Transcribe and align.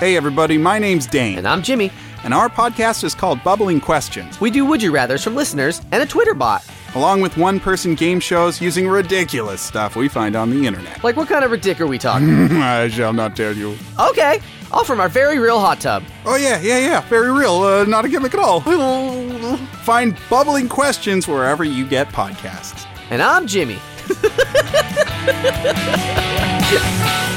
Hey, 0.00 0.16
everybody, 0.16 0.56
my 0.56 0.78
name's 0.78 1.06
Dane. 1.06 1.36
And 1.36 1.46
I'm 1.46 1.62
Jimmy. 1.62 1.92
And 2.24 2.32
our 2.32 2.48
podcast 2.48 3.04
is 3.04 3.14
called 3.14 3.44
Bubbling 3.44 3.82
Questions. 3.82 4.40
We 4.40 4.50
do 4.50 4.64
Would 4.64 4.82
You 4.82 4.92
Rathers 4.92 5.22
from 5.22 5.34
listeners 5.34 5.82
and 5.92 6.02
a 6.02 6.06
Twitter 6.06 6.32
bot. 6.32 6.64
Along 6.94 7.20
with 7.20 7.36
one 7.36 7.60
person 7.60 7.94
game 7.94 8.18
shows 8.18 8.62
using 8.62 8.88
ridiculous 8.88 9.60
stuff 9.60 9.96
we 9.96 10.08
find 10.08 10.36
on 10.36 10.48
the 10.48 10.66
internet. 10.66 11.04
Like, 11.04 11.16
what 11.16 11.28
kind 11.28 11.44
of 11.44 11.50
ridic 11.50 11.80
are 11.80 11.86
we 11.86 11.98
talking? 11.98 12.30
I 12.52 12.88
shall 12.88 13.12
not 13.12 13.36
tell 13.36 13.54
you. 13.54 13.76
Okay, 13.98 14.40
all 14.72 14.84
from 14.84 15.00
our 15.00 15.10
very 15.10 15.38
real 15.38 15.60
hot 15.60 15.82
tub. 15.82 16.02
Oh, 16.24 16.36
yeah, 16.36 16.58
yeah, 16.62 16.78
yeah. 16.78 17.02
Very 17.02 17.30
real. 17.30 17.56
Uh, 17.56 17.84
not 17.84 18.06
a 18.06 18.08
gimmick 18.08 18.32
at 18.32 18.40
all. 18.40 18.62
find 19.82 20.16
Bubbling 20.30 20.70
Questions 20.70 21.28
wherever 21.28 21.62
you 21.62 21.86
get 21.86 22.08
podcasts. 22.08 22.86
And 23.10 23.20
I'm 23.20 23.46
Jimmy. 23.46 23.78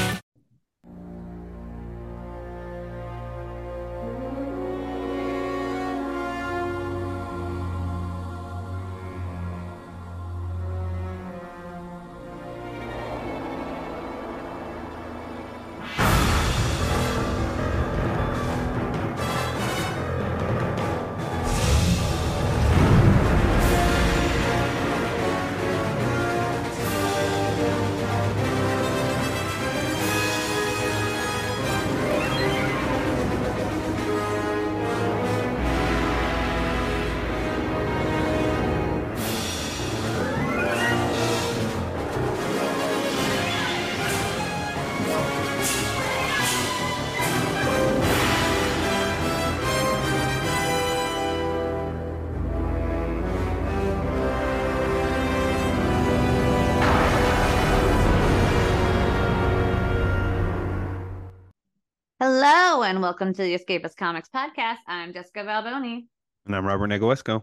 and 62.84 63.00
welcome 63.00 63.32
to 63.32 63.42
the 63.42 63.54
Escapist 63.56 63.96
Comics 63.96 64.28
podcast. 64.28 64.76
I'm 64.86 65.14
Jessica 65.14 65.38
Valboni. 65.38 66.04
And 66.44 66.54
I'm 66.54 66.66
Robert 66.66 66.88
Negoesco. 66.88 67.40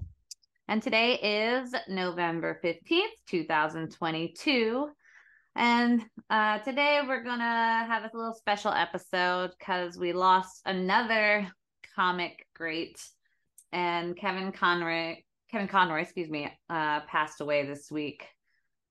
And 0.67 0.83
today 0.83 1.15
is 1.15 1.73
November 1.89 2.59
15th, 2.63 3.07
2022. 3.27 4.87
And 5.55 6.05
uh, 6.29 6.59
today 6.59 7.01
we're 7.07 7.23
going 7.23 7.39
to 7.39 7.43
have 7.43 8.03
a 8.03 8.15
little 8.15 8.35
special 8.35 8.71
episode 8.71 9.49
because 9.57 9.97
we 9.97 10.13
lost 10.13 10.61
another 10.67 11.51
comic 11.95 12.45
great. 12.55 13.03
And 13.71 14.15
Kevin 14.15 14.51
Conroy, 14.51 15.15
Kevin 15.49 15.67
Conroy, 15.67 16.01
excuse 16.01 16.29
me, 16.29 16.51
uh, 16.69 16.99
passed 17.07 17.41
away 17.41 17.65
this 17.65 17.89
week. 17.89 18.27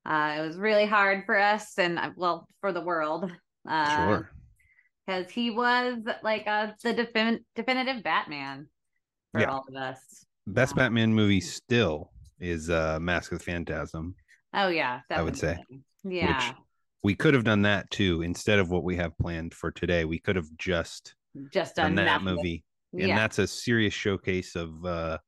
Uh, 0.05 0.35
it 0.39 0.41
was 0.41 0.57
really 0.57 0.87
hard 0.87 1.27
for 1.27 1.39
us 1.39 1.79
and, 1.79 1.97
uh, 1.97 2.11
well, 2.17 2.49
for 2.61 2.73
the 2.73 2.81
world. 2.81 3.31
Uh, 3.69 4.07
sure 4.09 4.31
because 5.07 5.31
he 5.31 5.51
was 5.51 5.99
like 6.23 6.47
a 6.47 6.75
the 6.83 6.95
defin- 6.95 7.45
definitive 7.55 8.03
Batman 8.03 8.69
for 9.33 9.41
Yeah. 9.41 9.51
all 9.51 9.65
of 9.69 9.75
us. 9.75 10.25
Best 10.47 10.75
Yeah. 10.77 10.85
Batman 10.85 11.15
movie 11.15 11.41
still 11.41 12.13
is 12.39 12.71
uh 12.71 12.99
Mask 13.01 13.33
of 13.33 13.39
the 13.39 13.45
Phantasm. 13.45 14.15
Oh 14.55 14.69
yeah, 14.69 15.01
I 15.11 15.23
would 15.23 15.37
say. 15.37 15.57
definitely. 15.57 15.83
Yeah, 16.05 16.55
We 17.05 17.15
could 17.15 17.35
have 17.35 17.45
done 17.45 17.63
that 17.63 17.91
too 17.91 18.23
instead 18.23 18.59
of 18.59 18.71
what 18.71 18.85
we 18.85 18.97
have 18.97 19.17
planned 19.19 19.55
for 19.55 19.71
today. 19.71 20.05
We 20.05 20.19
could 20.19 20.37
have 20.37 20.49
just 20.59 21.15
just 21.53 21.77
done 21.77 21.95
done 21.95 22.07
that 22.07 22.23
movie. 22.23 22.65
And 22.93 23.11
that's 23.11 23.39
a 23.39 23.47
serious 23.47 23.95
showcase 23.95 24.57
of 24.57 24.85
uh 24.85 25.19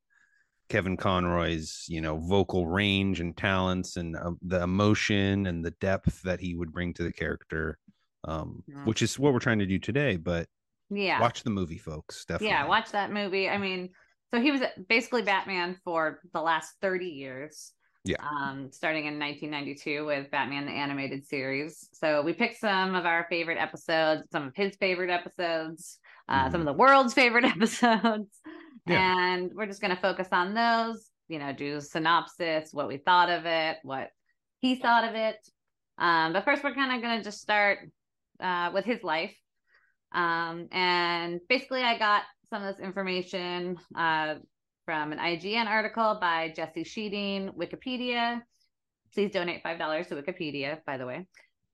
Kevin 0.69 0.97
Conroy's, 0.97 1.85
you 1.89 2.01
know, 2.01 2.17
vocal 2.19 2.67
range 2.67 3.21
and 3.21 3.37
talents 3.37 3.97
and 3.99 4.17
uh, 4.17 4.31
the 4.41 4.63
emotion 4.63 5.47
and 5.47 5.63
the 5.63 5.73
depth 5.73 6.23
that 6.23 6.41
he 6.41 6.55
would 6.55 6.73
bring 6.73 6.95
to 6.95 7.03
the 7.03 7.13
character. 7.13 7.79
Um, 8.25 8.63
Yeah. 8.69 8.85
which 8.85 9.03
is 9.03 9.19
what 9.19 9.33
we're 9.33 9.41
trying 9.41 9.59
to 9.59 9.67
do 9.67 9.79
today, 9.79 10.17
but 10.17 10.47
yeah, 10.91 11.21
watch 11.21 11.43
the 11.43 11.51
movie, 11.51 11.79
folks. 11.79 12.25
Definitely. 12.25 12.49
yeah. 12.49 12.67
Watch 12.67 12.91
that 12.93 13.11
movie. 13.13 13.49
I 13.49 13.59
mean, 13.59 13.91
so 14.33 14.41
he 14.41 14.51
was 14.53 14.61
basically 14.89 15.23
Batman 15.23 15.77
for 15.85 16.21
the 16.33 16.41
last 16.41 16.75
thirty 16.81 17.07
years. 17.09 17.73
Yeah. 18.05 18.17
Um, 18.21 18.69
starting 18.73 19.07
in 19.07 19.17
1992 19.21 20.05
with 20.05 20.29
Batman 20.33 20.67
the 20.67 20.73
animated 20.73 21.25
series. 21.25 21.89
So 21.93 22.23
we 22.23 22.33
picked 22.33 22.59
some 22.59 22.97
of 22.97 23.07
our 23.07 23.27
favorite 23.31 23.59
episodes, 23.59 24.23
some 24.33 24.49
of 24.49 24.57
his 24.57 24.75
favorite 24.77 25.09
episodes, 25.11 25.99
uh, 26.29 26.51
some 26.51 26.61
of 26.61 26.67
the 26.67 26.73
world's 26.73 27.15
favorite 27.15 27.45
episodes, 27.57 28.41
Yeah. 28.89 29.35
and 29.35 29.53
we're 29.55 29.67
just 29.67 29.81
going 29.81 29.95
to 29.95 30.03
focus 30.03 30.27
on 30.33 30.53
those. 30.53 31.09
You 31.29 31.39
know, 31.39 31.53
do 31.53 31.81
synopsis, 31.81 32.71
what 32.73 32.89
we 32.89 32.97
thought 32.97 33.31
of 33.31 33.47
it, 33.47 33.79
what 33.85 34.11
he 34.59 34.75
thought 34.75 35.05
of 35.09 35.15
it. 35.15 35.37
Um, 35.97 36.33
but 36.33 36.45
first, 36.45 36.65
we're 36.65 36.75
kind 36.75 36.93
of 36.93 37.01
going 37.03 37.19
to 37.19 37.25
just 37.25 37.41
start 37.41 37.89
uh, 38.43 38.71
with 38.75 38.85
his 38.85 39.03
life. 39.03 39.35
Um, 40.13 40.69
and 40.73 41.41
basically, 41.49 41.83
I 41.83 41.99
got 41.99 42.23
some 42.51 42.63
of 42.63 42.77
this 42.77 42.85
information 42.85 43.79
uh, 43.97 44.35
from 44.85 45.13
an 45.13 45.19
IGN 45.19 45.67
article 45.67 46.19
by 46.21 46.53
Jesse 46.55 46.85
Schedeen, 46.85 47.55
Wikipedia. 47.57 48.43
Please 49.15 49.31
donate 49.31 49.63
$5 49.63 50.09
to 50.09 50.17
Wikipedia, 50.17 50.79
by 50.85 50.99
the 50.99 51.07
way. 51.07 51.27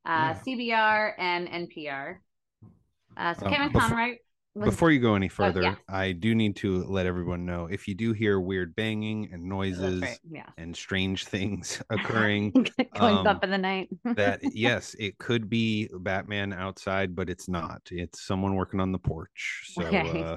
Uh, 0.06 0.34
Yeah. 0.36 0.40
CBR 0.46 1.12
and 1.18 1.48
NPR. 1.48 2.16
Uh, 3.16 3.34
so 3.34 3.46
Um, 3.46 3.52
Kevin 3.52 3.72
before- 3.72 3.88
Conroy. 3.88 4.16
Was- 4.58 4.70
Before 4.70 4.90
you 4.90 5.00
go 5.00 5.14
any 5.14 5.28
further, 5.28 5.62
yeah. 5.62 5.74
I 5.88 6.12
do 6.12 6.34
need 6.34 6.56
to 6.56 6.84
let 6.84 7.06
everyone 7.06 7.44
know 7.46 7.66
if 7.66 7.86
you 7.88 7.94
do 7.94 8.12
hear 8.12 8.40
weird 8.40 8.74
banging 8.76 9.30
and 9.32 9.44
noises 9.44 10.02
right, 10.02 10.18
Yeah. 10.30 10.46
and 10.56 10.76
strange 10.76 11.24
things 11.26 11.82
occurring, 11.90 12.50
Going 12.98 13.18
um, 13.18 13.26
up 13.26 13.44
in 13.44 13.50
the 13.50 13.58
night. 13.58 13.88
that 14.04 14.40
yes, 14.54 14.94
it 14.98 15.18
could 15.18 15.48
be 15.48 15.88
Batman 16.00 16.52
outside, 16.52 17.14
but 17.16 17.28
it's 17.30 17.48
not. 17.48 17.82
It's 17.90 18.26
someone 18.26 18.54
working 18.54 18.80
on 18.80 18.92
the 18.92 18.98
porch. 18.98 19.70
So 19.72 19.82
uh, 19.84 20.36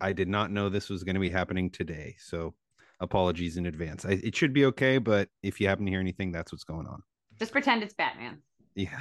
I 0.00 0.12
did 0.12 0.28
not 0.28 0.50
know 0.50 0.68
this 0.68 0.88
was 0.90 1.04
going 1.04 1.14
to 1.14 1.20
be 1.20 1.30
happening 1.30 1.70
today. 1.70 2.16
So 2.18 2.54
apologies 3.00 3.56
in 3.56 3.66
advance. 3.66 4.04
I, 4.04 4.12
it 4.22 4.34
should 4.36 4.52
be 4.52 4.64
okay, 4.66 4.98
but 4.98 5.28
if 5.42 5.60
you 5.60 5.68
happen 5.68 5.84
to 5.86 5.90
hear 5.90 6.00
anything, 6.00 6.32
that's 6.32 6.52
what's 6.52 6.64
going 6.64 6.86
on. 6.86 7.02
Just 7.38 7.52
pretend 7.52 7.82
it's 7.82 7.94
Batman. 7.94 8.38
Yeah, 8.74 9.00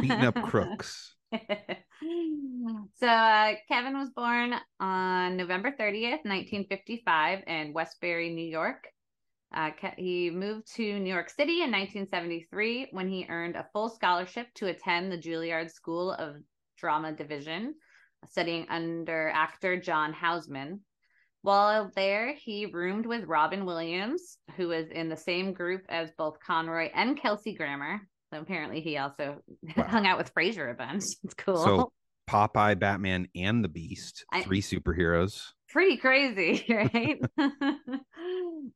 beating 0.00 0.10
up 0.24 0.34
crooks. 0.44 1.14
So 2.96 3.06
uh, 3.06 3.54
Kevin 3.68 3.98
was 3.98 4.10
born 4.10 4.54
on 4.80 5.36
November 5.36 5.70
30th, 5.70 6.24
1955 6.24 7.40
in 7.46 7.72
Westbury, 7.72 8.30
New 8.30 8.46
York. 8.46 8.88
Uh, 9.54 9.70
he 9.98 10.30
moved 10.30 10.66
to 10.74 10.98
New 10.98 11.12
York 11.12 11.28
City 11.28 11.62
in 11.62 11.70
1973 11.70 12.88
when 12.92 13.08
he 13.08 13.26
earned 13.28 13.56
a 13.56 13.66
full 13.72 13.88
scholarship 13.88 14.46
to 14.54 14.68
attend 14.68 15.12
the 15.12 15.18
Juilliard 15.18 15.70
School 15.70 16.12
of 16.12 16.36
Drama 16.78 17.12
Division, 17.12 17.74
studying 18.30 18.66
under 18.70 19.30
actor 19.34 19.78
John 19.78 20.12
Houseman. 20.12 20.80
While 21.42 21.90
there, 21.94 22.34
he 22.34 22.66
roomed 22.66 23.04
with 23.04 23.24
Robin 23.24 23.66
Williams, 23.66 24.38
who 24.56 24.68
was 24.68 24.88
in 24.88 25.08
the 25.08 25.16
same 25.16 25.52
group 25.52 25.82
as 25.88 26.12
both 26.16 26.38
Conroy 26.40 26.90
and 26.94 27.20
Kelsey 27.20 27.54
Grammer. 27.54 28.00
So 28.32 28.40
apparently, 28.40 28.80
he 28.80 28.96
also 28.96 29.42
Wow. 29.76 29.84
hung 29.84 30.06
out 30.06 30.18
with 30.18 30.34
Frasier 30.34 30.70
a 30.70 30.74
bunch. 30.74 31.04
It's 31.24 31.34
cool. 31.34 31.56
So 31.56 31.92
Popeye, 32.28 32.78
Batman, 32.78 33.28
and 33.34 33.62
the 33.62 33.68
Beast, 33.68 34.24
I- 34.32 34.42
three 34.42 34.62
superheroes. 34.62 35.52
Pretty 35.68 35.96
crazy, 35.96 36.64
right? 36.68 37.18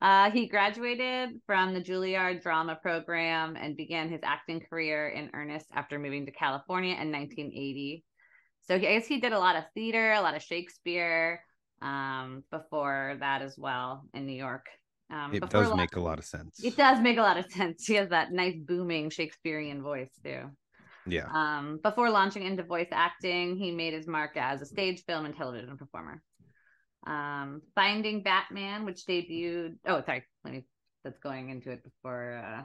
uh, 0.00 0.30
he 0.30 0.48
graduated 0.48 1.40
from 1.46 1.74
the 1.74 1.80
Juilliard 1.80 2.42
Drama 2.42 2.78
Program 2.80 3.54
and 3.56 3.76
began 3.76 4.08
his 4.08 4.20
acting 4.24 4.60
career 4.60 5.08
in 5.08 5.30
earnest 5.34 5.66
after 5.74 5.98
moving 5.98 6.24
to 6.24 6.32
California 6.32 6.92
in 6.92 7.12
1980. 7.12 8.02
So 8.62 8.78
he, 8.78 8.88
I 8.88 8.98
guess 8.98 9.06
he 9.06 9.20
did 9.20 9.32
a 9.34 9.38
lot 9.38 9.56
of 9.56 9.64
theater, 9.74 10.12
a 10.12 10.22
lot 10.22 10.34
of 10.36 10.42
Shakespeare 10.42 11.42
um, 11.82 12.44
before 12.50 13.16
that 13.20 13.42
as 13.42 13.56
well 13.58 14.06
in 14.14 14.24
New 14.26 14.32
York. 14.36 14.64
Um, 15.10 15.34
It 15.34 15.48
does 15.48 15.74
make 15.74 15.96
a 15.96 16.00
lot 16.00 16.18
of 16.18 16.24
sense. 16.24 16.62
It 16.62 16.76
does 16.76 17.00
make 17.00 17.18
a 17.18 17.22
lot 17.22 17.38
of 17.38 17.46
sense. 17.52 17.86
He 17.86 17.94
has 17.94 18.08
that 18.10 18.32
nice 18.32 18.56
booming 18.56 19.10
Shakespearean 19.10 19.82
voice 19.82 20.10
too. 20.24 20.50
Yeah. 21.06 21.28
Um, 21.32 21.78
before 21.82 22.10
launching 22.10 22.42
into 22.42 22.64
voice 22.64 22.88
acting, 22.90 23.56
he 23.56 23.70
made 23.70 23.92
his 23.92 24.08
mark 24.08 24.36
as 24.36 24.60
a 24.60 24.66
stage, 24.66 25.04
film, 25.06 25.24
and 25.24 25.36
television 25.36 25.76
performer. 25.76 26.20
Um, 27.06 27.62
Finding 27.76 28.24
Batman, 28.24 28.84
which 28.84 29.04
debuted. 29.06 29.76
Oh, 29.86 30.02
sorry. 30.04 30.24
Let 30.44 30.54
me. 30.54 30.64
That's 31.04 31.18
going 31.20 31.50
into 31.50 31.70
it 31.70 31.84
before. 31.84 32.42
Uh, 32.44 32.62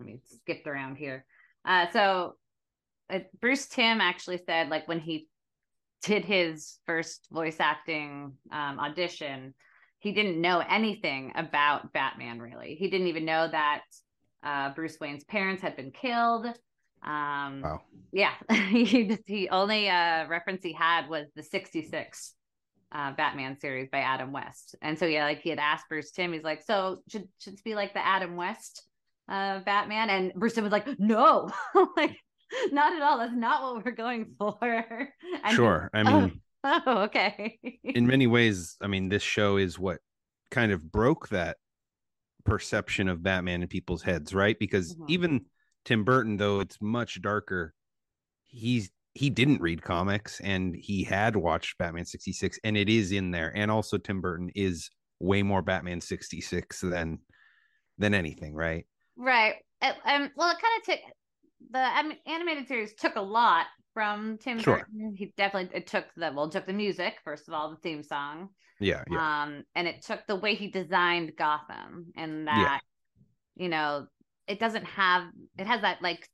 let 0.00 0.06
me 0.06 0.20
skip 0.24 0.66
around 0.66 0.96
here. 0.96 1.26
Uh, 1.66 1.86
so 1.92 2.36
uh, 3.10 3.18
Bruce 3.40 3.66
Timm 3.66 4.00
actually 4.00 4.40
said, 4.46 4.70
like 4.70 4.88
when 4.88 5.00
he 5.00 5.28
did 6.02 6.24
his 6.24 6.78
first 6.86 7.28
voice 7.30 7.56
acting 7.60 8.32
um, 8.50 8.78
audition, 8.80 9.54
he 10.04 10.12
didn't 10.12 10.38
know 10.38 10.60
anything 10.68 11.32
about 11.34 11.92
Batman. 11.94 12.38
Really, 12.38 12.74
he 12.74 12.90
didn't 12.90 13.06
even 13.06 13.24
know 13.24 13.48
that 13.48 13.82
uh, 14.42 14.74
Bruce 14.74 14.98
Wayne's 15.00 15.24
parents 15.24 15.62
had 15.62 15.76
been 15.76 15.90
killed. 15.92 16.46
Um, 17.02 17.62
Wow. 17.62 17.80
yeah, 18.12 18.34
he 18.70 19.08
just, 19.08 19.22
he 19.26 19.48
only 19.48 19.88
uh, 19.88 20.26
reference 20.28 20.62
he 20.62 20.74
had 20.74 21.08
was 21.08 21.26
the 21.34 21.42
'66 21.42 22.34
uh, 22.92 23.12
Batman 23.12 23.58
series 23.58 23.88
by 23.90 24.00
Adam 24.00 24.30
West, 24.30 24.76
and 24.82 24.98
so 24.98 25.06
yeah, 25.06 25.24
like 25.24 25.40
he 25.40 25.48
had 25.48 25.58
asked 25.58 25.88
Bruce 25.88 26.10
Timm, 26.10 26.34
he's 26.34 26.44
like, 26.44 26.62
"So 26.62 26.98
should 27.08 27.26
should 27.40 27.54
it 27.54 27.64
be 27.64 27.74
like 27.74 27.94
the 27.94 28.06
Adam 28.06 28.36
West 28.36 28.82
uh, 29.30 29.60
Batman?" 29.60 30.10
And 30.10 30.34
Bruce 30.34 30.52
Timm 30.54 30.64
was 30.64 30.72
like, 30.72 30.86
"No, 30.98 31.50
like 31.96 32.18
not 32.72 32.92
at 32.92 33.00
all. 33.00 33.18
That's 33.18 33.32
not 33.34 33.62
what 33.62 33.84
we're 33.86 33.92
going 33.92 34.34
for." 34.38 34.54
And 35.44 35.54
Sure. 35.54 35.90
I 35.94 36.02
Oh. 36.04 36.10
mean, 36.20 36.40
Oh, 36.86 37.02
okay. 37.04 37.58
in 37.84 38.06
many 38.06 38.26
ways, 38.26 38.76
I 38.80 38.86
mean, 38.86 39.08
this 39.08 39.22
show 39.22 39.56
is 39.56 39.78
what 39.78 39.98
kind 40.50 40.72
of 40.72 40.90
broke 40.90 41.28
that 41.28 41.58
perception 42.44 43.08
of 43.08 43.22
Batman 43.22 43.62
in 43.62 43.68
people's 43.68 44.02
heads, 44.02 44.34
right? 44.34 44.58
Because 44.58 44.94
Mhm. 44.94 45.10
even 45.10 45.46
Tim 45.84 46.04
Burton, 46.04 46.36
though 46.36 46.60
it's 46.60 46.80
much 46.80 47.20
darker, 47.22 47.74
he's 48.44 48.90
he 49.14 49.30
didn't 49.30 49.60
read 49.60 49.80
comics 49.82 50.40
and 50.40 50.74
he 50.74 51.04
had 51.04 51.36
watched 51.36 51.78
Batman 51.78 52.04
66 52.04 52.58
and 52.64 52.76
it 52.76 52.88
is 52.88 53.12
in 53.12 53.30
there. 53.30 53.52
And 53.56 53.70
also 53.70 53.96
Tim 53.98 54.20
Burton 54.20 54.50
is 54.56 54.90
way 55.20 55.42
more 55.42 55.62
Batman 55.62 56.00
66 56.00 56.80
than 56.80 57.20
than 57.98 58.14
anything, 58.14 58.54
right? 58.54 58.86
Right. 59.16 59.56
It, 59.82 59.96
um, 60.04 60.30
well, 60.36 60.50
it 60.50 60.58
kind 60.60 60.80
of 60.80 60.84
took 60.84 61.00
the 61.70 61.78
um, 61.98 62.12
animated 62.26 62.68
series 62.68 62.94
took 62.94 63.16
a 63.16 63.22
lot 63.22 63.66
from 63.94 64.38
Tim 64.38 64.58
Sure. 64.58 64.86
Burton. 64.88 65.14
He 65.16 65.32
definitely 65.36 65.76
it 65.76 65.86
took 65.86 66.06
the 66.16 66.32
well, 66.34 66.46
it 66.46 66.52
took 66.52 66.66
the 66.66 66.72
music 66.72 67.14
first 67.24 67.48
of 67.48 67.54
all, 67.54 67.70
the 67.70 67.76
theme 67.76 68.02
song, 68.02 68.50
Yeah, 68.80 69.02
yeah. 69.10 69.44
um, 69.44 69.64
and 69.74 69.88
it 69.88 70.02
took 70.02 70.26
the 70.26 70.36
way 70.36 70.54
he 70.54 70.68
designed 70.68 71.32
Gotham, 71.36 72.12
and 72.16 72.46
that 72.48 72.80
you 73.56 73.68
know 73.68 74.06
it 74.46 74.58
doesn't 74.58 74.84
have 74.84 75.24
it 75.58 75.66
has 75.66 75.80
that 75.82 76.02
like 76.02 76.28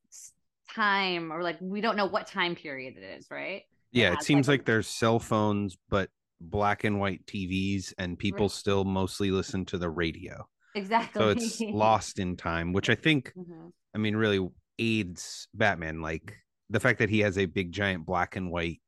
time 0.74 1.32
or 1.32 1.42
like 1.42 1.58
we 1.60 1.80
don't 1.80 1.96
know 1.96 2.06
what 2.06 2.26
time 2.26 2.54
period 2.56 2.94
it 2.96 3.18
is, 3.18 3.26
right? 3.30 3.62
yeah, 3.92 4.08
it 4.08 4.16
has, 4.16 4.26
seems 4.26 4.48
like, 4.48 4.60
like 4.60 4.66
there's 4.66 4.86
cell 4.88 5.18
phones 5.18 5.76
but 5.88 6.08
black 6.40 6.84
and 6.84 6.98
white 6.98 7.24
TVs 7.26 7.92
and 7.98 8.18
people 8.18 8.46
Right. 8.46 8.50
still 8.50 8.84
mostly 8.84 9.30
listen 9.30 9.64
to 9.66 9.78
the 9.78 9.90
radio. 9.90 10.48
Exactly. 10.74 11.20
so 11.20 11.28
it's 11.30 11.60
lost 11.72 12.18
in 12.20 12.36
time 12.36 12.72
which 12.72 12.88
i 12.88 12.94
think 12.94 13.34
Mhm. 13.36 13.72
i 13.92 13.98
mean 13.98 14.14
really 14.14 14.48
aids 14.78 15.48
batman 15.52 16.00
like 16.00 16.32
the 16.70 16.80
fact 16.80 16.98
that 17.00 17.10
he 17.10 17.20
has 17.20 17.38
a 17.38 17.46
big 17.46 17.72
giant 17.72 18.06
black 18.06 18.36
and 18.36 18.50
white 18.50 18.80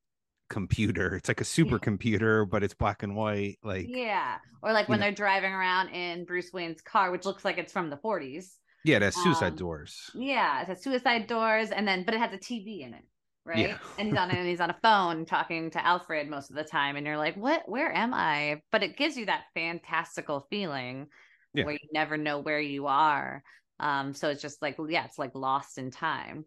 computer 0.51 1.17
it's 1.17 1.29
like 1.29 1.41
a 1.41 1.45
supercomputer 1.45 2.49
but 2.49 2.63
it's 2.65 2.75
black 2.75 3.03
and 3.03 3.17
white 3.17 3.59
like 3.65 3.91
yeah, 3.95 3.99
Yeah, 3.99 4.39
or 4.63 4.73
like 4.73 4.89
when 4.89 5.01
know. 5.01 5.07
they're 5.07 5.13
driving 5.13 5.53
around 5.53 5.89
in 5.89 6.25
Bruce 6.25 6.53
Wayne's 6.53 6.81
car, 6.83 7.11
which 7.11 7.25
looks 7.25 7.45
like 7.45 7.59
it's 7.59 7.73
from 7.73 7.91
the 7.91 7.97
40s. 7.97 8.59
it 8.85 9.03
has 9.03 9.17
suicide 9.17 9.57
Um, 9.57 9.57
doors 9.57 10.11
Yeah, 10.13 10.63
it 10.63 10.69
has 10.69 10.83
suicide 10.83 11.27
doors, 11.27 11.71
and 11.71 11.87
then 11.89 12.05
but 12.05 12.15
it 12.15 12.21
has 12.21 12.33
a 12.33 12.39
TV 12.39 12.83
in 12.83 12.95
it, 12.95 13.05
right? 13.45 13.71
Yeah. 13.71 13.79
and 13.99 14.09
he's 14.09 14.17
on 14.17 14.31
it, 14.31 14.39
and 14.39 14.49
he's 14.49 14.61
on 14.61 14.71
a 14.71 14.79
phone 14.83 15.25
talking 15.27 15.71
to 15.73 15.85
Alfred 15.85 16.29
most 16.29 16.51
of 16.51 16.57
the 16.57 16.65
time, 16.65 16.97
and 16.97 17.07
you're 17.07 17.17
like, 17.17 17.37
"What? 17.37 17.69
Where 17.69 17.93
am 17.93 18.15
I?" 18.15 18.63
But 18.71 18.83
it 18.83 18.97
gives 18.97 19.17
you 19.17 19.27
that 19.27 19.47
fantastical 19.55 20.47
feeling 20.51 21.09
Yeah. 21.55 21.65
where 21.65 21.75
you 21.75 21.89
never 21.93 22.17
know 22.17 22.41
where 22.41 22.61
you 22.61 22.87
are. 22.87 23.43
Um, 23.81 24.15
so 24.15 24.29
it's 24.31 24.43
just 24.43 24.63
like, 24.63 24.77
yeah, 24.89 25.05
it's 25.07 25.19
like 25.19 25.35
lost 25.35 25.79
in 25.79 25.91
time. 25.91 26.45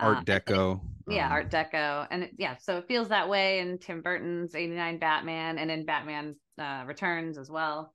Art 0.00 0.18
Um, 0.18 0.24
deco 0.24 0.80
yeah, 1.06 1.28
um, 1.28 1.30
Art 1.30 1.50
Deco, 1.50 2.06
and 2.10 2.24
it, 2.24 2.32
yeah, 2.38 2.56
so 2.58 2.78
it 2.78 2.86
feels 2.86 3.08
that 3.08 3.28
way 3.28 3.60
in 3.60 3.78
Tim 3.78 4.02
Burton's 4.02 4.54
'89 4.54 4.98
Batman, 4.98 5.58
and 5.58 5.70
in 5.70 5.86
Batman 5.86 6.36
uh, 6.58 6.84
Returns 6.86 7.38
as 7.38 7.50
well. 7.50 7.94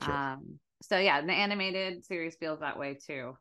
Sure. 0.00 0.14
Um, 0.14 0.58
so 0.82 0.98
yeah, 0.98 1.20
the 1.20 1.32
animated 1.32 2.04
series 2.04 2.36
feels 2.36 2.60
that 2.60 2.78
way 2.78 2.94
too. 2.94 3.36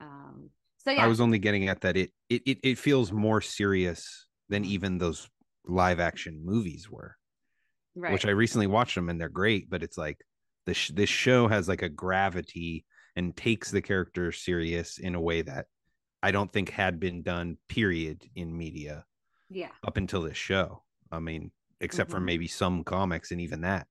Um, 0.00 0.50
so 0.78 0.90
yeah, 0.92 1.04
i 1.04 1.06
was 1.06 1.20
only 1.20 1.38
getting 1.38 1.68
at 1.68 1.80
that 1.80 1.96
it 1.96 2.10
it 2.28 2.42
it, 2.46 2.58
it 2.62 2.78
feels 2.78 3.12
more 3.12 3.40
serious 3.40 4.26
than 4.48 4.64
Mhm. 4.64 4.68
even 4.68 4.98
those 4.98 5.28
live 5.66 6.00
action 6.00 6.44
movies 6.44 6.90
were 6.90 7.16
right. 7.94 8.12
which 8.12 8.26
I 8.26 8.30
recently 8.30 8.66
watched 8.66 8.94
them 8.96 9.08
and 9.08 9.20
they're 9.20 9.28
great, 9.28 9.70
but 9.70 9.82
it's 9.82 9.96
like 9.98 10.18
this 10.66 10.88
this 10.88 11.08
show 11.10 11.48
has 11.48 11.68
like 11.68 11.82
a 11.82 11.88
gravity 11.88 12.84
and 13.16 13.36
takes 13.36 13.70
the 13.70 13.82
character 13.82 14.32
serious 14.32 14.98
in 14.98 15.14
a 15.14 15.20
way 15.20 15.42
that 15.42 15.66
I 16.22 16.30
don't 16.30 16.52
think 16.52 16.70
had 16.70 17.00
been 17.00 17.22
done 17.22 17.58
period 17.68 18.24
in 18.34 18.56
media 18.56 19.04
yeah, 19.48 19.72
up 19.86 19.96
until 19.96 20.22
this 20.22 20.36
show. 20.36 20.82
I 21.10 21.18
mean, 21.20 21.52
except 21.80 22.10
for 22.10 22.20
Mhm. 22.20 22.24
maybe 22.26 22.48
some 22.48 22.84
comics 22.84 23.30
and 23.30 23.40
even 23.40 23.62
that, 23.62 23.86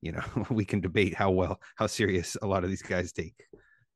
you 0.00 0.12
know, 0.12 0.22
we 0.50 0.64
can 0.64 0.80
debate 0.80 1.14
how 1.14 1.30
well 1.30 1.60
how 1.76 1.86
serious 1.86 2.36
a 2.42 2.46
lot 2.46 2.64
of 2.64 2.70
these 2.70 2.82
guys 2.82 3.12
take 3.12 3.48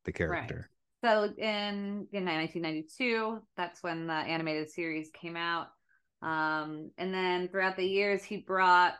the 0.05 0.13
character. 0.13 0.71
so 1.05 1.33
in 1.39 2.07
in 2.13 2.25
1992, 2.25 3.41
that's 3.57 3.83
when 3.83 4.07
the 4.07 4.13
animated 4.15 4.71
series 4.71 5.11
came 5.11 5.37
out. 5.37 5.69
Um, 6.23 6.91
and 6.99 7.15
then 7.15 7.49
throughout 7.49 7.77
the 7.77 7.87
years, 7.87 8.25
he 8.25 8.39
brought 8.39 8.97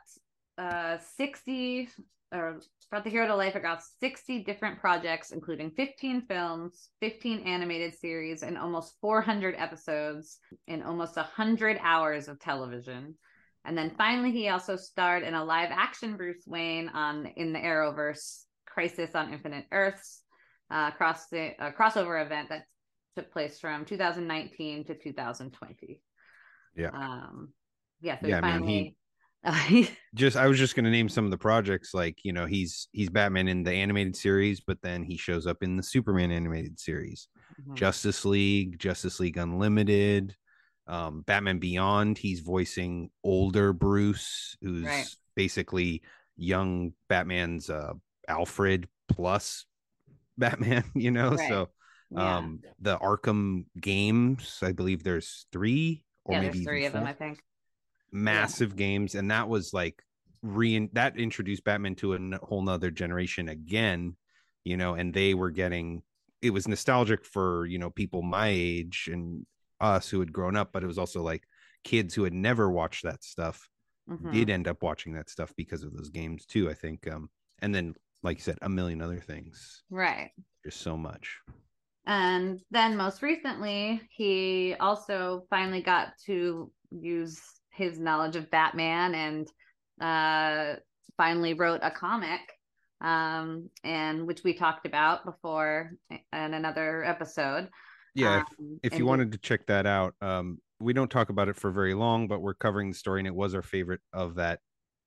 uh 0.57 0.99
60 1.17 1.89
or 2.33 2.61
brought 2.91 3.05
the 3.05 3.11
hero 3.11 3.27
to 3.27 3.37
life 3.37 3.55
across 3.55 3.93
60 4.01 4.45
different 4.45 4.81
projects, 4.81 5.31
including 5.31 5.71
15 5.73 6.23
films, 6.27 6.89
15 7.01 7.41
animated 7.41 7.95
series, 7.95 8.43
and 8.43 8.57
almost 8.57 8.95
400 9.01 9.55
episodes 9.59 10.39
in 10.67 10.83
almost 10.83 11.17
100 11.17 11.79
hours 11.83 12.29
of 12.29 12.39
television. 12.39 13.15
And 13.65 13.77
then 13.77 13.93
finally, 13.99 14.33
he 14.33 14.49
also 14.49 14.77
starred 14.77 15.23
in 15.23 15.35
a 15.35 15.45
live 15.45 15.71
action 15.71 16.17
Bruce 16.17 16.45
Wayne 16.47 16.89
on 16.89 17.27
in 17.37 17.53
the 17.53 17.59
Arrowverse 17.59 18.45
Crisis 18.67 19.15
on 19.15 19.33
Infinite 19.33 19.67
Earths 19.71 20.23
uh, 20.71 20.91
cross 20.93 21.27
the 21.29 21.53
uh, 21.59 21.73
crossover 21.73 22.25
event 22.25 22.49
that 22.51 22.65
took 23.17 23.33
place 23.33 23.59
from 23.59 23.85
2019 23.85 24.85
to 24.87 24.95
2020. 24.95 26.01
Yeah. 26.77 26.91
Um, 26.93 27.53
yeah. 28.01 28.21
So 28.21 28.29
Yeah, 28.29 28.37
he 28.37 28.43
man, 28.43 28.63
he- 28.63 28.69
finally. 28.69 28.97
Just 30.15 30.37
I 30.37 30.47
was 30.47 30.59
just 30.59 30.75
gonna 30.75 30.91
name 30.91 31.09
some 31.09 31.25
of 31.25 31.31
the 31.31 31.39
projects 31.39 31.95
like, 31.95 32.19
you 32.25 32.33
know, 32.33 32.47
he's 32.47 32.89
he's 32.93 33.09
Batman 33.11 33.49
in 33.49 33.63
the 33.63 33.73
animated 33.73 34.17
series, 34.17 34.61
but 34.61 34.81
then 34.83 35.03
he 35.03 35.17
shows 35.17 35.47
up 35.47 35.63
in 35.63 35.77
the 35.77 35.83
Superman 35.83 36.31
animated 36.31 36.79
series. 36.79 37.29
Mhm. 37.63 37.75
Justice 37.75 38.25
League, 38.25 38.79
Justice 38.79 39.21
League 39.21 39.37
Unlimited, 39.37 40.35
um, 40.87 41.23
Batman 41.23 41.59
Beyond. 41.59 42.19
He's 42.19 42.41
voicing 42.41 43.11
older 43.23 43.73
Bruce, 43.73 44.57
who's 44.61 44.85
Right. 44.87 45.07
basically 45.37 46.03
young 46.37 46.93
Batman's 47.09 47.71
uh, 47.71 47.95
Alfred 48.29 48.89
plus 49.09 49.67
Batman. 50.39 50.85
You 50.95 51.11
know, 51.11 51.31
Right. 51.31 51.49
so 51.49 51.69
Yeah. 52.11 52.39
um, 52.39 52.61
the 52.81 52.99
Arkham 52.99 53.67
games. 53.81 54.59
I 54.63 54.73
believe 54.73 55.03
there's 55.05 55.47
three 55.53 56.05
or 56.25 56.35
yeah, 56.35 56.41
maybe 56.41 56.59
there's 56.59 56.67
three 56.67 56.87
of 56.87 56.93
them, 56.93 57.05
I 57.07 57.13
think. 57.13 57.43
Massive 58.13 58.77
games 58.77 59.15
and 59.15 59.31
that 59.31 59.49
was 59.49 59.73
like 59.73 60.03
re 60.43 60.89
that 60.93 61.19
introduced 61.19 61.65
batman 61.65 61.95
to 61.95 62.15
a 62.15 62.19
whole 62.43 62.63
nother 62.63 62.91
generation 62.91 63.49
again 63.49 64.17
you 64.65 64.77
know 64.77 64.95
and 64.95 65.13
they 65.13 65.35
were 65.35 65.51
getting 65.51 66.03
it 66.41 66.51
was 66.51 66.69
nostalgic 66.69 67.25
for 67.25 67.67
you 67.67 67.79
know 67.79 67.91
people 67.91 68.23
my 68.23 68.49
age 68.49 69.09
and 69.13 69.45
us 69.81 70.09
who 70.09 70.21
had 70.21 70.33
grown 70.33 70.57
up 70.57 70.73
but 70.73 70.83
it 70.83 70.87
was 70.87 70.99
also 70.99 71.23
like 71.23 71.45
kids 71.85 72.15
who 72.15 72.25
had 72.25 72.33
never 72.33 72.71
watched 72.71 73.05
that 73.05 73.23
stuff 73.23 73.69
Mhm. 74.07 74.31
did 74.31 74.51
end 74.51 74.67
up 74.69 74.83
watching 74.83 75.13
that 75.15 75.31
stuff 75.31 75.53
because 75.57 75.83
of 75.83 75.93
those 75.93 76.11
games 76.11 76.47
too 76.47 76.71
i 76.71 76.75
think 76.75 77.07
um 77.13 77.29
and 77.61 77.75
then 77.75 77.95
like 78.23 78.39
you 78.39 78.43
said 78.43 78.59
a 78.63 78.69
million 78.69 79.03
other 79.03 79.21
things 79.21 79.83
Right. 79.91 80.33
just 80.65 80.81
so 80.81 80.97
much 80.97 81.41
And 82.07 82.61
then 82.71 82.97
most 82.97 83.23
recently, 83.23 84.01
he 84.11 84.75
also 84.81 85.47
finally 85.51 85.83
got 85.83 86.15
to 86.25 86.73
use 86.91 87.41
his 87.79 87.99
knowledge 87.99 88.37
of 88.37 88.51
Batman 88.51 89.15
and 89.15 89.49
uh, 90.01 90.77
finally 91.17 91.55
wrote 91.55 91.81
a 91.83 91.91
comic, 91.91 92.41
um, 93.01 93.71
and 93.85 94.27
which 94.27 94.45
we 94.45 94.53
talked 94.53 94.85
about 94.87 95.25
before 95.25 95.93
in 96.11 96.19
another 96.55 97.05
episode. 97.05 97.69
yeah 98.15 98.41
if, 98.41 98.47
Um, 98.59 98.81
if 98.83 98.93
you 98.99 99.05
we- 99.05 99.09
wanted 99.09 99.33
to 99.33 99.39
check 99.39 99.67
that 99.67 99.87
out 99.87 100.15
um 100.21 100.59
we 100.81 100.93
don't 100.93 101.11
talk 101.11 101.29
about 101.31 101.49
it 101.49 101.57
for 101.57 101.71
very 101.71 101.95
long 101.95 102.27
but 102.29 102.41
we're 102.41 102.55
covering 102.55 102.89
the 102.91 102.95
story 102.97 103.21
and 103.21 103.27
it 103.27 103.35
was 103.35 103.55
our 103.55 103.63
favorite 103.63 104.01
of 104.13 104.35
that 104.37 104.61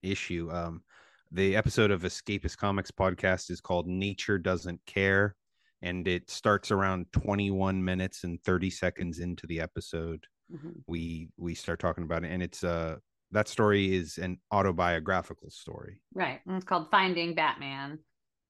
issue 0.04 0.50
um 0.52 0.84
the 1.32 1.56
episode 1.56 1.92
of 1.92 2.02
escapist 2.04 2.58
comics 2.58 2.92
podcast 2.92 3.50
is 3.50 3.62
called 3.62 3.88
nature 3.88 4.38
doesn't 4.38 4.80
care 4.86 5.36
and 5.82 6.08
it 6.08 6.30
starts 6.30 6.72
around 6.72 7.06
21 7.12 7.84
minutes 7.84 8.24
and 8.24 8.42
30 8.44 8.70
seconds 8.70 9.20
into 9.20 9.48
the 9.48 9.60
episode 9.62 10.24
Mhm. 10.52 10.84
we 10.88 11.30
we 11.38 11.56
start 11.56 11.80
talking 11.80 12.04
about 12.04 12.24
it 12.24 12.32
and 12.32 12.44
it's 12.44 12.64
uh 12.64 12.98
that 13.32 13.48
story 13.48 13.96
is 13.96 14.18
an 14.18 14.38
autobiographical 14.52 15.50
story 15.50 16.02
Right. 16.14 16.42
And 16.46 16.58
it's 16.58 16.66
called 16.66 16.92
Finding 16.92 17.34
Batman. 17.36 18.00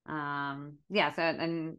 Um, 0.07 0.77
yeah, 0.89 1.11
so 1.11 1.21
and 1.21 1.77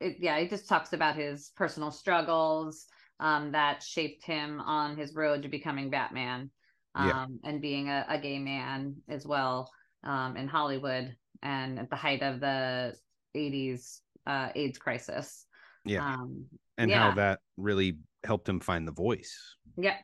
it 0.00 0.16
yeah, 0.20 0.36
it 0.38 0.48
just 0.48 0.68
talks 0.68 0.92
about 0.92 1.16
his 1.16 1.52
personal 1.56 1.90
struggles 1.90 2.86
um 3.20 3.52
that 3.52 3.82
shaped 3.82 4.24
him 4.24 4.60
on 4.60 4.96
his 4.96 5.14
road 5.14 5.42
to 5.42 5.48
becoming 5.48 5.90
Batman. 5.90 6.50
Yeah. 6.96 7.22
um, 7.24 7.38
and 7.44 7.60
being 7.60 7.88
a, 7.90 8.04
a 8.08 8.18
gay 8.18 8.38
man 8.38 8.96
as 9.08 9.24
well 9.26 9.70
um, 10.02 10.36
in 10.36 10.48
Hollywood 10.48 11.14
and 11.42 11.78
at 11.78 11.90
the 11.90 11.96
height 11.96 12.22
of 12.22 12.40
the 12.40 12.94
80s 13.36 14.00
uh, 14.26 14.48
AIDS 14.54 14.78
crisis. 14.78 15.46
Yeah. 15.84 16.04
Um, 16.04 16.46
and 16.76 16.90
yeah. 16.90 17.10
how 17.10 17.16
that 17.16 17.40
really 17.56 17.98
helped 18.24 18.48
him 18.48 18.60
find 18.60 18.86
the 18.86 18.92
voice. 18.92 19.56
yeah. 19.76 19.96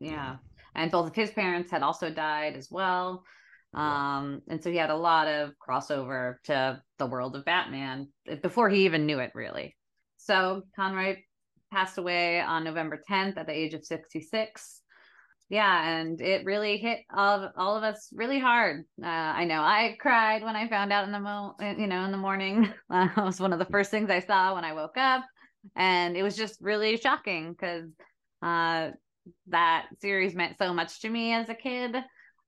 Yeah. 0.00 0.36
And 0.74 0.90
both 0.90 1.08
of 1.08 1.14
his 1.14 1.30
parents 1.30 1.70
had 1.70 1.82
also 1.82 2.10
died 2.10 2.56
as 2.56 2.68
well. 2.70 3.24
Um, 3.74 4.40
and 4.48 4.62
so 4.62 4.70
he 4.70 4.76
had 4.76 4.90
a 4.90 4.96
lot 4.96 5.26
of 5.26 5.52
crossover 5.58 6.36
to 6.44 6.80
the 6.98 7.06
world 7.06 7.34
of 7.34 7.44
Batman 7.44 8.08
before 8.42 8.68
he 8.68 8.84
even 8.84 9.06
knew 9.06 9.18
it, 9.18 9.32
really. 9.34 9.76
So 10.16 10.62
Conroy 10.76 11.16
passed 11.72 11.98
away 11.98 12.40
on 12.40 12.62
November 12.64 13.02
10th 13.10 13.36
at 13.36 13.46
the 13.46 13.52
age 13.52 13.74
of 13.74 13.84
66. 13.84 14.80
Yeah, 15.50 15.88
and 15.88 16.20
it 16.20 16.44
really 16.44 16.78
hit 16.78 17.00
all 17.14 17.42
of, 17.42 17.52
all 17.56 17.76
of 17.76 17.82
us 17.82 18.08
really 18.14 18.38
hard. 18.38 18.84
Uh, 19.02 19.06
I 19.06 19.44
know 19.44 19.60
I 19.60 19.96
cried 20.00 20.42
when 20.42 20.56
I 20.56 20.68
found 20.68 20.92
out 20.92 21.04
in 21.04 21.12
the 21.12 21.20
mo, 21.20 21.54
you 21.60 21.86
know, 21.86 22.04
in 22.04 22.12
the 22.12 22.16
morning. 22.16 22.72
Uh, 22.90 23.08
it 23.16 23.20
was 23.20 23.40
one 23.40 23.52
of 23.52 23.58
the 23.58 23.64
first 23.66 23.90
things 23.90 24.08
I 24.08 24.20
saw 24.20 24.54
when 24.54 24.64
I 24.64 24.72
woke 24.72 24.96
up, 24.96 25.24
and 25.76 26.16
it 26.16 26.22
was 26.22 26.36
just 26.36 26.60
really 26.60 26.96
shocking 26.96 27.52
because 27.52 27.90
uh, 28.42 28.90
that 29.48 29.86
series 30.00 30.34
meant 30.34 30.58
so 30.58 30.72
much 30.72 31.00
to 31.00 31.08
me 31.08 31.32
as 31.32 31.48
a 31.48 31.54
kid. 31.54 31.96
Uh, 31.96 32.02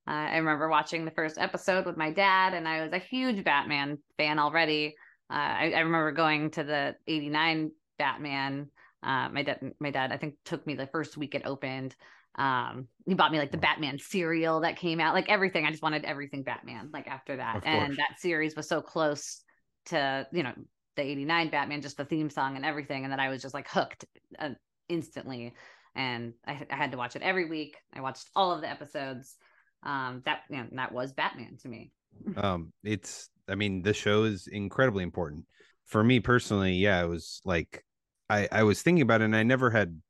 I 0.06 0.36
remember 0.36 0.68
watching 0.68 1.04
the 1.04 1.10
first 1.10 1.38
episode 1.38 1.86
with 1.86 1.96
my 1.96 2.12
dad, 2.12 2.54
and 2.54 2.68
I 2.68 2.82
was 2.82 2.92
a 2.92 2.98
huge 2.98 3.42
Batman 3.42 3.98
fan 4.16 4.38
already. 4.38 4.94
Uh, 5.28 5.34
I, 5.34 5.72
I 5.74 5.80
remember 5.80 6.12
going 6.12 6.50
to 6.52 6.62
the 6.62 6.94
'89 7.06 7.72
Batman. 7.98 8.70
Uh, 9.02 9.28
my 9.30 9.42
dad, 9.42 9.72
my 9.80 9.90
dad, 9.90 10.12
I 10.12 10.16
think 10.16 10.34
took 10.44 10.66
me 10.66 10.74
the 10.74 10.86
first 10.86 11.16
week 11.16 11.34
it 11.34 11.42
opened. 11.44 11.96
Um, 12.36 12.88
he 13.06 13.14
bought 13.14 13.32
me 13.32 13.38
like 13.38 13.50
the 13.50 13.56
Batman 13.56 13.98
cereal 13.98 14.60
that 14.60 14.76
came 14.76 15.00
out, 15.00 15.14
like 15.14 15.28
everything. 15.28 15.64
I 15.64 15.70
just 15.70 15.82
wanted 15.82 16.04
everything 16.04 16.42
Batman. 16.42 16.90
Like 16.92 17.08
after 17.08 17.36
that, 17.36 17.62
and 17.64 17.96
that 17.96 18.20
series 18.20 18.54
was 18.54 18.68
so 18.68 18.80
close 18.80 19.42
to 19.86 20.26
you 20.32 20.42
know 20.42 20.52
the 20.96 21.02
'89 21.02 21.50
Batman, 21.50 21.82
just 21.82 21.96
the 21.96 22.04
theme 22.04 22.30
song 22.30 22.56
and 22.56 22.64
everything, 22.64 23.04
and 23.04 23.12
then 23.12 23.20
I 23.20 23.28
was 23.28 23.42
just 23.42 23.54
like 23.54 23.68
hooked 23.68 24.04
uh, 24.38 24.50
instantly. 24.88 25.54
And 25.94 26.34
I, 26.46 26.66
I 26.70 26.76
had 26.76 26.90
to 26.92 26.98
watch 26.98 27.16
it 27.16 27.22
every 27.22 27.48
week. 27.48 27.76
I 27.94 28.00
watched 28.00 28.28
all 28.36 28.52
of 28.52 28.60
the 28.60 28.68
episodes. 28.68 29.36
Um, 29.82 30.22
that 30.24 30.40
you 30.50 30.56
know, 30.56 30.66
that 30.72 30.92
was 30.92 31.12
Batman 31.12 31.58
to 31.62 31.68
me. 31.68 31.92
um 32.36 32.72
it's 32.84 33.28
i 33.48 33.54
mean 33.54 33.82
the 33.82 33.92
show 33.92 34.24
is 34.24 34.46
incredibly 34.48 35.02
important 35.02 35.44
for 35.84 36.02
me 36.02 36.20
personally 36.20 36.74
yeah 36.74 37.02
it 37.02 37.08
was 37.08 37.40
like 37.44 37.84
i 38.30 38.48
i 38.52 38.62
was 38.62 38.82
thinking 38.82 39.02
about 39.02 39.20
it 39.20 39.24
and 39.24 39.36
i 39.36 39.42
never 39.42 39.70
had 39.70 40.00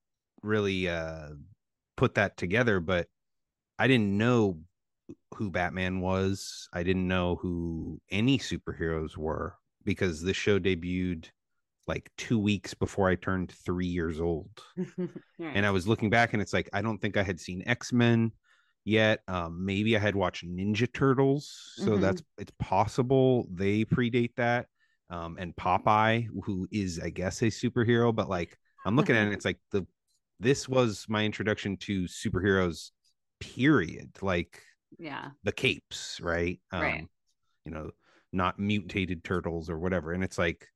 really 0.42 0.88
uh 0.88 1.28
put 1.96 2.14
that 2.14 2.36
together 2.36 2.80
but 2.80 3.06
i 3.78 3.86
didn't 3.86 4.16
know 4.16 4.58
who 5.34 5.50
batman 5.50 6.00
was 6.00 6.68
i 6.72 6.82
didn't 6.82 7.06
know 7.06 7.36
who 7.36 8.00
any 8.10 8.38
superheroes 8.38 9.16
were 9.16 9.54
because 9.86 10.22
the 10.22 10.34
show 10.34 10.58
debuted 10.60 11.26
like 11.88 12.10
two 12.18 12.38
weeks 12.38 12.74
before 12.74 13.08
i 13.08 13.16
turned 13.16 13.52
three 13.64 13.86
years 13.86 14.20
old 14.20 14.50
and 15.54 15.64
I 15.66 15.70
was 15.70 15.88
looking 15.88 16.10
back 16.10 16.32
and 16.32 16.42
it's 16.42 16.52
like 16.52 16.68
I 16.72 16.82
don't 16.82 16.98
think 17.00 17.16
I 17.16 17.22
had 17.22 17.40
seen 17.40 17.62
X-Men 17.66 18.32
yet. 18.84 19.20
Um, 19.28 19.64
maybe 19.64 19.96
I 19.96 20.00
had 20.00 20.14
watched 20.14 20.46
Ninja 20.46 20.92
Turtles, 20.92 21.72
so 21.76 21.92
Mhm. 21.92 22.00
that's 22.02 22.22
it's 22.38 22.52
possible 22.58 23.48
they 23.52 23.84
predate 23.84 24.34
that. 24.36 24.66
Um, 25.10 25.36
and 25.38 25.54
Popeye, 25.56 26.28
who 26.44 26.68
is 26.70 27.00
I 27.00 27.10
guess 27.10 27.42
a 27.42 27.46
superhero, 27.46 28.14
but 28.14 28.28
like 28.28 28.58
I'm 28.84 28.96
looking 28.96 29.16
at 29.16 29.22
it, 29.22 29.26
and 29.26 29.34
it's 29.34 29.44
like 29.44 29.58
the 29.72 29.86
this 30.40 30.68
was 30.68 31.06
my 31.08 31.24
introduction 31.24 31.76
to 31.78 32.04
superheroes, 32.04 32.90
period. 33.40 34.10
Like 34.22 34.62
yeah, 34.98 35.30
the 35.44 35.52
capes, 35.52 36.20
right? 36.20 36.60
Um, 36.72 36.80
Right. 36.82 37.08
You 37.64 37.72
know, 37.72 37.90
not 38.32 38.58
mutated 38.58 39.24
turtles 39.24 39.70
or 39.70 39.78
whatever. 39.78 40.12
And 40.12 40.24
it's 40.24 40.38
like 40.38 40.68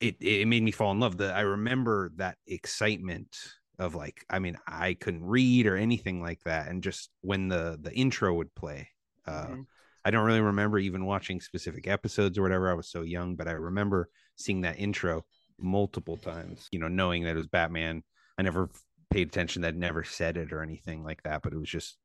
it 0.00 0.16
it 0.20 0.46
made 0.48 0.62
me 0.62 0.70
fall 0.70 0.92
in 0.92 1.00
love. 1.00 1.18
That 1.18 1.36
I 1.36 1.40
remember 1.40 2.10
that 2.16 2.38
excitement 2.46 3.36
of 3.78 3.94
like, 3.94 4.24
I 4.30 4.38
mean, 4.38 4.56
I 4.66 4.94
couldn't 4.94 5.24
read 5.24 5.66
or 5.66 5.76
anything 5.76 6.22
like 6.22 6.40
that. 6.44 6.68
And 6.68 6.82
just 6.82 7.10
when 7.22 7.48
the 7.48 7.78
the 7.80 7.92
intro 7.94 8.34
would 8.34 8.54
play, 8.54 8.88
uh 9.26 9.56
Mhm. 9.56 9.66
I 10.04 10.10
don't 10.10 10.24
really 10.26 10.40
remember 10.40 10.78
even 10.78 11.04
watching 11.04 11.40
specific 11.40 11.88
episodes 11.88 12.38
or 12.38 12.42
whatever. 12.42 12.70
I 12.70 12.74
was 12.74 12.88
so 12.88 13.02
young, 13.02 13.34
but 13.34 13.48
I 13.48 13.52
remember 13.52 14.08
seeing 14.36 14.60
that 14.60 14.78
intro 14.78 15.24
multiple 15.58 16.16
times, 16.16 16.68
you 16.70 16.78
know, 16.78 16.86
knowing 16.88 17.24
that 17.24 17.32
it 17.32 17.36
was 17.36 17.48
Batman. 17.48 18.04
I 18.38 18.42
never 18.42 18.70
paid 19.10 19.26
attention 19.28 19.62
that 19.62 19.74
never 19.74 20.04
said 20.04 20.36
it 20.36 20.52
or 20.52 20.62
anything 20.62 21.02
like 21.02 21.22
that, 21.24 21.42
but 21.42 21.52
it 21.52 21.58
was 21.58 21.68
just 21.68 21.98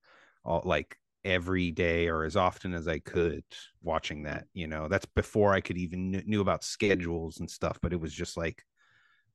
all 0.43 0.63
like 0.65 0.97
every 1.23 1.71
day 1.71 2.07
or 2.07 2.23
as 2.23 2.35
often 2.35 2.73
as 2.73 2.87
I 2.87 2.99
could 2.99 3.43
watching 3.83 4.23
that, 4.23 4.45
you 4.53 4.67
know, 4.67 4.87
that's 4.87 5.05
before 5.05 5.53
I 5.53 5.61
could 5.61 5.77
even 5.77 6.11
kn- 6.11 6.23
knew 6.27 6.41
about 6.41 6.63
schedules 6.63 7.39
and 7.39 7.49
stuff, 7.49 7.79
but 7.81 7.93
it 7.93 7.99
was 7.99 8.13
just 8.13 8.37
like 8.37 8.63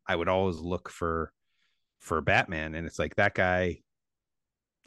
I 0.07 0.17
would 0.17 0.29
always 0.29 0.57
look 0.59 0.89
for 0.89 1.33
for 2.01 2.21
Batman 2.21 2.75
and 2.75 2.87
it's 2.87 2.99
like 2.99 3.17
that 3.17 3.35
guy 3.35 3.79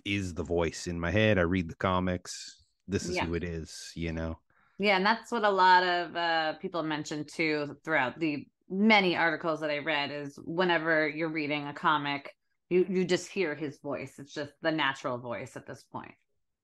is 0.05 0.33
the 0.33 0.43
voice 0.43 0.87
in 0.87 0.99
my 0.99 1.11
head. 1.11 1.37
I 1.37 1.41
read 1.41 1.69
the 1.69 1.75
comics. 1.75 2.63
This 2.87 3.05
is 3.05 3.15
Yeah. 3.15 3.25
who 3.25 3.33
it 3.35 3.43
is, 3.43 3.91
you 3.95 4.13
know. 4.13 4.39
Yeah, 4.77 4.95
and 4.95 5.05
that's 5.05 5.31
what 5.31 5.43
a 5.43 5.49
lot 5.49 5.83
of 5.83 6.15
uh, 6.15 6.53
people 6.53 6.83
mentioned 6.83 7.27
too 7.27 7.77
throughout 7.83 8.17
the 8.19 8.47
many 8.69 9.15
articles 9.15 9.59
that 9.59 9.69
I 9.69 9.79
read 9.79 10.11
is 10.11 10.39
whenever 10.45 11.07
you're 11.07 11.29
reading 11.29 11.67
a 11.67 11.73
comic, 11.73 12.33
you 12.69 12.85
you 12.89 13.03
just 13.03 13.29
hear 13.29 13.55
his 13.55 13.79
voice. 13.79 14.19
It's 14.19 14.33
just 14.33 14.53
the 14.61 14.71
natural 14.71 15.17
voice 15.17 15.57
at 15.57 15.65
this 15.67 15.83
point. 15.83 16.13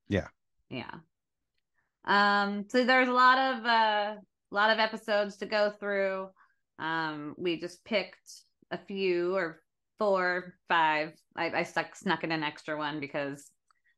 Yeah. 0.08 0.28
Yeah. 0.70 0.92
Um, 2.06 2.66
so 2.70 2.86
there's 2.86 3.08
a 3.10 3.14
lot 3.14 3.38
of 3.38 3.66
uh 3.66 4.16
a 4.52 4.56
lot 4.56 4.70
of 4.70 4.80
episodes 4.80 5.38
to 5.38 5.46
go 5.46 5.72
through. 5.80 6.30
Um, 6.78 7.36
we 7.38 7.60
just 7.60 7.84
picked 7.84 8.32
a 8.72 8.78
few 8.78 9.36
or 9.36 9.62
four, 9.98 10.56
five. 10.68 11.14
I, 11.36 11.50
I 11.50 11.64
stuck 11.64 11.96
snuck 11.96 12.24
in 12.24 12.32
an 12.32 12.44
extra 12.44 12.78
one 12.78 13.00
because 13.00 13.50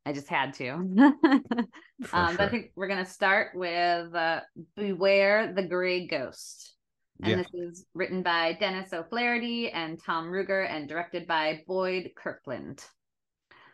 I 0.06 0.12
just 0.12 0.28
had 0.28 0.54
to. 0.54 0.86
Um, 2.12 2.36
But 2.36 2.40
I 2.42 2.48
think 2.48 2.70
we're 2.76 2.86
gonna 2.86 3.04
start 3.04 3.56
with 3.56 4.14
uh, 4.14 4.40
"Beware 4.76 5.52
the 5.52 5.64
Gray 5.64 6.06
Ghost," 6.06 6.76
and 7.20 7.30
Yeah. 7.30 7.36
this 7.38 7.52
is 7.52 7.86
written 7.92 8.22
by 8.22 8.52
Dennis 8.52 8.92
O'Flaherty 8.92 9.72
and 9.72 10.00
Tom 10.00 10.26
Ruegger, 10.30 10.64
and 10.70 10.88
directed 10.88 11.26
by 11.26 11.64
Boyd 11.66 12.12
Kirkland. 12.16 12.84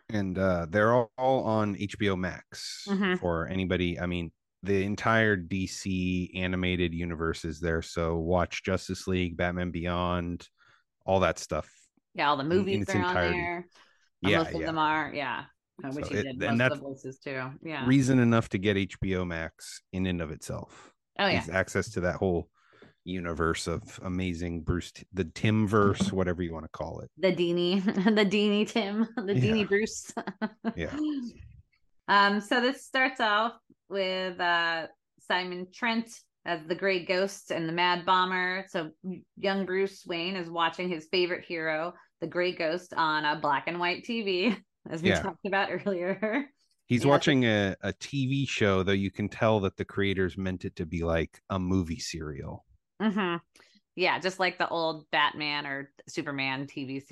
And 0.09 0.37
uh 0.37 0.67
they're 0.69 0.93
all, 0.93 1.11
all 1.17 1.43
on 1.43 1.75
HBO 1.75 2.17
Max 2.17 2.85
Mhm. 2.87 3.19
for 3.19 3.47
anybody. 3.47 3.99
I 3.99 4.05
mean, 4.05 4.31
the 4.63 4.83
entire 4.83 5.35
DC 5.37 6.31
animated 6.35 6.93
universe 6.93 7.45
is 7.45 7.59
there. 7.59 7.81
So 7.81 8.17
watch 8.17 8.63
Justice 8.63 9.07
League, 9.07 9.37
Batman 9.37 9.71
Beyond, 9.71 10.47
all 11.05 11.19
that 11.21 11.39
stuff. 11.39 11.69
Yeah, 12.13 12.29
all 12.29 12.37
the 12.37 12.43
in 12.43 12.49
movies 12.49 12.81
its 12.83 12.95
are 12.95 13.03
on 13.03 13.13
there. 13.13 13.67
Yeah, 14.21 14.43
most 14.43 14.55
of 14.55 14.61
them 14.61 14.77
are. 14.77 15.11
Yeah, 15.13 15.43
which 15.83 16.05
So 16.05 16.11
did 16.11 16.25
and 16.25 16.39
most 16.39 16.51
of 16.51 16.57
that's- 16.57 16.79
the 16.79 16.83
voices 16.83 17.19
too. 17.19 17.51
Yeah. 17.63 17.85
Reason 17.85 18.19
enough 18.19 18.49
to 18.49 18.57
get 18.57 18.77
HBO 18.77 19.25
Max 19.25 19.81
in 19.91 20.05
and 20.05 20.21
of 20.21 20.31
itself. 20.31 20.91
oh 21.19 21.27
yeah. 21.27 21.45
Access 21.51 21.89
to 21.91 22.01
that 22.01 22.15
whole 22.15 22.49
universe 23.05 23.67
of 23.67 23.99
amazing 24.03 24.61
Bruce, 24.61 24.91
the 25.13 25.23
Tim 25.23 25.67
verse, 25.67 26.11
whatever 26.11 26.43
you 26.43 26.51
want 26.53 26.65
to 26.65 26.69
call 26.69 26.99
it. 26.99 27.09
the 27.17 27.31
Dini, 27.31 27.83
the 28.15 28.25
Dini 28.25 28.67
Tim, 28.67 29.07
the 29.15 29.33
Yeah. 29.35 29.41
Deanie 29.41 29.67
Bruce. 29.67 30.11
Yeah. 30.75 30.93
Um, 32.07 32.41
so 32.41 32.61
this 32.61 32.85
starts 32.85 33.19
off 33.19 33.53
with 33.89 34.39
uh 34.39 34.87
Simon 35.19 35.67
Trent 35.73 36.09
as 36.45 36.59
the 36.67 36.75
Grey 36.75 37.03
Ghost 37.05 37.51
and 37.51 37.67
the 37.67 37.73
Mad 37.73 38.05
Bomber. 38.05 38.65
So 38.69 38.91
young 39.37 39.65
Bruce 39.65 40.05
Wayne 40.05 40.35
is 40.35 40.49
watching 40.49 40.89
his 40.89 41.07
favorite 41.11 41.45
hero, 41.45 41.93
the 42.21 42.27
Grey 42.27 42.51
Ghost, 42.51 42.93
on 42.95 43.25
a 43.25 43.39
black 43.39 43.63
and 43.67 43.79
white 43.79 44.03
TV, 44.03 44.55
as 44.89 45.01
we 45.01 45.09
Yeah. 45.09 45.21
talked 45.21 45.45
about 45.47 45.69
earlier. 45.71 46.45
He's 46.85 47.03
Yeah, 47.03 47.09
watching 47.09 47.45
a, 47.45 47.75
a 47.81 47.93
TV 47.93 48.47
show, 48.47 48.83
though 48.83 48.91
you 48.91 49.09
can 49.09 49.27
tell 49.27 49.59
that 49.61 49.75
the 49.77 49.85
creators 49.85 50.37
meant 50.37 50.65
it 50.65 50.75
to 50.75 50.85
be 50.85 51.03
like 51.03 51.41
a 51.49 51.57
movie 51.57 51.97
serial. 51.99 52.63
Hmm 52.99 53.35
Yeah, 53.95 54.19
just 54.19 54.39
like 54.39 54.57
the 54.57 54.67
old 54.67 55.09
Batman 55.11 55.65
or 55.65 55.91
Superman 56.07 56.67
TV 56.67 57.03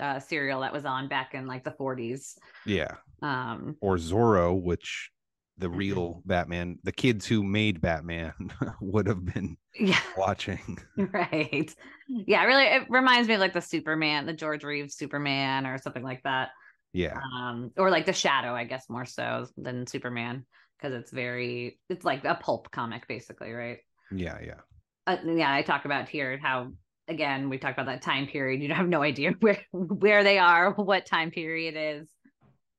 uh, 0.00 0.18
serial 0.20 0.60
that 0.60 0.72
was 0.72 0.84
on 0.84 1.08
back 1.08 1.34
in 1.34 1.46
like 1.46 1.64
the 1.64 1.72
40s. 1.72 2.36
Yeah. 2.66 2.96
Um, 3.22 3.76
Or 3.80 3.96
Zorro, 3.96 4.60
which 4.60 5.10
the 5.58 5.68
Mhm. 5.68 5.76
real 5.76 6.22
Batman, 6.24 6.78
the 6.82 6.92
kids 6.92 7.26
who 7.26 7.42
made 7.42 7.80
Batman 7.80 8.34
would 8.80 9.06
have 9.06 9.24
been 9.24 9.56
yeah. 9.78 10.00
watching. 10.18 10.78
right 10.96 11.74
yeah 12.08 12.44
really 12.44 12.64
it 12.64 12.84
reminds 12.88 13.26
me 13.26 13.34
of 13.34 13.40
like 13.40 13.52
the 13.52 13.60
superman 13.60 14.26
the 14.26 14.32
george 14.32 14.62
reeves 14.62 14.94
superman 14.94 15.66
or 15.66 15.76
something 15.78 16.04
like 16.04 16.22
that 16.22 16.50
Yeah. 16.92 17.18
um 17.18 17.72
or 17.76 17.90
like 17.90 18.06
the 18.06 18.12
shadow 18.12 18.54
i 18.54 18.64
guess 18.64 18.88
more 18.88 19.04
so 19.04 19.46
than 19.56 19.86
superman 19.86 20.44
because 20.78 20.94
it's 20.94 21.10
very 21.10 21.80
it's 21.88 22.04
like 22.04 22.24
a 22.24 22.36
pulp 22.36 22.70
comic 22.70 23.08
basically 23.08 23.50
right 23.52 23.78
Yeah. 24.10 24.38
Yeah. 24.42 24.60
Uh, 25.06 25.16
yeah 25.26 25.52
i 25.52 25.62
talk 25.62 25.84
about 25.84 26.08
here 26.08 26.38
how 26.42 26.70
again 27.08 27.48
we 27.50 27.58
talked 27.58 27.78
about 27.78 27.86
that 27.86 28.02
time 28.02 28.26
period 28.26 28.62
you 28.62 28.68
don't 28.68 28.76
have 28.78 28.88
no 28.88 29.02
idea 29.02 29.32
where 29.40 29.60
where 29.72 30.24
they 30.24 30.38
are 30.38 30.72
what 30.72 31.06
time 31.06 31.30
period 31.30 31.74
is 31.76 32.08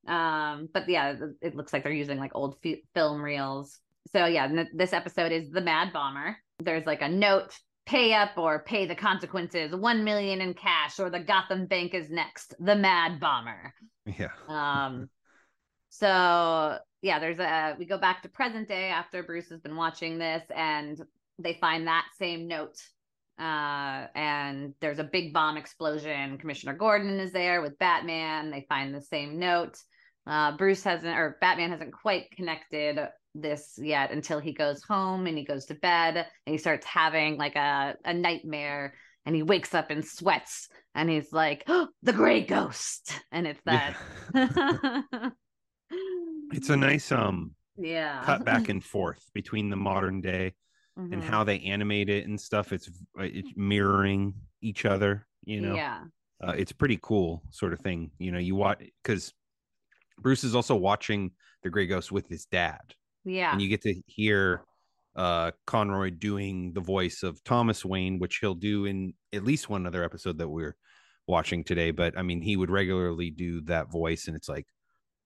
Um, 0.07 0.69
but 0.73 0.89
yeah, 0.89 1.15
it 1.41 1.55
looks 1.55 1.73
like 1.73 1.83
they're 1.83 1.91
using 2.03 2.19
like 2.19 2.33
old 2.35 2.57
fi- 2.63 2.83
film 2.95 3.21
reels. 3.23 3.79
So 4.13 4.25
yeah, 4.27 4.45
n- 4.45 4.69
this 4.73 4.93
episode 4.93 5.31
is 5.31 5.49
the 5.51 5.61
Mad 5.61 5.93
Bomber. 5.93 6.37
There's 6.59 6.85
like 6.85 7.01
a 7.01 7.09
note 7.09 7.53
pay 7.85 8.13
up 8.13 8.37
or 8.37 8.63
pay 8.63 8.85
the 8.87 8.95
consequences 8.95 9.75
1 9.75 10.03
million 10.03 10.41
in 10.41 10.53
cash 10.53 10.99
or 10.99 11.09
the 11.09 11.19
gotham 11.19 11.67
bank 11.67 11.93
is 11.93 12.09
next 12.09 12.55
the 12.59 12.75
mad 12.75 13.19
bomber 13.19 13.73
Yeah. 14.05 14.31
um 14.47 15.09
so 15.89 16.77
yeah 17.01 17.19
there's 17.19 17.39
a 17.39 17.75
we 17.79 17.85
go 17.85 17.97
back 17.97 18.23
to 18.23 18.29
present 18.29 18.67
day 18.67 18.89
after 18.89 19.23
bruce 19.23 19.49
has 19.49 19.61
been 19.61 19.75
watching 19.75 20.17
this 20.17 20.43
and 20.55 21.01
they 21.39 21.57
find 21.59 21.87
that 21.87 22.05
same 22.17 22.47
note 22.47 22.77
uh 23.39 24.07
and 24.15 24.73
there's 24.79 24.99
a 24.99 25.03
big 25.03 25.33
bomb 25.33 25.57
explosion. 25.57 26.37
Commissioner 26.37 26.73
gordon 26.73 27.19
is 27.19 27.31
there 27.31 27.61
with 27.61 27.77
batman. 27.79 28.49
They 28.49 28.65
find 28.69 28.93
the 28.93 29.01
same 29.01 29.39
note. 29.39 29.77
Uh 30.25 30.55
bruce 30.55 30.83
hasn't 30.83 31.17
or 31.17 31.37
batman 31.41 31.71
hasn't 31.71 31.93
quite 31.93 32.31
connected 32.31 32.99
this 33.33 33.77
yet 33.77 34.11
until 34.11 34.39
he 34.39 34.53
goes 34.53 34.81
home 34.83 35.27
and 35.27 35.37
he 35.37 35.43
goes 35.43 35.65
to 35.65 35.75
bed 35.75 36.15
and 36.15 36.53
he 36.53 36.57
starts 36.57 36.85
having 36.85 37.37
like 37.37 37.57
a, 37.57 37.95
a 38.05 38.13
nightmare 38.13 38.93
and 39.25 39.35
he 39.35 39.43
wakes 39.43 39.73
up 39.73 39.91
in 39.91 40.01
sweats 40.01 40.69
and 40.93 41.09
he's 41.09 41.33
like 41.33 41.63
oh, 41.67 41.89
the 42.03 42.13
gray 42.13 42.41
ghost. 42.41 43.19
And 43.31 43.45
it's 43.45 43.61
that. 43.65 43.97
Yeah. 44.33 45.29
it's 46.53 46.69
a 46.69 46.77
nice 46.77 47.11
um 47.11 47.51
yeah. 47.77 48.21
cut 48.23 48.45
back 48.45 48.69
and 48.69 48.81
forth 48.81 49.23
between 49.33 49.69
the 49.69 49.75
modern 49.75 50.21
day 50.21 50.53
and 51.11 51.21
Mhm. 51.21 51.23
how 51.23 51.43
they 51.43 51.59
animate 51.61 52.09
it 52.09 52.25
and 52.27 52.39
stuff. 52.39 52.73
It's 52.73 52.89
it's 53.17 53.51
mirroring 53.55 54.35
each 54.61 54.85
other. 54.85 55.27
You 55.45 55.61
know, 55.61 55.75
yeah 55.75 56.05
uh, 56.43 56.55
it's 56.57 56.71
pretty 56.73 56.99
cool 57.01 57.43
sort 57.51 57.73
of 57.73 57.79
thing. 57.81 58.11
You 58.19 58.31
know, 58.31 58.39
you 58.39 58.55
watch 58.55 58.83
because 59.03 59.33
Bruce 60.19 60.43
is 60.43 60.55
also 60.55 60.75
watching 60.75 61.31
the 61.63 61.69
Gray 61.69 61.87
Ghost 61.87 62.11
with 62.11 62.27
his 62.27 62.45
dad, 62.45 62.95
yeah 63.25 63.51
and 63.51 63.61
you 63.61 63.69
get 63.69 63.81
to 63.83 64.01
hear 64.07 64.65
uh 65.15 65.51
Conroy 65.67 66.11
doing 66.11 66.73
the 66.73 66.81
voice 66.81 67.23
of 67.23 67.43
Thomas 67.43 67.85
Wayne, 67.85 68.19
which 68.19 68.37
he'll 68.39 68.55
do 68.55 68.85
in 68.85 69.13
at 69.33 69.43
least 69.43 69.69
one 69.69 69.85
other 69.87 70.03
episode 70.03 70.37
that 70.39 70.49
we're 70.49 70.75
watching 71.27 71.63
today. 71.63 71.91
But 71.91 72.17
I 72.17 72.21
mean, 72.23 72.41
he 72.41 72.57
would 72.57 72.69
regularly 72.71 73.31
do 73.31 73.61
that 73.63 73.91
voice, 73.91 74.27
and 74.27 74.35
it's 74.37 74.49
like, 74.49 74.67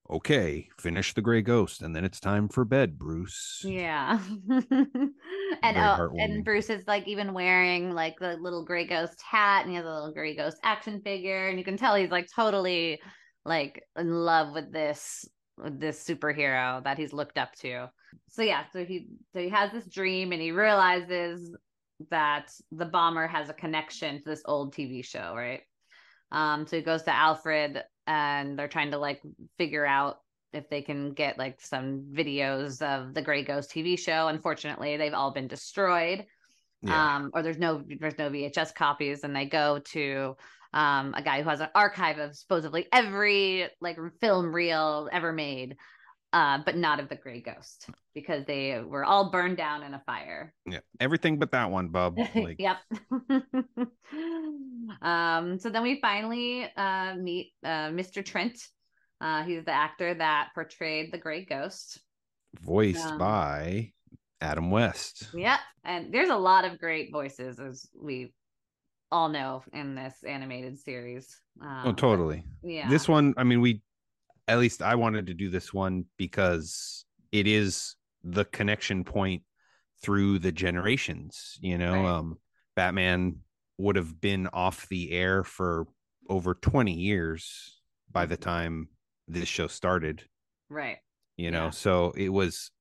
okay, 0.10 0.68
finish 0.78 1.14
the 1.14 1.22
Gray 1.22 1.42
Ghost, 1.42 1.82
and 1.82 1.96
then 1.96 2.04
it's 2.04 2.20
time 2.20 2.50
for 2.50 2.66
bed, 2.66 2.98
Bruce. 2.98 3.62
Yeah. 3.64 4.20
and 4.50 5.14
oh, 5.64 6.10
and 6.18 6.44
Bruce 6.44 6.70
is 6.70 6.84
like 6.88 7.08
even 7.08 7.34
wearing 7.34 7.92
like 7.92 8.16
the 8.20 8.38
little 8.38 8.66
gray 8.66 8.86
ghost 8.86 9.22
hat 9.22 9.64
and 9.64 9.72
he 9.72 9.76
has 9.76 9.86
a 9.86 9.90
little 9.90 10.14
gray 10.14 10.36
ghost 10.36 10.58
action 10.64 11.02
figure 11.02 11.48
and 11.48 11.58
you 11.58 11.66
can 11.66 11.78
tell 11.78 11.96
he's 11.96 12.12
like 12.12 12.28
totally 12.34 13.00
like 13.46 13.84
in 13.98 14.12
love 14.12 14.54
with 14.54 14.72
this 14.72 15.26
with 15.58 15.80
this 15.80 16.04
superhero 16.04 16.84
that 16.84 16.98
he's 16.98 17.14
looked 17.14 17.38
up 17.38 17.54
to. 17.56 17.90
So 18.30 18.42
yeah, 18.42 18.64
so 18.72 18.86
he 18.86 19.08
so 19.34 19.40
he 19.40 19.50
has 19.50 19.72
this 19.72 19.86
dream 19.86 20.32
and 20.32 20.42
he 20.42 20.52
realizes 20.52 21.54
that 22.10 22.50
the 22.72 22.86
bomber 22.86 23.28
has 23.28 23.50
a 23.50 23.54
connection 23.54 24.18
to 24.18 24.24
this 24.26 24.42
old 24.46 24.74
TV 24.74 25.04
show, 25.04 25.34
right? 25.36 25.62
Um 26.32 26.68
so 26.68 26.78
he 26.78 26.82
goes 26.82 27.04
to 27.04 27.16
Alfred 27.16 27.84
and 28.08 28.58
they're 28.58 28.68
trying 28.68 28.92
to 28.92 28.98
like 28.98 29.22
figure 29.58 29.86
out 29.86 30.18
if 30.54 30.70
they 30.70 30.82
can 30.82 31.14
get 31.14 31.38
like 31.38 31.62
some 31.62 32.06
videos 32.12 32.82
of 32.82 33.14
the 33.14 33.22
Grey 33.22 33.44
Ghost 33.44 33.72
TV 33.72 33.98
show. 33.98 34.28
Unfortunately, 34.28 34.98
they've 34.98 35.14
all 35.14 35.32
been 35.32 35.48
destroyed. 35.48 36.26
Yeah. 36.82 37.16
Um, 37.16 37.32
or 37.34 37.44
there's 37.44 37.58
no 37.58 37.84
there's 38.00 38.18
no 38.18 38.30
VHS 38.30 38.74
copies, 38.74 39.24
and 39.24 39.36
they 39.36 39.46
go 39.46 39.80
to 39.92 40.36
um 40.74 41.14
a 41.16 41.22
guy 41.22 41.42
who 41.42 41.50
has 41.50 41.62
an 41.62 41.70
archive 41.76 42.20
of 42.20 42.36
supposedly 42.36 42.88
every 42.94 43.68
like 43.82 43.98
film 44.22 44.54
reel 44.54 45.10
ever 45.12 45.34
made, 45.34 45.76
uh, 46.34 46.60
but 46.66 46.76
not 46.76 47.00
of 47.00 47.10
the 47.10 47.16
Grey 47.16 47.42
Ghost 47.42 47.90
because 48.14 48.46
they 48.46 48.80
were 48.80 49.04
all 49.04 49.32
burned 49.32 49.58
down 49.58 49.84
in 49.84 49.94
a 49.94 50.02
fire. 50.06 50.54
yeah, 50.66 50.80
everything 51.00 51.40
but 51.40 51.52
that 51.52 51.72
one, 51.72 51.90
Bub. 51.90 52.18
Like, 52.36 52.60
yep. 52.60 52.78
um, 55.02 55.58
so 55.60 55.70
then 55.70 55.84
we 55.84 56.00
finally 56.02 56.68
uh, 56.76 57.16
meet 57.16 57.54
uh, 57.64 57.90
Mr. 57.90 58.24
Trent. 58.24 58.60
Uh, 59.22 59.44
he's 59.44 59.66
the 59.66 59.72
actor 59.72 60.14
that 60.14 60.50
portrayed 60.54 61.12
the 61.12 61.18
Grey 61.18 61.46
Ghost. 61.46 62.00
voiced 62.62 63.06
Um, 63.06 63.18
by 63.18 63.92
Adam 64.42 64.72
West. 64.72 65.30
Yep. 65.34 65.60
And 65.84 66.14
there's 66.14 66.30
a 66.30 66.38
lot 66.38 66.66
of 66.66 66.80
great 66.80 67.12
voices, 67.12 67.60
as 67.60 67.88
we 68.00 68.34
all 69.12 69.30
know 69.30 69.64
in 69.74 69.96
this 69.96 70.14
animated 70.26 70.78
series. 70.78 71.42
Um, 71.62 71.82
oh, 71.86 71.94
totally. 71.94 72.44
Yeah. 72.64 72.88
This 72.90 73.08
one, 73.08 73.34
I 73.38 73.44
mean, 73.44 73.62
we 73.62 73.82
at 74.50 74.60
least 74.60 74.82
I 74.82 74.96
wanted 74.96 75.28
to 75.28 75.34
do 75.34 75.50
this 75.50 75.74
one 75.74 76.06
because 76.18 77.06
it 77.32 77.48
is 77.48 77.96
the 78.24 78.46
connection 78.46 79.04
point 79.04 79.44
through 80.04 80.40
the 80.40 80.52
generations. 80.52 81.58
You 81.62 81.78
know, 81.78 81.94
Right. 81.94 82.06
um, 82.06 82.38
Batman 82.76 83.38
would 83.78 83.96
have 83.96 84.20
been 84.20 84.48
off 84.52 84.88
the 84.90 85.12
air 85.12 85.44
for 85.44 85.86
over 86.30 86.54
20 86.56 86.94
years 86.94 87.80
by 88.12 88.26
the 88.26 88.38
time 88.38 88.90
this 89.28 89.48
show 89.48 89.68
started. 89.68 90.24
right. 90.70 90.98
you 91.38 91.52
know 91.52 91.66
Yeah. 91.66 91.70
so 91.72 92.12
it 92.18 92.30
was 92.30 92.72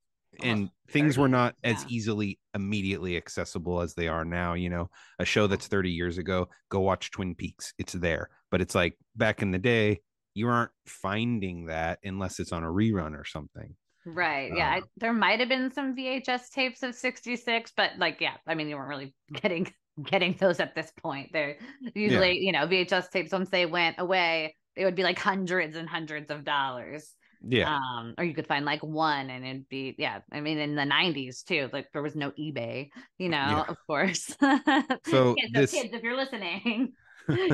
and 0.42 0.70
things 0.90 1.16
were 1.16 1.26
30, 1.28 1.32
not 1.32 1.54
as 1.64 1.86
easily 1.88 2.38
immediately 2.54 3.16
accessible 3.16 3.80
as 3.80 3.94
they 3.94 4.08
are 4.08 4.24
now 4.24 4.54
you 4.54 4.68
know 4.68 4.90
a 5.18 5.24
show 5.24 5.46
that's 5.46 5.68
30 5.68 5.90
years 5.90 6.18
ago 6.18 6.48
go 6.68 6.80
watch 6.80 7.10
twin 7.10 7.34
peaks 7.34 7.72
it's 7.78 7.92
there 7.94 8.28
but 8.50 8.60
it's 8.60 8.74
like 8.74 8.98
back 9.16 9.40
in 9.42 9.50
the 9.52 9.58
day 9.58 10.00
you 10.38 10.48
aren't 10.48 10.70
finding 10.86 11.66
that 11.66 11.98
unless 12.04 12.38
it's 12.40 12.52
on 12.52 12.62
a 12.64 12.68
rerun 12.68 13.14
or 13.18 13.24
something 13.24 13.74
Right. 14.06 14.50
Yeah. 14.56 14.70
I, 14.70 14.76
Um, 14.78 14.84
there 14.96 15.12
might 15.12 15.38
have 15.40 15.50
been 15.50 15.70
some 15.70 15.94
VHS 15.94 16.48
tapes 16.50 16.82
of 16.82 16.94
66, 16.94 17.72
but 17.76 17.90
like, 17.98 18.22
yeah, 18.22 18.36
I 18.46 18.54
mean, 18.54 18.68
you 18.70 18.76
weren't 18.76 18.88
really 18.88 19.14
getting 19.42 19.70
getting 20.02 20.34
those 20.38 20.60
at 20.60 20.74
this 20.74 20.90
point. 21.02 21.30
They're 21.32 21.58
usually, 21.94 22.38
you 22.38 22.52
know, 22.52 22.66
VHS 22.66 23.10
tapes, 23.10 23.32
once 23.32 23.50
they 23.50 23.66
went 23.66 23.96
away, 23.98 24.54
they 24.76 24.84
would 24.86 24.94
be 24.94 25.02
like 25.02 25.18
hundreds 25.18 25.76
and 25.76 25.86
hundreds 25.88 26.30
of 26.30 26.44
dollars. 26.44 27.12
yeah 27.46 27.76
Um, 27.76 28.14
or 28.16 28.24
you 28.24 28.32
could 28.32 28.46
find 28.46 28.64
like 28.64 28.82
one 28.82 29.28
and 29.28 29.44
it'd 29.44 29.68
be, 29.68 29.94
yeah, 29.98 30.20
I 30.32 30.40
mean, 30.40 30.56
in 30.58 30.74
the 30.74 30.82
90s 30.84 31.44
too, 31.44 31.68
like 31.72 31.88
there 31.92 32.02
was 32.02 32.16
no 32.16 32.30
eBay, 32.30 32.88
you 33.18 33.28
know, 33.28 33.36
Yeah. 33.36 33.64
of 33.68 33.76
course. 33.86 34.34
So 35.06 35.34
kids, 35.34 35.52
this- 35.52 35.70
kids, 35.72 35.92
if 35.92 36.02
you're 36.02 36.16
listening, 36.16 36.94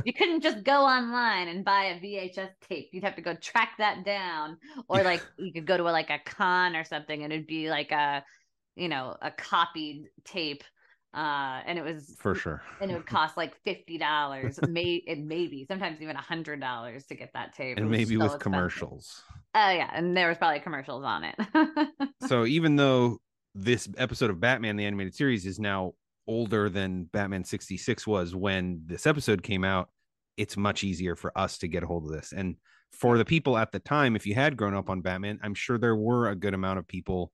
you 0.04 0.12
couldn't 0.12 0.42
just 0.42 0.64
go 0.64 0.82
online 0.84 1.48
and 1.48 1.64
buy 1.64 1.84
a 1.84 2.00
VHS 2.00 2.50
tape. 2.68 2.90
You'd 2.92 3.04
have 3.04 3.16
to 3.16 3.22
go 3.22 3.34
track 3.34 3.72
that 3.78 4.04
down, 4.04 4.58
or 4.88 5.02
like 5.02 5.22
you 5.38 5.52
could 5.52 5.66
go 5.66 5.76
to 5.76 5.84
a, 5.84 5.90
like 5.90 6.10
a 6.10 6.18
con 6.24 6.76
or 6.76 6.84
something, 6.84 7.22
and 7.22 7.32
it'd 7.32 7.46
be 7.46 7.70
like 7.70 7.90
a, 7.92 8.24
you 8.76 8.88
know, 8.88 9.16
a 9.20 9.30
copied 9.30 10.06
tape, 10.24 10.64
uh, 11.14 11.60
and 11.66 11.78
it 11.78 11.84
was 11.84 12.16
for 12.18 12.34
sure. 12.34 12.62
and 12.80 12.90
it 12.90 12.94
would 12.94 13.06
cost 13.06 13.36
like 13.36 13.54
fifty 13.64 13.98
dollars, 13.98 14.58
may 14.68 15.02
and 15.06 15.26
maybe 15.26 15.64
sometimes 15.66 16.00
even 16.00 16.16
a 16.16 16.22
hundred 16.22 16.60
dollars 16.60 17.06
to 17.06 17.14
get 17.14 17.30
that 17.34 17.54
tape, 17.54 17.78
and 17.78 17.90
maybe 17.90 18.14
so 18.14 18.22
with 18.22 18.34
expensive. 18.34 18.40
commercials. 18.40 19.22
Oh 19.54 19.70
yeah, 19.70 19.90
and 19.94 20.16
there 20.16 20.28
was 20.28 20.38
probably 20.38 20.60
commercials 20.60 21.04
on 21.04 21.24
it. 21.24 21.36
so 22.26 22.44
even 22.46 22.76
though 22.76 23.18
this 23.54 23.88
episode 23.96 24.30
of 24.30 24.40
Batman 24.40 24.76
the 24.76 24.84
animated 24.84 25.14
series 25.14 25.46
is 25.46 25.60
now 25.60 25.92
older 26.26 26.68
than 26.68 27.04
Batman 27.04 27.44
66 27.44 28.06
was 28.06 28.34
when 28.34 28.82
this 28.86 29.06
episode 29.06 29.42
came 29.42 29.64
out, 29.64 29.90
it's 30.36 30.56
much 30.56 30.82
easier 30.84 31.16
for 31.16 31.36
us 31.38 31.58
to 31.58 31.68
get 31.68 31.82
a 31.82 31.86
hold 31.86 32.04
of 32.06 32.12
this. 32.12 32.32
And 32.32 32.56
for 32.92 33.18
the 33.18 33.24
people 33.24 33.56
at 33.58 33.72
the 33.72 33.78
time, 33.80 34.16
if 34.16 34.26
you 34.26 34.34
had 34.34 34.56
grown 34.56 34.74
up 34.74 34.88
on 34.90 35.00
Batman, 35.00 35.38
I'm 35.42 35.54
sure 35.54 35.78
there 35.78 35.96
were 35.96 36.28
a 36.28 36.36
good 36.36 36.54
amount 36.54 36.78
of 36.78 36.86
people 36.88 37.32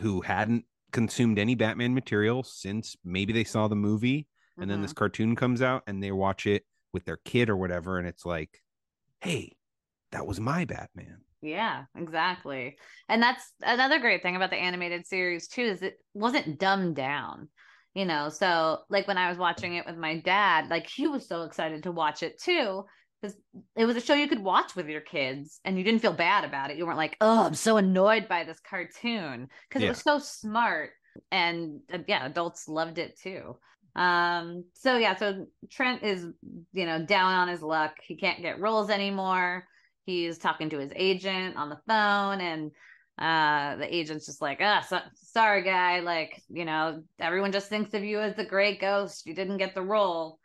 who 0.00 0.20
hadn't 0.20 0.64
consumed 0.92 1.38
any 1.38 1.54
Batman 1.54 1.94
material 1.94 2.42
since 2.42 2.96
maybe 3.04 3.32
they 3.32 3.44
saw 3.44 3.68
the 3.68 3.76
movie 3.76 4.26
and 4.58 4.68
then 4.70 4.78
Mhm. 4.78 4.82
this 4.82 4.92
cartoon 4.92 5.36
comes 5.36 5.62
out 5.62 5.82
and 5.86 6.02
they 6.02 6.12
watch 6.12 6.46
it 6.46 6.66
with 6.92 7.04
their 7.04 7.18
kid 7.24 7.48
or 7.48 7.56
whatever 7.56 7.98
and 7.98 8.08
it's 8.08 8.26
like, 8.26 8.62
"Hey, 9.20 9.56
that 10.10 10.26
was 10.26 10.40
my 10.40 10.64
Batman." 10.64 11.24
Yeah, 11.42 11.84
exactly. 11.94 12.76
And 13.08 13.22
that's 13.22 13.52
another 13.62 13.98
great 13.98 14.22
thing 14.22 14.36
about 14.36 14.50
the 14.50 14.56
animated 14.56 15.06
series 15.06 15.48
too 15.48 15.62
is 15.62 15.82
it 15.82 15.98
wasn't 16.12 16.58
dumbed 16.58 16.96
down. 16.96 17.48
You 17.94 18.04
know, 18.04 18.28
so 18.28 18.78
like 18.88 19.08
when 19.08 19.18
I 19.18 19.28
was 19.28 19.38
watching 19.38 19.74
it 19.74 19.84
with 19.84 19.96
my 19.96 20.20
dad, 20.20 20.68
like 20.70 20.88
he 20.88 21.08
was 21.08 21.26
so 21.26 21.42
excited 21.42 21.82
to 21.82 21.92
watch 21.92 22.22
it 22.22 22.40
too 22.40 22.84
because 23.20 23.36
it 23.76 23.84
was 23.84 23.96
a 23.96 24.00
show 24.00 24.14
you 24.14 24.28
could 24.28 24.42
watch 24.42 24.76
with 24.76 24.88
your 24.88 25.00
kids 25.00 25.60
and 25.64 25.76
you 25.76 25.82
didn't 25.84 26.00
feel 26.00 26.12
bad 26.12 26.44
about 26.44 26.70
it. 26.70 26.76
You 26.76 26.86
weren't 26.86 26.96
like, 26.98 27.16
"Oh, 27.20 27.44
I'm 27.44 27.54
so 27.54 27.76
annoyed 27.78 28.28
by 28.28 28.44
this 28.44 28.60
cartoon" 28.60 29.48
because 29.68 29.82
Yeah. 29.82 29.88
it 29.88 29.90
was 29.90 30.02
so 30.02 30.18
smart 30.18 30.90
and 31.32 31.80
uh, 31.92 31.98
yeah, 32.06 32.24
adults 32.26 32.68
loved 32.68 32.98
it 32.98 33.18
too. 33.18 33.56
Um 33.96 34.64
so 34.74 34.96
yeah, 34.96 35.16
so 35.16 35.46
Trent 35.68 36.04
is, 36.04 36.24
you 36.72 36.86
know, 36.86 37.04
down 37.04 37.32
on 37.34 37.48
his 37.48 37.60
luck. 37.62 37.94
He 38.06 38.16
can't 38.16 38.40
get 38.40 38.60
roles 38.60 38.88
anymore 38.88 39.66
he's 40.06 40.38
talking 40.38 40.70
to 40.70 40.78
his 40.78 40.92
agent 40.96 41.56
on 41.56 41.68
the 41.68 41.80
phone 41.86 42.40
and 42.40 42.70
uh 43.20 43.76
the 43.76 43.94
agent's 43.94 44.26
just 44.26 44.40
like 44.40 44.58
ah 44.62 44.80
so, 44.88 44.98
sorry 45.14 45.62
guy 45.62 46.00
like 46.00 46.42
you 46.48 46.64
know 46.64 47.02
everyone 47.18 47.52
just 47.52 47.68
thinks 47.68 47.92
of 47.94 48.02
you 48.02 48.18
as 48.20 48.34
the 48.34 48.44
great 48.44 48.80
ghost 48.80 49.26
you 49.26 49.34
didn't 49.34 49.58
get 49.58 49.74
the 49.74 49.82
role 49.82 50.38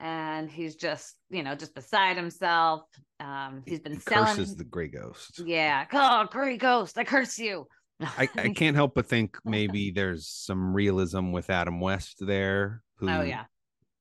and 0.00 0.50
he's 0.50 0.76
just 0.76 1.14
you 1.30 1.42
know 1.42 1.54
just 1.54 1.74
beside 1.74 2.16
himself. 2.16 2.82
Um, 3.18 3.62
he's 3.66 3.80
been 3.80 3.94
He 3.94 4.00
selling. 4.00 4.26
curses 4.26 4.54
the 4.56 4.64
gray 4.64 4.88
ghost. 4.88 5.40
yeah, 5.44 5.86
oh, 5.92 6.26
great 6.30 6.60
ghost! 6.60 6.98
I 6.98 7.04
curse 7.04 7.38
you. 7.38 7.66
I, 8.00 8.28
I 8.36 8.50
can't 8.50 8.76
help 8.76 8.94
but 8.94 9.06
think 9.06 9.38
maybe 9.44 9.90
there's 9.90 10.28
some 10.28 10.74
realism 10.74 11.32
with 11.32 11.48
Adam 11.48 11.80
West 11.80 12.18
there, 12.20 12.82
who 12.96 13.08
Oh 13.08 13.22
yeah, 13.22 13.44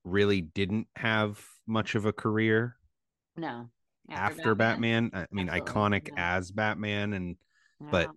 really 0.03 0.41
didn't 0.41 0.87
have 0.97 1.41
much 1.65 1.95
of 1.95 2.05
a 2.05 2.11
career 2.13 2.75
no. 3.37 3.69
after, 4.09 4.53
Batman. 4.53 5.11
I 5.13 5.27
mean, 5.31 5.47
Absolutely, 5.49 5.61
iconic 5.73 6.07
yeah. 6.09 6.35
as 6.37 6.51
Batman, 6.51 7.13
and 7.13 7.37
Yeah. 7.81 8.07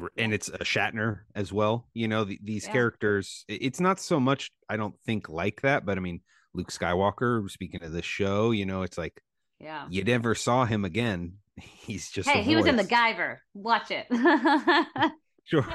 r- 0.00 0.12
and 0.16 0.32
it's 0.32 0.48
a 0.48 0.58
Shatner 0.58 1.20
as 1.34 1.52
well. 1.52 1.88
You 1.94 2.08
know, 2.08 2.24
the, 2.24 2.38
these 2.42 2.66
Yeah. 2.66 2.72
characters. 2.72 3.44
It's 3.48 3.80
not 3.80 4.00
so 4.00 4.20
much. 4.20 4.50
I 4.68 4.76
don't 4.76 4.94
think 5.04 5.28
like 5.28 5.62
that, 5.62 5.84
but 5.84 5.98
I 5.98 6.00
mean, 6.00 6.20
Luke 6.54 6.70
Skywalker. 6.70 7.48
Speaking 7.50 7.82
of 7.82 7.92
this 7.92 8.04
show, 8.04 8.50
you 8.50 8.66
know, 8.66 8.82
it's 8.82 8.98
like 8.98 9.20
yeah. 9.58 9.86
you 9.90 10.04
never 10.04 10.34
saw 10.34 10.64
him 10.64 10.84
again. 10.84 11.34
He's 11.56 12.10
just. 12.10 12.28
Hey, 12.28 12.42
he 12.42 12.56
was 12.56 12.66
in 12.66 12.76
the. 12.76 12.84
Guyver. 12.84 13.38
Watch 13.54 13.90
it. 13.90 14.06
Sure. 15.50 15.66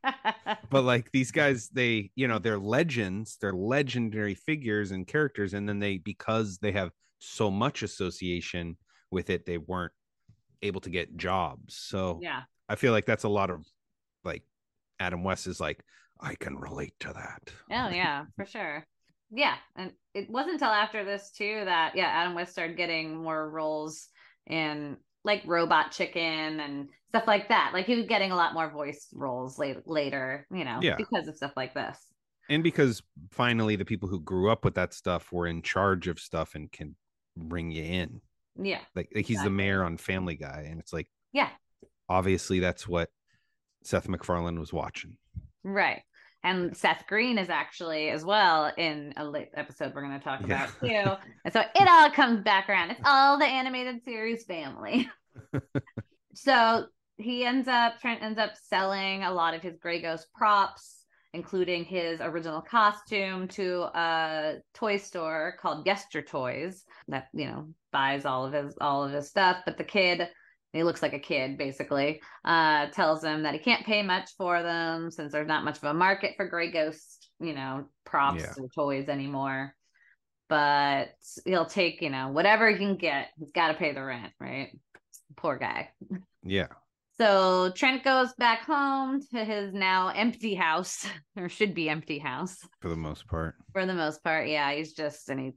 but 0.70 0.82
like 0.82 1.12
these 1.12 1.30
guys 1.30 1.68
they 1.68 2.10
you 2.16 2.26
know 2.26 2.40
they're 2.40 2.58
legends 2.58 3.36
they're 3.40 3.52
legendary 3.52 4.34
figures 4.34 4.90
and 4.90 5.06
characters 5.06 5.54
and 5.54 5.68
then 5.68 5.78
they 5.78 5.98
because 5.98 6.58
they 6.58 6.72
have 6.72 6.90
so 7.20 7.48
much 7.48 7.84
association 7.84 8.76
with 9.12 9.30
it 9.30 9.46
they 9.46 9.58
weren't 9.58 9.92
able 10.60 10.80
to 10.80 10.90
get 10.90 11.16
jobs 11.16 11.76
so 11.76 12.18
yeah. 12.20 12.42
I 12.72 12.76
feel 12.76 12.92
like 12.92 13.06
that's 13.06 13.24
a 13.24 13.28
lot 13.28 13.50
of 13.50 13.64
like 14.24 14.42
adam 15.00 15.22
west 15.24 15.46
is 15.46 15.60
like 15.60 15.84
i 16.20 16.34
can 16.34 16.56
relate 16.58 16.94
to 17.00 17.12
that 17.12 17.42
Oh 17.70 17.88
yeah, 17.88 18.24
for 18.36 18.44
sure. 18.46 18.84
Yeah, 19.34 19.54
and 19.76 19.92
it 20.14 20.28
wasn't 20.28 20.54
until 20.54 20.68
after 20.68 21.04
this 21.04 21.30
too 21.30 21.62
that 21.64 21.92
yeah, 21.96 22.04
Adam 22.06 22.34
West 22.34 22.52
started 22.52 22.76
getting 22.76 23.16
more 23.16 23.48
roles 23.48 24.08
in 24.46 24.98
like 25.24 25.42
Robot 25.46 25.90
Chicken 25.92 26.60
and 26.60 26.90
stuff 27.08 27.24
like 27.26 27.48
that. 27.48 27.70
Like 27.72 27.86
he 27.86 27.96
was 27.96 28.06
getting 28.06 28.30
a 28.30 28.36
lot 28.36 28.52
more 28.52 28.68
voice 28.70 29.08
roles 29.14 29.58
late, 29.58 29.78
later, 29.86 30.46
you 30.52 30.64
know, 30.64 30.80
Yeah. 30.82 30.96
because 30.96 31.28
of 31.28 31.36
stuff 31.36 31.52
like 31.56 31.72
this. 31.72 31.98
and 32.50 32.62
because 32.62 33.02
finally 33.30 33.76
the 33.76 33.84
people 33.86 34.08
who 34.08 34.20
grew 34.20 34.50
up 34.50 34.64
with 34.66 34.74
that 34.74 34.92
stuff 34.92 35.32
were 35.32 35.46
in 35.46 35.62
charge 35.62 36.08
of 36.08 36.20
stuff 36.20 36.54
and 36.54 36.70
can 36.70 36.94
bring 37.36 37.70
you 37.70 37.84
in 37.84 38.20
Yeah, 38.60 38.80
like, 38.94 39.08
like 39.14 39.24
he's 39.24 39.42
the 39.42 39.50
mayor 39.50 39.82
on 39.82 39.96
family 39.96 40.36
guy 40.36 40.66
and 40.70 40.78
it's 40.78 40.92
like 40.92 41.08
yeah, 41.32 41.48
obviously 42.12 42.60
that's 42.60 42.86
what 42.86 43.08
seth 43.82 44.08
macfarlane 44.08 44.58
was 44.60 44.72
watching 44.72 45.16
right. 45.64 46.02
And 46.44 46.76
Seth 46.76 47.04
Green 47.06 47.38
is 47.38 47.48
actually 47.50 48.08
as 48.10 48.24
well 48.24 48.72
in 48.76 49.12
a 49.16 49.24
late 49.24 49.50
episode 49.54 49.92
we're 49.94 50.02
going 50.02 50.18
to 50.18 50.24
talk 50.24 50.40
Yeah. 50.40 50.64
about 50.64 50.80
too. 50.80 51.30
and 51.44 51.54
so 51.54 51.60
it 51.60 51.88
all 51.88 52.10
comes 52.10 52.40
back 52.42 52.68
around. 52.68 52.90
It's 52.90 53.00
all 53.04 53.38
the 53.38 53.44
animated 53.46 54.02
series 54.02 54.44
family. 54.44 55.08
so 56.34 56.86
he 57.18 57.44
ends 57.44 57.68
up 57.68 58.00
Trent 58.00 58.22
ends 58.22 58.40
up 58.40 58.52
selling 58.56 59.22
a 59.22 59.32
lot 59.32 59.54
of 59.54 59.62
his 59.62 59.78
Grey 59.78 60.00
Ghost 60.02 60.26
props, 60.34 61.04
including 61.32 61.84
his 61.84 62.20
original 62.20 62.60
costume, 62.60 63.46
to 63.48 63.82
a 63.94 64.54
toy 64.74 64.96
store 64.96 65.56
called 65.60 65.86
Yester 65.86 66.22
Toys 66.22 66.84
that 67.06 67.28
you 67.32 67.46
know 67.46 67.68
buys 67.92 68.24
all 68.24 68.44
of 68.46 68.52
his 68.52 68.76
all 68.80 69.04
of 69.04 69.12
his 69.12 69.28
stuff. 69.28 69.58
But 69.64 69.78
the 69.78 69.84
kid, 69.84 70.28
he 70.72 70.82
looks 70.82 71.02
like 71.02 71.12
a 71.12 71.18
kid 71.18 71.58
basically, 71.58 72.20
uh, 72.44 72.86
tells 72.88 73.22
him 73.22 73.42
that 73.42 73.54
he 73.54 73.60
can't 73.60 73.84
pay 73.84 74.02
much 74.02 74.30
for 74.36 74.62
them 74.62 75.10
since 75.10 75.32
there's 75.32 75.48
not 75.48 75.64
much 75.64 75.78
of 75.78 75.84
a 75.84 75.94
market 75.94 76.34
for 76.36 76.46
Grey 76.48 76.70
Ghost, 76.70 77.28
you 77.40 77.54
know, 77.54 77.86
props 78.04 78.42
Yeah. 78.42 78.54
or 78.58 78.68
toys 78.68 79.08
anymore. 79.08 79.74
But 80.48 81.10
he'll 81.44 81.66
take, 81.66 82.02
you 82.02 82.10
know, 82.10 82.28
whatever 82.28 82.68
he 82.70 82.76
can 82.76 82.96
get. 82.96 83.28
He's 83.38 83.52
got 83.52 83.68
to 83.68 83.74
pay 83.74 83.92
the 83.92 84.02
rent, 84.02 84.32
right? 84.38 84.70
Poor 85.36 85.56
guy. 85.56 85.90
yeah 86.42 86.66
So 87.18 87.70
Trent 87.74 88.02
goes 88.04 88.32
back 88.34 88.64
home 88.64 89.20
to 89.32 89.44
his 89.44 89.72
now 89.72 90.08
empty 90.08 90.54
house, 90.54 91.06
or 91.36 91.48
should 91.48 91.74
be 91.74 91.88
empty 91.88 92.18
house 92.18 92.58
for 92.80 92.88
the 92.88 92.96
most 92.96 93.26
part 93.26 93.54
for 93.72 93.86
the 93.86 93.94
most 93.94 94.22
part. 94.22 94.48
Yeah, 94.48 94.72
he's 94.72 94.92
just 94.92 95.28
and 95.28 95.40
he 95.40 95.52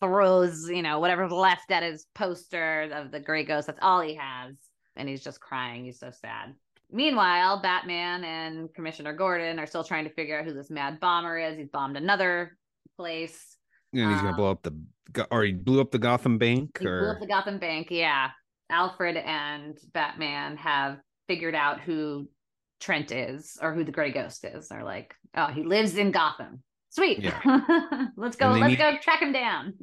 throws, 0.00 0.68
you 0.68 0.82
know, 0.82 0.98
whatever's 1.00 1.32
left 1.32 1.70
at 1.70 1.82
his 1.82 2.06
poster 2.14 2.90
of 2.92 3.10
the 3.10 3.20
Grey 3.20 3.44
Ghost. 3.44 3.66
That's 3.66 3.78
all 3.82 4.00
he 4.00 4.14
has, 4.16 4.54
and 4.96 5.08
he's 5.08 5.22
just 5.22 5.40
crying. 5.40 5.84
He's 5.84 5.98
so 5.98 6.10
sad. 6.10 6.54
Meanwhile, 6.90 7.60
Batman 7.62 8.24
and 8.24 8.72
Commissioner 8.74 9.12
Gordon 9.12 9.58
are 9.58 9.66
still 9.66 9.84
trying 9.84 10.04
to 10.04 10.14
figure 10.14 10.38
out 10.38 10.46
who 10.46 10.54
this 10.54 10.70
Mad 10.70 11.00
Bomber 11.00 11.38
is. 11.38 11.56
He's 11.58 11.68
bombed 11.68 11.96
another 11.96 12.56
place. 12.96 13.56
and 13.92 14.10
he's 14.10 14.18
gonna 14.20 14.30
Um, 14.30 14.36
blow 14.36 14.50
up 14.50 14.62
the 14.62 14.74
or 15.30 15.42
he 15.44 15.52
blew 15.52 15.80
up 15.80 15.90
the 15.90 15.98
gotham 15.98 16.36
bank 16.38 16.78
He 16.78 16.84
blew 16.84 17.10
up 17.10 17.20
the 17.20 17.26
Gotham 17.26 17.58
Bank. 17.58 17.88
Yeah, 17.90 18.30
Alfred 18.70 19.16
and 19.16 19.78
Batman 19.94 20.56
have 20.58 20.98
figured 21.28 21.54
out 21.54 21.80
who 21.80 22.28
Trent 22.80 23.10
is 23.12 23.56
or 23.62 23.72
who 23.74 23.84
the 23.84 23.92
Grey 23.92 24.12
Ghost 24.12 24.44
is. 24.44 24.68
They're 24.68 24.84
like, 24.84 25.14
oh, 25.34 25.46
he 25.46 25.62
lives 25.62 25.96
in 25.96 26.10
Gotham. 26.10 26.62
Sweet. 26.90 27.22
let's 28.16 28.36
go. 28.36 28.50
Let's 28.50 28.66
need- 28.68 28.78
go 28.78 28.96
track 29.02 29.20
him 29.22 29.32
down. 29.32 29.74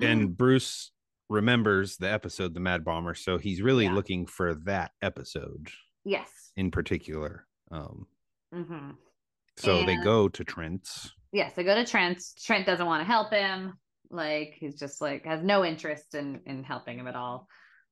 and 0.00 0.36
bruce 0.36 0.92
remembers 1.28 1.96
the 1.96 2.10
episode 2.12 2.54
the 2.54 2.60
mad 2.60 2.84
bomber 2.84 3.14
so 3.14 3.36
he's 3.38 3.60
really 3.62 3.84
Yeah. 3.86 3.94
looking 3.94 4.26
for 4.26 4.54
that 4.66 4.92
episode 5.02 5.68
yes. 6.04 6.30
in 6.56 6.70
particular 6.70 7.46
um 7.72 8.06
hmm 8.54 8.90
so 9.56 9.84
they 9.84 9.96
go 9.96 10.28
to 10.28 10.44
trent's 10.44 11.12
Yes. 11.32 11.52
They 11.54 11.64
go 11.64 11.74
to 11.74 11.84
Trent. 11.84 12.22
Trent 12.40 12.64
doesn't 12.64 12.86
want 12.86 13.00
to 13.02 13.04
help 13.04 13.30
him. 13.30 13.74
Like 14.10 14.54
he's 14.58 14.78
just 14.78 15.02
like 15.02 15.26
has 15.26 15.42
no 15.42 15.64
interest 15.66 16.14
in 16.14 16.40
in 16.46 16.62
helping 16.64 16.98
him 16.98 17.06
at 17.08 17.16
all. 17.16 17.46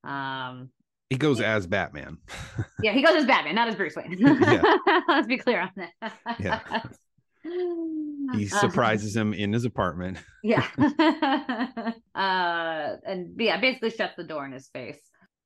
Um. 0.04 0.70
he 1.10 1.16
goes 1.16 1.40
as 1.42 1.66
batman 1.66 2.18
Yeah, 2.82 2.92
he 2.92 3.02
goes 3.02 3.16
as 3.16 3.26
Batman, 3.26 3.54
not 3.56 3.68
as 3.68 3.74
Bruce 3.74 3.96
Wayne. 3.96 4.16
Yeah. 4.18 4.62
Let's 5.08 5.26
be 5.26 5.36
clear 5.36 5.60
on 5.60 5.70
that. 5.76 6.12
Yeah. 6.38 6.60
He 7.44 8.48
Uh, 8.52 8.58
surprises 8.60 9.14
him 9.16 9.32
in 9.34 9.52
his 9.52 9.64
apartment 9.64 10.18
Yeah. 10.42 10.66
uh, 12.14 12.96
and 13.06 13.34
yeah, 13.38 13.60
basically 13.60 13.90
shuts 13.90 14.14
the 14.16 14.24
door 14.24 14.44
in 14.44 14.52
his 14.52 14.68
face. 14.68 14.98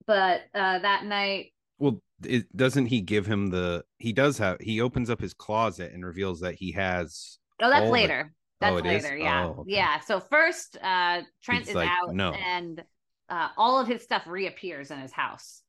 But 0.06 0.42
uh, 0.54 0.78
that 0.80 1.04
night, 1.04 1.52
well 1.78 2.02
it, 2.24 2.54
doesn't 2.56 2.86
he 2.86 3.00
give 3.00 3.26
him 3.26 3.48
the 3.48 3.84
he 3.98 4.12
does 4.12 4.38
have 4.38 4.58
he 4.60 4.80
opens 4.80 5.10
up 5.10 5.20
his 5.20 5.34
closet 5.34 5.92
and 5.92 6.04
reveals 6.04 6.40
that 6.40 6.54
he 6.54 6.72
has 6.72 7.38
oh, 7.62 7.68
that's 7.70 7.80
All 7.82 7.86
the- 7.86 7.92
later. 7.92 8.32
That's 8.60 8.74
Oh, 8.74 8.78
it 8.78 8.86
is? 8.86 9.04
later. 9.04 9.16
Yeah. 9.16 9.44
Oh, 9.46 9.60
okay. 9.60 9.72
Yeah. 9.74 10.00
So 10.00 10.18
first, 10.18 10.76
uh, 10.82 11.20
Trent 11.44 11.60
He's 11.60 11.68
is 11.68 11.74
like, 11.76 11.88
out 11.88 12.12
"No." 12.12 12.32
and 12.32 12.82
uh, 13.28 13.48
all 13.56 13.78
of 13.78 13.86
his 13.86 14.02
stuff 14.02 14.26
reappears 14.26 14.90
in 14.90 14.98
his 14.98 15.12
house. 15.12 15.62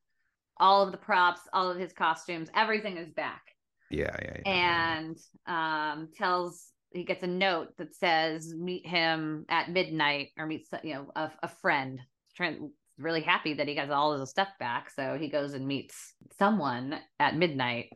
All 0.58 0.82
of 0.84 0.90
the 0.90 0.98
props, 0.98 1.40
all 1.52 1.70
of 1.70 1.78
his 1.78 1.92
costumes, 1.92 2.48
everything 2.52 2.96
is 2.96 3.08
back. 3.08 3.42
Yeah 3.90 4.16
yeah, 4.22 4.36
yeah, 4.46 4.98
and 4.98 5.16
um 5.46 6.08
tells 6.16 6.70
he 6.92 7.04
gets 7.04 7.22
a 7.22 7.26
note 7.26 7.68
that 7.78 7.94
says 7.94 8.52
meet 8.54 8.86
him 8.86 9.44
at 9.48 9.70
midnight 9.70 10.28
or 10.36 10.46
meet 10.46 10.66
you 10.82 10.94
know 10.94 11.10
a, 11.14 11.30
a 11.42 11.48
friend. 11.48 12.00
Trent 12.36 12.58
really 12.98 13.22
happy 13.22 13.54
that 13.54 13.66
he 13.66 13.74
got 13.74 13.90
all 13.90 14.12
of 14.12 14.20
his 14.20 14.30
stuff 14.30 14.48
back 14.58 14.90
so 14.90 15.16
he 15.18 15.28
goes 15.28 15.54
and 15.54 15.66
meets 15.66 16.14
someone 16.38 16.98
at 17.18 17.36
midnight. 17.36 17.86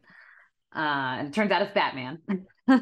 Uh 0.74 1.18
and 1.18 1.28
it 1.28 1.34
turns 1.34 1.50
out 1.50 1.62
it's 1.62 1.72
batman. 1.72 2.18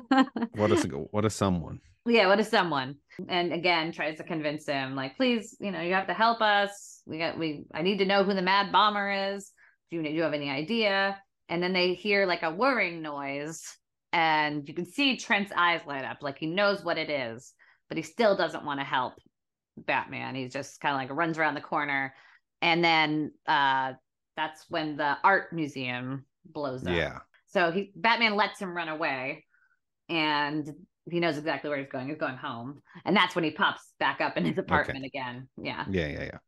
What 0.55 0.71
is 0.71 0.87
what 1.11 1.25
is 1.25 1.35
someone. 1.35 1.81
Yeah 2.07 2.29
what 2.29 2.41
is 2.41 2.49
someone. 2.49 2.97
And 3.29 3.53
again 3.53 3.93
tries 3.93 4.19
to 4.19 4.25
convince 4.25 4.67
him 4.67 4.95
like 4.95 5.17
please 5.17 5.57
you 5.61 5.71
know 5.71 5.81
you 5.81 5.95
have 5.95 6.07
to 6.09 6.15
help 6.15 6.41
us. 6.41 7.03
We 7.07 7.19
got 7.19 7.39
we 7.39 7.65
i 7.75 7.83
need 7.83 7.99
to 7.99 8.07
know 8.07 8.25
who 8.25 8.35
the 8.35 8.43
mad 8.43 8.71
bomber 8.73 9.35
is. 9.35 9.51
Do 9.91 9.97
you, 9.97 10.03
do 10.03 10.11
you 10.11 10.23
have 10.23 10.35
any 10.35 10.51
idea 10.51 11.19
and 11.53 11.63
then 11.63 11.73
they 11.73 11.95
hear 11.95 12.27
like 12.27 12.43
a 12.43 12.51
whirring 12.51 13.03
noise 13.03 13.63
and 14.13 14.69
you 14.69 14.75
can 14.75 14.87
see 14.87 15.17
trent's 15.17 15.53
eyes 15.57 15.81
light 15.87 16.05
up 16.05 16.19
like 16.21 16.39
he 16.39 16.47
knows 16.47 16.83
what 16.85 16.99
it 16.99 17.11
is 17.11 17.53
but 17.89 17.97
he 17.97 18.03
still 18.03 18.37
doesn't 18.37 18.65
want 18.65 18.81
to 18.81 18.85
help 18.85 19.15
batman. 19.77 20.35
He 20.35 20.49
just 20.49 20.81
kind 20.81 20.95
of 20.95 21.01
like 21.01 21.17
runs 21.17 21.39
around 21.39 21.55
the 21.55 21.61
corner 21.61 22.15
and 22.61 22.85
then 22.85 23.33
uh 23.47 23.93
that's 24.37 24.65
when 24.69 24.97
the 24.97 25.17
art 25.23 25.53
museum 25.53 26.25
blows 26.45 26.87
up. 26.87 26.95
Yeah. 26.95 27.19
So 27.47 27.71
he 27.71 27.93
Batman 27.95 28.35
lets 28.35 28.59
him 28.59 28.75
run 28.75 28.89
away, 28.89 29.45
and 30.09 30.69
he 31.11 31.21
knows 31.21 31.37
exactly 31.37 31.69
where 31.69 31.79
he's 31.79 31.89
going. 31.91 32.09
He's 32.09 32.19
going 32.19 32.37
home, 32.37 32.83
and 33.05 33.15
that's 33.15 33.35
when 33.35 33.45
he 33.45 33.51
pops 33.51 33.93
back 33.99 34.21
up 34.21 34.37
in 34.37 34.45
his 34.45 34.59
apartment 34.59 35.05
again. 35.05 35.49
Yeah, 35.61 35.85
yeah 35.91 36.07
yeah 36.09 36.25
yeah 36.25 36.39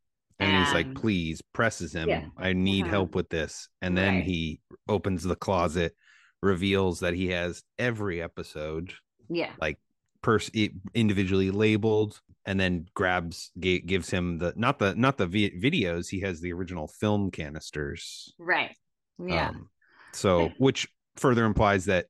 and, 0.40 0.64
he's 0.64 0.74
like 0.74 0.94
please 0.94 1.40
presses 1.52 1.92
him 1.94 2.08
Yeah. 2.08 2.26
i 2.36 2.52
need 2.52 2.84
Mhm. 2.86 2.88
help 2.90 3.14
with 3.14 3.28
this 3.30 3.68
and 3.80 3.96
then 3.96 4.16
Right. 4.16 4.24
he 4.24 4.60
opens 4.88 5.22
the 5.22 5.36
closet 5.36 5.94
reveals 6.42 7.00
that 7.00 7.14
he 7.14 7.28
has 7.28 7.62
every 7.78 8.20
episode 8.22 8.92
yeah, 9.30 9.52
Like 9.58 9.78
pers- 10.22 10.50
individually 10.94 11.50
labeled 11.50 12.20
and 12.44 12.60
then 12.60 12.86
grabs 12.94 13.50
ga- 13.58 13.80
gives 13.80 14.10
him 14.10 14.36
the 14.38 14.52
not 14.56 14.78
the 14.78 14.94
not 14.94 15.16
the 15.16 15.26
vi- 15.26 15.58
videos 15.58 16.10
he 16.10 16.20
has 16.20 16.40
the 16.40 16.52
original 16.52 16.86
film 16.88 17.30
canisters 17.30 18.34
right. 18.38 18.76
Yeah, 19.18 19.48
um, 19.50 19.70
so 20.12 20.50
which 20.58 20.88
further 21.16 21.44
implies 21.46 21.86
that 21.86 22.06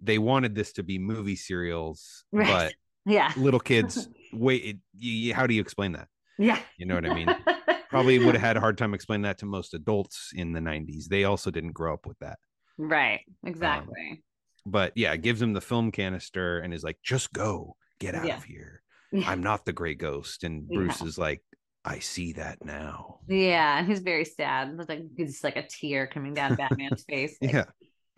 they 0.00 0.18
wanted 0.18 0.54
this 0.54 0.72
to 0.72 0.82
be 0.82 0.98
movie 0.98 1.36
serials 1.36 2.24
Right. 2.32 2.46
but 2.48 2.74
Yeah. 3.06 3.32
little 3.36 3.60
kids 3.60 4.08
wait 4.32 4.64
it, 4.64 4.76
you, 4.98 5.34
how 5.34 5.46
do 5.46 5.54
you 5.54 5.60
explain 5.60 5.92
that 5.92 6.08
Yeah. 6.40 6.58
you 6.78 6.86
know 6.86 6.94
what 6.96 7.06
i 7.06 7.14
mean 7.14 7.28
probably 7.90 8.18
would 8.18 8.34
have 8.34 8.42
had 8.42 8.56
a 8.56 8.60
hard 8.60 8.78
time 8.78 8.94
explaining 8.94 9.22
that 9.22 9.38
to 9.38 9.46
most 9.46 9.74
adults 9.74 10.30
in 10.34 10.52
the 10.52 10.60
90s 10.60 11.06
they 11.08 11.24
also 11.24 11.50
didn't 11.50 11.72
grow 11.72 11.92
up 11.94 12.06
with 12.06 12.18
that 12.20 12.38
right. 12.78 13.20
Um, 13.44 13.50
exactly. 13.50 14.22
but 14.64 14.92
yeah 14.96 15.14
gives 15.16 15.40
him 15.42 15.52
the 15.52 15.60
film 15.60 15.92
canister 15.92 16.58
and 16.60 16.72
is 16.72 16.82
like 16.82 16.98
just 17.04 17.32
go 17.32 17.76
get 17.98 18.14
out 18.14 18.26
Yeah. 18.26 18.36
of 18.38 18.44
here 18.44 18.82
Yeah. 19.12 19.28
i'm 19.30 19.42
not 19.42 19.64
the 19.64 19.72
gray 19.72 19.94
ghost 19.94 20.44
and 20.44 20.66
Yeah. 20.70 20.76
bruce 20.78 21.02
is 21.02 21.18
like 21.18 21.42
i 21.84 21.98
see 21.98 22.32
that 22.34 22.64
now 22.64 23.20
Yeah, 23.28 23.78
and 23.78 23.86
he's 23.88 24.00
very 24.00 24.24
sad. 24.26 24.76
Looks 24.76 24.88
like 24.88 25.02
he's 25.16 25.42
like 25.44 25.56
a 25.56 25.66
tear 25.66 26.06
coming 26.06 26.34
down 26.34 26.54
Batman's 26.56 27.04
face. 27.08 27.36
like, 27.40 27.52
yeah 27.54 27.64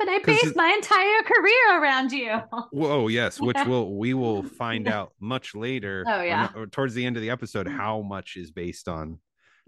But 0.05 0.09
I 0.09 0.19
based 0.25 0.57
my 0.57 0.69
entire 0.69 1.23
career 1.23 1.81
around 1.83 2.13
you. 2.13 2.31
whoa 2.73 3.05
oh, 3.05 3.09
yes 3.09 3.41
which 3.41 3.59
will 3.67 3.97
we 3.97 4.15
will 4.15 4.43
find 4.63 4.89
out 4.89 5.13
much 5.21 5.55
later 5.55 6.05
Oh, 6.07 6.23
yeah. 6.23 6.43
not- 6.43 6.57
or 6.57 6.67
towards 6.67 6.95
the 6.95 7.05
end 7.05 7.17
of 7.17 7.23
the 7.23 7.31
episode 7.31 7.67
mm. 7.67 7.77
how 7.77 8.01
much 8.03 8.37
is 8.37 8.51
based 8.51 8.89
on 8.89 9.19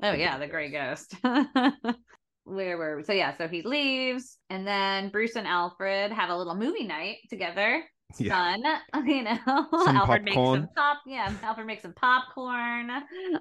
Oh 0.03 0.11
The 0.12 0.18
yeah, 0.18 0.38
the 0.38 0.49
gray 0.49 0.70
ghost. 0.70 1.14
Where 2.44 2.77
were 2.77 2.97
we? 2.97 3.05
So 3.05 3.12
yeah, 3.12 3.37
so 3.38 3.49
he 3.49 3.62
leaves, 3.62 4.38
and 4.51 4.66
then 4.66 5.09
Bruce 5.11 5.37
and 5.37 5.47
Alfred 5.47 6.12
have 6.12 6.31
a 6.31 6.37
little 6.37 6.55
movie 6.57 6.87
night 6.87 7.18
together. 7.31 7.83
Yeah. 8.20 8.57
You 9.05 9.22
know. 9.22 9.38
Some 9.85 9.96
Alfred 9.96 10.22
makes 10.24 10.35
popcorn. 10.37 10.61
some 10.61 10.68
pop. 10.77 10.98
Yeah, 11.07 11.33
Alfred 11.42 11.66
makes 11.66 11.83
some 11.83 11.92
popcorn. 11.94 12.90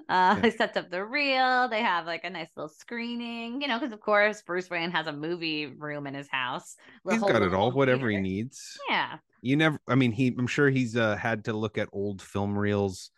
Uh, 0.08 0.36
He 0.42 0.50
sets 0.60 0.76
up 0.76 0.90
the 0.90 1.04
reel. 1.04 1.68
They 1.68 1.80
have 1.82 2.06
like 2.06 2.24
a 2.24 2.30
nice 2.30 2.48
little 2.56 2.68
screening, 2.68 3.62
you 3.62 3.68
know, 3.68 3.78
because 3.78 3.92
of 3.92 4.00
course 4.00 4.42
Bruce 4.42 4.68
Wayne 4.70 4.90
has 4.90 5.06
a 5.06 5.12
movie 5.12 5.66
room 5.66 6.06
in 6.06 6.14
his 6.14 6.28
house. 6.28 6.76
He's 7.08 7.20
got 7.20 7.42
it 7.42 7.54
all 7.54 7.70
whatever 7.72 8.08
he 8.10 8.18
needs 8.18 8.78
Yeah, 8.90 9.16
you 9.42 9.56
never 9.56 9.78
i 9.88 9.94
mean 9.94 10.10
he 10.12 10.28
i'm 10.38 10.46
sure 10.46 10.70
he's 10.70 10.96
uh, 10.96 11.16
had 11.16 11.44
to 11.44 11.52
look 11.52 11.76
at 11.78 11.88
old 11.92 12.22
film 12.22 12.58
reels 12.58 13.10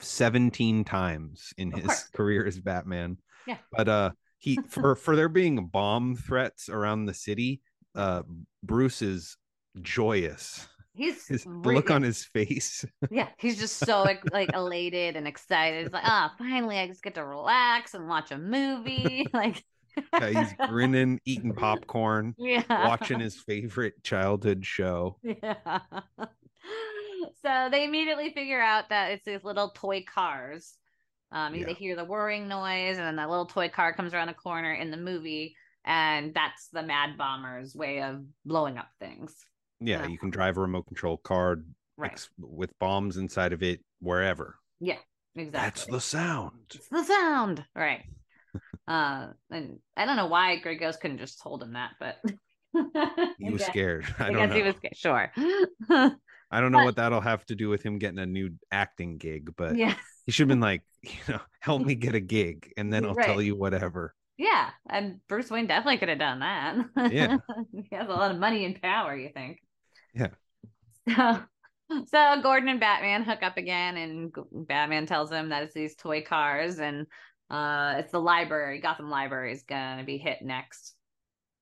17 0.00 0.84
times 0.84 1.52
in 1.58 1.72
Of 1.72 1.78
his 1.80 1.86
course. 1.86 2.08
career 2.14 2.46
as 2.46 2.60
batman 2.60 3.18
Yeah. 3.46 3.56
but 3.72 3.88
uh 3.88 4.10
he 4.38 4.56
for 4.68 4.94
for 4.94 5.16
there 5.16 5.28
being 5.28 5.66
bomb 5.66 6.16
threats 6.16 6.68
around 6.68 7.06
the 7.06 7.14
city 7.14 7.60
uh 7.94 8.22
bruce 8.62 9.02
is 9.02 9.36
joyous 9.82 10.68
he's 10.94 11.26
his, 11.26 11.44
re- 11.46 11.74
look 11.74 11.90
on 11.90 12.02
his 12.02 12.24
face 12.24 12.84
Yeah, 13.10 13.28
he's 13.38 13.58
just 13.58 13.78
so 13.78 14.02
like, 14.32 14.50
elated 14.54 15.16
and 15.16 15.26
excited. 15.26 15.82
He's 15.84 15.92
like, 15.92 16.04
ah, 16.06 16.34
finally, 16.38 16.78
I 16.78 16.86
just 16.86 17.02
get 17.02 17.14
to 17.16 17.24
relax 17.24 17.94
and 17.94 18.08
watch 18.08 18.30
a 18.30 18.38
movie. 18.38 19.26
Like, 19.34 19.64
Yeah, 20.20 20.30
he's 20.44 20.54
grinning 20.68 21.20
eating 21.24 21.54
popcorn 21.54 22.34
yeah, 22.38 22.62
watching 22.68 23.20
his 23.20 23.36
favorite 23.36 24.02
childhood 24.02 24.64
show 24.66 25.18
Yeah. 25.22 25.78
so 27.42 27.68
they 27.70 27.84
immediately 27.84 28.30
figure 28.32 28.60
out 28.60 28.88
that 28.90 29.10
it's 29.12 29.24
these 29.24 29.44
little 29.44 29.70
toy 29.70 30.04
cars. 30.12 30.74
Um, 31.32 31.54
Yeah. 31.54 31.66
they 31.66 31.74
hear 31.74 31.96
the 31.96 32.04
whirring 32.04 32.48
noise, 32.48 32.96
and 32.96 33.06
then 33.06 33.16
that 33.16 33.28
little 33.30 33.46
toy 33.46 33.68
car 33.68 33.92
comes 33.92 34.14
around 34.14 34.28
the 34.28 34.34
corner 34.34 34.72
in 34.72 34.90
the 34.90 34.96
movie, 34.96 35.56
and 35.84 36.32
that's 36.34 36.68
the 36.68 36.82
Mad 36.82 37.18
Bomber's 37.18 37.74
way 37.74 38.02
of 38.02 38.24
blowing 38.44 38.78
up 38.78 38.88
things. 39.00 39.34
Yeah 39.80 40.02
Yeah. 40.02 40.06
you 40.08 40.18
can 40.18 40.30
drive 40.30 40.56
a 40.56 40.60
remote 40.60 40.86
control 40.86 41.16
car 41.18 41.58
Right. 41.96 42.10
ex- 42.12 42.28
with 42.38 42.76
bombs 42.80 43.16
inside 43.16 43.52
of 43.52 43.62
it 43.62 43.80
wherever 44.00 44.56
Yeah, 44.80 44.96
Exactly. 45.36 45.50
that's 45.60 45.86
the 45.86 46.00
sound 46.00 46.72
It's 46.74 46.88
the 46.88 47.04
sound. 47.04 47.64
Right. 47.74 48.04
uh 48.88 49.28
and 49.50 49.78
I 49.96 50.04
don't 50.04 50.16
know 50.16 50.26
why 50.26 50.56
Grey 50.58 50.76
Ghost 50.76 51.00
couldn't 51.00 51.18
just 51.18 51.40
told 51.42 51.62
him 51.62 51.72
that, 51.74 51.92
but 52.00 52.16
he 53.38 53.50
was 53.50 53.64
scared 53.64 54.04
i 54.18 54.24
I 54.26 54.30
don't 54.30 54.38
guess 54.38 54.48
know 54.50 54.56
he 54.56 54.62
was 54.62 54.76
scared. 54.76 54.96
Sure. 54.96 55.32
I 56.50 56.60
don't 56.60 56.70
know 56.72 56.78
But- 56.78 56.84
what 56.84 56.96
that'll 56.96 57.20
have 57.20 57.44
to 57.46 57.54
do 57.54 57.68
with 57.68 57.82
him 57.82 57.98
getting 57.98 58.18
a 58.18 58.26
new 58.26 58.50
acting 58.70 59.16
gig, 59.18 59.50
but 59.56 59.76
yeah. 59.76 59.94
he 60.26 60.32
should 60.32 60.44
have 60.44 60.48
been 60.48 60.60
like, 60.60 60.82
you 61.02 61.10
know, 61.28 61.40
help 61.60 61.82
me 61.82 61.94
get 61.94 62.14
a 62.14 62.20
gig 62.20 62.72
and 62.76 62.92
then 62.92 63.04
I'll 63.04 63.14
tell 63.14 63.40
you 63.42 63.56
whatever. 63.56 64.14
Yeah. 64.36 64.70
And 64.88 65.20
Bruce 65.28 65.50
Wayne 65.50 65.66
definitely 65.66 65.98
could 65.98 66.08
have 66.08 66.18
done 66.18 66.40
that. 66.40 67.12
Yeah. 67.12 67.38
he 67.72 67.94
has 67.94 68.08
a 68.08 68.12
lot 68.12 68.30
of 68.30 68.38
money 68.38 68.64
and 68.64 68.80
power, 68.80 69.16
you 69.16 69.30
think. 69.34 69.60
Yeah. 70.14 70.28
So 71.14 71.42
so 72.06 72.40
Gordon 72.42 72.68
and 72.68 72.80
Batman 72.80 73.24
hook 73.24 73.42
up 73.42 73.56
again 73.56 73.96
and 73.96 74.34
Batman 74.66 75.06
tells 75.06 75.30
him 75.30 75.50
that 75.50 75.62
it's 75.62 75.74
these 75.74 75.94
toy 75.94 76.22
cars 76.22 76.78
and 76.78 77.06
uh 77.50 77.94
it's 77.98 78.12
the 78.12 78.20
library, 78.20 78.80
Gotham 78.80 79.10
Library 79.10 79.52
is 79.52 79.62
gonna 79.62 80.04
be 80.04 80.18
hit 80.18 80.38
next. 80.42 80.94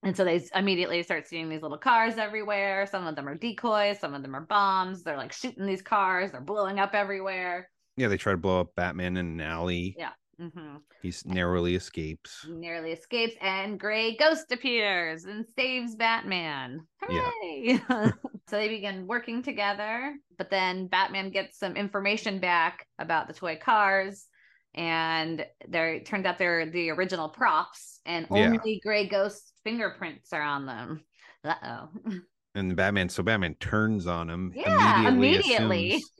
And 0.05 0.17
so 0.17 0.25
they 0.25 0.43
immediately 0.55 1.03
start 1.03 1.29
seeing 1.29 1.49
these 1.49 1.63
little 1.63 1.79
cars 1.79 2.19
everywhere. 2.19 2.87
Some 2.87 3.07
of 3.07 3.15
them 3.15 3.29
are 3.29 3.37
decoys, 3.37 4.01
some 4.01 4.15
of 4.15 4.23
them 4.23 4.35
are 4.35 4.41
bombs. 4.41 5.03
They're 5.03 5.17
like 5.17 5.33
shooting 5.33 5.67
these 5.67 5.83
cars, 5.83 6.33
they're 6.33 6.41
blowing 6.41 6.79
up 6.79 6.95
everywhere. 6.95 7.69
Yeah, 7.97 8.09
they 8.09 8.17
try 8.17 8.33
to 8.33 8.39
blow 8.39 8.61
up 8.61 8.75
Batman 8.75 9.17
in 9.17 9.27
an 9.27 9.41
alley. 9.41 9.95
Yeah. 9.99 10.13
Hmm 10.55 10.77
He's 11.03 11.25
narrowly 11.27 11.75
escapes. 11.75 12.45
He 12.47 12.53
narrowly 12.53 12.93
escapes, 12.93 13.35
and 13.41 13.79
Gray 13.79 14.17
Ghost 14.17 14.53
appears 14.53 15.25
and 15.25 15.45
saves 15.57 15.95
Batman. 15.97 16.87
Yeah. 17.09 17.31
Hooray! 17.31 17.81
so 18.49 18.57
they 18.57 18.69
begin 18.69 19.07
working 19.07 19.43
together, 19.43 20.15
but 20.39 20.51
then 20.51 20.87
Batman 20.87 21.31
gets 21.31 21.59
some 21.59 21.77
information 21.77 22.39
back 22.39 22.87
about 22.99 23.27
the 23.29 23.35
toy 23.35 23.59
cars, 23.63 24.27
and 24.75 25.45
there 25.69 25.95
it 25.95 26.07
turns 26.07 26.25
out 26.27 26.39
they're 26.39 26.71
the 26.71 26.91
original 26.91 27.29
props, 27.29 28.01
and 28.07 28.27
Yeah. 28.31 28.51
only 28.57 28.81
Gray 28.85 29.09
Ghost's 29.09 29.53
fingerprints 29.65 30.33
are 30.33 30.43
on 30.43 30.67
them. 30.67 31.05
Uh 31.45 31.55
oh. 31.65 31.89
And 32.55 32.77
Batman, 32.77 33.09
so 33.09 33.23
Batman 33.23 33.55
turns 33.61 34.07
on 34.07 34.29
him. 34.29 34.53
Yeah, 34.55 35.09
immediately. 35.09 35.95
assumes 35.95 36.11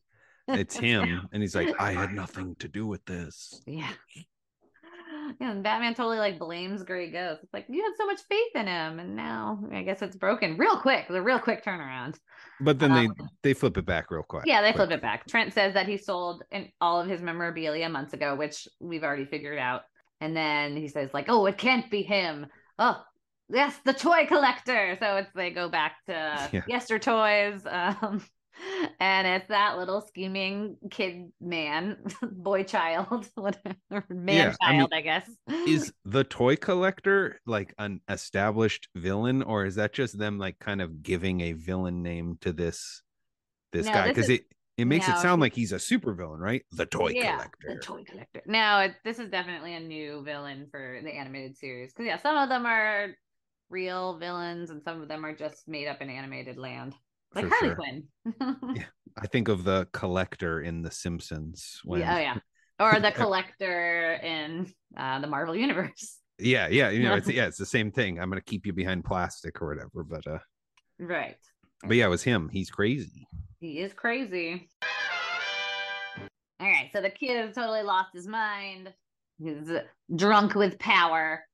It's 0.49 0.77
him. 0.77 1.29
And 1.33 1.43
he's 1.43 1.55
like, 1.55 1.75
I 1.81 1.93
had 1.93 2.13
nothing 2.13 2.57
to 2.61 2.69
do 2.69 2.87
with 2.87 3.05
this. 3.05 3.61
Yeah. 3.67 3.91
Yeah, 5.41 5.53
and 5.53 5.63
Batman 5.63 5.95
totally 5.95 6.19
like 6.19 6.39
blames 6.39 6.83
Gray 6.83 7.11
Ghost. 7.11 7.41
It's 7.45 7.53
like 7.55 7.67
you 7.69 7.83
had 7.83 7.93
so 7.97 8.07
much 8.07 8.21
faith 8.29 8.51
in 8.55 8.67
him, 8.67 8.99
and 8.99 9.15
now 9.15 9.61
I 9.73 9.83
guess 9.83 10.03
it's 10.03 10.17
broken 10.17 10.57
real 10.59 10.79
quick. 10.79 11.07
The 11.09 11.23
real 11.23 11.39
quick 11.39 11.65
turnaround. 11.65 12.19
But 12.61 12.79
then 12.79 12.93
they 12.93 13.07
Um, 13.07 13.15
they 13.43 13.55
flip 13.55 13.77
it 13.77 13.87
back 13.87 14.11
real 14.11 14.25
quick. 14.25 14.45
Yeah, 14.47 14.61
they 14.63 14.69
quick. 14.73 14.77
flipped 14.89 14.93
it 14.93 15.03
back. 15.03 15.27
Trent 15.27 15.53
says 15.55 15.75
that 15.75 15.87
he 15.87 15.97
sold 15.97 16.43
in 16.51 16.69
all 16.81 17.01
of 17.01 17.09
his 17.09 17.23
memorabilia 17.23 17.89
months 17.89 18.15
ago, 18.15 18.35
which 18.35 18.67
we've 18.81 19.05
already 19.05 19.25
figured 19.25 19.59
out. 19.59 19.83
And 20.21 20.37
then 20.37 20.77
he 20.77 20.89
says, 20.89 21.11
like, 21.15 21.27
oh, 21.29 21.47
it 21.47 21.57
can't 21.57 21.91
be 21.91 22.03
him. 22.03 22.47
Oh, 22.79 23.01
yes, 23.49 23.79
the 23.85 23.93
toy 23.95 24.27
collector. 24.27 24.97
So 25.01 25.17
it's 25.19 25.31
they 25.35 25.51
go 25.51 25.69
back 25.69 25.97
to 26.07 26.13
Yeah. 26.53 26.63
Yester 26.67 26.99
Toys. 26.99 27.63
Um, 27.65 28.25
and 29.01 29.27
it's 29.27 29.49
that 29.49 29.79
little 29.79 30.01
scheming 30.01 30.77
kid 30.91 31.33
man, 31.41 31.99
boy 32.23 32.65
child, 32.65 33.29
whatever, 33.35 34.05
man 34.09 34.37
Yeah, 34.37 34.57
I 34.65 34.73
child, 34.73 34.89
mean, 34.91 34.93
I, 34.93 35.01
guess. 35.01 35.31
Is 35.65 35.93
the 36.05 36.25
toy 36.25 36.57
collector 36.57 37.41
like 37.47 37.75
an 37.79 38.01
established 38.09 38.89
villain, 38.97 39.43
or 39.43 39.65
is 39.65 39.77
that 39.77 39.93
just 39.93 40.19
them 40.19 40.39
like 40.39 40.59
kind 40.59 40.81
of 40.83 41.03
giving 41.03 41.41
a 41.41 41.53
villain 41.53 42.03
name 42.03 42.39
to 42.43 42.53
this 42.53 43.03
this 43.73 43.87
No, 43.87 43.93
guy? 43.93 44.09
Because 44.09 44.29
it 44.29 44.45
it 44.77 44.87
makes 44.87 45.09
no, 45.09 45.15
it 45.15 45.19
sound 45.19 45.41
like 45.41 45.55
he's 45.55 45.73
a 45.73 45.77
supervillain, 45.77 46.39
right? 46.39 46.65
The 46.73 46.87
toy 46.87 47.15
yeah, 47.15 47.33
collector. 47.33 47.75
The 47.75 47.81
toy 47.81 48.05
collector. 48.05 48.43
No, 48.47 48.81
it, 48.81 48.95
this 49.05 49.19
is 49.19 49.31
definitely 49.31 49.75
a 49.75 49.81
new 49.81 50.23
villain 50.25 50.69
for 50.71 51.01
the 51.03 51.11
animated 51.13 51.57
series. 51.57 51.93
Because 51.93 52.07
yeah, 52.07 52.19
some 52.19 52.37
of 52.37 52.49
them 52.49 52.67
are 52.67 53.09
real 53.71 54.19
villains, 54.19 54.71
and 54.71 54.83
some 54.83 55.03
of 55.03 55.09
them 55.09 55.25
are 55.25 55.35
just 55.35 55.69
made 55.69 55.89
up 55.89 56.01
in 56.03 56.11
animated 56.11 56.59
land, 56.59 56.95
like 57.35 57.49
Harley 57.49 57.69
sure. 57.69 57.75
Quinn. 57.77 58.05
Yeah. 58.77 58.85
I 59.19 59.27
think 59.27 59.49
of 59.49 59.65
the 59.65 59.87
collector 59.93 60.63
in 60.63 60.81
The 60.83 60.91
Simpsons. 60.91 61.81
When, 61.85 62.01
Yeah, 62.01 62.17
oh 62.17 62.19
yeah, 62.19 62.39
or 62.81 62.99
the 63.01 63.11
collector 63.15 64.15
in 64.15 64.73
uh, 64.97 65.21
the 65.21 65.27
Marvel 65.27 65.55
universe. 65.55 66.19
yeah, 66.39 66.69
yeah, 66.69 66.89
you 66.91 67.03
know, 67.03 67.15
it's 67.15 67.29
yeah, 67.29 67.47
it's 67.47 67.59
the 67.59 67.67
same 67.67 67.91
thing. 67.93 68.19
I'm 68.19 68.31
gonna 68.31 68.41
keep 68.41 68.65
you 68.67 68.73
behind 68.73 69.05
plastic 69.05 69.61
or 69.61 69.69
whatever, 69.69 70.03
but 70.05 70.27
uh, 70.27 70.39
Right. 70.99 71.37
but 71.87 71.97
yeah, 71.97 72.07
it 72.07 72.11
was 72.11 72.23
him. 72.23 72.49
He's 72.51 72.71
crazy. 72.71 73.27
He 73.61 73.81
is 73.81 73.93
crazy. 73.93 74.69
All 76.61 76.69
right, 76.69 76.91
so 76.93 77.01
the 77.03 77.11
kid 77.11 77.37
has 77.45 77.55
totally 77.55 77.83
lost 77.83 78.11
his 78.15 78.27
mind. 78.27 78.93
He's 79.43 79.69
drunk 80.15 80.55
with 80.55 80.79
power, 80.79 81.45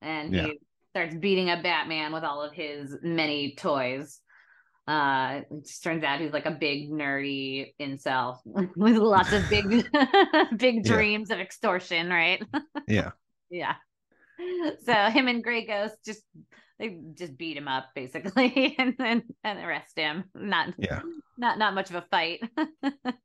and 0.00 0.32
he 0.34 0.40
Yeah. 0.40 0.52
starts 0.90 1.14
beating 1.16 1.50
up 1.50 1.62
Batman 1.62 2.12
with 2.12 2.22
all 2.22 2.42
of 2.42 2.52
his 2.52 2.96
many 3.02 3.54
toys. 3.56 4.20
Uh, 4.86 5.42
it 5.50 5.70
turns 5.82 6.02
out 6.02 6.20
he's 6.20 6.32
like 6.32 6.46
a 6.46 6.50
big 6.50 6.90
nerdy 6.90 7.72
incel 7.80 8.38
with 8.76 8.96
lots 8.96 9.32
of 9.32 9.48
big, 9.48 9.68
big 10.56 10.84
Yeah. 10.84 10.96
dreams 10.96 11.30
of 11.30 11.38
extortion, 11.38 12.08
right? 12.10 12.42
Yeah, 12.88 13.12
yeah. 13.48 13.74
So 14.84 14.92
him 14.92 15.28
and 15.28 15.42
Grey 15.42 15.64
Ghost 15.66 15.94
just 16.04 16.22
they 16.78 16.98
just 17.14 17.36
beat 17.36 17.56
him 17.56 17.68
up 17.68 17.86
basically, 17.94 18.74
and 18.78 18.94
then 18.98 19.22
and 19.44 19.58
arrest 19.58 19.96
him. 19.96 20.24
Not 20.34 20.74
yeah. 20.78 21.00
not 21.38 21.58
not 21.58 21.74
much 21.74 21.90
of 21.90 21.96
a 21.96 22.04
fight. 22.10 22.40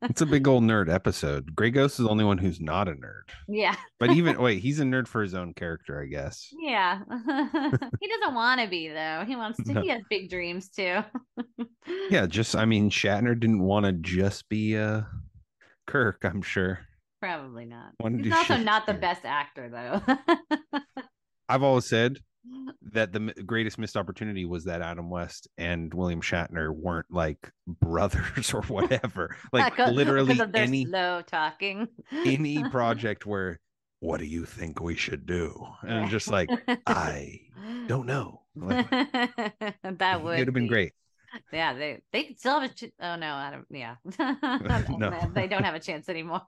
It's 0.10 0.21
a 0.21 0.25
big 0.25 0.47
old 0.47 0.63
nerd 0.63 0.91
episode. 0.91 1.55
Grey 1.55 1.69
Ghost 1.69 1.99
is 1.99 2.05
the 2.05 2.10
only 2.10 2.23
one 2.23 2.38
who's 2.39 2.60
not 2.60 2.88
a 2.88 2.93
nerd. 2.93 3.29
yeah, 3.47 3.75
But 3.99 4.12
even 4.12 4.38
wait, 4.41 4.62
he's 4.62 4.79
a 4.79 4.83
nerd 4.83 5.07
for 5.07 5.21
his 5.21 5.36
own 5.36 5.53
character, 5.53 6.01
I 6.01 6.05
guess. 6.05 6.47
yeah. 6.60 6.99
he 7.10 8.07
doesn't 8.07 8.33
want 8.33 8.62
to 8.62 8.67
be 8.67 8.88
though. 8.89 9.23
He 9.27 9.36
wants 9.36 9.62
to. 9.63 9.73
No. 9.73 9.81
He 9.81 9.89
has 9.89 10.01
big 10.10 10.29
dreams 10.29 10.69
too. 10.69 11.01
Yeah, 12.10 12.25
just 12.25 12.55
I 12.55 12.65
mean, 12.65 12.89
Shatner 12.89 13.39
didn't 13.39 13.62
want 13.62 13.86
to 13.86 13.91
just 13.91 14.47
be 14.49 14.77
uh 14.77 15.01
Kirk, 15.86 16.21
I'm 16.23 16.41
sure. 16.41 16.79
Probably 17.21 17.65
not. 17.65 17.91
Wanted 17.99 18.25
He's 18.25 18.33
also 18.33 18.57
not 18.57 18.86
the 18.88 18.93
best 18.93 19.25
actor 19.25 19.69
though. 19.69 20.81
I've 21.49 21.63
always 21.63 21.86
said 21.86 22.17
that 22.91 23.13
the 23.13 23.33
greatest 23.45 23.77
missed 23.77 23.97
opportunity 23.97 24.45
was 24.45 24.63
that 24.65 24.81
Adam 24.81 25.10
West 25.10 25.47
and 25.57 25.93
William 25.93 26.21
Shatner 26.21 26.73
weren't 26.73 27.07
like 27.12 27.51
brothers 27.67 28.53
or 28.53 28.62
whatever. 28.63 29.36
Like 29.53 29.77
literally 29.77 30.33
because 30.33 30.41
of 30.47 30.51
their 30.51 30.63
any 30.63 30.86
slow 30.86 31.21
talking. 31.25 31.88
any 32.12 32.63
project 32.71 33.25
where 33.25 33.60
what 33.99 34.19
do 34.19 34.25
you 34.25 34.45
think 34.45 34.79
we 34.79 34.95
should 34.95 35.25
do? 35.25 35.65
And 35.81 35.93
I'm 35.93 36.10
just 36.10 36.27
like, 36.29 36.49
I 36.86 37.39
don't 37.88 38.05
know. 38.05 38.41
Like, 38.55 38.89
that 38.89 40.23
would 40.23 40.36
it 40.36 40.39
would 40.39 40.47
have 40.47 40.53
been 40.53 40.67
great. 40.67 40.93
Yeah, 41.51 41.73
they 41.73 42.01
they 42.12 42.36
still 42.38 42.60
have 42.60 42.71
a. 42.71 42.73
Ch- 42.73 42.91
oh 43.01 43.15
no, 43.15 43.51
don't. 43.51 43.65
Yeah, 43.69 43.95
No. 44.97 45.31
they 45.33 45.47
don't 45.47 45.63
have 45.63 45.75
a 45.75 45.79
chance 45.79 46.10
anymore. 46.10 46.41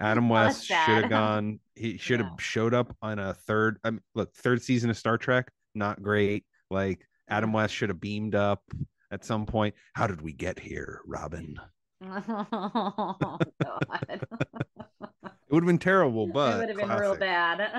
Adam 0.00 0.28
West 0.28 0.66
should 0.66 0.74
have 0.76 1.10
gone. 1.10 1.60
He 1.74 1.96
should 1.98 2.20
have 2.20 2.30
Yeah. 2.30 2.36
showed 2.42 2.74
up 2.74 2.96
on 3.02 3.18
a 3.18 3.34
third. 3.34 3.78
I 3.84 3.90
mean, 3.90 4.00
look, 4.14 4.34
third 4.34 4.62
season 4.62 4.90
of 4.90 4.96
Star 4.96 5.18
Trek, 5.18 5.50
not 5.74 6.02
great. 6.02 6.44
Like 6.70 7.06
Adam 7.28 7.52
West 7.52 7.74
should 7.74 7.90
have 7.90 8.00
beamed 8.00 8.34
up 8.34 8.62
at 9.10 9.24
some 9.24 9.46
point. 9.46 9.74
How 9.94 10.06
did 10.06 10.20
we 10.22 10.32
get 10.32 10.58
here, 10.58 11.00
Robin? 11.06 11.56
oh, 12.02 13.38
God. 13.62 14.06
It 14.10 15.54
would 15.54 15.62
have 15.62 15.66
been 15.66 15.78
terrible, 15.78 16.26
but 16.32 16.54
it 16.54 16.58
would 16.58 16.68
have 16.68 16.78
been 16.88 16.98
real 16.98 17.16
bad. 17.16 17.70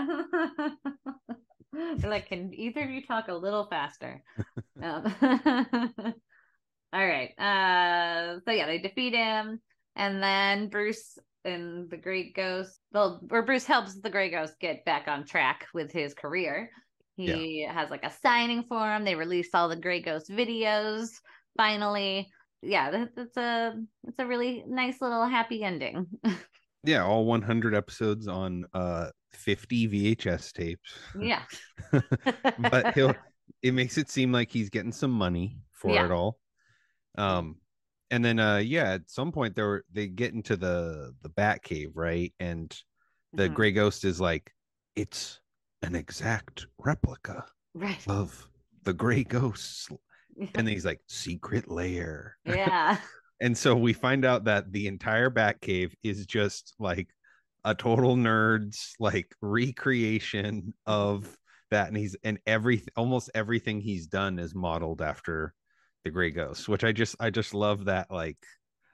Like, 2.03 2.27
can 2.27 2.53
either 2.53 2.81
of 2.83 2.89
you 2.89 3.01
talk 3.05 3.29
a 3.29 3.33
little 3.33 3.63
faster? 3.65 4.21
Um, 4.83 5.05
all 6.93 7.05
right. 7.07 7.29
Uh, 7.39 8.39
so 8.45 8.51
yeah, 8.51 8.65
they 8.65 8.77
defeat 8.79 9.13
him, 9.13 9.61
and 9.95 10.21
then 10.21 10.67
Bruce 10.67 11.17
and 11.45 11.89
the 11.89 11.97
Grey 11.97 12.31
Ghost. 12.31 12.79
Well, 12.93 13.21
or 13.31 13.41
Bruce 13.43 13.65
helps 13.65 13.99
the 13.99 14.09
Grey 14.09 14.29
Ghost 14.29 14.53
get 14.59 14.85
back 14.85 15.07
on 15.07 15.25
track 15.25 15.67
with 15.73 15.91
his 15.91 16.13
career. 16.13 16.69
He 17.17 17.63
has 17.69 17.89
like 17.91 18.03
a 18.05 18.11
signing 18.23 18.63
for 18.67 18.91
him. 18.91 19.03
They 19.03 19.15
released 19.15 19.53
all 19.53 19.69
the 19.69 19.75
Grey 19.75 20.01
Ghost 20.01 20.29
videos 20.29 21.09
finally. 21.57 22.29
Yeah, 22.63 22.89
that- 22.91 23.15
that's 23.15 23.37
a 23.37 23.73
it's 24.07 24.19
a 24.19 24.25
really 24.25 24.63
nice 24.67 25.01
little 25.01 25.25
happy 25.25 25.63
ending. 25.63 26.07
Yeah, 26.83 27.03
all 27.05 27.25
100 27.25 27.75
episodes 27.75 28.27
on 28.27 28.65
uh 28.73 29.09
50 29.33 30.15
VHS 30.15 30.51
tapes. 30.51 30.91
yeah. 31.19 31.43
but 32.71 32.95
he'll 32.95 33.13
it 33.61 33.75
makes 33.75 33.99
it 33.99 34.09
seem 34.09 34.31
like 34.31 34.49
he's 34.49 34.71
getting 34.71 34.91
some 34.91 35.11
money 35.11 35.59
for 35.73 35.93
Yeah. 35.93 36.05
it 36.05 36.11
all 36.11 36.39
um 37.19 37.57
and 38.11 38.23
then 38.23 38.39
uh 38.39 38.57
yeah 38.57 38.91
at 38.91 39.09
some 39.09 39.31
point 39.31 39.55
they 39.55 39.63
were 39.63 39.83
they 39.91 40.05
get 40.07 40.33
into 40.33 40.55
the 40.55 41.13
the 41.23 41.29
bat 41.29 41.63
cave 41.63 41.91
right 41.95 42.33
and 42.39 42.77
the 43.33 43.49
Mhm. 43.49 43.53
gray 43.53 43.71
ghost 43.71 44.03
is 44.05 44.19
like 44.21 44.51
it's 44.95 45.39
an 45.81 45.95
exact 45.95 46.67
replica 46.77 47.45
right. 47.73 48.05
of 48.07 48.47
the 48.83 48.93
gray 48.93 49.23
ghosts 49.23 49.89
and 50.39 50.49
then 50.53 50.67
he's 50.67 50.85
like 50.85 50.99
secret 51.07 51.69
layer 51.71 52.37
yeah. 52.45 52.97
and 53.41 53.57
so 53.57 53.75
we 53.75 53.93
find 53.93 54.25
out 54.25 54.43
that 54.43 54.71
the 54.71 54.87
entire 54.87 55.29
bat 55.29 55.59
cave 55.61 55.95
is 56.03 56.25
just 56.25 56.75
like 56.79 57.07
a 57.63 57.73
total 57.73 58.15
nerds 58.15 58.91
like 58.99 59.33
recreation 59.41 60.73
of 60.85 61.37
that 61.69 61.87
and 61.87 61.95
he's 61.97 62.15
and 62.23 62.37
every 62.45 62.83
almost 62.97 63.29
everything 63.33 63.79
he's 63.79 64.07
done 64.07 64.37
is 64.39 64.53
modeled 64.53 65.01
after 65.01 65.53
the 66.03 66.11
gray 66.11 66.29
ghost 66.29 66.67
which 66.67 66.83
i 66.83 66.91
just 66.91 67.15
i 67.19 67.29
just 67.29 67.53
love 67.53 67.85
that 67.85 68.09
like 68.09 68.37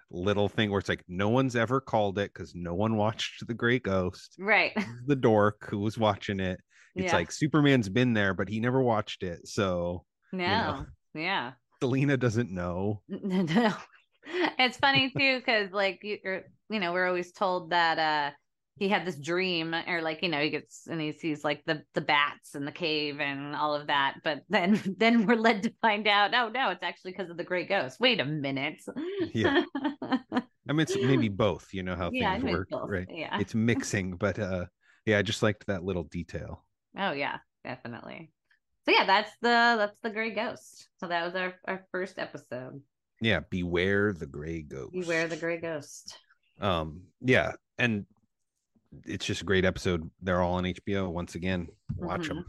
little 0.09 0.47
thing 0.47 0.71
where 0.71 0.79
it's 0.79 0.89
like 0.89 1.03
no 1.07 1.29
one's 1.29 1.55
ever 1.55 1.81
called 1.81 2.17
it 2.17 2.31
because 2.33 2.53
no 2.55 2.73
one 2.73 2.95
watched 3.05 3.45
the 3.47 3.53
gray 3.53 3.79
ghost 3.79 4.35
Right. 4.39 4.71
The 5.05 5.15
dork 5.15 5.67
who 5.69 5.79
was 5.79 5.97
watching 5.97 6.39
it 6.39 6.59
it's 6.95 7.11
yeah. 7.11 7.15
like 7.15 7.31
superman's 7.31 7.89
been 7.89 8.13
there 8.13 8.33
but 8.33 8.49
he 8.49 8.59
never 8.59 8.81
watched 8.81 9.23
it 9.23 9.47
so 9.47 10.05
no. 10.31 10.45
know. 10.45 10.85
Yeah. 11.13 11.51
selina 11.81 12.17
doesn't 12.17 12.51
know 12.51 13.01
No. 13.09 13.73
It's 14.59 14.77
funny 14.77 15.09
too, 15.17 15.39
because 15.39 15.71
like 15.71 15.99
you, 16.03 16.17
you're, 16.23 16.43
you 16.69 16.79
know, 16.79 16.91
we're 16.91 17.07
always 17.07 17.31
told 17.31 17.69
that 17.69 17.97
uh 17.97 18.35
he 18.77 18.89
had 18.89 19.05
this 19.05 19.17
dream, 19.17 19.75
or 19.87 20.01
like 20.01 20.21
you 20.21 20.29
know, 20.29 20.39
he 20.39 20.49
gets 20.49 20.87
and 20.87 21.01
he 21.01 21.11
sees 21.11 21.43
like 21.43 21.63
the 21.65 21.83
the 21.93 22.01
bats 22.01 22.55
in 22.55 22.65
the 22.65 22.71
cave 22.71 23.19
and 23.19 23.55
all 23.55 23.73
of 23.73 23.87
that, 23.87 24.15
but 24.23 24.41
then 24.49 24.81
then 24.97 25.25
we're 25.25 25.35
led 25.35 25.63
to 25.63 25.73
find 25.81 26.07
out, 26.07 26.33
oh 26.33 26.49
no, 26.49 26.69
it's 26.69 26.83
actually 26.83 27.11
because 27.11 27.29
of 27.29 27.37
the 27.37 27.43
gray 27.43 27.65
ghost. 27.65 27.99
Wait 27.99 28.19
a 28.19 28.25
minute. 28.25 28.81
Yeah. 29.33 29.63
I 30.69 30.73
mean, 30.73 30.81
it's 30.81 30.95
maybe 30.95 31.29
both. 31.29 31.69
You 31.73 31.83
know 31.83 31.95
how 31.95 32.11
things 32.11 32.43
mean, 32.43 32.53
work, 32.53 32.69
both, 32.69 32.89
right? 32.89 33.07
yeah. 33.09 33.39
It's 33.39 33.55
mixing, 33.55 34.17
but 34.17 34.37
uh, 34.37 34.65
yeah, 35.05 35.17
I 35.17 35.21
just 35.21 35.41
liked 35.41 35.65
that 35.67 35.83
little 35.83 36.03
detail. 36.03 36.65
Oh 36.97 37.11
yeah, 37.11 37.37
definitely. 37.63 38.31
So 38.85 38.91
yeah, 38.91 39.05
that's 39.05 39.31
the 39.41 39.75
that's 39.77 39.99
the 40.01 40.09
gray 40.09 40.31
ghost. 40.31 40.87
So 40.99 41.07
that 41.07 41.25
was 41.25 41.35
our 41.35 41.55
our 41.65 41.85
first 41.91 42.19
episode. 42.19 42.81
Yeah, 43.21 43.39
beware 43.49 44.13
the 44.13 44.27
gray 44.27 44.61
ghost. 44.61 44.93
Beware 44.93 45.27
the 45.27 45.37
gray 45.37 45.57
ghost. 45.57 46.17
Um, 46.59 47.03
yeah, 47.21 47.53
and 47.77 48.05
it's 49.05 49.25
just 49.25 49.41
a 49.41 49.45
great 49.45 49.65
episode. 49.65 50.09
They're 50.21 50.41
all 50.41 50.53
on 50.55 50.63
HBO 50.65 51.09
once 51.09 51.35
again. 51.35 51.67
Watch 51.95 52.21
Mhm. 52.21 52.27
them. 52.27 52.45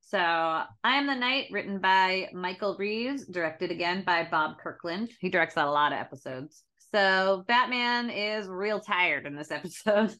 So, 0.00 0.18
I 0.18 0.66
Am 0.84 1.06
the 1.06 1.14
Night, 1.14 1.48
written 1.50 1.80
by 1.80 2.30
Michael 2.32 2.76
Reaves, 2.78 3.26
directed 3.26 3.70
again 3.70 4.04
by 4.04 4.24
Boyd 4.24 4.56
Kirkland. 4.58 5.10
He 5.20 5.28
directs 5.28 5.56
a 5.58 5.66
lot 5.66 5.92
of 5.92 5.98
episodes. 5.98 6.64
So, 6.94 7.44
Batman 7.46 8.08
is 8.08 8.48
real 8.48 8.80
tired 8.80 9.26
in 9.26 9.36
this 9.36 9.50
episode. 9.50 10.14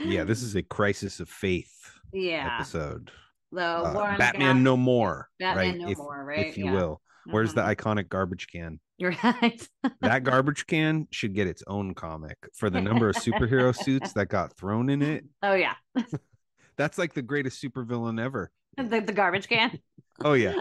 Yeah, 0.00 0.24
this 0.24 0.42
is 0.42 0.56
a 0.56 0.62
crisis 0.62 1.20
of 1.20 1.28
faith 1.28 1.72
Yeah. 2.12 2.56
episode. 2.56 3.10
The 3.52 3.60
Uh, 3.62 4.16
Batman 4.16 4.40
Gotham- 4.48 4.62
no 4.64 4.76
more, 4.76 5.28
Batman 5.38 5.68
right? 5.72 5.78
no 5.80 5.88
if, 5.90 5.98
more, 5.98 6.24
right? 6.24 6.46
if 6.46 6.58
you 6.58 6.64
Yeah. 6.66 6.72
will. 6.72 7.02
Where's 7.26 7.54
the 7.54 7.60
Mhm. 7.62 7.74
iconic 7.76 8.08
garbage 8.08 8.46
can? 8.48 8.80
You're 8.98 9.14
right. 9.22 9.68
That 10.00 10.24
garbage 10.24 10.66
can 10.66 11.06
should 11.10 11.34
get 11.34 11.46
its 11.46 11.62
own 11.66 11.94
comic 11.94 12.36
for 12.54 12.70
the 12.70 12.80
number 12.80 13.08
of 13.08 13.16
superhero 13.16 13.74
suits 13.84 14.12
that 14.14 14.28
got 14.28 14.56
thrown 14.56 14.88
in 14.90 15.02
it. 15.02 15.24
oh, 15.42 15.54
yeah. 15.54 15.74
That's 16.76 16.96
like 16.98 17.12
the 17.14 17.22
greatest 17.22 17.62
supervillain 17.62 18.20
ever. 18.20 18.50
The, 18.76 19.00
the 19.00 19.12
garbage 19.12 19.48
can. 19.48 19.78
Oh 20.24 20.32
yeah. 20.34 20.54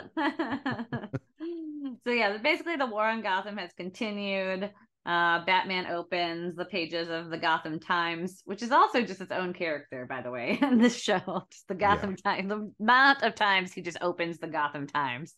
so 2.06 2.12
yeah, 2.12 2.38
basically 2.38 2.76
the 2.76 2.86
war 2.86 3.06
on 3.08 3.22
Gotham 3.22 3.58
has 3.58 3.72
continued. 3.74 4.70
Uh, 5.06 5.44
Batman 5.46 5.88
opens 5.88 6.56
the 6.56 6.66
pages 6.66 7.10
of 7.10 7.30
the 7.30 7.38
Gotham 7.38 7.80
Times, 7.80 8.42
which 8.46 8.62
is 8.62 8.72
also 8.72 9.02
just 9.02 9.22
its 9.22 9.32
own 9.32 9.54
character, 9.54 10.06
by 10.08 10.22
the 10.22 10.30
way, 10.30 10.60
in 10.62 10.78
this 10.78 10.96
show. 11.02 11.20
Just 11.52 11.68
the 11.68 11.76
Gotham 11.76 12.16
Times, 12.16 12.50
the 12.50 12.72
amount 12.80 13.24
of 13.24 13.34
times 13.34 13.72
he 13.72 13.82
just 13.82 13.98
opens 14.02 14.38
the 14.40 14.48
Gotham 14.48 14.88
Times. 14.88 15.36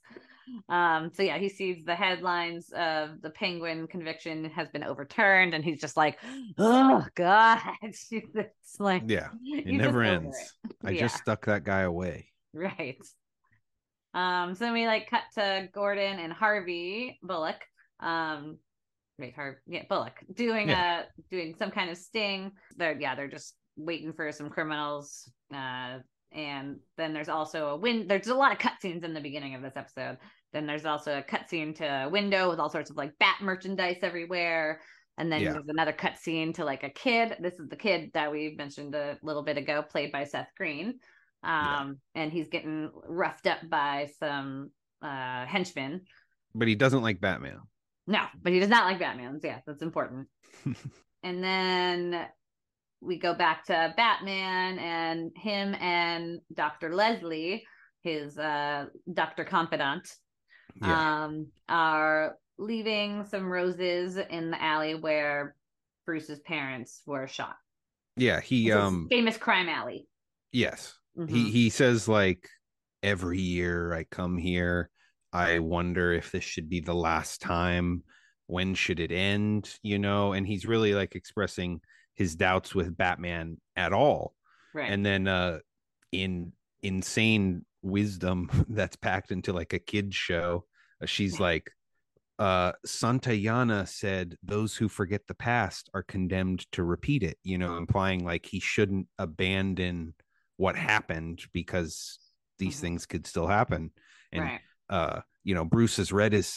Um, 0.69 1.11
so 1.13 1.23
yeah, 1.23 1.37
he 1.37 1.49
sees 1.49 1.83
the 1.85 1.95
headlines 1.95 2.71
of 2.75 3.21
the 3.21 3.29
Penguin 3.29 3.87
conviction 3.87 4.45
has 4.51 4.69
been 4.69 4.83
overturned, 4.83 5.53
and 5.53 5.63
he's 5.63 5.81
just 5.81 5.97
like, 5.97 6.17
"Oh 6.57 7.05
God!" 7.15 7.59
it's 7.81 8.11
like, 8.79 9.03
Yeah. 9.05 9.29
It 9.43 9.67
never 9.73 10.03
ends. 10.03 10.37
it. 10.63 10.75
I 10.83 10.91
Yeah. 10.91 11.01
just 11.01 11.17
stuck 11.17 11.45
that 11.45 11.63
guy 11.63 11.81
away. 11.81 12.27
Right. 12.53 12.97
Um, 14.13 14.55
so 14.55 14.65
then 14.65 14.73
we 14.73 14.85
like 14.87 15.09
cut 15.09 15.23
to 15.35 15.69
Gordon 15.73 16.19
and 16.19 16.33
Harvey 16.33 17.17
Bullock. 17.23 17.61
Um, 17.99 18.57
wait, 19.17 19.35
Har 19.35 19.61
yeah, 19.67 19.83
Bullock 19.87 20.19
doing 20.33 20.69
uh 20.69 21.03
doing 21.29 21.55
some 21.57 21.71
kind 21.71 21.89
of 21.89 21.97
sting. 21.97 22.51
They're 22.75 22.99
yeah, 22.99 23.15
they're 23.15 23.29
just 23.29 23.55
waiting 23.77 24.11
for 24.13 24.31
some 24.31 24.49
criminals. 24.49 25.31
Uh, 25.53 25.99
and 26.31 26.77
then 26.97 27.13
there's 27.13 27.29
also 27.29 27.67
a 27.69 27.77
win. 27.77 28.07
There's 28.07 28.27
a 28.27 28.35
lot 28.35 28.51
of 28.51 28.57
cutscenes 28.57 29.03
in 29.03 29.13
the 29.13 29.21
beginning 29.21 29.55
of 29.55 29.61
this 29.61 29.75
episode. 29.75 30.17
Then 30.53 30.65
there's 30.65 30.85
also 30.85 31.17
a 31.17 31.23
cutscene 31.23 31.75
to 31.75 31.85
a 32.05 32.09
window 32.09 32.49
with 32.49 32.59
all 32.59 32.69
sorts 32.69 32.89
of 32.89 32.97
like 32.97 33.17
bat 33.19 33.37
merchandise 33.41 33.99
everywhere. 34.01 34.81
And 35.17 35.31
then 35.31 35.41
Yeah. 35.41 35.53
there's 35.53 35.67
another 35.67 35.93
cutscene 35.93 36.53
to 36.55 36.65
like 36.65 36.83
a 36.83 36.89
kid. 36.89 37.35
This 37.39 37.59
is 37.59 37.67
the 37.69 37.75
kid 37.75 38.11
that 38.13 38.31
we 38.31 38.55
mentioned 38.57 38.95
a 38.95 39.17
little 39.21 39.43
bit 39.43 39.57
ago, 39.57 39.81
played 39.81 40.11
by 40.11 40.23
Seth 40.23 40.49
Green. 40.57 40.99
Um, 41.43 41.97
and 42.15 42.31
he's 42.31 42.49
getting 42.49 42.91
roughed 43.07 43.47
up 43.47 43.59
by 43.69 44.09
some 44.19 44.71
uh 45.01 45.45
henchmen. 45.45 46.01
But 46.53 46.67
he 46.67 46.75
doesn't 46.75 47.01
like 47.01 47.19
Batman. 47.19 47.59
No, 48.07 48.25
but 48.41 48.51
he 48.53 48.59
does 48.59 48.69
not 48.69 48.85
like 48.85 48.99
Batman's. 48.99 49.43
Yeah, 49.43 49.59
that's 49.65 49.81
important. 49.81 50.27
and 51.23 51.43
then 51.43 52.27
we 53.01 53.17
go 53.17 53.33
back 53.33 53.65
to 53.65 53.93
Batman 53.97 54.77
and 54.79 55.31
him 55.35 55.75
and 55.75 56.39
Dr. 56.53 56.93
Leslie, 56.93 57.63
his 58.03 58.37
uh 58.37 58.85
Dr. 59.11 59.43
Confidant, 59.43 60.07
Yeah. 60.81 61.23
um, 61.25 61.47
are 61.67 62.37
leaving 62.57 63.25
some 63.25 63.51
roses 63.51 64.17
in 64.17 64.51
the 64.51 64.61
alley 64.61 64.95
where 64.95 65.55
Bruce's 66.05 66.39
parents 66.39 67.01
were 67.05 67.27
shot. 67.27 67.55
yeah. 68.17 68.39
He 68.39 68.71
um 68.71 69.07
famous 69.09 69.37
crime 69.37 69.67
alley. 69.69 70.07
yes. 70.51 70.97
Mhm. 71.17 71.29
He 71.29 71.51
he 71.51 71.69
says 71.69 72.07
like 72.07 72.47
every 73.03 73.39
year 73.39 73.93
I 73.93 74.03
come 74.05 74.37
here, 74.37 74.89
I 75.33 75.59
wonder 75.59 76.13
if 76.13 76.31
this 76.31 76.43
should 76.43 76.69
be 76.69 76.79
the 76.81 76.93
last 76.93 77.41
time. 77.41 78.03
When 78.47 78.75
should 78.75 78.99
it 78.99 79.11
end? 79.11 79.73
You 79.81 79.97
know, 79.97 80.33
and 80.33 80.45
he's 80.45 80.65
really 80.65 80.93
like 80.93 81.15
expressing 81.15 81.81
his 82.15 82.35
doubts 82.35 82.75
with 82.75 82.95
Batman 82.97 83.57
at 83.75 83.93
all. 83.93 84.35
Right. 84.73 84.91
And 84.91 85.05
then 85.05 85.27
uh 85.27 85.59
in 86.11 86.53
insane 86.83 87.65
wisdom 87.81 88.49
that's 88.69 88.95
packed 88.95 89.31
into 89.31 89.53
like 89.53 89.73
a 89.73 89.79
kid's 89.79 90.15
show, 90.15 90.65
uh, 91.01 91.05
she's 91.05 91.39
like 91.39 91.71
uh 92.39 92.71
Santayana 92.85 93.87
said 93.87 94.35
those 94.43 94.75
who 94.75 94.89
forget 94.89 95.27
the 95.27 95.35
past 95.35 95.89
are 95.93 96.03
condemned 96.03 96.71
to 96.71 96.83
repeat 96.83 97.23
it, 97.23 97.37
you 97.43 97.57
know, 97.57 97.77
implying 97.77 98.25
like 98.25 98.45
he 98.45 98.59
shouldn't 98.59 99.07
abandon 99.19 100.13
what 100.57 100.75
happened 100.75 101.43
because 101.53 102.19
these 102.59 102.77
Mhm. 102.77 102.81
things 102.81 103.05
could 103.05 103.25
still 103.25 103.47
happen. 103.47 103.91
And 104.31 104.43
right. 104.43 104.61
uh, 104.89 105.21
you 105.43 105.55
know, 105.55 105.65
Bruce 105.65 105.97
has 105.97 106.11
read 106.11 106.33
his 106.33 106.47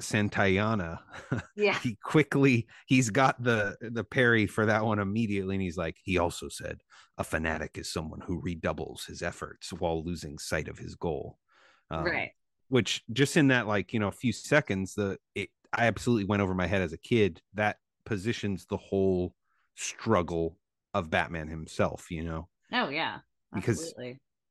Santayana. 0.00 0.98
Yeah. 1.56 1.78
he 1.80 1.96
quickly 2.02 2.66
he's 2.86 3.10
got 3.10 3.42
the 3.42 3.76
the 3.80 4.04
parry 4.04 4.46
for 4.46 4.66
that 4.66 4.84
one 4.84 4.98
immediately, 4.98 5.54
and 5.56 5.62
he's 5.62 5.76
like, 5.76 5.96
he 6.02 6.18
also 6.18 6.48
said, 6.48 6.80
a 7.18 7.24
fanatic 7.24 7.76
is 7.78 7.92
someone 7.92 8.20
who 8.20 8.40
redoubles 8.40 9.04
his 9.04 9.22
efforts 9.22 9.72
while 9.72 10.02
losing 10.02 10.38
sight 10.38 10.68
of 10.68 10.78
his 10.78 10.94
goal. 10.94 11.38
Um, 11.90 12.04
right. 12.04 12.30
which 12.68 13.02
just 13.12 13.36
in 13.36 13.48
that 13.48 13.66
like 13.66 13.92
you 13.92 13.98
know 14.00 14.06
a 14.08 14.12
few 14.12 14.32
seconds 14.32 14.94
the 14.94 15.18
it 15.34 15.48
i 15.72 15.86
absolutely 15.88 16.24
went 16.24 16.40
over 16.40 16.54
my 16.54 16.68
head 16.68 16.82
as 16.82 16.92
a 16.92 16.98
kid 16.98 17.42
that 17.54 17.78
positions 18.04 18.64
the 18.66 18.76
whole 18.76 19.34
struggle 19.74 20.56
of 20.94 21.10
batman 21.10 21.48
himself 21.48 22.10
you 22.12 22.22
know 22.22 22.48
Oh 22.72 22.88
yeah. 22.90 23.18
because- 23.52 23.92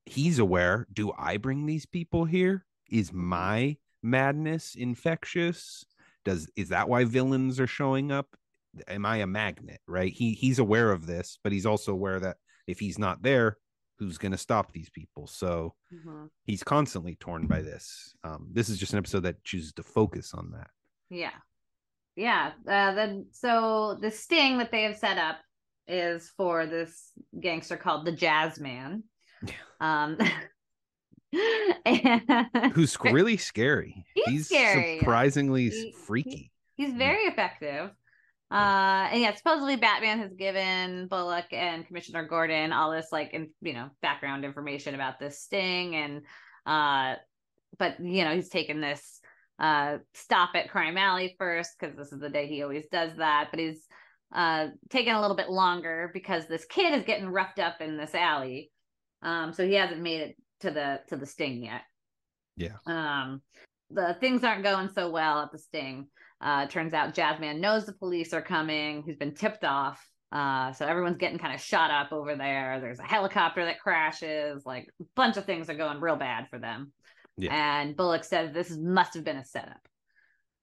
he's 0.06 0.39
aware 0.39 0.86
do 0.91 1.14
i 1.18 1.38
bring 1.38 1.66
these 1.66 1.86
people 1.86 2.26
here 2.26 2.66
is 2.89 3.14
my 3.14 3.78
madness 4.02 4.76
infectious 4.76 5.84
does 6.26 6.50
is 6.56 6.70
that 6.70 6.88
why 6.89 7.04
villains 7.04 7.60
are 7.60 7.68
showing 7.68 8.12
up 8.12 8.28
am 8.88 9.06
i 9.06 9.18
a 9.18 9.28
magnet 9.28 9.80
right 9.88 10.14
he 10.14 10.34
he's 10.34 10.60
aware 10.60 10.91
of 10.91 11.06
this 11.06 11.39
but 11.43 11.52
he's 11.52 11.66
also 11.66 11.91
aware 11.91 12.20
that 12.20 12.38
if 12.68 12.80
he's 12.80 13.00
not 13.00 13.22
there 13.24 13.58
who's 13.97 14.18
going 14.18 14.32
to 14.32 14.38
stop 14.38 14.72
these 14.72 14.89
people 14.91 15.28
so 15.28 15.74
Mhm. 15.93 16.30
he's 16.45 16.64
constantly 16.64 17.16
torn 17.16 17.47
by 17.47 17.62
this. 17.62 18.14
Um, 18.24 18.47
this 18.54 18.70
is 18.70 18.78
just 18.78 18.93
an 18.93 19.00
episode 19.00 19.22
that 19.24 19.43
chooses 19.43 19.74
to 19.74 19.84
focus 19.84 20.34
on 20.34 20.52
that. 20.52 20.70
Yeah. 21.10 21.34
Yeah. 22.16 22.52
Uh, 22.66 22.93
then 22.93 23.26
so 23.32 23.97
the 24.00 24.10
sting 24.12 24.58
that 24.60 24.72
they 24.72 24.84
have 24.84 24.95
set 24.97 25.18
up 25.18 25.38
is 25.88 26.30
for 26.38 26.66
this 26.66 27.12
gangster 27.41 27.76
called 27.76 28.06
the 28.06 28.14
Jazz 28.14 28.58
Man. 28.60 29.04
Um 29.82 30.16
and 30.20 30.32
Who's 32.73 32.97
really 33.01 33.38
scary. 33.38 34.05
He's 34.13 34.47
scary. 34.47 34.99
surprisingly 34.99 35.69
He- 35.69 35.91
freaky. 36.05 36.51
he's 36.75 36.93
very 36.93 37.23
effective. 37.23 37.91
Uh 38.51 39.07
and 39.11 39.21
yeah, 39.21 39.36
supposedly 39.36 39.75
Batman 39.75 40.19
has 40.19 40.34
given 40.34 41.07
Bullock 41.07 41.45
and 41.51 41.86
Commissioner 41.86 42.25
Gordon 42.27 42.71
all 42.73 42.91
this 42.91 43.07
like 43.11 43.34
in, 43.34 43.49
you 43.61 43.73
know 43.73 43.89
background 44.01 44.43
information 44.43 44.95
about 44.95 45.19
this 45.19 45.39
sting 45.39 45.95
and 45.95 46.21
uh 46.65 47.15
but 47.77 47.99
you 47.99 48.23
know 48.25 48.34
he's 48.34 48.49
taken 48.49 48.82
this 48.82 49.19
uh 49.59 49.97
stop 50.15 50.51
at 50.55 50.71
Crime 50.71 50.97
Alley 50.97 51.36
first 51.38 51.75
because 51.80 51.95
this 51.95 52.11
is 52.11 52.19
the 52.19 52.30
day 52.30 52.47
he 52.47 52.63
always 52.63 52.88
does 52.91 53.11
that 53.17 53.49
but 53.51 53.59
he's 53.59 53.86
uh 54.34 54.67
taking 54.89 55.13
a 55.13 55.21
little 55.21 55.38
bit 55.38 55.49
longer 55.51 56.09
because 56.11 56.47
this 56.47 56.65
kid 56.65 56.93
is 56.97 57.05
getting 57.05 57.30
roughed 57.30 57.59
up 57.59 57.82
in 57.82 57.97
this 57.97 58.15
alley 58.15 58.71
um 59.21 59.53
so 59.53 59.63
he 59.65 59.73
hasn't 59.75 60.01
made 60.01 60.21
it 60.21 60.36
to 60.62 60.72
the 60.72 60.99
to 61.07 61.16
the 61.18 61.26
sting 61.26 61.64
yet 61.64 61.82
Yeah. 62.55 62.76
um 62.86 63.41
the 63.89 64.16
things 64.20 64.43
aren't 64.43 64.64
going 64.64 64.89
so 64.89 65.10
well 65.10 65.41
at 65.41 65.51
the 65.51 65.57
sting 65.57 66.07
uh, 66.41 66.68
turns 66.68 66.93
out 66.93 67.14
Jazzman 67.14 67.60
knows 67.60 67.86
the 67.86 67.93
police 67.93 68.34
are 68.34 68.41
coming. 68.41 69.03
He's 69.03 69.18
been 69.18 69.34
tipped 69.34 69.66
off. 69.66 70.01
Uh, 70.32 70.72
so 70.72 70.86
everyone's 70.86 71.18
getting 71.18 71.38
kind 71.39 71.53
of 71.53 71.60
shot 71.60 71.91
up 71.91 72.14
over 72.14 72.36
there. 72.36 72.80
There's 72.80 72.99
a 72.99 73.03
helicopter 73.03 73.66
that 73.66 73.80
crashes. 73.80 74.66
Like 74.66 74.88
a 75.01 75.05
bunch 75.16 75.36
of 75.38 75.45
things 75.45 75.70
are 75.70 75.76
going 75.76 75.99
real 75.99 76.16
bad 76.16 76.47
for 76.49 76.57
them. 76.57 76.93
Yeah. 77.38 77.53
And 77.53 77.95
Bullock 77.95 78.24
says 78.24 78.53
this 78.53 78.72
must 78.78 79.16
have 79.16 79.24
been 79.26 79.38
a 79.38 79.43
setup. 79.43 79.82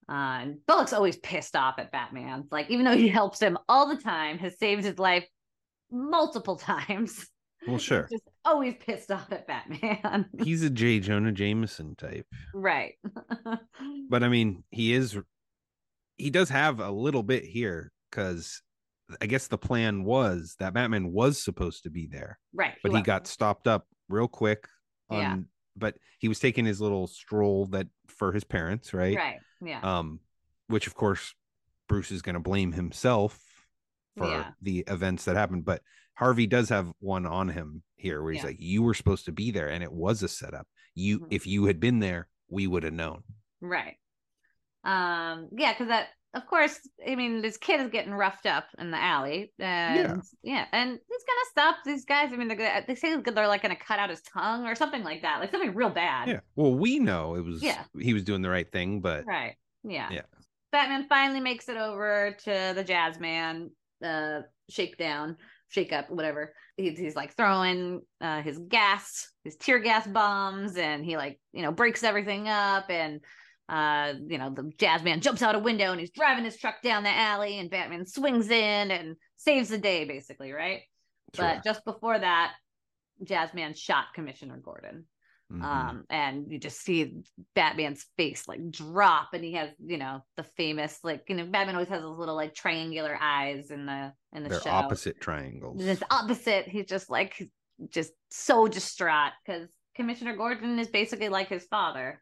Uh, 0.09 0.13
and 0.41 0.67
Bullock's 0.67 0.93
always 0.93 1.17
pissed 1.19 1.57
off 1.57 1.79
at 1.79 1.93
Batman. 1.93 2.45
Like 2.51 2.71
even 2.71 2.87
though 2.87 2.97
he 2.97 3.09
helps 3.09 3.41
him 3.41 3.59
all 3.69 3.89
the 3.89 4.01
time, 4.01 4.39
has 4.39 4.59
saved 4.59 4.85
his 4.85 4.99
life 4.99 5.27
multiple 5.91 6.57
times. 6.57 7.27
Well, 7.67 7.79
sure. 7.79 8.07
Just 8.11 8.29
always 8.45 8.75
pissed 8.79 9.11
off 9.13 9.31
at 9.33 9.47
Batman. 9.47 10.27
He's 10.43 10.63
a 10.63 10.71
J. 10.71 11.01
Jonah 11.01 11.33
Jameson 11.33 11.95
type. 11.97 12.27
right. 12.55 12.95
But 14.09 14.23
I 14.23 14.29
mean, 14.29 14.63
he 14.71 14.93
is 14.95 15.19
he 16.17 16.31
does 16.31 16.49
have 16.49 16.79
a 16.81 16.91
little 16.91 17.23
bit 17.25 17.45
here 17.45 17.93
because 18.11 18.63
I 19.21 19.27
guess 19.27 19.49
the 19.49 19.59
plan 19.59 20.05
was 20.05 20.55
that 20.61 20.75
Batman 20.75 21.13
was 21.13 21.43
supposed 21.43 21.83
to 21.85 21.91
be 21.91 22.07
there, 22.07 22.39
right. 22.55 22.75
but 22.83 22.93
he 22.93 22.99
was. 22.99 23.03
got 23.07 23.27
stopped 23.27 23.67
up 23.67 23.87
real 24.09 24.29
quick 24.29 24.67
on 25.11 25.19
Yeah. 25.21 25.37
but 25.77 25.97
he 26.21 26.29
was 26.29 26.39
taking 26.39 26.65
his 26.65 26.81
little 26.81 27.07
stroll 27.09 27.67
that 27.67 27.89
for 28.09 28.33
his 28.33 28.45
parents, 28.45 28.95
right? 28.95 29.17
right. 29.17 29.39
Yeah. 29.61 29.81
um 29.81 30.21
which 30.69 30.87
of 30.87 30.95
course 30.95 31.35
bruce 31.89 32.11
is 32.13 32.23
going 32.23 32.35
to 32.35 32.41
blame 32.41 32.73
himself 32.73 33.39
for 34.17 34.27
Yeah. 34.29 34.51
the 34.63 34.85
events 34.89 35.25
that 35.25 35.35
happened 35.37 35.65
but 35.65 35.83
harvey 36.17 36.47
does 36.47 36.69
have 36.69 36.93
one 37.01 37.25
on 37.27 37.49
him 37.49 37.83
here 37.97 38.23
where 38.23 38.33
he's 38.33 38.43
Yeah. 38.43 38.49
like 38.49 38.57
you 38.61 38.83
were 38.83 38.95
supposed 38.95 39.25
to 39.27 39.33
be 39.33 39.51
there 39.51 39.69
and 39.69 39.83
it 39.83 39.93
was 39.93 40.23
a 40.23 40.29
setup 40.29 40.67
you 40.95 41.21
Mhm. 41.21 41.27
if 41.31 41.47
you 41.47 41.65
had 41.67 41.79
been 41.81 42.01
there 42.01 42.29
we 42.49 42.67
would 42.67 42.83
have 42.83 42.93
known 42.93 43.23
Right. 43.61 43.97
Um, 44.85 45.49
yeah, 45.57 45.73
because 45.73 45.89
that 45.89 46.09
of 46.35 46.47
course, 46.47 46.79
I 47.09 47.15
mean, 47.15 47.41
this 47.41 47.57
kid 47.57 47.81
is 47.81 47.89
getting 47.91 48.13
roughed 48.13 48.45
up 48.45 48.67
in 48.79 48.91
the 48.91 48.99
alley. 49.03 49.53
And 49.59 50.23
yeah, 50.43 50.67
and 50.71 50.91
he's 50.91 51.25
gonna 51.25 51.51
stop 51.51 51.77
these 51.85 52.05
guys. 52.05 52.31
I 52.31 52.37
mean, 52.37 52.47
they're 52.49 52.59
gonna, 52.59 52.85
they 52.87 52.95
say 52.95 53.17
they're 53.17 53.49
like 53.49 53.63
gonna 53.63 53.75
cut 53.75 53.99
out 53.99 54.11
his 54.11 54.21
tongue 54.23 54.67
or 54.67 54.75
something 54.75 55.03
like 55.03 55.23
that, 55.23 55.41
like 55.41 55.51
something 55.51 55.75
real 55.75 55.89
bad. 55.89 56.29
yeah 56.29 56.41
well 56.55 56.75
we 56.75 56.99
know 56.99 57.35
it 57.37 57.41
was 57.45 57.63
Yeah. 57.63 57.83
he 57.99 58.13
was 58.13 58.23
doing 58.23 58.43
the 58.43 58.51
right 58.51 58.71
thing 58.71 59.01
but 59.01 59.25
Right. 59.25 59.57
Yeah. 59.83 60.11
Yeah. 60.13 60.23
Batman 60.73 61.07
finally 61.09 61.41
makes 61.41 61.69
it 61.71 61.79
over 61.79 62.37
to 62.45 62.73
the 62.75 62.85
jazz 62.85 63.19
man, 63.19 63.71
uh, 64.05 64.41
shakedown, 64.69 65.37
shake 65.69 65.93
up, 65.93 66.11
whatever. 66.11 66.55
He's, 66.77 66.99
he's 66.99 67.17
like 67.17 67.35
throwing 67.37 68.03
uh, 68.21 68.43
his 68.43 68.59
gas, 68.59 69.29
his 69.45 69.57
tear 69.57 69.79
gas 69.79 70.07
bombs, 70.07 70.77
and 70.77 71.05
he 71.05 71.17
like, 71.17 71.41
you 71.53 71.63
know, 71.63 71.73
breaks 71.73 72.05
everything 72.05 72.49
up. 72.49 72.91
And, 72.91 73.21
uh, 73.69 74.13
you 74.27 74.39
know, 74.39 74.51
the 74.51 74.71
jazz 74.79 75.03
man 75.03 75.21
jumps 75.21 75.43
out 75.43 75.55
a 75.55 75.59
window 75.59 75.91
and 75.91 76.01
he's 76.01 76.11
driving 76.11 76.45
his 76.45 76.57
truck 76.57 76.83
down 76.83 77.03
the 77.03 77.11
alley, 77.11 77.59
and 77.59 77.71
Batman 77.71 78.07
swings 78.07 78.49
in 78.51 78.91
and 78.91 79.17
saves 79.37 79.71
the 79.71 79.79
day, 79.79 80.05
basically, 80.05 80.53
right? 80.53 80.83
Sure. 81.35 81.45
But 81.45 81.65
just 81.65 81.85
before 81.85 82.19
that, 82.19 82.53
Jazzman 83.25 83.77
shot 83.77 84.07
Commissioner 84.15 84.59
Gordon 84.63 85.07
Mhm. 85.53 85.63
um 85.63 86.05
and 86.11 86.51
you 86.51 86.59
just 86.59 86.81
see 86.81 87.23
batman's 87.55 88.05
face 88.17 88.49
like 88.49 88.69
drop 88.69 89.29
and 89.33 89.45
he 89.45 89.53
has 89.53 89.71
you 89.79 89.97
know 89.97 90.21
the 90.37 90.43
famous 90.43 90.99
like 91.05 91.23
you 91.29 91.37
know 91.37 91.45
batman 91.47 91.77
always 91.77 91.89
has 91.89 92.03
those 92.03 92.19
little 92.19 92.35
like 92.35 92.53
triangular 92.53 93.17
eyes 93.21 93.71
in 93.71 93.87
the 93.87 94.13
in 94.33 94.43
the 94.43 94.49
they're 94.49 94.61
show. 94.61 94.71
opposite 94.71 95.21
triangles. 95.21 95.81
It's 95.85 96.03
opposite. 96.11 96.67
He's 96.67 96.87
just 96.87 97.09
like 97.11 97.41
just 97.91 98.13
so 98.31 98.67
distraught 98.67 99.33
because 99.47 99.69
commissioner 99.95 100.35
gordon 100.37 100.79
is 100.81 100.89
basically 100.89 101.29
like 101.29 101.47
his 101.49 101.65
father. 101.67 102.21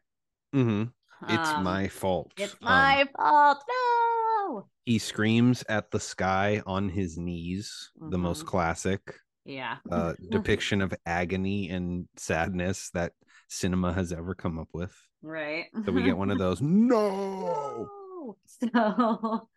Mm-hmm. 0.53 0.91
it's 1.33 1.49
Um, 1.57 1.63
my 1.63 1.87
fault. 1.87 2.31
it's 2.37 2.53
Um, 2.53 2.59
my 2.61 3.05
fault. 3.17 3.63
No! 3.67 4.69
he 4.85 4.99
screams 4.99 5.63
at 5.67 5.89
the 5.89 5.99
sky 5.99 6.61
on 6.67 6.89
his 6.89 7.17
knees 7.17 7.89
the 8.11 8.19
most 8.19 8.43
Mhm. 8.43 8.47
classic 8.47 9.15
yeah 9.45 9.77
uh, 9.91 10.13
depiction 10.29 10.81
of 10.81 10.93
agony 11.05 11.69
and 11.69 12.07
sadness 12.17 12.89
that 12.93 13.13
cinema 13.47 13.93
has 13.93 14.11
ever 14.11 14.33
come 14.33 14.57
up 14.59 14.69
with. 14.73 14.95
right 15.21 15.65
So 15.85 15.91
we 15.91 16.03
get 16.03 16.17
one 16.17 16.31
of 16.31 16.37
those. 16.45 16.61
No. 16.61 17.89
No. 17.91 18.37
So 18.59 19.47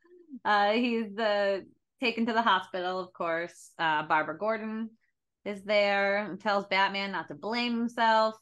uh, 0.44 0.72
he's 0.72 1.16
uh, 1.16 1.60
taken 2.02 2.26
to 2.26 2.34
the 2.34 2.42
hospital, 2.42 3.00
of 3.00 3.14
course. 3.14 3.70
Uh, 3.78 4.02
Barbara 4.02 4.36
Gordon 4.36 4.90
is 5.46 5.64
there 5.64 6.18
and 6.18 6.38
tells 6.38 6.66
Batman 6.66 7.12
not 7.12 7.28
to 7.28 7.34
blame 7.34 7.78
himself. 7.78 8.34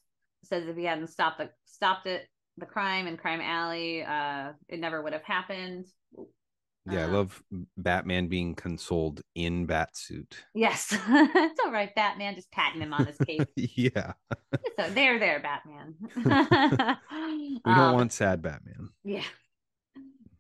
Says 0.42 0.66
if 0.66 0.76
he 0.76 0.82
hadn't 0.84 1.09
stopped 1.11 1.38
the 1.38 1.51
stopped 1.64 2.07
it, 2.09 2.26
the 2.59 2.66
crime 2.66 3.07
in 3.07 3.16
Crime 3.16 3.40
Alley, 3.40 4.03
uh, 4.03 4.53
it 4.68 4.80
never 4.80 5.01
would 5.01 5.12
have 5.12 5.22
happened. 5.22 5.86
Yeah, 6.89 7.01
I 7.01 7.05
Um, 7.05 7.12
love 7.14 7.43
Batman 7.76 8.28
being 8.28 8.55
consoled 8.55 9.20
in 9.34 9.66
Batsuit. 9.66 10.32
Yes, 10.55 10.89
it's 11.09 11.61
all 11.64 11.72
right, 11.72 11.95
Batman. 11.95 12.34
Just 12.37 12.51
patting 12.53 12.80
him 12.80 12.93
on 12.93 13.07
his 13.07 13.18
cape. 13.18 13.49
yeah, 13.57 14.12
so 14.78 14.91
there, 14.91 15.18
there, 15.18 15.41
Batman. 15.41 15.95
we 16.14 17.61
don't 17.64 17.78
Um, 17.78 17.95
want 17.95 18.12
sad 18.12 18.43
Batman. 18.43 18.91
Yeah. 19.05 19.24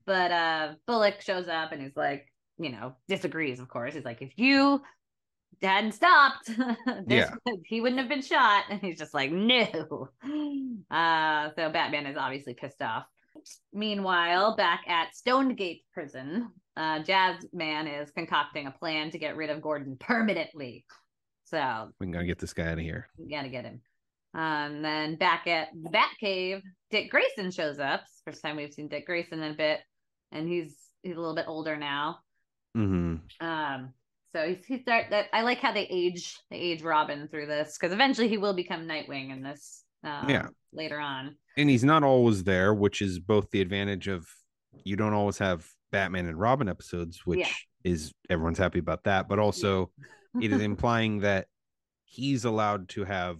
But 0.06 0.30
uh 0.30 0.74
Bullock 0.86 1.20
shows 1.20 1.48
up 1.48 1.72
and 1.72 1.82
he's 1.82 1.96
like, 1.96 2.32
you 2.58 2.70
know, 2.70 2.94
disagrees, 3.08 3.58
of 3.58 3.68
course. 3.68 3.94
He's 3.94 4.04
like, 4.04 4.22
if 4.22 4.32
you 4.38 4.82
hadn't 5.60 5.92
stopped, 5.92 6.46
this, 6.46 6.56
Yeah. 7.08 7.34
he 7.64 7.80
wouldn't 7.80 7.98
have 8.00 8.08
been 8.08 8.22
shot. 8.22 8.64
And 8.70 8.80
he's 8.80 8.98
just 8.98 9.14
like, 9.14 9.32
no. 9.32 10.10
Uh, 10.88 11.50
so 11.56 11.68
Batman 11.70 12.06
is 12.06 12.16
obviously 12.16 12.54
pissed 12.54 12.80
off. 12.80 13.06
Meanwhile, 13.72 14.56
back 14.56 14.84
at 14.88 15.14
Stonegate 15.14 15.82
Prison, 15.92 16.48
uh, 16.76 17.02
Jazz 17.02 17.44
Man 17.52 17.86
is 17.86 18.10
concocting 18.10 18.66
a 18.66 18.70
plan 18.70 19.10
to 19.10 19.18
get 19.18 19.36
rid 19.36 19.50
of 19.50 19.62
Gordon 19.62 19.96
permanently. 20.00 20.84
So 21.44 21.90
We 22.00 22.06
gotta 22.08 22.26
get 22.26 22.38
this 22.38 22.52
guy 22.52 22.66
out 22.66 22.72
of 22.78 22.80
here. 22.80 23.08
we 23.18 23.28
gotta 23.30 23.48
get 23.48 23.64
him. 23.64 23.80
Um, 24.34 24.82
then 24.82 25.16
back 25.16 25.46
at 25.46 25.68
the 25.72 25.90
Batcave, 25.90 26.60
Dick 26.90 27.10
Grayson 27.10 27.50
shows 27.50 27.78
up. 27.78 28.02
First 28.24 28.42
time 28.42 28.56
we've 28.56 28.72
seen 28.74 28.88
Dick 28.88 29.06
Grayson 29.06 29.40
in 29.42 29.52
a 29.52 29.56
bit, 29.56 29.80
and 30.32 30.48
he's 30.48 30.76
he's 31.02 31.16
a 31.16 31.20
little 31.20 31.36
bit 31.36 31.46
older 31.48 31.76
now. 31.76 32.18
hmm 32.74 33.16
Um, 33.40 33.94
so 34.34 34.46
he's 34.48 34.64
he 34.66 34.82
start 34.82 35.06
that 35.10 35.28
I 35.32 35.42
like 35.42 35.58
how 35.60 35.72
they 35.72 35.86
age 35.86 36.36
they 36.50 36.58
age 36.58 36.82
Robin 36.82 37.28
through 37.28 37.46
this 37.46 37.78
because 37.78 37.94
eventually 37.94 38.28
he 38.28 38.36
will 38.36 38.52
become 38.54 38.86
Nightwing 38.86 39.30
in 39.32 39.42
this. 39.42 39.84
Um, 40.04 40.28
Yeah. 40.28 40.48
Later 40.72 40.98
on. 41.00 41.36
And 41.56 41.70
he's 41.70 41.84
not 41.84 42.02
always 42.02 42.44
there, 42.44 42.74
which 42.74 43.00
is 43.00 43.18
both 43.18 43.50
the 43.50 43.60
advantage 43.60 44.08
of 44.08 44.28
you 44.84 44.94
don't 44.96 45.14
always 45.14 45.38
have 45.38 45.66
Batman 45.90 46.26
and 46.26 46.38
Robin 46.38 46.68
episodes, 46.68 47.24
which 47.24 47.38
Yeah. 47.40 47.52
is 47.92 48.12
everyone's 48.28 48.58
happy 48.58 48.78
about 48.78 49.04
that, 49.04 49.28
but 49.28 49.38
also 49.38 49.90
it 50.40 50.52
is 50.52 50.60
implying 50.62 51.20
that 51.20 51.46
he's 52.04 52.44
allowed 52.44 52.88
to 52.90 53.04
have 53.04 53.38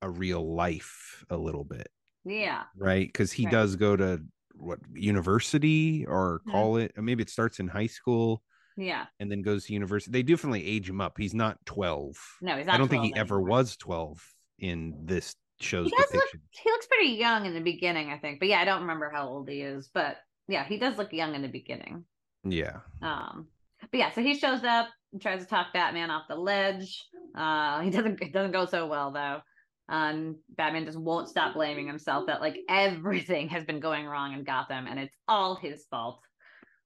a 0.00 0.08
real 0.08 0.54
life 0.54 1.24
a 1.28 1.36
little 1.36 1.64
bit, 1.64 1.88
yeah. 2.24 2.64
right? 2.76 3.06
Because 3.06 3.30
he 3.32 3.44
Right. 3.44 3.52
does 3.52 3.76
go 3.76 3.94
to 3.96 4.22
what 4.54 4.78
university 4.94 6.06
or 6.06 6.40
Mhm. 6.46 6.50
call 6.52 6.76
it, 6.78 6.92
or 6.96 7.02
maybe 7.02 7.22
it 7.22 7.30
starts 7.30 7.60
in 7.60 7.68
high 7.68 7.86
school 7.86 8.42
Yeah. 8.76 9.06
and 9.18 9.30
then 9.30 9.42
goes 9.42 9.66
to 9.66 9.74
university. 9.74 10.10
They 10.12 10.22
definitely 10.22 10.64
age 10.66 10.88
him 10.88 11.00
up. 11.00 11.18
He's 11.18 11.34
not 11.34 11.64
12. 11.66 12.16
No, 12.40 12.56
he's 12.56 12.66
not. 12.66 12.74
I 12.74 12.78
don't 12.78 12.88
think 12.88 13.04
he 13.04 13.10
12 13.10 13.20
ever 13.20 13.40
was 13.40 13.76
12 13.76 14.22
in 14.58 14.94
this 15.04 15.36
show's 15.60 15.86
He 15.86 15.96
does 15.96 16.14
look. 16.14 16.28
He 16.50 16.70
looks 16.70 16.86
pretty 16.86 17.10
young 17.10 17.46
in 17.46 17.54
the 17.54 17.60
beginning, 17.60 18.10
I 18.10 18.18
think. 18.18 18.40
But 18.40 18.48
yeah, 18.48 18.60
I 18.60 18.64
don't 18.64 18.82
remember 18.82 19.10
how 19.14 19.28
old 19.28 19.48
he 19.48 19.60
is. 19.60 19.88
But 19.92 20.16
yeah, 20.48 20.64
he 20.64 20.78
does 20.78 20.98
look 20.98 21.12
young 21.12 21.34
in 21.34 21.42
the 21.42 21.48
beginning. 21.48 22.04
Yeah. 22.44 22.78
Um, 23.02 23.48
but 23.90 23.98
yeah, 23.98 24.12
so 24.12 24.22
he 24.22 24.34
shows 24.34 24.64
up 24.64 24.88
and 25.12 25.20
tries 25.20 25.40
to 25.40 25.46
talk 25.46 25.72
Batman 25.72 26.10
off 26.10 26.28
the 26.28 26.36
ledge. 26.36 27.04
Uh, 27.36 27.80
he 27.80 27.90
doesn't. 27.90 28.20
It 28.20 28.32
doesn't 28.32 28.52
go 28.52 28.66
so 28.66 28.86
well 28.86 29.12
though. 29.12 29.40
Um, 29.88 30.36
Batman 30.50 30.84
just 30.86 30.98
won't 30.98 31.28
stop 31.28 31.54
blaming 31.54 31.88
himself 31.88 32.26
that 32.28 32.40
like 32.40 32.58
everything 32.68 33.48
has 33.48 33.64
been 33.64 33.80
going 33.80 34.06
wrong 34.06 34.34
in 34.34 34.44
Gotham 34.44 34.86
and 34.86 35.00
it's 35.00 35.16
all 35.26 35.56
his 35.56 35.84
fault. 35.90 36.20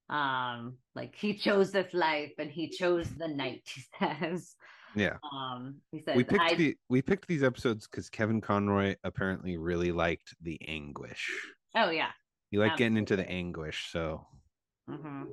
Um, 0.09 0.79
like 0.95 1.15
he 1.15 1.35
chose 1.35 1.71
this 1.71 1.93
life 1.93 2.33
and 2.39 2.51
he 2.51 2.71
chose 2.71 3.09
the 3.11 3.29
night. 3.29 3.63
He 3.75 3.83
says. 3.99 4.55
Yeah. 4.97 5.17
Um, 5.33 5.81
he 5.91 6.01
says, 6.01 6.17
we 6.17 6.25
picked 6.25 6.57
the 6.57 6.77
we 6.89 7.03
picked 7.03 7.27
these 7.27 7.43
episodes 7.43 7.87
because 7.87 8.09
Kevin 8.09 8.41
Conroy 8.41 8.97
apparently 9.05 9.57
really 9.57 9.93
liked 9.93 10.35
the 10.41 10.61
anguish. 10.69 11.31
"Oh 11.75 11.91
yeah." 11.91 12.11
He 12.51 12.59
liked 12.59 12.79
getting 12.79 12.97
into 12.97 13.17
the 13.17 13.29
anguish. 13.29 13.91
So 13.91 14.27
hmm 14.89 15.25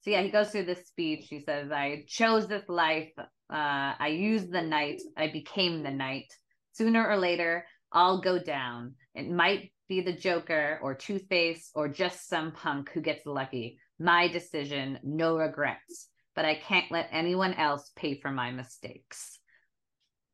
So 0.00 0.10
yeah, 0.10 0.22
he 0.22 0.30
goes 0.30 0.50
through 0.50 0.64
this 0.64 0.86
speech. 0.86 1.28
He 1.28 1.40
says, 1.40 1.70
"I 1.70 2.04
chose 2.08 2.48
this 2.48 2.68
life. 2.68 3.12
Uh, 3.18 3.94
I 3.98 4.08
used 4.08 4.50
the 4.50 4.62
night. 4.62 5.02
I 5.16 5.28
became 5.28 5.82
the 5.82 5.90
night. 5.90 6.32
Sooner 6.72 7.06
or 7.06 7.16
later, 7.16 7.66
I'll 7.92 8.20
go 8.20 8.38
down. 8.38 8.94
It 9.14 9.28
might 9.28 9.72
be 9.88 10.00
the 10.00 10.12
Joker 10.12 10.78
or 10.82 10.94
Two 10.94 11.18
Face 11.18 11.70
or 11.74 11.88
just 11.88 12.28
some 12.28 12.52
punk 12.52 12.90
who 12.90 13.00
gets 13.00 13.26
lucky. 13.26 13.78
My 13.98 14.28
decision, 14.28 14.98
no 15.02 15.36
regrets. 15.36 16.08
But 16.40 16.46
I 16.48 16.54
can't 16.54 16.90
let 16.90 17.10
anyone 17.12 17.52
else 17.52 17.92
pay 17.94 18.18
for 18.18 18.30
my 18.30 18.50
mistakes." 18.50 19.38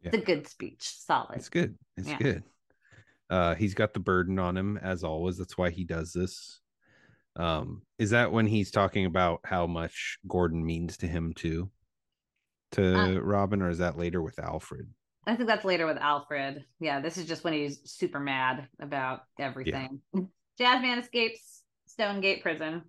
It's 0.02 0.16
a 0.16 0.20
good 0.20 0.46
speech. 0.46 0.82
Solid. 0.82 1.34
it's 1.34 1.48
good. 1.48 1.76
It's 1.96 2.08
Yeah. 2.08 2.18
good. 2.18 2.44
Uh 3.28 3.56
he's 3.56 3.74
got 3.74 3.92
the 3.92 3.98
burden 3.98 4.38
on 4.38 4.56
him 4.56 4.76
as 4.76 5.02
always. 5.02 5.36
That's 5.36 5.58
why 5.58 5.70
he 5.70 5.82
does 5.82 6.12
this. 6.12 6.60
Um, 7.34 7.82
is 7.98 8.10
that 8.10 8.30
when 8.30 8.46
he's 8.46 8.70
talking 8.70 9.04
about 9.04 9.40
how 9.44 9.66
much 9.66 10.18
Gordon 10.28 10.64
means 10.64 10.96
to 10.98 11.08
him 11.08 11.32
too? 11.34 11.72
To 12.72 13.16
Uh, 13.16 13.20
Robin, 13.20 13.60
or 13.60 13.68
is 13.68 13.78
that 13.78 13.98
later 13.98 14.22
with 14.22 14.38
Alfred? 14.38 14.94
I 15.26 15.34
think 15.34 15.48
that's 15.48 15.64
later 15.64 15.86
with 15.86 15.98
Alfred. 15.98 16.66
Yeah, 16.78 17.00
this 17.00 17.16
is 17.18 17.26
just 17.26 17.42
when 17.42 17.52
he's 17.52 17.80
super 17.90 18.20
mad 18.20 18.68
about 18.78 19.22
everything. 19.40 20.02
Jazzman 20.60 21.00
escapes 21.00 21.64
Stonegate 21.86 22.42
prison. 22.44 22.88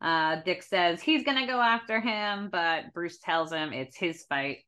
Uh, 0.00 0.36
Dick 0.44 0.62
says 0.62 1.00
he's 1.00 1.24
gonna 1.24 1.46
go 1.46 1.60
after 1.60 2.00
him, 2.00 2.48
but 2.50 2.92
Bruce 2.92 3.18
tells 3.18 3.52
him 3.52 3.72
it's 3.72 3.96
his 3.96 4.24
fight. 4.28 4.58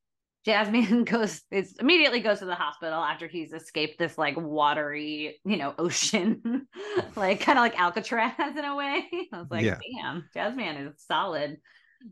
Jazzman 0.46 1.04
goes 1.10 1.42
is 1.50 1.76
immediately 1.78 2.20
goes 2.20 2.38
to 2.38 2.46
the 2.46 2.54
hospital 2.54 3.02
after 3.02 3.26
he's 3.26 3.52
escaped 3.52 3.98
this 3.98 4.16
like 4.16 4.36
watery, 4.38 5.40
you 5.44 5.56
know, 5.56 5.74
ocean, 5.78 6.66
like 7.16 7.40
kind 7.40 7.58
of 7.58 7.62
like 7.62 7.78
Alcatraz 7.78 8.56
in 8.56 8.64
a 8.64 8.74
way. 8.76 9.04
I 9.32 9.38
was 9.38 9.50
like, 9.50 9.64
Yeah. 9.64 9.78
damn, 10.00 10.24
Jazzman 10.34 10.88
is 10.88 11.04
solid. 11.06 11.58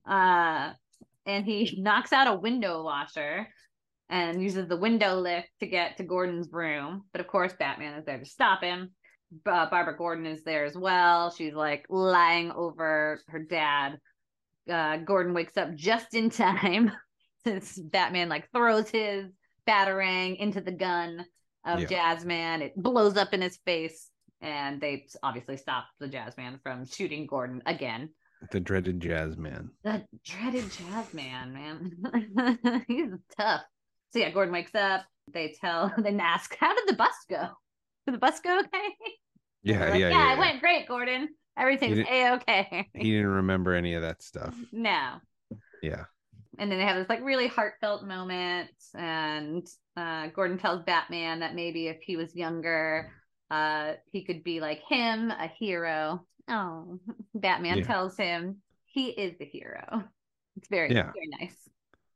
Uh, 0.07 0.73
and 1.25 1.45
he 1.45 1.79
knocks 1.81 2.13
out 2.13 2.27
a 2.29 2.35
window 2.39 2.83
washer 2.85 3.49
and 4.09 4.43
uses 4.43 4.69
the 4.69 4.77
window 4.77 5.17
lift 5.21 5.49
to 5.61 5.67
get 5.67 5.97
to 5.97 6.05
Gordon's 6.05 6.49
room. 6.53 7.05
But 7.13 7.21
of 7.21 7.27
course, 7.27 7.53
Batman 7.59 7.99
is 7.99 8.05
there 8.05 8.19
to 8.19 8.25
stop 8.27 8.63
him. 8.63 8.91
Uh, 9.45 9.69
Barbara 9.69 9.97
Gordon 9.97 10.27
is 10.27 10.43
there 10.45 10.65
as 10.65 10.77
well. 10.77 11.31
She's 11.31 11.55
like 11.55 11.87
lying 11.89 12.53
over 12.53 13.21
her 13.29 13.41
dad. 13.41 13.99
Uh, 14.71 14.99
Gordon 14.99 15.35
wakes 15.35 15.57
up 15.57 15.75
just 15.75 16.15
in 16.15 16.31
time 16.31 16.93
since 17.45 17.79
Batman 17.79 18.29
like 18.29 18.49
throws 18.53 18.89
his 18.91 19.27
batarang 19.69 20.37
into 20.39 20.61
the 20.61 20.73
gun 20.73 21.25
of 21.65 21.81
Yeah. 21.81 21.87
Jazzman. 22.17 22.61
It 22.63 22.77
blows 22.77 23.17
up 23.17 23.35
in 23.35 23.41
his 23.43 23.57
face, 23.65 24.11
and 24.41 24.81
they 24.81 25.07
obviously 25.23 25.57
stop 25.57 25.87
the 25.99 26.09
Jazzman 26.09 26.61
from 26.63 26.85
shooting 26.87 27.27
Gordon 27.27 27.63
again. 27.67 28.11
The 28.53 28.61
dreaded 28.61 29.01
Jazzman. 29.01 29.71
The 29.83 30.05
dreaded 30.25 30.65
Jazzman, 30.65 31.53
man, 31.53 31.93
man. 31.99 32.85
He's 32.89 33.11
tough. 33.37 33.63
So 34.13 34.19
yeah, 34.21 34.31
Gordon 34.31 34.53
wakes 34.53 34.75
up. 34.75 35.05
They 35.33 35.55
tell, 35.61 35.93
they 35.99 36.17
ask, 36.17 36.57
"How 36.59 36.75
did 36.75 36.87
the 36.87 36.95
bus 36.95 37.15
go? 37.29 37.49
Did 38.07 38.15
the 38.15 38.19
bus 38.19 38.41
go 38.41 38.59
okay?" 38.65 38.89
Yeah, 39.63 39.91
like, 39.91 40.01
yeah, 40.01 40.09
yeah, 40.09 40.11
yeah. 40.11 40.35
it 40.35 40.39
went 40.39 40.61
great, 40.61 40.87
Gordon. 40.89 41.29
Everything's 41.59 42.07
a 42.09 42.33
okay. 42.35 42.89
He 42.95 43.13
didn't 43.13 43.27
remember 43.29 43.75
any 43.75 43.95
of 43.95 44.03
that 44.03 44.23
stuff. 44.23 44.55
no. 44.73 45.15
Yeah. 45.83 46.05
And 46.59 46.71
then 46.71 46.79
they 46.79 46.85
have 46.85 46.97
this 46.97 47.09
like 47.09 47.23
really 47.23 47.49
heartfelt 47.49 48.05
moment, 48.05 48.71
and 48.95 49.67
uh, 49.97 50.29
Gordon 50.29 50.59
tells 50.59 50.83
Batman 50.85 51.41
that 51.41 51.55
maybe 51.55 51.89
if 51.89 51.99
he 52.01 52.17
was 52.17 52.35
younger, 52.35 53.11
uh, 53.51 53.95
he 54.13 54.25
could 54.25 54.43
be 54.43 54.61
like 54.61 54.81
him, 54.89 55.31
a 55.31 55.49
hero. 55.59 56.27
Oh, 56.49 56.99
Batman 57.35 57.79
Yeah. 57.79 57.85
tells 57.85 58.17
him 58.17 58.63
he 58.87 59.09
is 59.09 59.37
the 59.39 59.45
hero. 59.45 60.05
It's 60.57 60.69
very, 60.69 60.95
Yeah. 60.95 61.13
very 61.13 61.29
nice. 61.41 61.69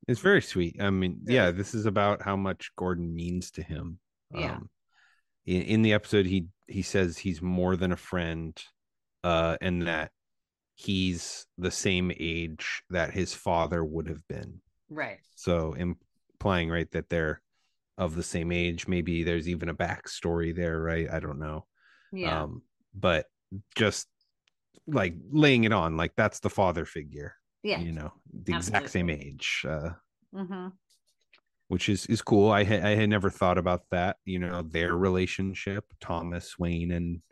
It's 0.09 0.21
very 0.21 0.41
sweet. 0.41 0.81
I 0.81 0.89
mean, 0.91 1.21
yeah, 1.27 1.51
this 1.51 1.75
is 1.75 1.85
about 1.85 2.23
how 2.23 2.37
much 2.37 2.71
Gordon 2.77 3.15
means 3.15 3.51
to 3.53 3.63
him. 3.63 3.99
Yeah. 4.35 4.59
In, 5.51 5.63
in 5.63 5.83
the 5.83 5.93
episode, 5.93 6.27
he 6.27 6.47
he 6.69 6.83
says 6.83 7.19
he's 7.19 7.43
more 7.43 7.75
than 7.75 7.91
a 7.91 7.97
friend, 7.97 8.57
uh, 9.25 9.57
and 9.61 9.83
that 9.89 10.13
he's 10.75 11.45
the 11.59 11.73
same 11.73 12.13
age 12.19 12.83
that 12.91 13.11
his 13.13 13.35
father 13.35 13.85
would 13.85 14.09
have 14.09 14.27
been. 14.29 14.61
Right. 14.89 15.19
So 15.35 15.75
implying 15.75 16.71
right 16.71 16.91
that 16.93 17.09
they're 17.09 17.43
of 17.99 18.15
the 18.15 18.23
same 18.23 18.53
age. 18.53 18.87
Maybe 18.87 19.25
there's 19.25 19.49
even 19.49 19.69
a 19.69 19.75
backstory 19.75 20.55
there, 20.55 20.81
right? 20.81 21.11
I 21.11 21.19
don't 21.19 21.41
know. 21.41 21.67
Yeah. 22.13 22.45
Um, 22.45 22.63
but 22.95 23.27
just 23.75 24.07
like 24.87 25.15
laying 25.33 25.65
it 25.65 25.73
on, 25.73 25.97
like 25.97 26.13
that's 26.17 26.39
the 26.39 26.51
father 26.51 26.85
figure. 26.85 27.35
yeah. 27.65 27.81
You 27.81 27.91
know, 27.91 28.13
the 28.33 28.55
exact 28.55 28.91
same 28.91 29.11
age. 29.11 29.67
Uh, 29.69 29.91
hmm 30.33 30.69
which 31.71 31.89
is 31.89 32.05
is 32.07 32.21
cool. 32.21 32.51
I 32.51 32.65
had 32.65 32.85
I 32.85 32.97
had 32.97 33.09
never 33.09 33.31
thought 33.31 33.57
about 33.57 33.83
that. 33.93 34.17
You 34.25 34.41
know, 34.41 34.63
their 34.63 34.97
relationship, 34.97 35.85
Thomas 36.01 36.59
Wayne 36.59 36.91
and 36.91 37.23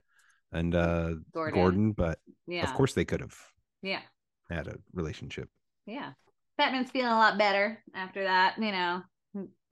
and 0.52 0.74
uh 0.76 1.14
Gordon. 1.34 1.60
Gordon, 1.60 1.92
but 1.92 2.20
Yeah. 2.46 2.62
of 2.62 2.72
course 2.74 2.94
they 2.94 3.04
could 3.04 3.20
have 3.20 3.36
Yeah. 3.82 4.02
had 4.48 4.68
a 4.68 4.76
relationship. 4.92 5.50
Yeah. 5.86 6.12
Batman's 6.56 6.90
feeling 6.90 7.10
a 7.10 7.16
lot 7.16 7.36
better 7.36 7.82
after 7.94 8.22
that, 8.24 8.56
you 8.58 8.70
know. 8.70 9.02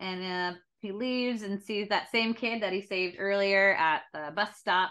And 0.01 0.25
uh 0.25 0.59
he 0.81 0.91
leaves 0.91 1.43
and 1.43 1.63
sees 1.63 1.89
that 1.89 2.11
same 2.11 2.35
kid 2.35 2.63
that 2.63 2.73
he 2.73 2.83
saved 2.83 3.17
earlier 3.21 3.75
at 3.77 4.03
the 4.13 4.33
bus 4.35 4.57
stop. 4.59 4.91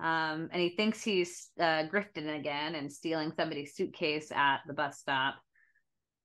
Um, 0.00 0.48
and 0.52 0.62
he 0.62 0.70
thinks 0.76 1.02
he's 1.02 1.48
uh, 1.58 1.84
grifting 1.92 2.38
again 2.38 2.76
and 2.76 2.90
stealing 2.92 3.32
somebody's 3.36 3.74
suitcase 3.74 4.30
at 4.32 4.60
the 4.66 4.72
bus 4.72 4.98
stop. 5.00 5.34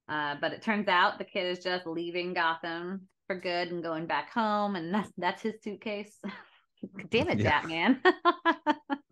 Uh, 0.09 0.35
but 0.41 0.51
it 0.53 0.61
turns 0.61 0.87
out 0.87 1.17
the 1.17 1.23
kid 1.23 1.45
is 1.47 1.63
just 1.63 1.85
leaving 1.87 2.33
Gotham 2.33 3.07
for 3.27 3.39
good 3.39 3.71
and 3.71 3.81
going 3.83 4.05
back 4.05 4.31
home, 4.31 4.75
and 4.75 4.93
that's 4.93 5.11
that's 5.17 5.41
his 5.41 5.61
suitcase. 5.63 6.17
Damn 7.09 7.29
it, 7.29 7.39
Yeah. 7.39 7.61
Batman. 7.61 8.01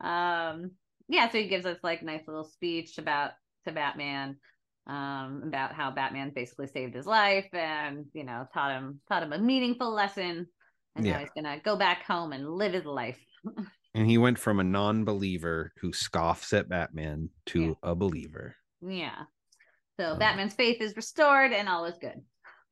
um, 0.00 0.70
yeah, 1.08 1.30
so 1.30 1.38
he 1.38 1.48
gives 1.48 1.66
us 1.66 1.78
like 1.82 2.02
nice 2.02 2.22
little 2.26 2.44
speech 2.44 2.98
about 2.98 3.32
to 3.66 3.72
Batman, 3.72 4.36
um, 4.86 5.42
about 5.46 5.72
how 5.72 5.90
Batman 5.90 6.32
basically 6.34 6.66
saved 6.66 6.94
his 6.94 7.06
life 7.06 7.48
and 7.52 8.06
you 8.12 8.24
know 8.24 8.46
taught 8.52 8.72
him 8.72 9.00
taught 9.08 9.22
him 9.22 9.32
a 9.32 9.38
meaningful 9.38 9.92
lesson. 9.92 10.46
and 10.96 11.06
now 11.06 11.18
he's 11.18 11.30
gonna 11.34 11.58
go 11.64 11.76
back 11.76 12.04
home 12.04 12.32
and 12.32 12.48
live 12.48 12.72
his 12.72 12.84
life. 12.86 13.18
And 13.96 14.10
he 14.10 14.18
went 14.18 14.40
from 14.40 14.58
a 14.58 14.64
non-believer 14.64 15.72
who 15.80 15.92
scoffs 15.92 16.52
at 16.52 16.68
Batman 16.68 17.28
to 17.46 17.62
Yeah. 17.62 17.72
a 17.84 17.94
believer. 17.94 18.56
Yeah. 18.84 19.14
So 19.98 20.12
Um, 20.12 20.18
Batman's 20.18 20.54
faith 20.54 20.80
is 20.80 20.96
restored 20.96 21.52
and 21.52 21.68
all 21.68 21.84
is 21.84 21.96
good. 21.98 22.20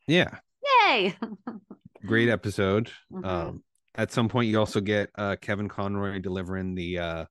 Yeah, 0.06 0.38
Yay! 0.86 1.16
great 2.06 2.28
episode. 2.28 2.90
Mhm. 3.12 3.24
Um, 3.24 3.64
at 3.94 4.10
some 4.10 4.28
point, 4.28 4.48
you 4.48 4.58
also 4.58 4.80
get 4.80 5.10
uh, 5.16 5.36
Kevin 5.40 5.68
Conroy 5.68 6.18
delivering 6.18 6.74
the 6.74 6.98
uh, 6.98 7.24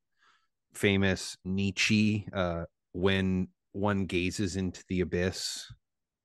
famous 0.73 1.35
Nietzsche 1.43 2.27
uh, 2.33 2.65
when 2.93 3.47
one 3.73 4.05
gazes 4.05 4.55
into 4.55 4.83
the 4.87 5.01
abyss, 5.01 5.71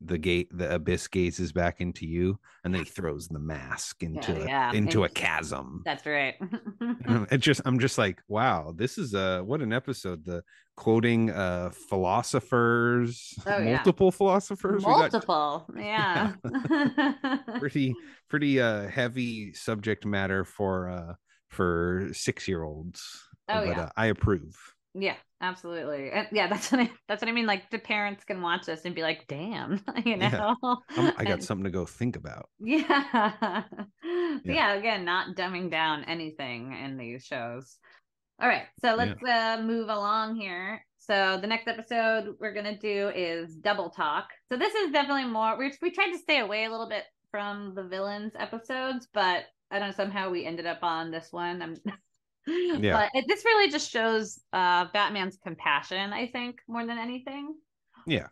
the 0.01 0.19
gate, 0.19 0.49
the 0.53 0.75
abyss 0.75 1.09
gazes 1.09 1.53
back 1.53 1.81
into 1.81 2.07
you, 2.07 2.39
and 2.65 2.75
then 2.75 2.85
he 2.85 2.89
throws 2.91 3.29
the 3.29 3.39
mask 3.39 4.03
into 4.03 4.43
a, 4.43 4.47
yeah, 4.47 4.73
into 4.73 5.05
a 5.05 5.09
chasm. 5.09 5.83
That's 5.85 6.05
right. 6.07 6.35
It 7.31 7.39
just 7.39 7.61
I'm 7.65 7.79
just 7.79 7.97
like, 7.99 8.21
wow, 8.29 8.73
this 8.77 8.99
is 8.99 9.15
a 9.15 9.41
what 9.43 9.63
an 9.63 9.73
episode. 9.73 10.25
The 10.25 10.43
quoting 10.77 11.31
uh 11.31 11.71
philosophers, 11.71 13.35
Oh, 13.47 13.59
yeah. 13.59 13.77
multiple 13.77 14.11
philosophers. 14.13 14.85
We 14.85 14.93
got 14.93 15.13
Multiple. 15.13 15.67
Yeah. 15.77 16.33
pretty 17.59 17.95
pretty 18.29 18.61
uh 18.61 18.89
heavy 18.89 19.53
subject 19.55 20.05
matter 20.05 20.45
for 20.45 20.89
uh 20.91 21.15
for 21.49 22.09
six 22.13 22.47
year 22.49 22.63
olds. 22.63 23.23
Oh, 23.49 23.65
but 23.65 23.69
yeah. 23.69 23.81
uh, 23.85 23.89
I 23.97 24.07
approve. 24.07 24.55
yeah, 24.95 25.15
absolutely. 25.41 26.11
And 26.11 26.29
yeah, 26.33 26.47
that's 26.51 26.71
what 26.73 26.81
I 26.83 26.91
that's 27.09 27.23
what 27.23 27.29
I 27.29 27.33
mean. 27.33 27.47
Like 27.47 27.71
the 27.71 27.79
parents 27.79 28.25
can 28.25 28.43
watch 28.43 28.67
this 28.67 28.85
and 28.85 28.95
be 28.95 29.03
like, 29.03 29.27
damn, 29.29 29.81
you 30.05 30.17
know. 30.17 30.57
I'm, 30.63 31.13
I 31.17 31.25
got 31.25 31.33
And- 31.35 31.45
something 31.45 31.65
to 31.65 31.71
go 31.71 31.85
think 31.87 32.17
about. 32.17 32.49
Yeah. 32.61 33.63
Yeah. 34.45 34.55
yeah. 34.55 34.75
again, 34.75 35.05
not 35.05 35.35
dumbing 35.37 35.71
down 35.71 36.05
anything 36.05 36.73
in 36.73 36.97
these 36.97 37.25
shows. 37.25 37.77
All 38.41 38.49
right, 38.49 38.65
so 38.81 38.95
let's 38.95 39.21
uh 39.23 39.63
move 39.63 39.89
along 39.89 40.37
here. 40.37 40.85
So 40.99 41.39
the 41.41 41.47
next 41.47 41.67
episode 41.69 42.37
we're 42.39 42.53
gonna 42.55 42.79
do 42.79 43.11
is 43.15 43.55
double 43.57 43.91
talk. 43.91 44.29
So 44.51 44.57
this 44.59 44.75
is 44.75 44.93
definitely 44.93 45.25
more 45.27 45.57
we 45.59 45.73
we 45.83 45.91
tried 45.91 46.13
to 46.13 46.19
stay 46.19 46.41
away 46.41 46.65
a 46.65 46.71
little 46.71 46.89
bit 46.89 47.05
from 47.31 47.75
the 47.75 47.83
villains 47.85 48.33
episodes, 48.39 49.09
but 49.13 49.45
I 49.71 49.79
don't 49.79 49.89
know 49.89 49.95
somehow 49.95 50.31
we 50.31 50.45
ended 50.45 50.67
up 50.67 50.79
on 50.83 51.11
this 51.11 51.29
one. 51.33 51.63
I'm 51.63 51.77
Yeah. 52.47 52.93
But 52.93 53.11
it, 53.15 53.25
this 53.29 53.45
really 53.45 53.71
just 53.71 53.91
shows 53.91 54.41
uh 54.53 54.87
Batman's 54.93 55.39
compassion, 55.43 56.13
I 56.13 56.29
think, 56.29 56.61
more 56.69 56.87
than 56.87 56.99
anything. 56.99 57.55
Yeah. 58.07 58.29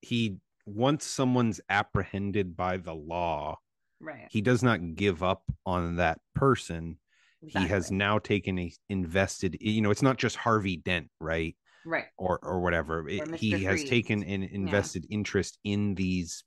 He 0.00 0.36
once 0.66 1.04
someone's 1.04 1.60
apprehended 1.68 2.56
by 2.56 2.78
the 2.78 2.94
law, 2.94 3.58
Right. 4.00 4.26
he 4.30 4.40
does 4.40 4.62
not 4.62 4.94
give 4.96 5.22
up 5.22 5.42
on 5.64 5.96
that 5.96 6.20
person. 6.34 6.98
He 7.46 7.66
has 7.66 7.90
now 7.90 8.18
taken 8.18 8.58
a 8.58 8.72
invested, 8.88 9.58
you 9.60 9.82
know, 9.82 9.90
it's 9.90 10.02
not 10.02 10.16
just 10.16 10.36
Harvey 10.36 10.76
Dent, 10.76 11.10
right? 11.20 11.54
right. 11.84 12.06
or 12.16 12.38
or 12.42 12.60
whatever. 12.60 13.04
Mr. 13.04 13.36
he 13.36 13.64
has 13.64 13.84
taken 13.84 14.22
an 14.22 14.42
invested 14.42 15.06
interest 15.10 15.58
in 15.64 15.94
these 15.94 16.42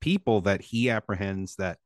people 0.00 0.42
that 0.42 0.60
he 0.60 0.90
apprehends 0.90 1.56
that 1.56 1.78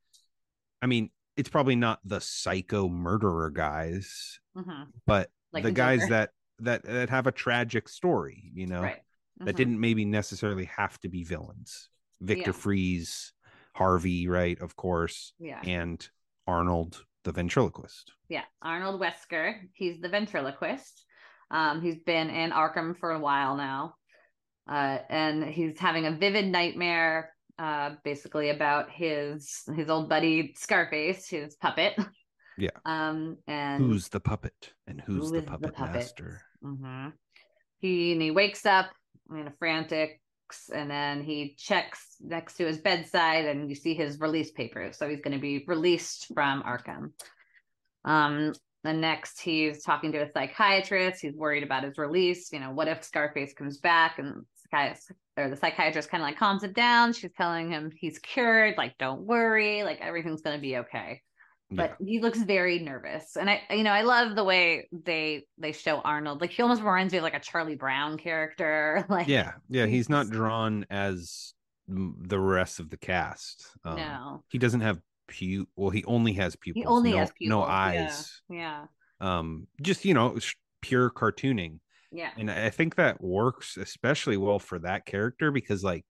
I 0.83 0.87
mean, 0.87 1.11
it's 1.37 1.49
probably 1.49 1.77
not 1.77 2.01
the 2.05 2.21
psycho 2.21 2.89
murderer 2.89 3.51
guys, 3.51 4.39
hmm 4.57 4.83
but 5.07 5.31
Like 5.53 5.63
the 5.65 5.73
guys 5.73 6.01
Joker. 6.01 6.11
that 6.15 6.31
that 6.61 6.83
that 6.85 7.11
have 7.11 7.27
a 7.27 7.33
tragic 7.33 7.89
story, 7.89 8.51
you 8.55 8.67
know, 8.67 8.83
Right. 8.83 9.03
that 9.45 9.53
Mhm. 9.55 9.57
didn't 9.57 9.81
maybe 9.81 10.05
necessarily 10.05 10.65
have 10.65 10.99
to 11.01 11.09
be 11.09 11.23
villains. 11.25 11.89
Victor 12.21 12.51
Yeah. 12.51 12.53
Freeze, 12.53 13.33
Harvey, 13.75 14.27
right, 14.29 14.59
of 14.61 14.75
course, 14.77 15.33
Yeah. 15.39 15.61
and 15.63 16.09
Arnold 16.47 17.05
the 17.25 17.33
ventriloquist. 17.33 18.13
Yeah, 18.29 18.45
Arnold 18.63 19.01
Wesker. 19.01 19.69
He's 19.75 20.01
the 20.01 20.09
ventriloquist. 20.09 21.05
Um, 21.51 21.83
he's 21.83 21.99
been 21.99 22.31
in 22.31 22.51
Arkham 22.51 22.99
for 22.99 23.11
a 23.13 23.21
while 23.21 23.57
now, 23.57 23.95
uh, 24.69 24.99
and 25.09 25.45
he's 25.45 25.79
having 25.79 26.07
a 26.07 26.13
vivid 26.13 26.47
nightmare, 26.47 27.33
uh, 27.59 27.97
basically 28.05 28.51
about 28.51 28.91
his 28.91 29.63
his 29.77 29.89
old 29.91 30.09
buddy 30.09 30.55
Scarface, 30.57 31.29
his 31.29 31.55
puppet. 31.57 31.95
Yeah. 32.59 32.71
Um, 32.85 33.39
and 33.47 33.83
Who's 33.83 34.09
the 34.09 34.21
puppet 34.21 34.73
and 34.87 35.01
who's 35.01 35.29
Who 35.29 35.33
the 35.33 35.39
is 35.39 35.45
the 35.45 35.51
puppet 35.51 35.75
puppet? 35.75 35.95
master? 35.95 36.43
hmm 36.63 37.09
He 37.81 38.13
and 38.13 38.23
he 38.23 38.31
wakes 38.31 38.65
up 38.65 38.91
in 39.31 39.47
a 39.47 39.53
frantic, 39.59 40.21
and 40.73 40.91
then 40.91 41.23
he 41.23 41.55
checks 41.59 42.17
next 42.21 42.57
to 42.57 42.67
his 42.67 42.79
bedside, 42.79 43.45
and 43.45 43.69
you 43.69 43.75
see 43.75 43.95
his 43.95 44.21
release 44.21 44.51
papers. 44.53 44.97
So 44.97 45.09
he's 45.09 45.21
going 45.21 45.35
to 45.37 45.41
be 45.41 45.65
released 45.67 46.33
from 46.33 46.63
Arkham. 46.63 47.11
Um, 48.05 48.55
the 48.85 48.93
next 48.93 49.41
he's 49.41 49.83
talking 49.83 50.13
to 50.13 50.23
a 50.23 50.31
psychiatrist. 50.31 51.21
He's 51.21 51.35
worried 51.35 51.65
about 51.65 51.83
his 51.85 51.99
release. 51.99 52.53
You 52.53 52.61
know, 52.61 52.71
what 52.71 52.89
if 52.89 53.03
Scarface 53.03 53.53
comes 53.53 53.79
back 53.79 54.19
and 54.19 54.45
or 55.37 55.49
the 55.49 55.57
psychiatrist 55.57 56.11
kind 56.11 56.23
of 56.23 56.29
like 56.29 56.39
calms 56.39 56.63
him 56.63 56.73
down. 56.73 57.13
She's 57.13 57.33
telling 57.33 57.71
him 57.71 57.91
he's 57.97 58.19
cured. 58.19 58.75
Like, 58.77 58.99
don't 58.99 59.23
worry. 59.23 59.83
Like 59.85 60.01
everything's 60.01 60.43
going 60.43 60.57
to 60.57 60.61
be 60.63 60.79
okay 60.79 61.23
but 61.71 61.97
he 62.05 62.21
looks 62.21 62.41
very 62.43 62.79
nervous. 62.79 63.37
And 63.37 63.51
i 63.51 63.63
you 63.71 63.83
know 63.83 63.91
i 63.91 64.03
love 64.03 64.37
the 64.37 64.45
way 64.45 64.89
they 64.93 65.47
they 65.59 65.73
show 65.73 66.01
arnold. 66.01 66.41
Like 66.41 66.51
he 66.51 66.63
almost 66.63 66.83
reminds 66.83 67.13
me 67.13 67.19
of 67.19 67.25
like 67.25 67.35
a 67.35 67.41
charlie 67.41 67.77
brown 67.77 68.19
character 68.19 69.05
like 69.11 69.29
yeah 69.29 69.53
yeah 69.69 69.87
he's 69.87 70.09
not 70.09 70.31
drawn 70.31 70.87
as 70.91 71.55
the 71.89 72.39
rest 72.39 72.81
of 72.81 72.91
the 72.91 72.97
cast. 72.97 73.67
Um, 73.85 73.97
no. 73.97 74.45
he 74.49 74.59
doesn't 74.59 74.81
have 74.81 75.01
pu 75.29 75.67
well 75.77 75.91
he 75.91 76.05
only 76.05 76.33
has 76.35 76.55
pupils 76.57 76.83
he 76.83 76.87
only 76.87 77.11
no, 77.13 77.19
has 77.19 77.33
pupils, 77.33 77.51
no 77.51 77.63
eyes. 77.65 78.41
yeah. 78.49 78.85
Um 79.21 79.67
just 79.83 80.05
you 80.05 80.15
know 80.15 80.39
pure 80.83 81.11
cartooning. 81.11 81.81
Yeah. 82.13 82.31
And 82.39 82.51
I 82.51 82.71
think 82.71 82.95
that 82.95 83.21
works 83.21 83.77
especially 83.77 84.37
well 84.37 84.59
for 84.59 84.79
that 84.79 85.05
character 85.05 85.51
because 85.51 85.83
like 85.83 86.05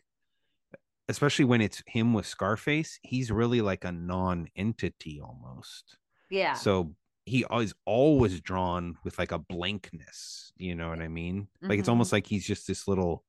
especially 1.08 1.44
when 1.44 1.60
it's 1.60 1.82
him 1.86 2.12
with 2.12 2.26
scarface 2.26 2.98
he's 3.02 3.30
really 3.30 3.60
like 3.60 3.84
a 3.84 3.92
non-entity 3.92 5.20
almost. 5.20 5.96
Yeah. 6.30 6.54
So 6.54 6.94
he 7.24 7.44
is 7.60 7.74
always 7.84 8.40
drawn 8.40 8.96
with 9.04 9.18
like 9.18 9.32
a 9.32 9.38
blankness 9.38 10.52
you 10.58 10.74
know 10.74 10.88
what 10.88 11.00
i 11.00 11.08
mean? 11.08 11.48
Like 11.60 11.78
it's 11.78 11.88
almost 11.88 12.12
like 12.12 12.26
he's 12.26 12.46
just 12.46 12.66
this 12.66 12.88
little 12.88 13.24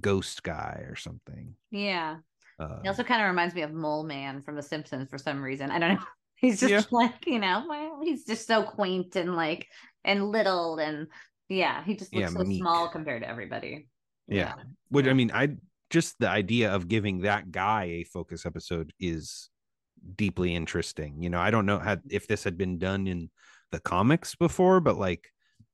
ghost 0.00 0.42
guy 0.42 0.84
or 0.88 0.96
something. 0.96 1.54
Yeah. 1.70 2.16
Uh, 2.58 2.80
he 2.82 2.88
also 2.88 3.04
kind 3.04 3.22
of 3.22 3.28
reminds 3.28 3.54
me 3.54 3.62
of 3.62 3.72
mole 3.72 4.04
man 4.04 4.42
from 4.42 4.56
the 4.56 4.62
simpsons 4.62 5.08
for 5.08 5.18
some 5.18 5.42
reason. 5.42 5.70
I 5.70 5.78
don't 5.78 5.94
know. 5.94 6.04
He's 6.36 6.58
just 6.58 6.72
Yeah. 6.72 6.82
like 6.90 7.24
you 7.26 7.38
know 7.38 7.64
well, 7.68 8.00
he's 8.02 8.24
just 8.24 8.48
so 8.48 8.64
quaint 8.64 9.14
and 9.14 9.36
like 9.36 9.68
and 10.04 10.28
little 10.30 10.78
and 10.78 11.06
yeah 11.48 11.84
he 11.84 11.94
just 11.94 12.12
Yeah, 12.12 12.26
looks 12.26 12.32
so 12.32 12.44
meek. 12.44 12.58
small 12.60 12.88
compared 12.88 13.22
to 13.22 13.28
everybody. 13.28 13.86
Yeah. 14.26 14.54
which 14.88 15.04
Yeah. 15.06 15.12
i 15.12 15.14
mean 15.14 15.30
i 15.32 15.48
just 15.92 16.16
the 16.18 16.28
idea 16.28 16.72
of 16.74 16.88
giving 16.88 17.20
that 17.20 17.52
guy 17.52 17.84
a 17.84 18.04
focus 18.04 18.44
episode 18.46 18.92
is 18.98 19.50
deeply 20.16 20.54
interesting 20.56 21.22
you 21.22 21.30
know 21.30 21.38
i 21.38 21.50
don't 21.50 21.66
know 21.66 21.78
had 21.78 22.00
if 22.10 22.26
this 22.26 22.42
had 22.42 22.56
been 22.58 22.76
done 22.78 23.06
in 23.06 23.30
the 23.70 23.78
comics 23.78 24.34
before 24.34 24.80
but 24.80 24.96
like 24.98 25.28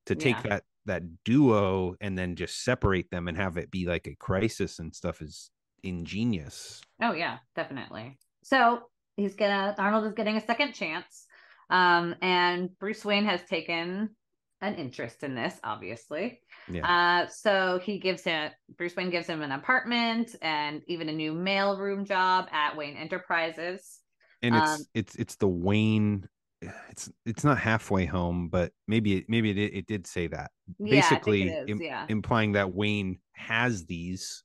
to 0.04 0.14
take 0.14 0.36
Yeah. 0.44 0.48
that 0.50 0.62
that 0.84 1.02
duo 1.24 1.94
and 2.00 2.18
then 2.18 2.34
just 2.36 2.62
separate 2.64 3.10
them 3.10 3.28
and 3.28 3.36
have 3.38 3.56
it 3.56 3.70
be 3.70 3.86
like 3.86 4.06
a 4.06 4.14
crisis 4.16 4.78
and 4.80 4.94
stuff 4.94 5.22
is 5.22 5.50
ingenious 5.82 6.82
Oh 7.00 7.12
yeah, 7.12 7.38
definitely. 7.54 8.18
So 8.42 8.82
he's 9.16 9.36
gonna 9.36 9.74
Arnold 9.78 10.04
is 10.06 10.14
getting 10.14 10.36
a 10.36 10.44
second 10.44 10.72
chance. 10.72 11.26
Um, 11.70 12.14
and 12.22 12.70
Bruce 12.80 13.04
Wayne 13.04 13.24
has 13.26 13.40
taken 13.44 14.10
an 14.60 14.74
interest 14.74 15.22
in 15.22 15.34
this, 15.34 15.54
obviously. 15.62 16.40
yeah 16.70 17.22
Uh, 17.24 17.26
so 17.28 17.80
he 17.82 17.98
gives 17.98 18.22
him 18.22 18.50
Bruce 18.76 18.96
Wayne 18.96 19.10
gives 19.10 19.26
him 19.26 19.42
an 19.42 19.52
apartment 19.52 20.34
and 20.42 20.82
even 20.86 21.08
a 21.08 21.12
new 21.12 21.32
mailroom 21.32 22.04
job 22.06 22.48
at 22.52 22.76
Wayne 22.76 22.96
Enterprises. 22.96 24.00
and 24.42 24.54
it's 24.56 24.80
um, 24.80 24.86
it's 24.94 25.14
it's 25.16 25.36
the 25.36 25.48
wayne 25.48 26.28
it's 26.90 27.10
it's 27.24 27.44
not 27.44 27.56
halfway 27.58 28.04
home 28.04 28.48
but 28.48 28.72
maybe 28.88 29.16
it 29.18 29.24
maybe 29.28 29.50
it, 29.50 29.74
it 29.74 29.86
did 29.86 30.06
say 30.06 30.26
that 30.26 30.50
Yeah, 30.78 31.00
basically 31.00 31.42
it 31.42 31.46
is, 31.64 31.70
im- 31.70 31.80
yeah. 31.80 32.04
implying 32.08 32.52
that 32.52 32.74
wayne 32.74 33.18
has 33.32 33.84
these 33.86 34.42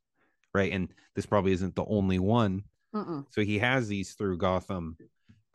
right 0.54 0.72
and 0.72 0.90
this 1.16 1.26
probably 1.26 1.52
isn't 1.54 1.76
the 1.76 1.86
only 1.86 2.20
one 2.20 2.64
Mm-mm. 2.94 3.26
so 3.32 3.42
he 3.42 3.58
has 3.60 3.88
these 3.88 4.14
through 4.14 4.38
gotham 4.38 4.96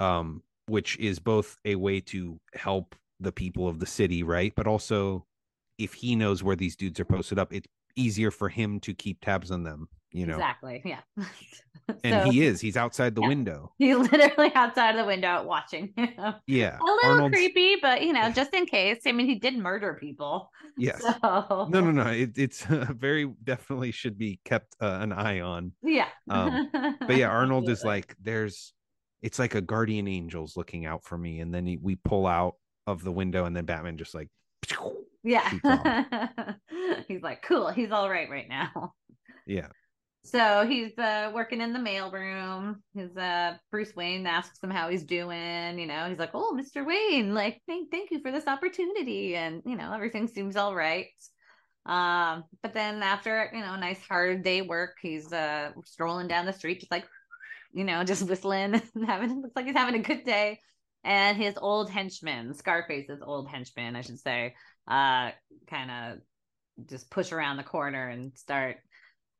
um 0.00 0.42
which 0.66 0.98
is 0.98 1.18
both 1.20 1.56
a 1.64 1.76
way 1.76 2.00
to 2.00 2.40
help 2.54 2.96
the 3.20 3.32
people 3.32 3.68
of 3.68 3.78
the 3.80 3.86
city 3.86 4.22
right 4.22 4.52
but 4.56 4.66
also 4.66 5.24
if 5.78 5.92
he 5.94 6.14
knows 6.16 6.42
where 6.42 6.56
these 6.56 6.76
dudes 6.76 6.98
are 7.00 7.04
posted 7.04 7.38
up 7.38 7.52
it's 7.52 7.66
easier 7.96 8.30
for 8.30 8.48
him 8.48 8.78
to 8.80 8.94
keep 8.94 9.20
tabs 9.20 9.50
on 9.50 9.62
them 9.64 9.88
you 10.12 10.24
know 10.24 10.34
Exactly. 10.34 10.80
Yeah. 10.86 11.00
and 12.04 12.24
So 12.24 12.30
he 12.30 12.42
is 12.42 12.60
he's 12.60 12.76
outside 12.78 13.14
the 13.14 13.20
Yeah. 13.22 13.28
window 13.28 13.72
he's 13.78 13.96
literally 13.96 14.50
outside 14.54 14.90
of 14.90 14.96
the 14.96 15.04
window 15.04 15.44
watching. 15.44 15.92
yeah 16.46 16.78
a 16.78 16.84
little 16.84 17.10
Arnold's- 17.10 17.34
creepy, 17.34 17.76
but 17.82 18.02
you 18.02 18.12
know, 18.14 18.30
just 18.40 18.54
in 18.54 18.64
case. 18.66 19.00
I 19.06 19.12
mean, 19.12 19.26
he 19.26 19.34
did 19.34 19.58
murder 19.58 19.98
people. 20.00 20.50
yes 20.78 21.02
So 21.02 21.66
no 21.70 21.80
no 21.80 21.90
no 21.90 22.06
it, 22.06 22.38
it's 22.38 22.64
very 22.64 23.26
definitely 23.44 23.90
should 23.90 24.16
be 24.16 24.40
kept 24.44 24.74
uh, 24.80 24.98
an 25.02 25.12
eye 25.12 25.40
on 25.40 25.72
Yeah. 25.82 26.08
Um, 26.30 26.70
but 27.00 27.16
yeah 27.16 27.28
arnold 27.28 27.68
is 27.68 27.84
like 27.84 28.14
there's 28.22 28.72
it's 29.20 29.38
like 29.38 29.54
a 29.56 29.60
guardian 29.60 30.06
angel's 30.08 30.56
looking 30.56 30.86
out 30.86 31.04
for 31.04 31.18
me 31.18 31.40
and 31.40 31.52
then 31.52 31.66
he, 31.66 31.76
we 31.76 31.96
pull 31.96 32.26
out 32.26 32.54
of 32.88 33.04
the 33.04 33.12
window 33.12 33.44
and 33.44 33.54
then 33.54 33.64
batman 33.64 33.96
just 33.96 34.14
like 34.14 34.28
Yeah. 35.22 36.54
He's 37.08 37.22
like, 37.22 37.42
cool. 37.42 37.68
He's 37.68 37.90
all 37.90 38.08
right 38.08 38.30
right 38.30 38.48
now. 38.48 38.94
yeah 39.46 39.68
So 40.24 40.66
he's 40.66 40.96
uh, 40.98 41.30
working 41.34 41.60
in 41.60 41.72
the 41.72 41.78
mailroom. 41.78 42.76
His 42.94 43.16
uh, 43.16 43.56
Bruce 43.70 43.94
Wayne 43.96 44.26
asks 44.26 44.62
him 44.62 44.70
how 44.70 44.88
he's 44.88 45.04
doing. 45.04 45.78
You 45.78 45.86
know, 45.86 46.08
he's 46.08 46.18
like, 46.18 46.30
"Oh, 46.34 46.56
Mr. 46.58 46.84
Wayne, 46.84 47.34
like, 47.34 47.60
thank 47.66 47.90
thank 47.90 48.10
you 48.10 48.20
for 48.20 48.30
this 48.30 48.46
opportunity," 48.46 49.36
and 49.36 49.62
you 49.64 49.76
know, 49.76 49.92
everything 49.92 50.28
seems 50.28 50.56
all 50.56 50.74
right. 50.74 51.06
Um, 51.86 52.44
but 52.62 52.74
then 52.74 53.02
after 53.02 53.50
you 53.54 53.60
know, 53.60 53.74
a 53.74 53.78
nice 53.80 54.00
hard 54.06 54.42
day 54.44 54.60
work, 54.62 54.96
he's 55.00 55.32
uh 55.32 55.72
strolling 55.84 56.28
down 56.28 56.46
the 56.46 56.52
street, 56.52 56.80
just 56.80 56.92
like, 56.92 57.06
you 57.72 57.84
know, 57.84 58.04
just 58.04 58.28
whistling 58.28 58.74
and 58.94 59.06
having 59.06 59.40
looks 59.42 59.56
like 59.56 59.66
he's 59.66 59.76
having 59.76 59.94
a 59.98 60.02
good 60.02 60.24
day. 60.24 60.60
And 61.04 61.36
his 61.36 61.56
old 61.56 61.90
henchman, 61.90 62.54
Scarface's 62.54 63.20
old 63.22 63.48
henchman, 63.48 63.96
I 63.96 64.02
should 64.02 64.18
say, 64.18 64.54
uh, 64.86 65.30
kind 65.68 65.90
of 65.90 66.18
just 66.86 67.10
push 67.10 67.32
around 67.32 67.56
the 67.56 67.62
corner 67.62 68.08
and 68.08 68.36
start 68.36 68.76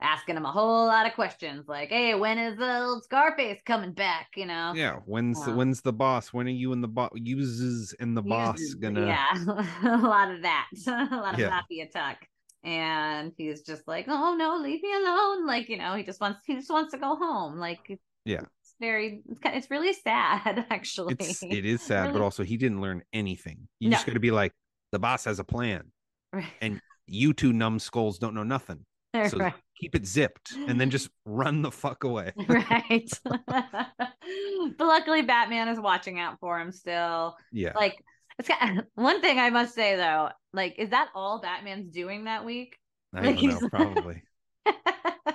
asking 0.00 0.36
him 0.36 0.44
a 0.44 0.52
whole 0.52 0.86
lot 0.86 1.06
of 1.06 1.14
questions 1.14 1.66
like 1.66 1.88
hey 1.88 2.14
when 2.14 2.38
is 2.38 2.56
the 2.56 2.80
old 2.82 3.02
scarface 3.04 3.58
coming 3.66 3.92
back? 3.92 4.28
You 4.36 4.46
know? 4.46 4.72
Yeah 4.74 4.96
when's 5.06 5.44
the 5.44 5.52
when's 5.52 5.80
the 5.80 5.92
boss? 5.92 6.32
When 6.32 6.46
are 6.46 6.50
you 6.50 6.72
and 6.72 6.82
the 6.82 6.88
boss 6.88 7.10
uses 7.14 7.94
and 7.98 8.16
the 8.16 8.22
boss 8.22 8.60
gonna 8.74 9.06
yeah. 9.06 9.26
A 9.82 9.98
lot 9.98 10.30
of 10.30 10.42
that. 10.42 10.68
A 10.86 11.16
lot 11.16 11.34
of 11.34 11.40
Yeah. 11.40 11.48
mafia 11.48 11.88
talk. 11.88 12.18
And 12.64 13.32
he's 13.36 13.62
just 13.62 13.86
like 13.88 14.06
oh 14.08 14.36
no 14.36 14.56
leave 14.62 14.82
me 14.82 14.92
alone. 14.92 15.46
Like 15.46 15.68
you 15.68 15.78
know 15.78 15.94
he 15.94 16.04
just 16.04 16.20
wants 16.20 16.40
he 16.46 16.54
just 16.54 16.70
wants 16.70 16.92
to 16.92 16.98
go 16.98 17.16
home. 17.16 17.58
Like 17.58 17.98
Yeah. 18.24 18.42
Very 18.80 19.22
it's, 19.44 19.70
really 19.70 19.92
sad 19.92 20.66
actually. 20.70 21.16
It's 21.18 21.42
it 21.42 21.64
is 21.64 21.82
sad 21.82 22.12
but 22.12 22.22
also 22.22 22.42
he 22.44 22.56
didn't 22.56 22.80
learn 22.80 23.02
anything. 23.12 23.68
You 23.80 23.90
just 23.90 24.06
No. 24.06 24.12
gotta 24.12 24.20
be 24.20 24.30
like 24.30 24.52
the 24.92 24.98
boss 24.98 25.24
has 25.24 25.38
a 25.38 25.44
plan. 25.44 25.90
Right, 26.32 26.44
and 26.60 26.80
you 27.06 27.32
two 27.32 27.52
numbskulls 27.52 28.18
don't 28.18 28.34
know 28.34 28.44
nothing. 28.44 28.84
So 29.30 29.38
right. 29.38 29.54
keep 29.80 29.94
it 29.96 30.06
zipped 30.06 30.52
and 30.68 30.80
then 30.80 30.90
just 30.90 31.08
run 31.24 31.62
the 31.62 31.72
fuck 31.72 32.04
away. 32.04 32.32
Right. 32.48 33.10
But 33.46 34.86
luckily 34.86 35.22
batman 35.22 35.68
is 35.68 35.80
watching 35.80 36.20
out 36.20 36.38
for 36.40 36.60
him 36.60 36.70
still. 36.70 37.36
Yeah. 37.52 37.72
Like 37.74 37.96
it's 38.38 38.48
got, 38.48 38.84
one 38.94 39.20
thing 39.20 39.40
i 39.40 39.50
must 39.50 39.74
say 39.74 39.96
though 39.96 40.28
like 40.52 40.76
is 40.78 40.90
that 40.90 41.08
all 41.14 41.40
batman's 41.40 41.88
doing 41.90 42.24
that 42.24 42.44
week? 42.44 42.76
I 43.14 43.22
like 43.22 43.40
don't 43.40 43.60
know 43.62 43.68
probably. 43.70 44.22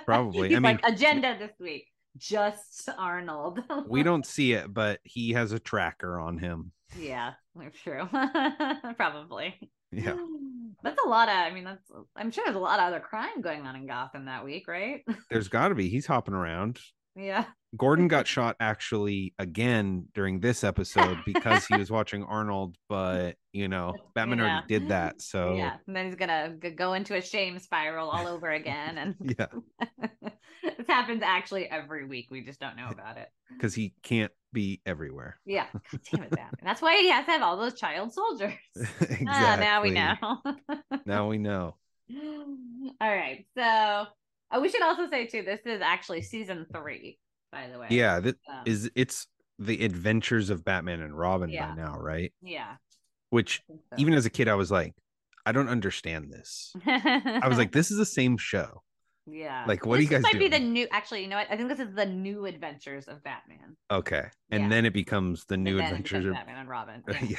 Probably. 0.06 0.48
He's 0.48 0.58
I 0.58 0.60
like 0.60 0.82
mean- 0.82 0.94
agenda 0.94 1.36
this 1.38 1.52
week 1.58 1.86
just 2.16 2.88
arnold. 2.98 3.60
We 3.88 4.02
don't 4.04 4.26
see 4.26 4.52
it 4.52 4.72
but 4.72 5.00
he 5.04 5.32
has 5.32 5.52
a 5.52 5.58
tracker 5.58 6.18
on 6.18 6.38
him. 6.38 6.72
Yeah 6.98 7.32
that's 7.56 7.78
true. 7.82 8.06
Probably. 8.96 9.70
Yeah. 9.92 10.16
That's 10.82 11.00
a 11.02 11.08
lot 11.08 11.28
of 11.30 11.34
i 11.34 11.50
mean 11.50 11.64
that's 11.64 11.90
i'm 12.14 12.30
sure 12.30 12.44
there's 12.44 12.56
a 12.56 12.60
lot 12.60 12.78
of 12.78 12.86
other 12.86 13.00
crime 13.00 13.40
going 13.40 13.64
on 13.64 13.74
in 13.74 13.86
gotham 13.86 14.26
that 14.26 14.44
week 14.44 14.68
right? 14.68 15.02
There's 15.30 15.48
got 15.48 15.68
to 15.68 15.74
be. 15.74 15.88
He's 15.88 16.04
hopping 16.04 16.34
around 16.34 16.78
yeah 17.16 17.44
Gordon 17.76 18.06
got 18.06 18.28
shot 18.28 18.54
actually 18.60 19.34
again 19.38 20.06
during 20.14 20.38
this 20.38 20.62
episode 20.62 21.18
because 21.26 21.66
he 21.66 21.76
was 21.76 21.90
watching 21.90 22.22
Arnold, 22.22 22.76
but 22.88 23.34
you 23.52 23.66
know, 23.66 23.94
Batman 24.14 24.38
Yeah. 24.38 24.44
already 24.44 24.66
did 24.68 24.88
that. 24.90 25.20
So 25.20 25.54
yeah 25.56 25.76
and 25.86 25.96
then 25.96 26.06
he's 26.06 26.14
gonna 26.14 26.54
go 26.76 26.92
into 26.94 27.16
a 27.16 27.20
shame 27.20 27.58
spiral 27.58 28.10
all 28.10 28.28
over 28.28 28.50
again 28.52 28.98
and 28.98 29.14
yeah, 29.38 29.46
this 30.62 30.86
happens 30.86 31.22
actually 31.24 31.68
every 31.68 32.06
week. 32.06 32.28
We 32.30 32.42
just 32.42 32.60
don't 32.60 32.76
know 32.76 32.90
about 32.90 33.16
it. 33.16 33.28
because 33.52 33.74
he 33.74 33.92
can't 34.04 34.32
be 34.52 34.80
everywhere. 34.86 35.40
Yeah. 35.44 35.66
God 35.90 36.00
damn 36.12 36.22
it, 36.22 36.30
Batman. 36.30 36.60
That's 36.62 36.80
why 36.80 36.96
he 36.98 37.10
has 37.10 37.24
to 37.26 37.32
have 37.32 37.42
all 37.42 37.56
those 37.56 37.74
child 37.74 38.12
soldiers. 38.12 38.52
exactly. 38.76 39.26
Ah, 39.28 39.56
now 39.58 39.82
we 39.82 39.90
know. 39.90 40.14
Now 41.06 41.28
we 41.28 41.38
know. 41.38 41.74
all 42.12 42.92
right. 43.00 43.46
So 43.58 44.04
oh, 44.52 44.60
we 44.60 44.68
should 44.68 44.82
also 44.82 45.08
say 45.08 45.26
too, 45.26 45.42
this 45.42 45.60
is 45.66 45.80
actually 45.80 46.22
season 46.22 46.66
three, 46.74 47.18
by 47.52 47.68
the 47.72 47.78
way. 47.78 47.88
Yeah, 47.90 48.20
that 48.20 48.36
Um, 48.48 48.62
is 48.66 48.90
it's 48.94 49.26
the 49.58 49.84
adventures 49.84 50.50
of 50.50 50.64
Batman 50.64 51.00
and 51.00 51.16
Robin 51.16 51.50
Yeah. 51.50 51.68
by 51.70 51.74
now, 51.74 51.98
right? 51.98 52.32
yeah. 52.42 52.76
Which 53.30 53.62
so. 53.68 53.78
even 53.98 54.14
as 54.14 54.26
a 54.26 54.30
kid, 54.30 54.48
I 54.48 54.54
was 54.54 54.70
like, 54.70 54.94
I 55.44 55.52
don't 55.52 55.68
understand 55.68 56.30
this. 56.30 56.72
I 56.86 57.46
was 57.48 57.58
like, 57.58 57.72
this 57.72 57.90
is 57.90 57.98
the 57.98 58.06
same 58.06 58.36
show. 58.38 58.82
yeah. 59.26 59.64
like, 59.66 59.84
what 59.86 59.98
are 59.98 60.02
you 60.02 60.08
guys 60.08 60.22
might 60.22 60.38
be 60.38 60.48
the 60.48 60.58
new. 60.60 60.86
Actually, 60.92 61.22
you 61.22 61.28
know 61.28 61.36
what? 61.36 61.48
I 61.50 61.56
think 61.56 61.68
this 61.68 61.80
is 61.80 61.94
the 61.94 62.06
new 62.06 62.46
adventures 62.46 63.06
of 63.06 63.22
Batman. 63.24 63.76
Okay. 63.90 64.24
And 64.50 64.64
Yeah. 64.64 64.68
then 64.68 64.86
it 64.86 64.92
becomes 64.92 65.44
the 65.46 65.56
new 65.56 65.80
adventures 65.80 66.24
of 66.26 66.34
Batman 66.34 66.58
and 66.58 66.68
Robin. 66.68 67.02
yeah. 67.08 67.18
Yeah. 67.22 67.36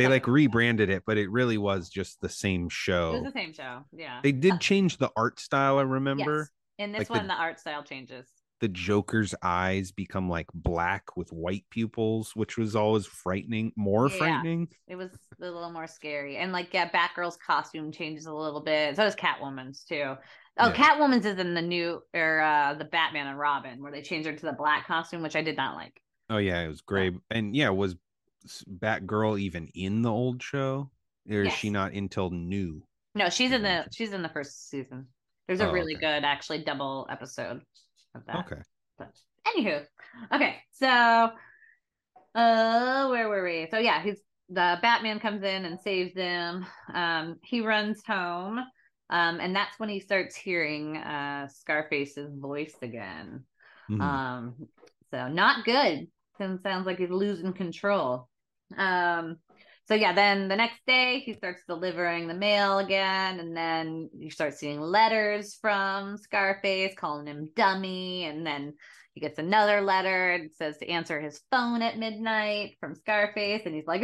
They 0.00 0.06
like 0.08 0.12
Something 0.12 0.12
like 0.12 0.24
that. 0.24 0.30
rebranded 0.32 0.90
it, 0.90 1.02
but 1.06 1.18
it 1.18 1.30
really 1.30 1.58
was 1.58 1.88
just 1.88 2.20
the 2.20 2.28
same 2.28 2.62
It 2.62 2.64
was 2.64 2.72
show. 2.72 3.22
the 3.22 3.32
same 3.32 3.52
show. 3.52 3.84
Yeah. 3.92 4.20
They 4.22 4.30
Uh, 4.30 4.40
did 4.40 4.60
change 4.60 4.96
the 4.96 5.10
art 5.16 5.38
style, 5.40 5.78
I 5.78 5.82
remember. 5.82 6.38
Yes. 6.38 6.50
In 6.78 6.92
this 6.92 7.10
like 7.10 7.18
one, 7.20 7.28
the 7.28 7.34
art 7.34 7.60
style 7.60 7.82
changes. 7.82 8.26
The 8.60 8.68
Joker's 8.68 9.34
eyes 9.42 9.90
become 9.92 10.28
like 10.28 10.46
black 10.54 11.16
with 11.16 11.32
white 11.32 11.64
pupils, 11.70 12.34
which 12.36 12.56
was 12.58 12.76
always 12.76 13.06
frightening, 13.06 13.72
more 13.76 14.08
Yeah. 14.10 14.16
frightening. 14.18 14.68
It 14.86 14.96
was 14.96 15.10
a 15.40 15.44
little 15.44 15.70
more 15.70 15.86
scary. 15.86 16.36
And 16.36 16.52
like 16.52 16.72
yeah, 16.74 16.90
Batgirl's 16.90 17.36
costume 17.38 17.90
changes 17.92 18.26
a 18.26 18.34
little 18.34 18.60
bit. 18.60 18.96
So 18.96 19.04
does 19.04 19.16
Catwoman's 19.16 19.84
too. 19.84 20.14
Oh, 20.58 20.68
Yeah. 20.68 20.72
Catwoman's 20.74 21.24
is 21.26 21.38
in 21.38 21.54
the 21.54 21.62
new 21.62 22.02
or 22.14 22.40
uh 22.40 22.74
the 22.74 22.84
Batman 22.84 23.28
and 23.28 23.38
Robin 23.38 23.82
where 23.82 23.92
they 23.92 24.02
changed 24.02 24.28
her 24.28 24.34
to 24.36 24.46
the 24.46 24.52
black 24.52 24.86
costume, 24.86 25.22
which 25.22 25.36
I 25.36 25.42
did 25.42 25.56
not 25.56 25.74
like. 25.76 26.00
Oh 26.28 26.36
yeah, 26.38 26.60
it 26.60 26.68
was 26.68 26.80
gray. 26.82 27.12
And 27.30 27.56
yeah, 27.56 27.70
was 27.70 27.96
Batgirl 28.46 29.38
even 29.40 29.68
in 29.74 30.02
the 30.02 30.10
old 30.10 30.42
show? 30.42 30.90
Or 31.28 31.42
is 31.42 31.52
she 31.52 31.70
not 31.70 31.92
until 31.92 32.30
new? 32.30 32.82
No, 33.14 33.28
she's 33.28 33.52
in 33.52 33.62
the 33.62 33.86
she's 33.92 34.12
in 34.12 34.22
the 34.22 34.28
first 34.28 34.68
season. 34.70 35.08
There's 35.46 35.60
a 35.60 35.66
Oh, 35.66 35.72
really 35.72 35.94
okay. 35.94 36.06
good 36.06 36.24
actually 36.24 36.64
double 36.64 37.06
episode 37.10 37.62
of 38.14 38.26
that. 38.26 38.46
Okay. 38.46 38.62
But 38.98 39.12
anywho, 39.46 39.84
okay, 40.32 40.56
so 40.72 40.86
uh, 42.34 43.08
where 43.08 43.28
were 43.28 43.44
we? 43.44 43.68
So 43.70 43.78
yeah, 43.78 44.02
he's 44.02 44.20
the 44.48 44.78
Batman 44.82 45.20
comes 45.20 45.42
in 45.42 45.64
and 45.64 45.78
saves 45.80 46.14
them. 46.14 46.66
Um, 46.92 47.36
he 47.44 47.60
runs 47.60 48.02
home, 48.06 48.58
um, 49.10 49.40
and 49.40 49.54
that's 49.54 49.78
when 49.78 49.88
he 49.88 50.00
starts 50.00 50.34
hearing 50.36 50.96
uh 50.96 51.48
Scarface's 51.48 52.34
voice 52.34 52.74
again. 52.82 53.44
Mhm. 53.88 54.00
Um, 54.00 54.54
so 55.10 55.28
not 55.28 55.64
good. 55.64 56.08
Sounds 56.38 56.86
like 56.86 56.98
he's 56.98 57.10
losing 57.10 57.52
control. 57.52 58.29
Um, 58.76 59.36
so 59.88 59.94
yeah, 59.94 60.12
then 60.12 60.48
the 60.48 60.56
next 60.56 60.80
day 60.86 61.20
he 61.20 61.32
starts 61.34 61.62
delivering 61.66 62.28
the 62.28 62.34
mail 62.34 62.78
again, 62.78 63.40
and 63.40 63.56
then 63.56 64.08
you 64.16 64.30
start 64.30 64.54
seeing 64.54 64.80
letters 64.80 65.58
from 65.60 66.16
Scarface 66.16 66.94
calling 66.96 67.26
him 67.26 67.50
dummy, 67.56 68.24
and 68.24 68.46
then 68.46 68.74
he 69.14 69.20
gets 69.20 69.38
another 69.40 69.80
letter 69.80 70.32
and 70.32 70.50
says 70.52 70.78
to 70.78 70.88
answer 70.88 71.20
his 71.20 71.40
phone 71.50 71.82
at 71.82 71.98
midnight 71.98 72.76
from 72.78 72.94
Scarface, 72.94 73.62
and 73.66 73.74
he's 73.74 73.86
like, 73.86 74.02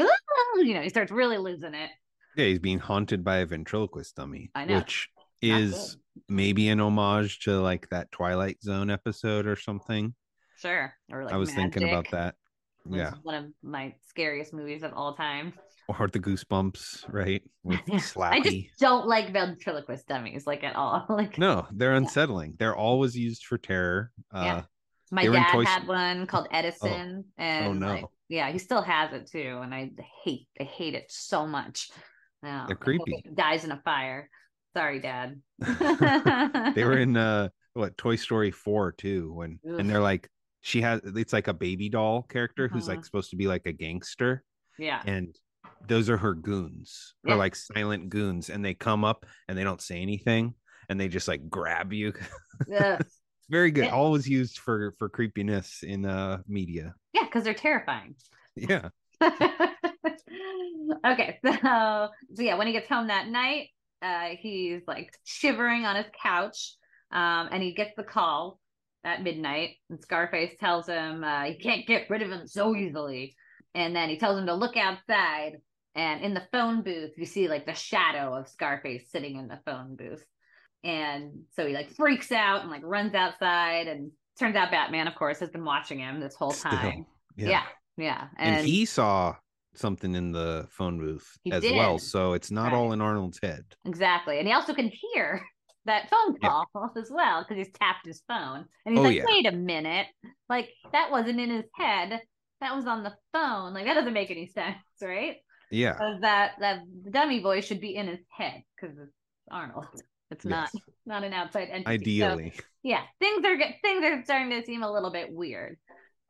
you 0.56 0.74
know, 0.74 0.82
he 0.82 0.88
starts 0.88 1.12
really 1.12 1.38
losing 1.38 1.74
it. 1.74 1.90
yeah, 2.36 2.46
he's 2.46 2.58
being 2.58 2.80
haunted 2.80 3.22
by 3.22 3.36
a 3.36 3.46
ventriloquist 3.46 4.16
dummy, 4.16 4.50
I 4.56 4.64
know. 4.64 4.78
which 4.78 5.08
is 5.40 5.96
maybe 6.28 6.68
an 6.68 6.80
homage 6.80 7.40
to 7.40 7.60
like 7.60 7.88
that 7.90 8.10
Twilight 8.10 8.60
Zone 8.62 8.90
episode 8.90 9.46
or 9.46 9.54
something. 9.54 10.14
Sure. 10.58 10.92
Or 11.12 11.24
like 11.24 11.34
I 11.34 11.36
was 11.36 11.52
thinking 11.52 11.88
about 11.88 12.10
that. 12.10 12.34
Yeah. 12.90 13.14
one 13.22 13.34
of 13.34 13.44
my 13.62 13.94
scariest 14.08 14.52
movies 14.52 14.82
of 14.82 14.92
all 14.94 15.14
time. 15.14 15.52
Or 15.88 16.08
the 16.08 16.18
goosebumps, 16.18 17.12
right? 17.12 17.42
With 17.62 17.80
Yeah. 17.86 18.00
I 18.20 18.40
just 18.40 18.78
don't 18.80 19.06
like 19.06 19.32
ventriloquist 19.32 20.06
dummies 20.08 20.46
like 20.46 20.64
at 20.64 20.74
all. 20.76 21.06
Like 21.10 21.38
No, 21.38 21.66
they're 21.72 21.94
unsettling. 21.94 22.54
They're 22.58 22.76
always 22.76 23.16
used 23.16 23.46
for 23.46 23.58
terror. 23.58 24.10
Uh 24.34 24.42
Yeah. 24.44 24.62
my 25.12 25.22
they 25.22 25.28
were 25.28 25.36
in 25.36 25.42
dad 25.42 25.52
Toy 25.52 25.64
had 25.64 25.86
one 25.86 26.26
called 26.26 26.48
Edison, 26.50 27.24
and 27.38 27.66
oh, 27.66 27.72
no. 27.72 27.86
like, 27.86 28.04
yeah, 28.28 28.50
he 28.50 28.58
still 28.58 28.82
has 28.82 29.12
it 29.12 29.30
too, 29.30 29.60
and 29.62 29.72
I 29.72 29.92
hate 30.24 30.48
I 30.60 30.64
hate 30.64 30.94
it 30.94 31.06
so 31.08 31.46
much. 31.46 31.90
No, 32.42 32.64
They're 32.66 32.76
creepy. 32.76 33.24
Dies 33.34 33.64
in 33.64 33.70
a 33.72 33.80
fire. 33.84 34.28
Sorry, 34.76 35.00
Dad. 35.00 35.40
they 36.74 36.84
were 36.84 36.98
in 36.98 37.16
uh 37.16 37.48
what 37.74 37.96
Toy 37.96 38.16
Story 38.16 38.50
4 38.50 38.92
too 38.92 39.32
when 39.32 39.58
Ugh. 39.68 39.78
and 39.78 39.88
they're 39.88 40.00
like 40.00 40.28
she 40.66 40.80
has 40.82 41.00
it's 41.04 41.32
like 41.32 41.46
a 41.46 41.54
baby 41.54 41.88
doll 41.88 42.22
character 42.22 42.66
who's 42.66 42.86
Mhm. 42.86 42.88
like 42.88 43.04
supposed 43.04 43.30
to 43.30 43.36
be 43.36 43.46
like 43.46 43.66
a 43.66 43.72
gangster 43.72 44.42
yeah. 44.78 45.00
and 45.06 45.34
those 45.86 46.10
are 46.10 46.16
her 46.16 46.34
goons 46.34 47.14
Yeah. 47.24 47.32
her 47.32 47.38
like 47.38 47.54
silent 47.54 48.08
goons 48.08 48.50
and 48.50 48.64
they 48.64 48.74
come 48.74 49.04
up 49.04 49.26
and 49.46 49.56
they 49.56 49.62
don't 49.62 49.80
say 49.80 50.02
anything 50.02 50.54
and 50.88 50.98
they 50.98 51.06
just 51.08 51.28
like 51.28 51.48
grab 51.48 51.92
you 51.92 52.12
yeah 52.68 52.98
very 53.48 53.70
good 53.70 53.84
Yeah. 53.86 53.94
always 53.94 54.28
used 54.28 54.58
for 54.58 54.92
for 54.98 55.08
creepiness 55.08 55.84
in 55.84 56.04
uh 56.04 56.38
media 56.48 56.94
yeah, 57.12 57.24
because 57.24 57.44
they're 57.44 57.54
terrifying. 57.54 58.16
yeah 58.56 58.88
okay, 61.06 61.38
so 61.44 62.08
so 62.34 62.42
yeah, 62.42 62.56
when 62.56 62.66
he 62.66 62.72
gets 62.72 62.88
home 62.88 63.06
that 63.08 63.28
night, 63.28 63.68
uh, 64.02 64.30
he's 64.38 64.82
like 64.86 65.08
shivering 65.24 65.86
on 65.86 65.96
his 65.96 66.06
couch, 66.22 66.74
um, 67.12 67.48
and 67.50 67.62
he 67.62 67.72
gets 67.74 67.92
the 67.96 68.02
call 68.04 68.58
at 69.06 69.22
midnight, 69.22 69.76
and 69.88 70.00
Scarface 70.00 70.54
tells 70.58 70.88
him 70.88 71.22
uh, 71.24 71.44
he 71.44 71.54
can't 71.54 71.86
get 71.86 72.10
rid 72.10 72.22
of 72.22 72.30
him 72.30 72.46
so 72.46 72.74
easily. 72.74 73.36
And 73.74 73.94
then 73.94 74.08
he 74.08 74.18
tells 74.18 74.38
him 74.38 74.46
to 74.46 74.54
look 74.54 74.76
outside. 74.76 75.58
And 75.94 76.22
in 76.22 76.34
the 76.34 76.46
phone 76.52 76.82
booth, 76.82 77.12
you 77.16 77.24
see 77.24 77.48
like 77.48 77.66
the 77.66 77.72
shadow 77.72 78.34
of 78.34 78.48
Scarface 78.48 79.10
sitting 79.10 79.36
in 79.36 79.48
the 79.48 79.60
phone 79.64 79.96
booth. 79.96 80.24
And 80.82 81.44
so 81.54 81.66
he 81.66 81.72
like 81.72 81.90
freaks 81.90 82.32
out 82.32 82.62
and 82.62 82.70
like 82.70 82.82
runs 82.84 83.14
outside. 83.14 83.86
And 83.86 84.10
turns 84.38 84.56
out 84.56 84.70
Batman, 84.70 85.06
of 85.06 85.14
course, 85.14 85.38
has 85.38 85.50
been 85.50 85.64
watching 85.64 86.00
him 86.00 86.20
this 86.20 86.34
whole 86.34 86.50
time. 86.50 87.06
Yeah. 87.36 87.48
Yeah. 87.48 87.62
Yeah. 87.96 88.28
And, 88.38 88.66
he 88.66 88.84
saw 88.84 89.36
something 89.74 90.14
in 90.14 90.32
the 90.32 90.66
phone 90.70 90.98
booth 90.98 91.38
as 91.52 91.62
well. 91.62 91.98
So 91.98 92.32
it's 92.32 92.50
not 92.50 92.72
Right. 92.72 92.74
all 92.74 92.92
in 92.92 93.00
Arnold's 93.00 93.38
head. 93.42 93.64
Exactly. 93.84 94.38
And 94.38 94.48
he 94.48 94.52
also 94.52 94.74
can 94.74 94.90
hear 94.90 95.46
that 95.86 96.10
phone 96.10 96.36
Yeah. 96.42 96.62
call 96.72 96.92
as 96.96 97.10
well 97.10 97.42
because 97.42 97.56
he's 97.66 97.72
tapped 97.78 98.06
his 98.06 98.22
phone. 98.28 98.66
And 98.84 98.96
he's 98.96 98.98
Oh, 98.98 99.02
like, 99.08 99.16
yeah. 99.16 99.24
wait 99.26 99.46
a 99.46 99.52
minute. 99.52 100.06
Like, 100.48 100.70
that 100.92 101.10
wasn't 101.10 101.40
in 101.40 101.50
his 101.50 101.64
head. 101.74 102.20
That 102.60 102.74
was 102.76 102.86
on 102.86 103.02
the 103.02 103.14
phone. 103.32 103.74
Like, 103.74 103.84
that 103.86 103.94
doesn't 103.94 104.12
make 104.12 104.30
any 104.30 104.46
sense, 104.46 104.76
right? 105.02 105.36
Yeah. 105.70 105.92
Because 105.92 106.20
that, 106.20 106.52
that 106.60 106.80
dummy 107.10 107.40
voice 107.40 107.64
should 107.66 107.80
be 107.80 107.94
in 107.96 108.06
his 108.08 108.20
head 108.30 108.62
because 108.80 108.96
it's 108.98 109.12
Arnold. 109.50 109.86
It's 110.30 110.44
not 110.44 110.70
Yes. 110.74 110.82
not 111.06 111.22
an 111.24 111.32
outside 111.32 111.68
entity. 111.70 112.18
So, 112.18 112.26
Ideally. 112.30 112.52
yeah, 112.82 113.02
things 113.20 113.44
are 113.44 113.56
get- 113.56 113.76
things 113.80 114.04
are 114.04 114.24
starting 114.24 114.50
to 114.50 114.64
seem 114.66 114.82
a 114.82 114.92
little 114.92 115.10
bit 115.12 115.30
weird. 115.32 115.78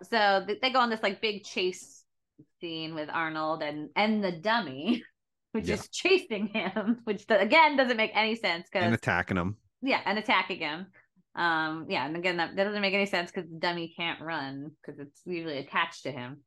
So 0.02 0.44
they 0.60 0.70
go 0.70 0.80
on 0.80 0.90
this 0.90 1.02
like 1.02 1.22
big 1.22 1.44
chase 1.44 2.04
scene 2.60 2.94
with 2.94 3.08
Arnold 3.10 3.62
and 3.62 3.88
and 3.96 4.22
the 4.22 4.32
dummy, 4.32 5.02
which 5.56 5.66
Yeah. 5.68 5.74
is 5.74 5.88
chasing 5.88 6.46
him, 6.48 7.00
which 7.04 7.24
again 7.28 7.76
doesn't 7.76 7.96
make 7.96 8.12
any 8.14 8.36
sense 8.36 8.68
and 8.72 8.90
because 8.90 8.94
attacking 8.94 9.36
him. 9.36 9.56
yeah, 9.82 10.00
and 10.04 10.18
attacking 10.18 10.60
him. 10.60 10.86
Um, 11.34 11.86
yeah, 11.88 12.06
and 12.06 12.16
again 12.16 12.36
that, 12.38 12.56
that 12.56 12.64
doesn't 12.64 12.80
make 12.80 12.94
any 12.94 13.06
sense 13.06 13.30
because 13.30 13.48
the 13.50 13.58
dummy 13.58 13.92
can't 13.96 14.20
run 14.20 14.70
because 14.80 15.00
it's 15.00 15.20
usually 15.24 15.58
attached 15.58 16.02
to 16.04 16.12
him. 16.12 16.42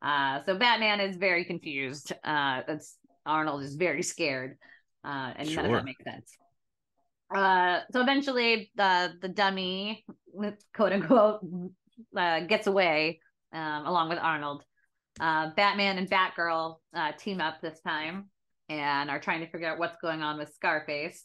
Uh, 0.00 0.40
so 0.46 0.56
Batman 0.58 1.00
is 1.00 1.16
very 1.16 1.44
confused. 1.44 2.12
Uh, 2.24 2.62
that's 2.66 2.96
Arnold 3.24 3.62
is 3.62 3.74
very 3.76 4.02
scared, 4.02 4.56
uh, 5.04 5.32
and 5.36 5.54
none 5.54 5.66
of 5.66 5.72
that 5.72 5.84
makes 5.84 6.02
sense. 6.04 6.36
Uh, 7.34 7.80
so 7.92 8.00
eventually, 8.00 8.70
the 8.74 9.14
the 9.22 9.28
dummy, 9.28 10.04
quote 10.74 10.92
unquote, 10.92 11.40
uh, 12.16 12.40
gets 12.40 12.66
away 12.66 13.20
um, 13.52 13.86
along 13.86 14.08
with 14.08 14.18
Arnold. 14.18 14.62
Uh, 15.20 15.50
Batman 15.54 15.98
and 15.98 16.10
Batgirl 16.10 16.76
uh, 16.94 17.12
team 17.12 17.40
up 17.40 17.60
this 17.60 17.80
time 17.80 18.30
and 18.68 19.10
are 19.10 19.20
trying 19.20 19.40
to 19.40 19.50
figure 19.50 19.68
out 19.68 19.78
what's 19.78 19.96
going 20.00 20.22
on 20.22 20.38
with 20.38 20.54
Scarface. 20.54 21.24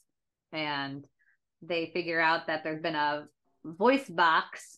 And 0.51 1.05
they 1.61 1.91
figure 1.93 2.19
out 2.19 2.47
that 2.47 2.63
there's 2.63 2.81
been 2.81 2.95
a 2.95 3.25
voice 3.63 4.07
box 4.07 4.77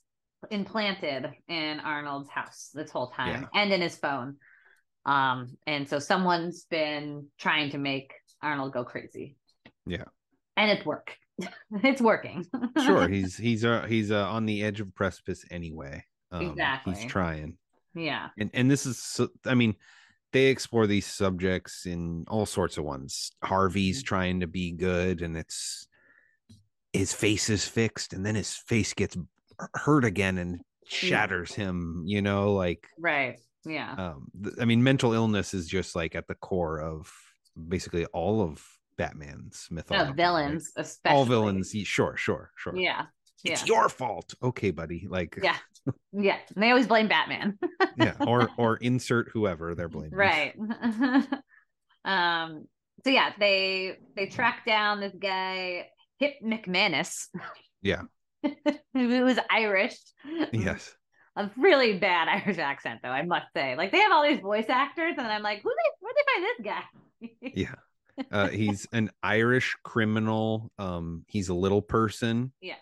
implanted 0.50 1.30
in 1.48 1.80
Arnold's 1.80 2.30
house 2.30 2.70
this 2.74 2.92
whole 2.92 3.10
time 3.10 3.48
and 3.54 3.72
in 3.72 3.82
his 3.82 3.98
phone. 3.98 4.38
Um, 5.06 5.58
and 5.68 5.88
so 5.88 6.00
someone's 6.00 6.66
been 6.66 7.28
trying 7.38 7.72
to 7.72 7.78
make 7.78 8.14
Arnold 8.42 8.74
go 8.74 8.84
crazy. 8.84 9.38
Yeah. 9.86 10.06
And 10.56 10.72
it's 10.72 10.86
work. 10.86 11.16
it's 11.84 12.02
working. 12.02 12.46
Sure, 12.84 13.08
he's 13.08 13.36
he's 13.36 13.66
uh 13.66 13.86
he's 13.88 14.10
uh, 14.10 14.30
on 14.30 14.46
the 14.46 14.64
edge 14.64 14.80
of 14.80 14.94
precipice 14.96 15.46
anyway. 15.52 16.04
Um, 16.32 16.42
Exactly. 16.42 16.96
He's 16.96 17.06
trying, 17.06 17.58
yeah. 17.94 18.30
and 18.38 18.50
and 18.54 18.72
this 18.72 18.86
is 18.86 19.02
so, 19.02 19.30
I 19.46 19.54
mean, 19.54 19.76
they 20.32 20.46
explore 20.48 20.86
these 20.88 21.06
subjects 21.08 21.86
in 21.86 22.26
all 22.28 22.46
sorts 22.46 22.78
of 22.78 22.84
ones. 22.86 23.32
Mm-hmm. 23.44 23.54
Harvey's 23.54 24.04
trying 24.04 24.40
to 24.42 24.48
be 24.48 24.72
good, 24.72 25.22
and 25.22 25.36
it's 25.38 25.88
his 26.94 27.14
face 27.14 27.50
is 27.50 27.68
fixed, 27.68 28.14
and 28.14 28.26
then 28.26 28.36
his 28.36 28.54
face 28.56 28.94
gets 28.94 29.18
hurt 29.76 30.06
again 30.06 30.38
and 30.38 30.62
shatters 30.86 31.54
him. 31.54 32.04
You 32.06 32.22
know, 32.22 32.54
like 32.54 32.88
Right. 32.98 33.40
Yeah. 33.66 33.94
um 33.98 34.32
i 34.62 34.64
mean 34.66 34.82
mental 34.82 35.12
illness 35.14 35.54
is 35.54 35.68
just 35.68 35.94
like 35.94 36.16
at 36.16 36.28
the 36.30 36.36
core 36.36 36.80
of 36.82 37.12
basically 37.68 38.06
all 38.08 38.42
of 38.42 38.66
batman's 38.98 39.68
mythology 39.70 40.02
No, 40.04 40.08
right? 40.12 40.16
villains, 40.16 40.72
especially. 40.78 41.18
all 41.18 41.26
villains 41.26 41.72
sure 41.84 42.16
sure 42.16 42.52
sure 42.56 42.74
Yeah. 42.78 43.08
it's 43.44 43.62
yeah. 43.62 43.66
your 43.68 43.90
fault 43.90 44.34
okay 44.42 44.72
buddy 44.72 45.08
like 45.10 45.38
Yeah. 45.44 45.58
Yeah. 46.14 46.38
And 46.54 46.64
they 46.64 46.70
always 46.70 46.88
blame 46.88 47.08
Batman. 47.08 47.58
yeah 47.98 48.16
or 48.26 48.50
or 48.58 48.78
insert 48.82 49.30
whoever 49.34 49.76
they're 49.76 49.90
blaming 49.90 50.12
right. 50.16 50.56
um. 52.06 52.66
So 53.06 53.12
yeah, 53.12 53.32
they 53.40 53.98
they 54.16 54.28
track 54.28 54.66
down 54.66 55.00
this 55.00 55.14
guy, 55.18 55.88
Hip 56.20 56.34
McManus. 56.44 57.28
Yeah. 57.82 58.02
who 58.44 59.24
was 59.24 59.40
Irish. 59.50 59.98
yes 60.52 60.96
A 61.36 61.50
really 61.58 61.98
bad 61.98 62.28
Irish 62.28 62.58
accent, 62.58 63.00
though 63.04 63.10
I 63.10 63.24
must 63.24 63.48
say. 63.56 63.76
Like 63.78 63.92
they 63.92 64.00
have 64.00 64.12
all 64.12 64.24
these 64.24 64.42
voice 64.42 64.66
actors, 64.70 65.14
and 65.18 65.28
I'm 65.28 65.44
like, 65.44 65.62
who 65.62 65.70
they 65.70 65.92
where 66.00 66.14
they 66.14 66.24
find 66.34 66.46
this 66.46 66.66
guy? 66.66 67.52
yeah 67.56 67.76
uh 68.32 68.48
he's 68.50 68.86
an 68.92 69.10
irish 69.24 69.78
criminal 69.84 70.72
um 70.78 71.24
he's 71.28 71.48
a 71.50 71.54
little 71.54 71.82
person 71.82 72.52
Yeah. 72.62 72.76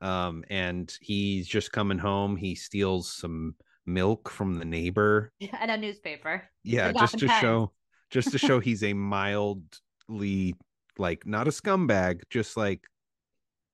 Um 0.00 0.44
and 0.50 0.96
he's 1.00 1.46
just 1.48 1.72
coming 1.72 1.98
home 1.98 2.36
he 2.36 2.54
steals 2.54 3.12
some 3.12 3.54
milk 3.86 4.28
from 4.30 4.58
the 4.58 4.64
neighbor 4.64 5.32
and 5.60 5.70
a 5.70 5.76
newspaper. 5.76 6.42
yeah 6.64 6.92
just 6.92 7.18
to 7.18 7.26
show 7.28 7.72
just 8.10 8.30
to 8.30 8.38
show 8.46 8.60
he's 8.60 8.82
a 8.84 8.92
mildly 8.92 10.54
like 10.98 11.26
not 11.26 11.48
a 11.48 11.50
scumbag 11.50 12.20
just 12.30 12.56
like 12.56 12.80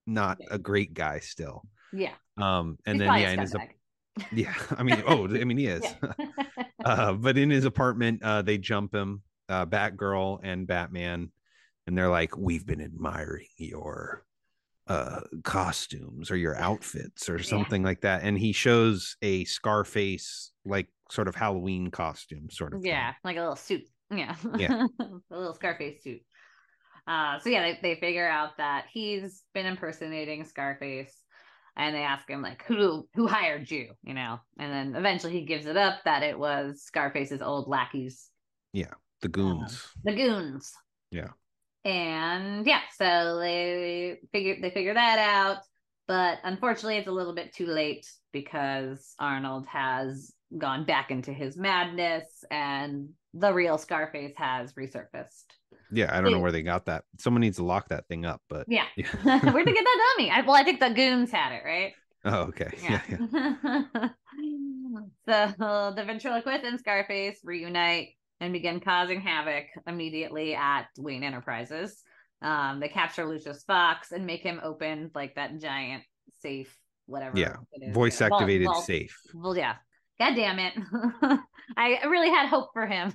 not 0.07 0.39
a 0.51 0.59
great 0.59 0.95
guy 0.95 1.19
still 1.19 1.63
Yeah. 1.93 2.13
um 2.37 2.79
and 2.87 3.01
He's 3.01 3.09
then 3.09 3.21
yeah 3.21 3.31
a 3.31 3.33
in 3.33 3.39
his 3.41 3.57
yeah 4.33 4.55
i 4.79 4.83
mean 4.83 5.03
oh 5.07 5.25
i 5.27 5.45
mean 5.45 5.57
he 5.59 5.67
is 5.67 5.83
Yeah. 5.83 6.13
uh 6.85 7.13
but 7.15 7.37
in 7.37 7.51
his 7.51 7.65
apartment 7.65 8.23
uh 8.23 8.43
they 8.43 8.59
jump 8.59 8.95
him 8.95 9.23
uh 9.49 9.67
batgirl 9.67 10.41
and 10.43 10.67
batman 10.67 11.31
and 11.87 11.99
they're 11.99 12.09
like 12.11 12.37
we've 12.37 12.65
been 12.67 12.81
admiring 12.81 13.47
your 13.57 14.25
uh 14.87 15.21
costumes 15.45 16.31
or 16.31 16.37
your 16.37 16.57
outfits 16.57 17.29
or 17.29 17.37
Yeah. 17.39 17.43
something 17.45 17.83
like 17.83 18.03
that 18.03 18.23
and 18.23 18.39
he 18.39 18.53
shows 18.53 19.17
a 19.23 19.45
scarface 19.45 20.53
like 20.67 20.89
sort 21.11 21.27
of 21.29 21.35
halloween 21.35 21.91
costume 21.91 22.51
sort 22.51 22.75
of 22.75 22.83
thing. 22.83 22.91
Yeah, 22.91 23.13
like 23.25 23.37
a 23.37 23.41
little 23.41 23.57
suit. 23.57 23.85
Yeah. 24.11 24.37
Yeah. 24.57 24.87
a 25.01 25.37
little 25.37 25.55
Scarface 25.55 26.03
suit. 26.03 26.21
Uh, 27.07 27.39
so 27.39 27.49
yeah, 27.51 27.63
they, 27.63 27.79
they 27.83 28.01
figure 28.01 28.29
out 28.29 28.57
that 28.59 28.87
he's 28.93 29.43
been 29.55 29.67
impersonating 29.67 30.45
Scarface 30.45 31.15
and 31.77 31.95
they 31.95 32.03
ask 32.03 32.29
him 32.29 32.41
like 32.43 32.63
who 32.65 33.09
who 33.15 33.27
hired 33.27 33.71
you, 33.71 33.93
you 34.03 34.15
know? 34.15 34.39
And 34.59 34.73
then 34.73 34.97
eventually 34.97 35.33
he 35.33 35.45
gives 35.45 35.67
it 35.67 35.77
up 35.77 36.01
that 36.05 36.23
it 36.23 36.39
was 36.39 36.83
Scarface's 36.83 37.43
old 37.43 37.69
lackeys, 37.69 38.31
Yeah, 38.73 38.93
the 39.23 39.29
goons 39.29 39.87
the 40.05 40.15
goons. 40.15 40.73
Yeah. 41.11 41.29
And 41.85 42.67
yeah, 42.67 42.81
so 42.97 43.39
they 43.39 44.19
figure 44.33 44.57
they 44.61 44.71
figure 44.71 44.95
that 44.95 45.19
out, 45.19 45.59
but 46.09 46.39
unfortunately 46.45 46.97
it's 46.97 47.09
a 47.09 47.13
little 47.13 47.35
bit 47.35 47.55
too 47.55 47.67
late 47.67 48.07
because 48.33 49.15
Arnold 49.19 49.67
has 49.67 50.33
gone 50.57 50.85
back 50.85 51.11
into 51.11 51.33
his 51.33 51.57
madness 51.57 52.45
and 52.51 53.09
the 53.35 53.53
real 53.53 53.77
Scarface 53.77 54.35
has 54.37 54.73
resurfaced. 54.75 55.43
yeah 55.91 56.17
i 56.17 56.21
don't 56.21 56.31
know 56.31 56.39
where 56.39 56.53
they 56.53 56.63
got 56.63 56.85
that 56.87 57.03
someone 57.19 57.41
needs 57.41 57.57
to 57.57 57.65
lock 57.65 57.89
that 57.89 58.07
thing 58.07 58.25
up 58.25 58.41
but 58.49 58.65
Yeah. 58.69 58.85
yeah 58.97 59.05
Where'd 59.25 59.67
they 59.67 59.73
get 59.73 59.85
that 59.85 60.13
dummy? 60.17 60.31
I, 60.31 60.43
well, 60.43 60.55
I 60.55 60.63
think 60.63 60.79
the 60.79 60.91
goons 60.91 61.33
had 61.33 61.53
it, 61.57 61.63
right? 61.65 61.93
oh 62.25 62.43
okay 62.43 62.71
yeah, 62.83 63.01
yeah. 63.09 64.09
so 65.59 65.93
the 65.97 66.05
ventriloquist 66.05 66.65
and 66.65 66.79
Scarface 66.79 67.41
reunite 67.43 68.11
and 68.45 68.53
begin 68.53 68.81
causing 68.81 69.21
havoc 69.21 69.65
immediately 69.87 70.55
at 70.55 70.87
Wayne 70.99 71.23
Enterprises. 71.25 72.03
Um, 72.43 72.79
they 72.81 72.89
capture 72.89 73.25
Lucius 73.25 73.65
Fox 73.65 74.13
and 74.13 74.27
make 74.27 74.43
him 74.43 74.61
open 74.63 75.11
like 75.15 75.35
that 75.37 75.59
giant 75.61 76.03
safe, 76.41 76.77
whatever. 77.07 77.39
Yeah, 77.39 77.57
voice 77.91 78.21
activated 78.21 78.67
vault- 78.67 78.85
safe 78.85 79.19
Well, 79.35 79.57
yeah. 79.57 79.77
God 80.19 80.35
damn 80.35 80.59
it. 80.59 80.75
I 81.77 82.05
really 82.07 82.29
had 82.29 82.49
hope 82.49 82.71
for 82.73 82.87
him. 82.87 83.13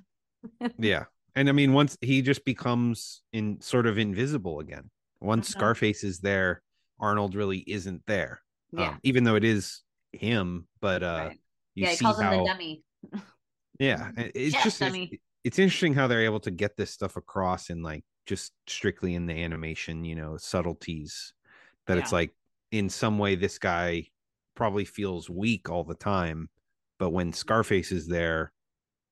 Yeah. 0.77 1.05
And 1.35 1.47
I 1.49 1.51
mean, 1.51 1.73
once 1.73 1.97
he 2.01 2.21
just 2.21 2.43
becomes 2.45 3.21
in 3.33 3.59
sort 3.61 3.85
of 3.87 3.97
invisible 3.97 4.59
again. 4.61 4.89
Once 5.21 5.47
Mhm. 5.49 5.51
Scarface 5.51 6.03
is 6.03 6.19
there, 6.19 6.61
Arnold 6.99 7.35
really 7.35 7.59
isn't 7.59 8.01
there. 8.07 8.41
Yeah. 8.71 8.89
Um, 8.91 8.99
even 9.03 9.25
though 9.25 9.35
it 9.35 9.43
is 9.43 9.81
him, 10.13 10.67
but 10.81 11.03
uh 11.03 11.25
Right. 11.27 11.39
you 11.75 11.83
yeah, 11.83 11.89
he 11.91 11.95
see 11.97 12.05
calls 12.05 12.19
him 12.19 12.25
how 12.25 12.37
the 12.39 12.45
dummy. 12.45 12.83
yeah, 13.79 14.11
it's 14.17 14.53
Yes, 14.53 14.63
just 14.63 14.81
it's, 14.81 14.95
dummy. 14.95 15.21
it's 15.43 15.59
interesting 15.59 15.93
how 15.93 16.07
they're 16.07 16.23
able 16.25 16.39
to 16.41 16.51
get 16.51 16.77
this 16.77 16.91
stuff 16.91 17.15
across 17.15 17.69
in 17.69 17.81
like 17.81 18.03
just 18.25 18.53
strictly 18.67 19.15
in 19.15 19.25
the 19.25 19.33
animation, 19.33 20.05
you 20.05 20.15
know, 20.15 20.37
subtleties 20.37 21.33
that 21.87 21.97
it's 21.97 22.11
like 22.11 22.31
in 22.71 22.89
some 22.89 23.17
way 23.17 23.35
this 23.35 23.57
guy 23.57 24.05
probably 24.55 24.85
feels 24.85 25.29
weak 25.29 25.69
all 25.69 25.83
the 25.83 25.95
time, 25.95 26.49
but 26.99 27.09
when 27.09 27.33
Scarface 27.33 27.91
is 27.91 28.07
there, 28.07 28.51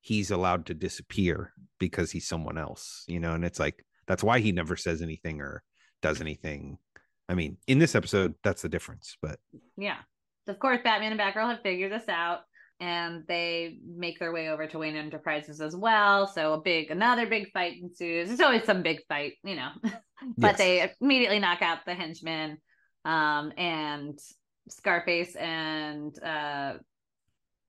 he's 0.02 0.30
allowed 0.30 0.66
to 0.68 0.74
disappear 0.74 1.54
because 1.80 2.12
he's 2.12 2.28
someone 2.28 2.58
else, 2.58 3.04
you 3.08 3.20
know, 3.20 3.34
and 3.34 3.44
it's 3.44 3.60
like 3.60 3.84
that's 4.06 4.24
why 4.24 4.40
he 4.40 4.52
never 4.52 4.76
says 4.76 5.02
anything 5.02 5.42
or 5.42 5.64
does 6.02 6.22
anything. 6.22 6.78
I 7.30 7.34
mean, 7.34 7.58
in 7.68 7.80
this 7.80 7.96
episode, 7.96 8.36
that's 8.44 8.62
the 8.62 8.70
difference, 8.70 9.18
but 9.22 9.40
Yeah. 9.76 9.98
of 10.48 10.60
course, 10.60 10.80
Batman 10.84 11.12
and 11.12 11.20
Batgirl 11.20 11.50
have 11.50 11.62
figured 11.62 11.92
this 11.92 12.08
out 12.08 12.42
and 12.80 13.24
they 13.28 13.80
make 13.86 14.20
their 14.20 14.32
way 14.32 14.50
over 14.50 14.68
to 14.68 14.78
Wayne 14.80 14.96
Enterprises 14.96 15.62
as 15.62 15.76
well. 15.76 16.28
So 16.28 16.54
a 16.54 16.62
big, 16.62 16.92
another 16.92 17.26
big 17.26 17.52
fight 17.52 17.74
ensues. 17.82 18.28
There's 18.28 18.40
always 18.42 18.64
some 18.66 18.84
big 18.84 19.00
fight, 19.08 19.34
you 19.44 19.56
know, 19.56 19.70
but 20.38 20.58
Yes. 20.58 20.58
they 20.58 20.92
immediately 21.02 21.40
knock 21.40 21.62
out 21.62 21.80
the 21.86 21.96
henchmen. 21.96 22.58
Um, 23.06 23.54
and 23.58 24.20
Scarface 24.70 25.36
and 25.36 26.14
uh, 26.22 26.74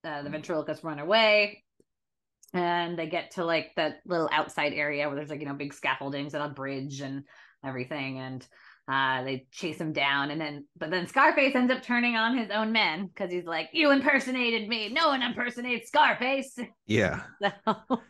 uh, 0.04 0.22
the 0.22 0.30
ventriloquist 0.30 0.82
run 0.82 0.98
away. 0.98 1.62
And 2.54 2.98
they 2.98 3.06
get 3.08 3.32
to 3.32 3.44
like 3.44 3.72
that 3.76 4.00
little 4.06 4.28
outside 4.32 4.72
area 4.72 5.06
where 5.06 5.16
there's 5.16 5.30
like, 5.30 5.40
you 5.40 5.46
know, 5.46 5.54
big 5.54 5.74
scaffoldings 5.74 6.34
and 6.34 6.42
a 6.42 6.48
bridge 6.48 7.00
and 7.00 7.24
everything. 7.64 8.18
And 8.18 8.46
uh, 8.88 9.22
they 9.24 9.46
chase 9.52 9.78
him 9.78 9.92
down. 9.92 10.30
And 10.30 10.40
then, 10.40 10.66
but 10.78 10.90
then 10.90 11.06
Scarface 11.06 11.54
ends 11.54 11.72
up 11.72 11.82
turning 11.82 12.16
on 12.16 12.36
his 12.36 12.50
own 12.50 12.72
men 12.72 13.06
because 13.06 13.30
he's 13.30 13.44
like, 13.44 13.68
You 13.72 13.90
impersonated 13.90 14.68
me. 14.68 14.88
No 14.88 15.08
one 15.08 15.22
impersonates 15.22 15.88
Scarface. 15.88 16.58
Yeah. 16.86 17.22
So, 17.66 18.00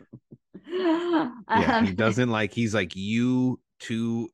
Yeah. 0.71 1.31
um, 1.79 1.87
he 1.87 1.93
doesn't 1.93 2.29
like, 2.29 2.53
he's 2.53 2.75
like, 2.75 2.95
you 2.95 3.59
two, 3.81 4.29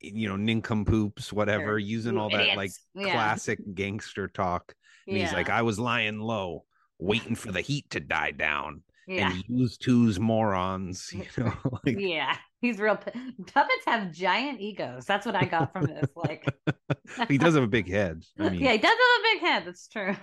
you 0.00 0.28
know, 0.28 0.36
nincompoops, 0.36 1.32
whatever, 1.32 1.64
Sure. 1.64 1.78
using 1.78 2.16
all 2.16 2.30
that 2.30 2.56
like. 2.56 2.70
Yeah. 2.94 3.12
classic 3.12 3.58
gangster 3.74 4.28
talk. 4.28 4.74
And 5.06 5.16
he's 5.16 5.32
like, 5.32 5.50
I 5.50 5.62
was 5.62 5.78
lying 5.80 6.20
low, 6.20 6.64
waiting 6.98 7.34
for 7.34 7.50
the 7.50 7.60
heat 7.60 7.90
to 7.90 8.00
die 8.00 8.30
down. 8.30 8.82
Yeah. 9.08 9.32
And 9.32 9.44
use 9.48 9.78
two's 9.78 10.20
morons, 10.20 11.10
you 11.12 11.24
know, 11.38 11.54
like 11.84 11.98
yeah, 11.98 12.36
he's 12.60 12.78
real. 12.78 12.96
pu- 12.96 13.10
Puppets 13.52 13.84
have 13.86 14.12
giant 14.12 14.60
egos. 14.60 15.06
That's 15.06 15.24
what 15.24 15.34
I 15.34 15.46
got 15.46 15.72
from 15.72 15.86
this. 15.86 16.10
Like, 16.14 16.46
he 17.28 17.38
does 17.38 17.54
have 17.54 17.64
a 17.64 17.68
big 17.68 17.88
head. 17.88 18.22
I 18.38 18.50
mean, 18.50 18.60
yeah, 18.60 18.72
he 18.72 18.78
does 18.78 18.90
have 18.90 18.98
a 18.98 19.22
big 19.22 19.40
head. 19.40 19.62
That's 19.66 19.88
true. 19.88 20.14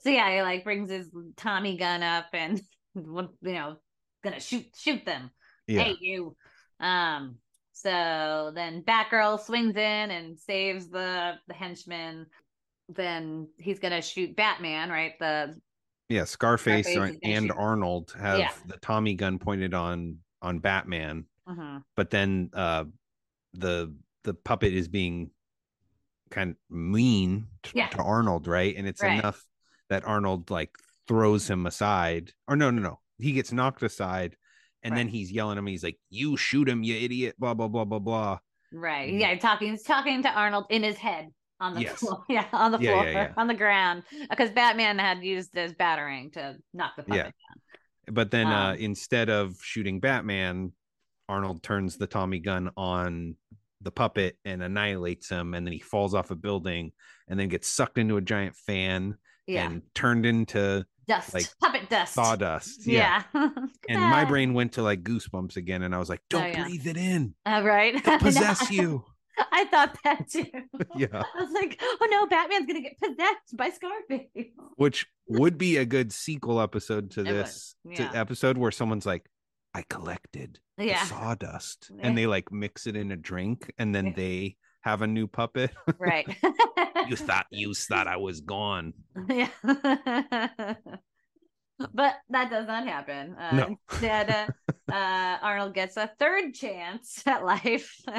so 0.00 0.10
yeah, 0.10 0.34
he 0.34 0.42
like 0.42 0.64
brings 0.64 0.90
his 0.90 1.08
Tommy 1.36 1.76
gun 1.76 2.02
up 2.02 2.26
and 2.32 2.60
you 2.94 3.30
know 3.42 3.76
gonna 4.24 4.40
shoot 4.40 4.66
shoot 4.76 5.04
them. 5.06 5.30
yeah, 5.66 5.84
Hey 5.84 5.96
you. 6.00 6.36
Um. 6.80 7.36
So 7.72 8.52
then 8.54 8.82
Batgirl 8.82 9.38
swings 9.38 9.76
in 9.76 10.10
and 10.10 10.38
saves 10.38 10.88
the 10.88 11.34
the 11.46 11.54
henchman. 11.54 12.26
Then 12.88 13.48
he's 13.58 13.78
gonna 13.78 14.02
shoot 14.02 14.34
Batman, 14.34 14.90
right? 14.90 15.12
The 15.20 15.54
yeah. 16.08 16.24
Scarface, 16.24 16.86
Scarface 16.86 17.16
is 17.22 17.36
and 17.38 17.52
Arnold 17.52 18.14
have 18.18 18.38
Yeah. 18.38 18.52
the 18.66 18.76
Tommy 18.78 19.14
gun 19.14 19.38
pointed 19.38 19.74
on 19.74 20.18
on 20.42 20.58
Batman, 20.58 21.26
mhm. 21.48 21.82
but 21.94 22.10
then 22.10 22.50
uh 22.52 22.84
the 23.54 23.94
the 24.24 24.34
puppet 24.34 24.72
is 24.72 24.88
being 24.88 25.30
kind 26.30 26.50
of 26.50 26.56
mean 26.68 27.46
to, 27.62 27.72
Yeah. 27.74 27.88
to 27.88 27.98
Arnold, 28.02 28.46
right? 28.46 28.74
And 28.76 28.86
it's 28.86 29.02
Right. 29.02 29.18
enough 29.18 29.44
that 29.88 30.04
Arnold 30.04 30.50
like 30.50 30.76
throws 31.06 31.48
him 31.48 31.66
aside, 31.66 32.32
or 32.48 32.56
no, 32.56 32.70
no, 32.70 32.82
no, 32.82 33.00
he 33.18 33.32
gets 33.32 33.52
knocked 33.52 33.82
aside, 33.82 34.36
and 34.82 34.96
then 34.96 35.08
he's 35.08 35.30
yelling 35.32 35.56
at 35.56 35.60
him. 35.60 35.66
He's 35.66 35.84
like, 35.84 35.98
"You 36.10 36.36
shoot 36.36 36.68
him, 36.68 36.82
you 36.82 36.94
idiot!" 36.96 37.36
Blah 37.38 37.54
blah 37.54 37.68
blah 37.68 37.84
blah 37.84 37.98
blah. 38.00 38.38
Right. 38.72 39.12
Yeah, 39.12 39.36
talking 39.38 39.70
he's 39.70 39.82
talking 39.84 40.22
to 40.22 40.30
Arnold 40.30 40.66
in 40.70 40.82
his 40.82 40.96
head 40.96 41.32
on 41.60 41.74
the 41.74 41.82
Yes. 41.82 41.98
floor. 41.98 42.24
Yeah, 42.28 42.46
on 42.52 42.72
the 42.72 42.78
Yeah, 42.78 42.90
floor, 42.92 43.04
yeah, 43.04 43.10
yeah. 43.12 43.32
on 43.36 43.46
the 43.46 43.54
ground. 43.54 44.02
Because 44.30 44.50
Batman 44.50 44.98
had 44.98 45.22
used 45.22 45.50
his 45.54 45.72
batarang 45.72 46.32
to 46.34 46.56
knock 46.74 46.92
the 46.96 47.02
puppet 47.02 47.16
Yeah. 47.16 47.22
down. 47.24 48.14
But 48.14 48.30
then 48.30 48.46
uh, 48.46 48.70
Um, 48.72 48.76
instead 48.76 49.28
of 49.30 49.56
shooting 49.62 50.00
Batman, 50.00 50.72
Arnold 51.28 51.62
turns 51.62 51.96
the 51.96 52.06
Tommy 52.06 52.38
gun 52.38 52.70
on 52.76 53.34
the 53.80 53.90
puppet 53.90 54.38
and 54.44 54.62
annihilates 54.62 55.28
him, 55.28 55.54
and 55.54 55.66
then 55.66 55.72
he 55.72 55.80
falls 55.80 56.14
off 56.14 56.30
a 56.30 56.36
building 56.36 56.92
and 57.28 57.38
then 57.38 57.48
gets 57.48 57.68
sucked 57.68 57.98
into 57.98 58.16
a 58.16 58.20
giant 58.20 58.54
fan 58.56 59.16
and 59.48 59.82
turned 59.94 60.24
into 60.26 60.84
dust. 61.08 61.34
like, 61.34 61.46
puppet 61.60 61.88
dust. 61.88 62.14
sawdust. 62.14 62.86
Yeah. 62.86 63.22
Yeah. 63.34 63.48
And 63.88 64.00
my 64.10 64.24
brain 64.24 64.54
went 64.54 64.72
to 64.74 64.82
like 64.82 65.02
goosebumps 65.04 65.56
again, 65.56 65.82
and 65.82 65.94
I 65.94 65.98
was 65.98 66.08
like, 66.08 66.20
Oh, 66.34 66.38
"Don't 66.40 66.48
yeah. 66.52 66.64
breathe 66.64 66.86
it 66.86 66.96
in, 66.96 67.34
Uh, 67.44 67.62
right. 67.64 67.94
It'll 67.94 68.18
possess 68.28 68.70
you." 68.70 69.04
I 69.52 69.64
thought 69.66 69.96
that 70.04 70.28
too. 70.30 70.44
Yeah. 70.96 71.08
I 71.12 71.40
was 71.42 71.52
like, 71.52 71.80
oh 71.82 72.08
no, 72.10 72.26
Batman's 72.26 72.66
gonna 72.66 72.80
get 72.80 72.98
possessed 72.98 73.56
by 73.56 73.70
Scarface. 73.70 74.52
Which 74.76 75.06
would 75.28 75.58
be 75.58 75.76
a 75.76 75.84
good 75.84 76.12
sequel 76.12 76.60
episode 76.60 77.10
to 77.12 77.20
It 77.20 77.24
this 77.24 77.74
to 77.96 78.02
episode 78.14 78.56
where 78.58 78.70
someone's 78.70 79.06
like, 79.06 79.26
"I 79.74 79.82
collected 79.88 80.58
Yeah. 80.78 81.02
sawdust," 81.04 81.90
Yeah. 81.94 82.06
and 82.06 82.16
they 82.18 82.26
like 82.26 82.50
mix 82.52 82.86
it 82.86 82.96
in 82.96 83.10
a 83.12 83.16
drink, 83.16 83.72
and 83.78 83.94
then 83.94 84.06
Yeah. 84.06 84.12
they 84.16 84.56
have 84.82 85.02
a 85.02 85.06
new 85.06 85.26
puppet. 85.26 85.72
Right. 85.98 86.26
you 87.08 87.16
thought 87.16 87.46
you 87.50 87.74
thought 87.74 88.06
I 88.06 88.16
was 88.16 88.40
gone. 88.40 88.94
yeah. 89.28 90.76
But 91.92 92.14
that 92.30 92.50
does 92.50 92.66
not 92.66 92.86
happen. 92.86 93.34
Uh, 93.38 93.56
No. 93.56 93.76
Instead, 93.90 94.30
uh, 94.30 94.46
uh, 94.92 95.38
Arnold 95.42 95.74
gets 95.74 95.96
a 95.96 96.10
third 96.18 96.54
chance 96.54 97.22
at 97.26 97.44
life. 97.44 97.96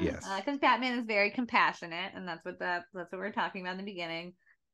Yes. 0.00 0.26
Because 0.36 0.58
Batman 0.58 0.98
is 0.98 1.04
very 1.04 1.30
compassionate, 1.30 2.12
and 2.14 2.26
that's 2.26 2.44
what 2.44 2.58
that 2.60 2.84
that's 2.94 3.12
what 3.12 3.20
we 3.20 3.26
are 3.26 3.32
talking 3.32 3.62
about 3.62 3.72
in 3.72 3.78
the 3.78 3.92
beginning. 3.92 4.32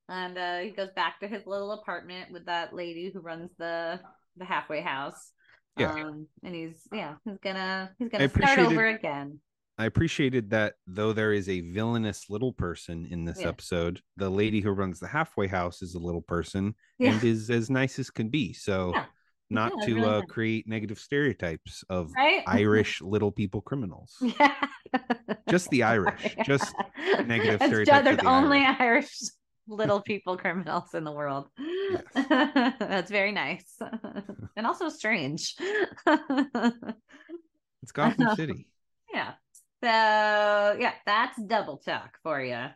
And 0.09 0.39
uh, 0.39 0.59
he 0.59 0.71
goes 0.71 0.91
back 0.95 1.21
to 1.21 1.29
his 1.29 1.47
little 1.47 1.73
apartment 1.73 2.31
with 2.33 2.47
that 2.47 2.75
lady 2.75 3.11
who 3.13 3.21
runs 3.21 3.51
the 3.59 4.01
the 4.37 4.45
halfway 4.45 4.81
house. 4.81 5.33
Yeah. 5.77 5.93
Um, 5.93 6.27
and 6.43 6.55
he's 6.55 6.87
yeah, 6.93 7.15
he's 7.25 7.39
gonna 7.43 7.91
he's 7.99 8.09
gonna 8.09 8.29
start 8.29 8.59
over 8.59 8.87
again. 8.87 9.41
I 9.79 9.85
appreciated 9.87 10.51
that 10.51 10.75
though 10.87 11.13
there 11.13 11.33
is 11.33 11.49
a 11.49 11.61
villainous 11.61 12.29
little 12.29 12.53
person 12.53 13.07
in 13.11 13.25
this 13.25 13.41
Yeah. 13.41 13.49
episode, 13.49 14.01
the 14.17 14.29
lady 14.29 14.61
who 14.61 14.71
runs 14.73 14.99
the 14.99 15.07
halfway 15.07 15.47
house 15.47 15.83
is 15.83 15.95
a 15.95 15.99
little 16.01 16.21
person 16.23 16.75
Yeah. 16.99 17.13
and 17.13 17.23
is 17.25 17.49
as 17.49 17.71
nice 17.71 17.99
as 17.99 18.11
can 18.11 18.29
be. 18.29 18.53
So 18.53 18.93
Yeah. 18.95 19.07
not 19.51 19.73
to 19.85 19.95
really 19.95 20.07
uh, 20.09 20.23
create 20.23 20.67
negative 20.67 20.99
stereotypes 20.99 21.85
of 21.89 22.13
Right? 22.17 22.43
Irish 22.47 23.01
little 23.01 23.31
people 23.31 23.61
criminals. 23.61 24.17
Yeah. 24.41 24.55
Just 25.51 25.69
the 25.71 25.83
Irish. 25.85 26.35
Just 26.45 26.75
negative 27.27 27.57
It's 27.63 27.67
stereotypes 27.67 28.05
There's 28.05 28.17
the 28.19 28.27
only 28.29 28.65
Irish. 28.65 29.17
little 29.69 30.01
people 30.01 30.37
criminals 30.39 30.95
in 30.95 31.05
the 31.05 31.13
world. 31.13 31.49
That's 32.15 33.11
very 33.11 33.33
nice 33.33 33.77
and 34.57 34.67
also 34.67 34.89
strange. 34.89 35.55
It's 37.83 37.93
Gotham 37.93 38.35
City. 38.35 38.67
yeah. 39.13 39.35
So 39.83 39.89
yeah, 39.89 40.93
that's 41.07 41.41
double 41.43 41.77
talk 41.79 42.19
for 42.23 42.41
you. 42.41 42.67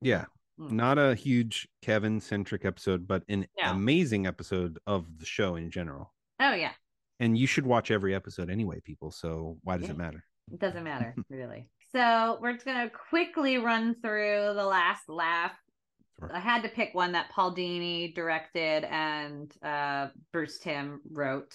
Yeah. 0.00 0.24
Mm. 0.58 0.70
Not 0.72 0.98
a 0.98 1.14
huge 1.14 1.68
Kevin 1.82 2.20
centric 2.20 2.64
episode, 2.64 3.06
but 3.06 3.22
an 3.28 3.46
No. 3.60 3.70
amazing 3.72 4.26
episode 4.26 4.78
of 4.86 5.18
the 5.18 5.26
show 5.26 5.56
in 5.56 5.70
general. 5.70 6.12
Oh 6.40 6.54
yeah, 6.54 6.72
And 7.18 7.36
you 7.36 7.46
should 7.46 7.66
watch 7.66 7.90
every 7.90 8.14
episode 8.14 8.48
anyway, 8.50 8.80
people. 8.80 9.10
So 9.10 9.58
why 9.62 9.76
does 9.76 9.86
Yeah. 9.88 9.92
it 9.94 9.98
matter? 9.98 10.24
it 10.52 10.58
doesn't 10.58 10.82
matter 10.82 11.14
really. 11.30 11.68
So 11.92 12.38
we're 12.40 12.54
just 12.54 12.64
gonna 12.64 12.90
quickly 13.10 13.58
run 13.58 13.94
through 14.00 14.52
the 14.54 14.64
last 14.64 15.08
laugh. 15.08 15.52
Sure. 16.18 16.34
I 16.34 16.40
had 16.40 16.62
to 16.62 16.68
pick 16.68 16.94
one 16.94 17.12
that 17.12 17.30
Paul 17.30 17.54
Dini 17.54 18.14
directed 18.14 18.84
and 18.84 19.52
uh, 19.62 20.08
Bruce 20.32 20.58
Timm 20.58 21.00
wrote. 21.10 21.54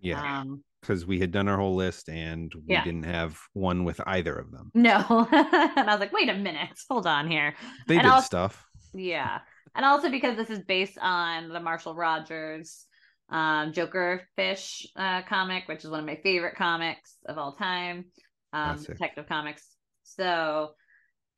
Yeah. 0.00 0.40
Um, 0.40 0.62
because 0.86 1.04
we 1.04 1.18
had 1.18 1.32
done 1.32 1.48
our 1.48 1.56
whole 1.58 1.74
list 1.74 2.08
and 2.08 2.52
we 2.54 2.74
Yeah. 2.74 2.84
didn't 2.84 3.02
have 3.04 3.38
one 3.54 3.84
with 3.84 4.00
either 4.06 4.34
of 4.36 4.50
them. 4.52 4.70
no, 4.74 4.94
and 5.32 5.78
I 5.78 5.92
was 5.92 6.00
like, 6.00 6.12
wait 6.12 6.28
a 6.28 6.34
minute, 6.34 6.78
hold 6.88 7.06
on 7.06 7.28
here. 7.30 7.54
They 7.88 7.96
And 7.96 8.04
did 8.04 8.12
I'll- 8.12 8.22
stuff. 8.22 8.64
Yeah. 8.94 9.40
And 9.74 9.84
also 9.84 10.10
because 10.10 10.36
this 10.36 10.48
is 10.48 10.60
based 10.60 10.96
on 11.00 11.48
the 11.50 11.60
Marshall 11.60 11.94
Rogers 11.94 12.86
um, 13.28 13.72
Joker 13.72 14.22
Fish 14.36 14.86
uh, 14.96 15.22
comic, 15.22 15.64
which 15.66 15.84
is 15.84 15.90
one 15.90 16.00
of 16.00 16.06
my 16.06 16.16
favorite 16.22 16.54
comics 16.56 17.16
of 17.26 17.36
all 17.38 17.56
time, 17.56 18.06
um, 18.52 18.76
Classic. 18.76 18.86
Detective 18.96 19.26
Comics. 19.28 19.66
So, 20.04 20.70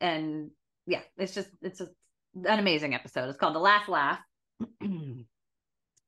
and 0.00 0.50
yeah, 0.86 1.00
it's 1.16 1.34
just, 1.34 1.48
it's 1.62 1.80
a, 1.80 1.88
an 2.44 2.58
amazing 2.58 2.94
episode. 2.94 3.28
It's 3.30 3.38
called 3.38 3.54
The 3.54 3.60
Last 3.60 3.88
Laugh. 3.88 4.20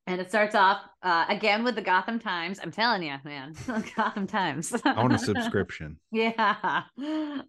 And 0.07 0.21
it 0.21 0.29
starts 0.29 0.55
off 0.57 0.81
uh, 1.03 1.27
again 1.29 1.63
with 1.63 1.77
the 1.77 1.83
Gotham 1.83 2.19
Times. 2.19 2.59
I'm 2.61 2.73
telling 2.73 3.03
you, 3.05 3.15
man, 3.25 3.55
Gotham 3.97 4.27
Times. 4.27 4.75
I 4.85 4.95
want 5.01 5.13
a 5.13 5.19
subscription. 5.31 5.99
yeah, 6.11 6.83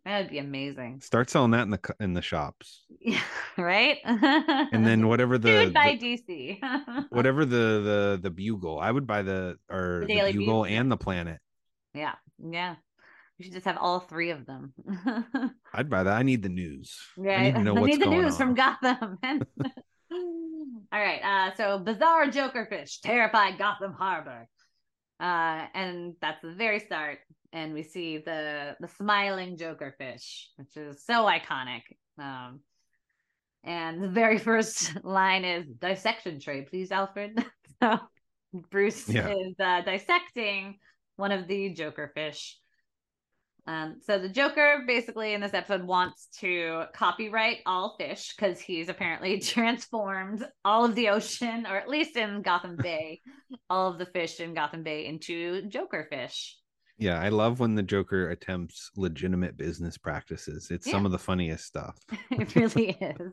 that'd 0.05 0.29
be 0.29 0.37
amazing. 0.37 1.01
Start 1.01 1.29
selling 1.31 1.51
that 1.51 1.63
in 1.63 1.69
the 1.71 1.79
in 1.99 2.13
the 2.13 2.21
shops, 2.21 2.83
Yeah, 2.99 3.19
right. 3.57 3.97
and 4.05 4.85
then 4.85 5.07
whatever 5.07 5.37
the, 5.39 5.71
by 5.73 5.97
the- 5.99 6.17
DC. 6.17 7.07
whatever 7.09 7.45
the 7.45 7.55
the 7.55 8.19
the 8.21 8.29
bugle, 8.29 8.79
I 8.79 8.91
would 8.91 9.07
buy 9.07 9.23
the 9.23 9.57
or 9.69 10.01
The 10.07 10.13
the, 10.21 10.21
bugle 10.33 10.33
Bugle. 10.33 10.65
and 10.65 10.91
the 10.91 10.97
planet. 10.97 11.39
yeah, 11.95 12.13
yeah. 12.37 12.75
You 13.39 13.45
should 13.45 13.53
just 13.53 13.65
have 13.65 13.77
all 13.79 14.01
three 14.01 14.29
of 14.29 14.45
them. 14.45 14.73
I'd 15.73 15.89
buy 15.89 16.03
that. 16.03 16.13
I 16.15 16.21
need 16.21 16.43
the 16.43 16.49
news. 16.49 16.95
right. 17.17 17.39
I 17.39 17.43
need 17.45 17.53
to 17.55 17.63
know 17.63 17.73
what's 17.73 17.97
need 17.97 18.01
the 18.05 18.09
news 18.11 18.33
on. 18.33 18.37
from 18.37 18.53
Gotham. 18.53 19.17
All 20.91 20.99
right. 20.99 21.21
Uh, 21.23 21.55
so 21.55 21.79
bizarre 21.79 22.27
Jokerfish 22.27 23.01
terrified 23.01 23.57
Gotham 23.57 23.93
Harbor. 23.93 24.47
Uh, 25.19 25.67
and 25.73 26.15
that's 26.21 26.41
the 26.41 26.53
very 26.53 26.79
start. 26.79 27.19
And 27.53 27.73
we 27.73 27.83
see 27.83 28.17
the 28.17 28.75
the 28.79 28.87
smiling 28.87 29.57
Jokerfish, 29.57 30.45
which 30.57 30.75
is 30.77 31.03
so 31.05 31.25
iconic. 31.25 31.83
Um, 32.17 32.61
And 33.63 34.01
the 34.01 34.09
very 34.09 34.37
first 34.49 35.03
line 35.03 35.45
is 35.45 35.67
dissection 35.67 36.39
tray, 36.39 36.63
please, 36.63 36.91
Alfred. 36.91 37.43
so 37.81 37.99
Bruce 38.71 39.07
Yeah. 39.07 39.29
is 39.29 39.55
uh, 39.59 39.81
dissecting 39.81 40.79
one 41.17 41.31
of 41.31 41.47
the 41.47 41.73
Joker 41.73 42.11
fish. 42.15 42.57
Um, 43.67 43.97
so 44.01 44.17
the 44.17 44.29
Joker 44.29 44.83
basically 44.87 45.33
in 45.33 45.41
this 45.41 45.53
episode 45.53 45.83
wants 45.83 46.27
to 46.39 46.85
copyright 46.93 47.59
all 47.65 47.95
fish 47.97 48.33
because 48.35 48.59
he's 48.59 48.89
apparently 48.89 49.39
transformed 49.39 50.45
all 50.65 50.85
of 50.85 50.95
the 50.95 51.09
ocean, 51.09 51.65
or 51.69 51.77
at 51.77 51.89
least 51.89 52.15
in 52.17 52.41
Gotham 52.41 52.75
Bay, 52.81 53.21
all 53.69 53.91
of 53.91 53.99
the 53.99 54.05
fish 54.07 54.39
in 54.39 54.53
Gotham 54.53 54.83
Bay 54.83 55.05
into 55.05 55.63
Joker 55.63 56.07
fish. 56.09 56.57
Yeah, 56.97 57.19
I 57.19 57.29
love 57.29 57.59
when 57.59 57.73
the 57.73 57.81
Joker 57.81 58.29
attempts 58.29 58.91
legitimate 58.95 59.57
business 59.57 59.97
practices. 59.97 60.69
It's 60.69 60.89
some 60.89 61.03
of 61.03 61.11
the 61.11 61.17
funniest 61.17 61.65
stuff. 61.65 61.97
it 62.29 62.55
really 62.55 62.95
is. 63.01 63.31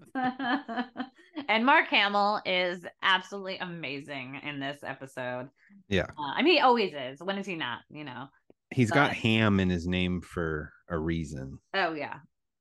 and 1.48 1.66
Mark 1.66 1.88
Hamill 1.88 2.40
is 2.46 2.86
absolutely 3.02 3.58
amazing 3.58 4.40
in 4.42 4.58
this 4.58 4.78
episode. 4.82 5.50
Yeah. 5.88 6.06
Uh, 6.18 6.32
I 6.34 6.40
mean, 6.40 6.54
he 6.54 6.60
always 6.60 6.94
is. 6.94 7.22
When 7.22 7.36
is 7.36 7.44
he 7.46 7.56
not? 7.56 7.80
You 7.90 8.04
know? 8.04 8.28
He's 8.70 8.90
got 8.90 9.12
ham 9.12 9.60
in 9.60 9.70
his 9.70 9.86
name 9.86 10.20
for 10.20 10.72
a 10.88 10.98
reason. 10.98 11.58
Oh 11.74 11.94
yeah. 11.94 12.16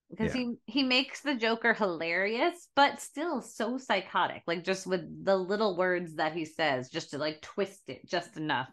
Because 0.09 0.33
Yeah. 0.33 0.41
he 0.41 0.55
he 0.65 0.83
makes 0.83 1.21
the 1.21 1.35
Joker 1.35 1.73
hilarious, 1.73 2.69
but 2.75 3.01
still 3.01 3.41
so 3.41 3.77
psychotic. 3.77 4.43
Like 4.47 4.63
just 4.63 4.87
with 4.87 5.25
the 5.25 5.35
little 5.35 5.75
words 5.75 6.15
that 6.15 6.33
he 6.33 6.45
says, 6.45 6.89
just 6.89 7.09
to 7.11 7.17
like 7.17 7.41
twist 7.41 7.81
it 7.87 8.07
just 8.07 8.37
enough. 8.37 8.69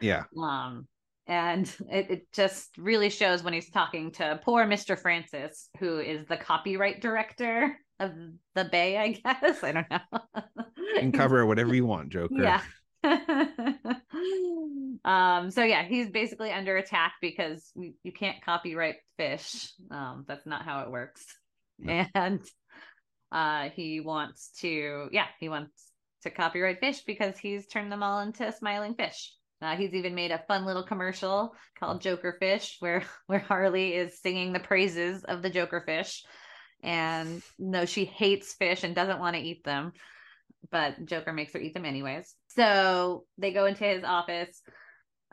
Yeah. 0.00 0.24
Um, 0.40 0.86
and 1.26 1.66
it, 1.90 2.10
it 2.10 2.32
just 2.32 2.78
really 2.78 3.10
shows 3.10 3.42
when 3.42 3.52
he's 3.52 3.70
talking 3.70 4.12
to 4.12 4.38
poor 4.44 4.64
Mr. 4.64 4.96
Francis, 4.96 5.68
who 5.80 5.98
is 5.98 6.24
the 6.26 6.36
copyright 6.36 7.00
director 7.02 7.76
of 7.98 8.12
the 8.54 8.64
Bay, 8.64 8.96
I 8.96 9.08
guess. 9.40 9.64
I 9.64 9.72
don't 9.72 9.90
know. 9.90 9.98
You 10.76 11.00
can 11.00 11.10
cover 11.12 11.44
whatever 11.46 11.74
you 11.74 11.84
want, 11.84 12.10
Joker. 12.10 12.34
Yeah. 12.42 12.60
um, 15.04 15.50
so 15.50 15.62
yeah, 15.62 15.84
he's 15.84 16.10
basically 16.10 16.50
under 16.50 16.76
attack 16.76 17.14
because 17.20 17.70
you, 17.74 17.94
you 18.02 18.12
can't 18.12 18.42
copyright 18.44 18.96
fish. 19.16 19.72
Um, 19.90 20.24
that's 20.26 20.46
not 20.46 20.64
how 20.64 20.82
it 20.82 20.90
works. 20.90 21.24
No. 21.78 22.04
And 22.14 22.40
uh 23.32 23.70
he 23.74 24.00
wants 24.00 24.50
to 24.60 25.08
yeah, 25.12 25.26
he 25.40 25.48
wants 25.48 25.90
to 26.22 26.30
copyright 26.30 26.80
fish 26.80 27.02
because 27.02 27.38
he's 27.38 27.66
turned 27.66 27.92
them 27.92 28.02
all 28.02 28.20
into 28.20 28.50
smiling 28.52 28.94
fish. 28.94 29.32
Uh, 29.62 29.76
he's 29.76 29.94
even 29.94 30.14
made 30.14 30.30
a 30.30 30.44
fun 30.46 30.66
little 30.66 30.82
commercial 30.82 31.54
called 31.78 32.02
Joker 32.02 32.36
Fish, 32.38 32.76
where 32.80 33.02
where 33.26 33.38
Harley 33.38 33.94
is 33.94 34.20
singing 34.20 34.52
the 34.52 34.60
praises 34.60 35.24
of 35.24 35.42
the 35.42 35.50
Joker 35.50 35.82
fish, 35.86 36.24
and 36.82 37.42
no, 37.58 37.86
she 37.86 38.04
hates 38.04 38.54
fish 38.54 38.84
and 38.84 38.94
doesn't 38.94 39.20
want 39.20 39.36
to 39.36 39.42
eat 39.42 39.64
them, 39.64 39.92
but 40.70 41.04
Joker 41.04 41.32
makes 41.32 41.52
her 41.52 41.58
eat 41.58 41.74
them 41.74 41.84
anyways. 41.84 42.34
So 42.48 43.24
they 43.38 43.52
go 43.52 43.66
into 43.66 43.84
his 43.84 44.04
office 44.04 44.60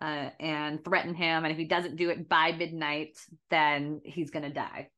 uh, 0.02 0.30
and 0.40 0.84
threaten 0.84 1.14
him, 1.14 1.46
and 1.46 1.52
if 1.52 1.58
he 1.58 1.66
doesn't 1.66 1.96
do 1.96 2.10
it 2.10 2.28
by 2.28 2.52
midnight, 2.52 3.18
then 3.50 4.02
he's 4.04 4.32
gonna 4.32 4.54
die, 4.54 4.90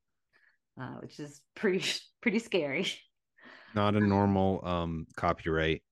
uh, 0.79 0.95
which 1.01 1.19
is 1.19 1.41
pretty 1.55 1.83
pretty 2.21 2.39
scary. 2.39 2.88
Not 3.73 3.95
a 3.95 3.99
normal 4.05 4.61
um 4.65 5.07
copyright 5.15 5.83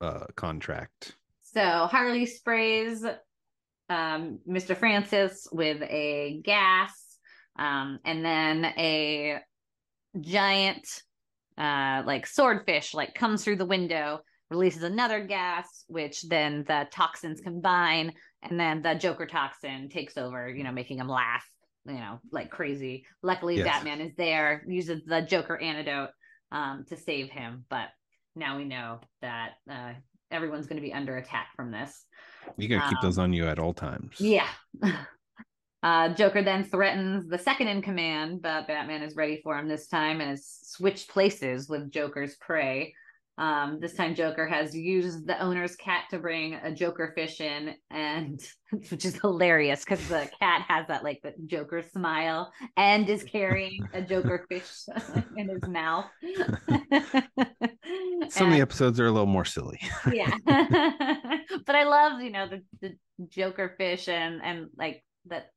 uh 0.00 0.26
contract. 0.36 1.14
So 1.40 1.88
Harley 1.90 2.26
sprays 2.26 3.04
um, 3.88 4.40
Mr. 4.48 4.76
Francis 4.76 5.48
with 5.50 5.82
a 5.82 6.40
gas, 6.44 6.92
um, 7.58 7.98
and 8.04 8.24
then 8.24 8.64
a 8.64 9.40
giant, 10.20 10.86
uh, 11.58 12.02
like 12.06 12.26
swordfish, 12.26 12.94
like 12.94 13.14
comes 13.14 13.42
through 13.44 13.56
the 13.56 13.66
window, 13.66 14.20
releases 14.50 14.82
another 14.82 15.24
gas, 15.26 15.84
which 15.88 16.22
then 16.28 16.64
the 16.68 16.86
toxins 16.92 17.40
combine, 17.40 18.12
and 18.42 18.58
then 18.58 18.80
the 18.82 18.94
Joker 18.94 19.26
toxin 19.26 19.88
takes 19.88 20.16
over, 20.16 20.48
you 20.48 20.64
know, 20.64 20.72
making 20.72 20.98
him 20.98 21.08
laugh, 21.08 21.44
you 21.86 21.94
know, 21.94 22.20
like 22.30 22.50
crazy. 22.50 23.04
Luckily, 23.22 23.56
Yes. 23.56 23.66
Batman 23.66 24.00
is 24.00 24.12
there, 24.16 24.64
uses 24.68 25.04
the 25.04 25.20
Joker 25.22 25.58
antidote 25.60 26.10
um, 26.52 26.84
to 26.88 26.96
save 26.96 27.28
him, 27.30 27.64
but 27.68 27.88
now 28.36 28.56
we 28.56 28.64
know 28.64 29.00
that 29.20 29.50
uh, 29.70 29.92
everyone's 30.30 30.66
going 30.66 30.76
to 30.80 30.82
be 30.86 30.92
under 30.94 31.16
attack 31.16 31.48
from 31.56 31.72
this. 31.72 32.04
You 32.56 32.68
gotta 32.68 32.88
keep 32.88 32.98
Um, 32.98 33.02
those 33.02 33.18
on 33.18 33.32
you 33.32 33.46
at 33.48 33.58
all 33.58 33.74
times. 33.74 34.20
Yeah. 34.20 34.46
Uh, 35.82 36.08
Joker 36.14 36.42
then 36.42 36.64
threatens 36.64 37.28
the 37.28 37.38
second 37.38 37.68
in 37.68 37.82
command, 37.82 38.42
but 38.42 38.66
Batman 38.66 39.02
is 39.02 39.14
ready 39.14 39.40
for 39.42 39.56
him 39.56 39.68
this 39.68 39.86
time 39.86 40.20
and 40.20 40.30
has 40.30 40.58
switched 40.62 41.08
places 41.08 41.68
with 41.68 41.90
Joker's 41.90 42.34
prey. 42.36 42.94
Um, 43.36 43.78
this 43.80 43.94
time, 43.94 44.16
Joker 44.16 44.48
has 44.48 44.74
used 44.76 45.28
the 45.28 45.40
owner's 45.40 45.76
cat 45.76 46.06
to 46.10 46.18
bring 46.18 46.54
a 46.54 46.74
Joker 46.74 47.12
fish 47.14 47.40
in, 47.40 47.76
and 47.88 48.40
which 48.90 49.04
is 49.04 49.14
hilarious 49.20 49.84
because 49.84 50.04
the 50.08 50.28
cat 50.40 50.64
has 50.66 50.88
that 50.88 51.04
like 51.04 51.20
the 51.22 51.32
Joker 51.46 51.82
smile 51.82 52.52
and 52.76 53.08
is 53.08 53.22
carrying 53.22 53.88
a 53.94 54.02
Joker 54.02 54.44
fish 54.50 54.68
in 55.36 55.48
his 55.48 55.62
mouth. 55.68 56.06
Some 58.28 58.48
of 58.48 58.52
the 58.52 58.60
episodes 58.60 58.98
are 58.98 59.06
a 59.06 59.12
little 59.12 59.26
more 59.26 59.44
silly. 59.44 59.78
yeah 60.12 60.34
but 61.66 61.74
i 61.74 61.84
love 61.84 62.20
you 62.20 62.30
know 62.30 62.46
the, 62.48 62.62
the 62.80 62.94
joker 63.28 63.74
fish 63.78 64.08
and 64.08 64.40
and 64.42 64.66
like 64.76 65.02
that 65.30 65.50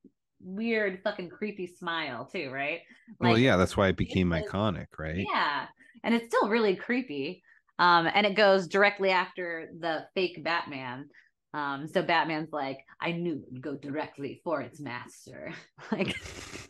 weird 0.44 1.00
fucking 1.04 1.30
creepy 1.30 1.68
smile 1.68 2.26
too 2.26 2.50
right 2.52 2.80
well, 3.20 3.38
yeah, 3.38 3.58
that's 3.58 3.78
why 3.78 3.90
it 3.90 3.98
became 3.98 4.30
was- 4.30 4.42
iconic, 4.44 4.88
right? 4.98 5.26
yeah 5.32 5.66
and 6.04 6.16
it's 6.16 6.26
still 6.28 6.50
really 6.50 6.76
creepy 6.76 7.44
um 7.80 8.08
and 8.14 8.26
it 8.26 8.36
goes 8.36 8.68
directly 8.68 9.12
after 9.12 9.70
the 9.80 10.06
fake 10.16 10.44
batman 10.44 11.08
um 11.54 11.88
so 11.88 12.02
batman's 12.02 12.52
like 12.52 12.80
i 13.00 13.12
knew 13.12 13.34
it 13.36 13.52
would 13.52 13.62
go 13.62 13.76
directly 13.76 14.42
for 14.44 14.62
its 14.62 14.80
master 14.80 15.54
like 15.92 16.16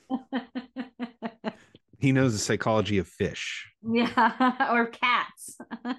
He 2.00 2.12
knows 2.12 2.34
the 2.34 2.40
psychology 2.40 2.98
of 2.98 3.08
fish. 3.08 3.72
yeah 3.88 4.68
or 4.72 4.88
cats 4.88 5.56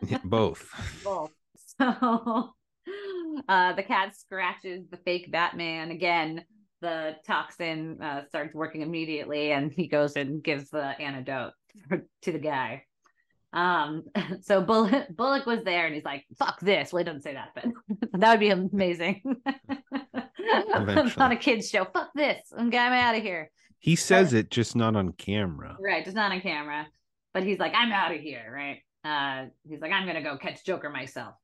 Yeah, 0.08 0.18
Both. 0.24 0.68
both. 1.04 1.30
So 1.80 2.50
uh, 3.48 3.72
the 3.74 3.82
cat 3.84 4.16
scratches 4.16 4.88
the 4.90 4.96
fake 4.98 5.30
Batman 5.30 5.92
again. 5.92 6.44
The 6.82 7.16
toxin 7.24 8.02
uh, 8.02 8.26
starts 8.28 8.54
working 8.54 8.82
immediately, 8.82 9.52
and 9.52 9.72
he 9.72 9.86
goes 9.86 10.16
and 10.16 10.42
gives 10.42 10.68
the 10.68 11.00
antidote 11.00 11.52
to 12.22 12.32
the 12.32 12.38
guy. 12.38 12.84
Um, 13.52 14.04
so 14.40 14.60
Bullock, 14.60 15.08
Bullock 15.16 15.46
was 15.46 15.62
there, 15.64 15.86
and 15.86 15.94
he's 15.94 16.04
like, 16.04 16.24
"Fuck 16.38 16.60
this." 16.60 16.92
Well, 16.92 16.98
he 16.98 17.04
doesn't 17.04 17.22
say 17.22 17.34
that, 17.34 17.50
but 17.54 17.66
that 18.20 18.30
would 18.30 18.40
be 18.40 18.50
amazing. 18.50 19.22
On 21.16 21.32
a 21.32 21.36
kids 21.36 21.70
show. 21.70 21.84
Fuck 21.84 22.10
this. 22.14 22.52
I'm 22.56 22.66
I'm 22.66 22.92
out 22.92 23.16
of 23.16 23.22
here. 23.22 23.50
He 23.78 23.96
says 23.96 24.32
it 24.32 24.50
just 24.50 24.76
not 24.76 24.96
on 24.96 25.12
camera. 25.12 25.76
Right, 25.80 26.04
just 26.04 26.16
not 26.16 26.32
on 26.32 26.40
camera. 26.40 26.86
But 27.34 27.44
he's 27.44 27.58
like, 27.58 27.72
I'm 27.74 27.92
out 27.92 28.14
of 28.14 28.20
here, 28.20 28.52
right? 28.52 28.82
Uh, 29.04 29.48
he's 29.68 29.80
like, 29.80 29.92
I'm 29.92 30.06
gonna 30.06 30.22
go 30.22 30.36
catch 30.36 30.64
Joker 30.64 30.90
myself. 30.90 31.34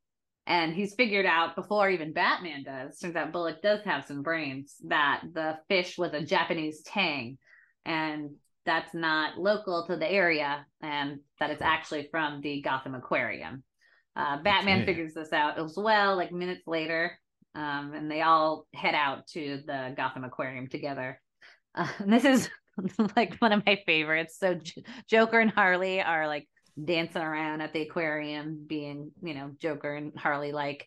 And 0.48 0.72
he's 0.74 0.94
figured 0.94 1.26
out 1.26 1.54
before 1.54 1.90
even 1.90 2.14
Batman 2.14 2.64
does, 2.64 2.98
turns 2.98 3.14
out 3.16 3.32
Bullock 3.32 3.60
does 3.60 3.84
have 3.84 4.06
some 4.06 4.22
brains, 4.22 4.76
that 4.86 5.22
the 5.34 5.58
fish 5.68 5.98
was 5.98 6.14
a 6.14 6.22
Japanese 6.24 6.80
tang. 6.82 7.36
And 7.84 8.30
that's 8.64 8.94
not 8.94 9.38
local 9.38 9.86
to 9.86 9.96
the 9.96 10.10
area, 10.10 10.66
and 10.80 11.20
that 11.38 11.50
it's 11.50 11.62
actually 11.62 12.08
from 12.10 12.40
the 12.40 12.62
Gotham 12.62 12.94
Aquarium. 12.94 13.62
Uh, 14.16 14.42
Batman 14.42 14.78
Okay. 14.78 14.86
figures 14.86 15.14
this 15.14 15.32
out 15.34 15.58
as 15.58 15.74
well, 15.76 16.16
like 16.16 16.32
minutes 16.32 16.66
later. 16.66 17.18
Um, 17.54 17.92
and 17.94 18.10
they 18.10 18.22
all 18.22 18.66
head 18.74 18.94
out 18.94 19.26
to 19.28 19.62
the 19.66 19.92
Gotham 19.96 20.24
Aquarium 20.24 20.68
together. 20.68 21.20
Uh, 21.74 21.88
and 21.98 22.12
this 22.12 22.24
is 22.24 22.48
like 23.16 23.36
one 23.38 23.52
of 23.52 23.64
my 23.66 23.82
favorites. 23.84 24.38
So 24.38 24.54
J- 24.54 24.82
Joker 25.08 25.40
and 25.40 25.50
Harley 25.50 26.00
are 26.00 26.26
like 26.26 26.48
dancing 26.82 27.22
around 27.22 27.60
at 27.60 27.72
the 27.72 27.82
aquarium, 27.82 28.64
being 28.66 29.10
you 29.22 29.34
know 29.34 29.52
Joker 29.60 29.94
and 29.94 30.16
Harley 30.18 30.52
like. 30.52 30.86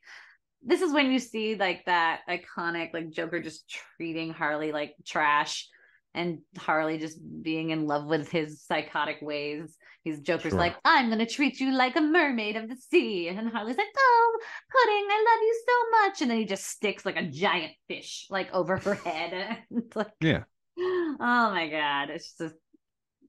This 0.64 0.82
is 0.84 0.94
when 0.94 1.12
you 1.12 1.18
see 1.18 1.56
like 1.56 1.86
that 1.86 2.20
iconic 2.30 2.94
like 2.94 3.10
Joker 3.10 3.42
just 3.42 3.68
treating 3.98 4.32
Harley 4.32 4.72
like 4.72 4.94
trash, 5.06 5.68
and 6.14 6.40
Harley 6.58 7.00
just 7.00 7.18
being 7.42 7.72
in 7.72 7.88
love 7.88 8.06
with 8.06 8.30
his 8.30 8.62
psychotic 8.62 9.18
ways. 9.22 9.76
He's 10.04 10.20
Joker's 10.20 10.52
Sure. 10.52 10.60
like, 10.60 10.76
I'm 10.86 11.10
gonna 11.10 11.26
treat 11.26 11.60
you 11.60 11.72
like 11.72 11.96
a 11.96 12.02
mermaid 12.02 12.56
of 12.58 12.70
the 12.70 12.76
sea, 12.76 13.28
and 13.28 13.50
Harley's 13.50 13.78
like, 13.78 13.88
Oh, 13.98 14.40
Pudding, 14.72 15.08
I 15.10 15.26
love 15.30 15.42
you 15.42 15.64
so 15.68 16.08
much, 16.08 16.22
and 16.22 16.32
then 16.32 16.38
he 16.40 16.46
just 16.46 16.68
sticks 16.68 17.06
like 17.06 17.18
a 17.18 17.28
giant 17.28 17.74
fish 17.88 18.28
like 18.30 18.52
over 18.54 18.78
her 18.78 18.96
head. 18.96 19.60
It's 19.72 19.96
like, 19.96 20.12
Yeah. 20.20 20.44
oh 20.80 21.16
my 21.20 21.68
god 21.70 22.10
it's 22.12 22.34
just 22.38 22.56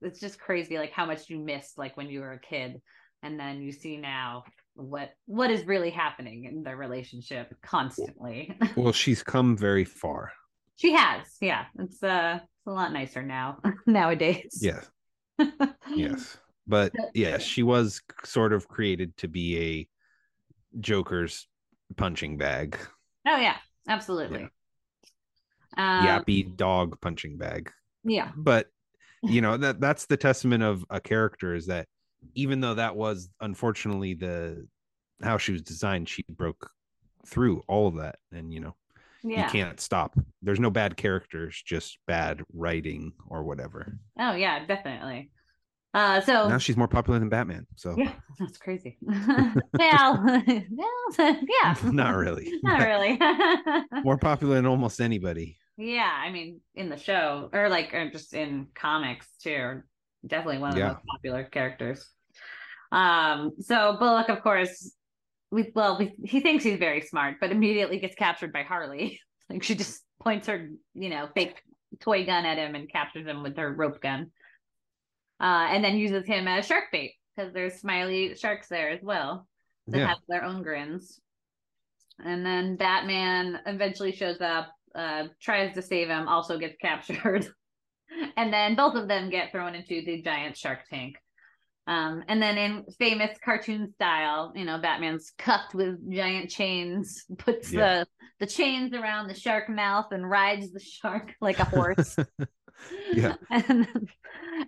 it's 0.03 0.19
just 0.19 0.39
crazy 0.39 0.77
like 0.77 0.91
how 0.91 1.05
much 1.05 1.29
you 1.29 1.37
missed 1.39 1.77
like 1.77 1.95
when 1.97 2.09
you 2.09 2.19
were 2.21 2.33
a 2.33 2.39
kid 2.39 2.81
and 3.23 3.39
then 3.39 3.61
you 3.61 3.71
see 3.71 3.97
now 3.97 4.43
what 4.75 5.11
what 5.25 5.49
is 5.51 5.65
really 5.65 5.89
happening 5.89 6.45
in 6.45 6.63
their 6.63 6.77
relationship 6.77 7.53
constantly 7.61 8.57
Well, 8.75 8.91
she's 8.91 9.23
come 9.23 9.55
very 9.57 9.85
far. 9.85 10.31
she 10.75 10.93
has 10.93 11.25
yeah 11.41 11.65
it's 11.79 12.01
uh 12.03 12.39
it's 12.41 12.67
a 12.67 12.71
lot 12.71 12.91
nicer 12.93 13.21
now 13.23 13.59
nowadays 13.87 14.59
Yes. 14.61 14.89
Yes. 15.95 16.37
But 16.65 16.93
yeah, 17.13 17.37
she 17.39 17.61
was 17.61 18.01
sort 18.23 18.53
of 18.53 18.67
created 18.69 19.15
to 19.17 19.27
be 19.27 19.57
a 19.59 19.87
Joker's 20.79 21.47
punching 21.97 22.37
bag, 22.37 22.77
Oh 23.27 23.37
yeah, 23.37 23.57
absolutely. 23.87 24.47
Um, 25.77 26.05
yappy 26.05 26.55
dog 26.55 26.99
punching 27.01 27.37
bag. 27.37 27.71
yeah. 28.03 28.31
But 28.37 28.67
you 29.23 29.41
know 29.41 29.57
that 29.57 29.79
that's 29.79 30.05
the 30.05 30.17
testament 30.17 30.63
of 30.63 30.83
a 30.89 30.99
character 30.99 31.55
is 31.55 31.67
that 31.67 31.87
even 32.35 32.61
though 32.61 32.75
that 32.75 32.95
was 32.95 33.29
unfortunately 33.41 34.13
the 34.13 34.67
how 35.21 35.37
she 35.37 35.51
was 35.51 35.61
designed, 35.61 36.09
she 36.09 36.23
broke 36.29 36.69
through 37.25 37.61
all 37.67 37.87
of 37.87 37.95
that, 37.95 38.17
and 38.31 38.53
you 38.53 38.59
know 38.59 38.75
Yeah. 39.23 39.45
you 39.45 39.49
can't 39.51 39.79
stop. 39.79 40.15
There's 40.41 40.59
no 40.59 40.69
bad 40.69 40.97
characters, 40.97 41.61
just 41.65 41.97
bad 42.07 42.41
writing 42.53 43.13
or 43.27 43.43
whatever. 43.43 43.97
Oh 44.19 44.33
yeah, 44.33 44.65
definitely. 44.65 45.31
Uh, 45.93 46.19
so 46.21 46.49
Now 46.49 46.57
she's 46.57 46.75
more 46.75 46.87
popular 46.87 47.19
than 47.19 47.29
Batman, 47.29 47.67
so 47.75 47.95
yeah, 47.97 48.13
that's 48.39 48.57
crazy. 48.57 48.97
well, 49.01 49.63
well, 49.77 51.15
yeah, 51.17 51.75
not 51.83 52.15
really. 52.15 52.51
not 52.63 52.81
really. 52.81 53.19
more 54.03 54.17
popular 54.17 54.55
than 54.55 54.65
almost 54.65 54.99
anybody. 54.99 55.57
Yeah, 55.77 56.11
I 56.11 56.31
mean, 56.31 56.61
in 56.75 56.89
the 56.89 56.97
show 56.97 57.49
or 57.53 57.69
like 57.69 57.93
or 57.93 58.09
just 58.09 58.33
in 58.33 58.67
comics 58.75 59.27
too, 59.41 59.81
definitely 60.25 60.59
one 60.59 60.71
of 60.71 60.75
the 60.75 60.81
most 60.89 61.05
popular 61.07 61.43
characters. 61.43 62.07
Um, 62.91 63.53
so 63.59 63.97
Bullock, 63.99 64.29
of 64.29 64.41
course, 64.43 64.93
we 65.51 65.71
well, 65.75 65.97
we, 65.97 66.13
he 66.23 66.39
thinks 66.41 66.63
he's 66.63 66.79
very 66.79 67.01
smart, 67.01 67.37
but 67.39 67.51
immediately 67.51 67.99
gets 67.99 68.15
captured 68.15 68.53
by 68.53 68.63
Harley. 68.63 69.19
like 69.49 69.63
she 69.63 69.75
just 69.75 70.03
points 70.21 70.47
her, 70.47 70.69
you 70.93 71.09
know, 71.09 71.27
fake 71.35 71.61
toy 71.99 72.25
gun 72.25 72.45
at 72.45 72.57
him 72.57 72.75
and 72.75 72.91
captures 72.91 73.25
him 73.25 73.43
with 73.43 73.57
her 73.57 73.73
rope 73.73 74.01
gun. 74.01 74.31
Uh, 75.39 75.67
and 75.71 75.83
then 75.83 75.97
uses 75.97 76.25
him 76.25 76.47
as 76.47 76.65
shark 76.65 76.85
bait 76.91 77.13
because 77.35 77.53
there's 77.53 77.75
smiley 77.75 78.35
sharks 78.35 78.67
there 78.67 78.89
as 78.89 79.01
well 79.03 79.47
that 79.87 79.97
Yeah. 79.99 80.07
have 80.07 80.19
their 80.29 80.43
own 80.43 80.63
grins. 80.63 81.19
And 82.23 82.45
then 82.45 82.75
Batman 82.77 83.59
eventually 83.65 84.11
shows 84.11 84.39
up, 84.39 84.71
uh, 84.95 85.25
tries 85.41 85.73
to 85.75 85.81
save 85.81 86.07
him, 86.09 86.27
also 86.27 86.57
gets 86.57 86.75
captured. 86.81 87.47
and 88.37 88.53
then 88.53 88.75
both 88.75 88.95
of 88.95 89.07
them 89.07 89.29
get 89.29 89.51
thrown 89.51 89.75
into 89.75 90.03
the 90.05 90.21
giant 90.21 90.57
shark 90.57 90.79
tank. 90.89 91.15
Um, 91.85 92.23
and 92.29 92.41
then 92.41 92.57
in 92.57 92.85
famous 92.97 93.37
cartoon 93.43 93.91
style, 93.95 94.53
you 94.55 94.63
know, 94.63 94.77
Batman's 94.79 95.33
cuffed 95.37 95.73
with 95.75 95.97
giant 96.11 96.49
chains, 96.49 97.25
puts 97.37 97.71
Yeah. 97.73 97.99
the 97.99 98.07
the 98.39 98.47
chains 98.47 98.93
around 98.93 99.27
the 99.27 99.35
shark 99.35 99.69
mouth 99.69 100.07
and 100.11 100.29
rides 100.29 100.71
the 100.71 100.79
shark 100.79 101.33
like 101.41 101.59
a 101.59 101.65
horse. 101.65 102.15
Yeah. 103.13 103.35
and, 103.49 103.87
and 103.93 104.09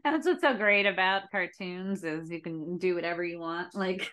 that's 0.04 0.26
what's 0.28 0.42
so 0.42 0.56
great 0.56 0.86
about 0.86 1.24
cartoons 1.32 2.04
is 2.04 2.30
you 2.30 2.42
can 2.42 2.78
do 2.78 2.96
whatever 2.96 3.24
you 3.24 3.40
want. 3.40 3.74
Like 3.76 4.12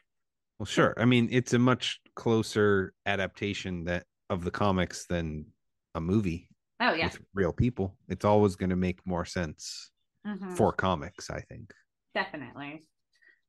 Well, 0.58 0.66
sure. 0.66 0.94
I 0.96 1.04
mean, 1.04 1.28
it's 1.30 1.52
a 1.52 1.58
much 1.58 2.00
closer 2.14 2.94
adaptation 3.06 3.84
that 3.84 4.04
of 4.30 4.44
the 4.44 4.50
comics 4.50 5.06
than 5.06 5.46
a 5.94 6.00
movie 6.00 6.48
oh 6.80 6.94
yeah. 6.94 7.06
with 7.06 7.20
real 7.34 7.52
people. 7.52 7.96
It's 8.08 8.24
always 8.24 8.56
going 8.56 8.70
to 8.70 8.76
make 8.76 9.06
more 9.06 9.24
sense 9.24 9.90
Mhm. 10.26 10.56
for 10.56 10.72
comics, 10.72 11.30
I 11.30 11.40
think. 11.40 11.72
Definitely. 12.14 12.84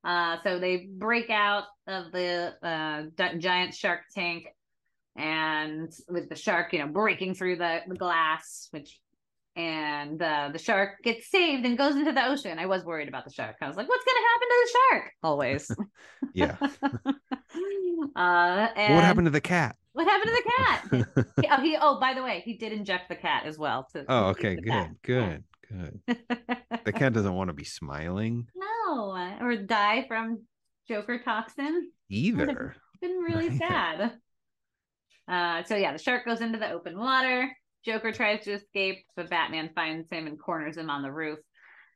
Uh, 0.04 0.38
so 0.44 0.60
they 0.60 0.88
break 0.98 1.30
out 1.30 1.66
of 1.88 2.12
the 2.12 2.54
uh, 2.62 3.04
gi- 3.18 3.38
giant 3.40 3.74
shark 3.74 4.02
tank, 4.14 4.48
and 5.16 5.92
with 6.10 6.30
the 6.30 6.36
shark, 6.36 6.74
you 6.74 6.80
know, 6.80 6.88
breaking 6.88 7.36
through 7.36 7.58
the, 7.58 7.82
the 7.88 7.96
glass, 7.96 8.68
which 8.72 9.00
and 9.56 10.20
uh, 10.20 10.50
the 10.52 10.58
shark 10.58 11.04
gets 11.04 11.30
saved 11.30 11.64
and 11.64 11.78
goes 11.78 11.96
into 11.96 12.12
the 12.12 12.26
ocean. 12.26 12.58
I 12.58 12.66
was 12.66 12.84
worried 12.84 13.08
about 13.08 13.24
the 13.24 13.32
shark. 13.32 13.56
I 13.62 13.68
was 13.68 13.78
like, 13.78 13.88
what's 13.88 14.04
gonna 14.04 14.28
happen 14.32 14.48
to 14.50 14.66
the 14.66 14.72
shark? 14.80 15.14
Always. 15.24 15.72
Yeah. 16.34 16.58
uh, 18.16 18.68
and 18.76 18.96
what 18.96 19.04
happened 19.04 19.28
to 19.28 19.32
the 19.32 19.42
cat? 19.42 19.76
What 19.94 20.08
happened 20.08 20.32
to 20.36 20.44
the 20.44 20.52
cat? 20.52 21.26
Oh, 21.52 21.62
he. 21.62 21.78
Oh, 21.80 22.00
by 22.00 22.14
the 22.14 22.24
way, 22.24 22.42
he 22.44 22.58
did 22.58 22.72
inject 22.74 23.10
the 23.10 23.16
cat 23.16 23.46
as 23.46 23.58
well. 23.58 23.88
To, 23.94 24.06
oh, 24.10 24.26
okay. 24.30 24.56
Good. 24.56 24.96
Good. 25.04 25.44
Good. 25.70 26.02
The 26.86 26.92
cat 26.92 27.14
doesn't 27.14 27.34
want 27.34 27.48
to 27.50 27.54
be 27.54 27.64
smiling 27.64 28.48
No, 28.56 29.16
or 29.40 29.56
die 29.56 30.04
from 30.08 30.42
Joker 30.88 31.20
toxin. 31.20 31.92
either. 32.10 32.76
Been 33.00 33.18
really 33.30 33.58
sad. 33.58 34.14
Uh, 35.28 35.64
so 35.64 35.76
yeah, 35.78 35.94
the 35.94 36.00
shark 36.00 36.26
goes 36.26 36.42
into 36.42 36.60
the 36.60 36.72
open 36.72 36.98
water. 37.00 37.50
Joker 37.86 38.12
tries 38.12 38.44
to 38.44 38.52
escape, 38.54 39.06
but 39.16 39.30
Batman 39.30 39.70
finds 39.76 40.10
him 40.10 40.28
and 40.28 40.38
corners 40.40 40.76
him 40.78 40.90
on 40.90 41.04
the 41.04 41.12
roof. 41.12 41.40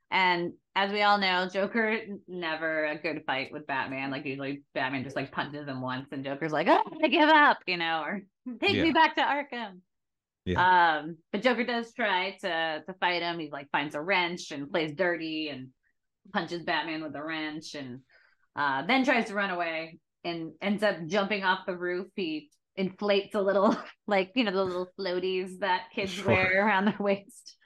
And 0.10 0.54
as 0.76 0.92
we 0.92 1.02
all 1.02 1.18
know, 1.18 1.50
Joker 1.52 1.98
never 2.28 2.86
a 2.86 2.98
good 2.98 3.24
fight 3.26 3.52
with 3.52 3.68
Batman. 3.68 4.12
Like 4.12 4.26
usually, 4.26 4.64
Batman 4.74 5.04
just 5.04 5.16
like 5.16 5.32
punches 5.32 5.68
him 5.68 5.82
once, 5.82 6.08
and 6.12 6.24
Joker's 6.24 6.52
like, 6.54 6.68
"Oh, 6.70 6.82
I 7.04 7.08
give 7.08 7.28
up," 7.30 7.58
you 7.68 7.78
know, 7.78 8.04
or 8.06 8.22
"Take 8.62 8.82
me 8.82 8.92
back 8.92 9.16
to 9.16 9.22
Arkham." 9.22 9.80
Yeah. 10.46 11.00
Um, 11.02 11.18
but 11.34 11.42
Joker 11.42 11.66
does 11.66 11.94
try 11.94 12.38
to 12.42 12.84
to 12.86 12.94
fight 13.02 13.22
him. 13.22 13.38
He 13.40 13.50
like 13.52 13.70
finds 13.72 13.96
a 13.96 14.02
wrench 14.02 14.52
and 14.52 14.72
plays 14.72 14.94
dirty 14.96 15.50
and 15.50 15.70
punches 16.32 16.64
Batman 16.64 17.04
with 17.04 17.16
a 17.16 17.24
wrench, 17.24 17.76
and 17.76 18.00
uh, 18.56 18.86
then 18.86 19.04
tries 19.04 19.28
to 19.28 19.34
run 19.34 19.50
away 19.50 20.00
and 20.24 20.54
ends 20.62 20.84
up 20.84 21.06
jumping 21.08 21.44
off 21.44 21.66
the 21.66 21.76
roof. 21.76 22.08
He 22.16 22.50
inflates 22.78 23.36
a 23.36 23.42
little, 23.42 23.76
like 24.08 24.32
you 24.36 24.46
know, 24.46 24.52
the 24.52 24.64
little 24.64 24.90
floaties 24.98 25.60
that 25.60 25.88
kids 25.94 26.12
Sure. 26.14 26.28
wear 26.28 26.66
around 26.66 26.86
their 26.86 26.98
waist. 26.98 27.57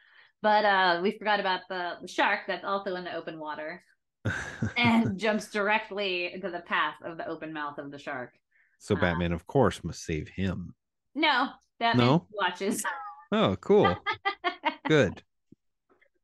But 0.42 0.66
uh, 0.66 1.00
we 1.04 1.18
forgot 1.18 1.40
about 1.40 1.62
the, 1.70 1.94
the 2.02 2.08
shark 2.08 2.42
that's 2.48 2.66
also 2.66 2.96
in 2.96 3.04
the 3.04 3.14
open 3.14 3.40
water 3.40 3.84
and 4.78 5.18
jumps 5.20 5.50
directly 5.52 6.34
into 6.34 6.50
the 6.50 6.62
path 6.62 6.96
of 7.04 7.18
the 7.18 7.28
open 7.28 7.54
mouth 7.54 7.78
of 7.78 7.92
the 7.92 8.00
shark. 8.00 8.34
so 8.80 8.96
uh, 8.96 9.00
Batman, 9.00 9.32
of 9.34 9.46
course, 9.48 9.84
must 9.84 10.04
save 10.04 10.30
him. 10.30 10.74
No, 11.14 11.50
Batman 11.80 12.06
No? 12.08 12.28
watches. 12.32 12.84
Oh, 13.32 13.56
cool. 13.62 13.96
Good. 14.88 15.22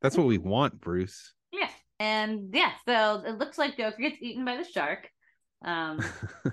That's 0.02 0.16
what 0.16 0.26
we 0.26 0.38
want, 0.38 0.80
Bruce. 0.80 1.32
Yeah. 1.52 1.70
And 2.00 2.50
yeah, 2.54 2.72
so 2.86 3.22
it 3.26 3.38
looks 3.38 3.58
like 3.58 3.76
Joker 3.76 3.96
gets 4.00 4.18
eaten 4.20 4.44
by 4.44 4.56
the 4.56 4.64
shark. 4.64 5.08
Um 5.62 6.00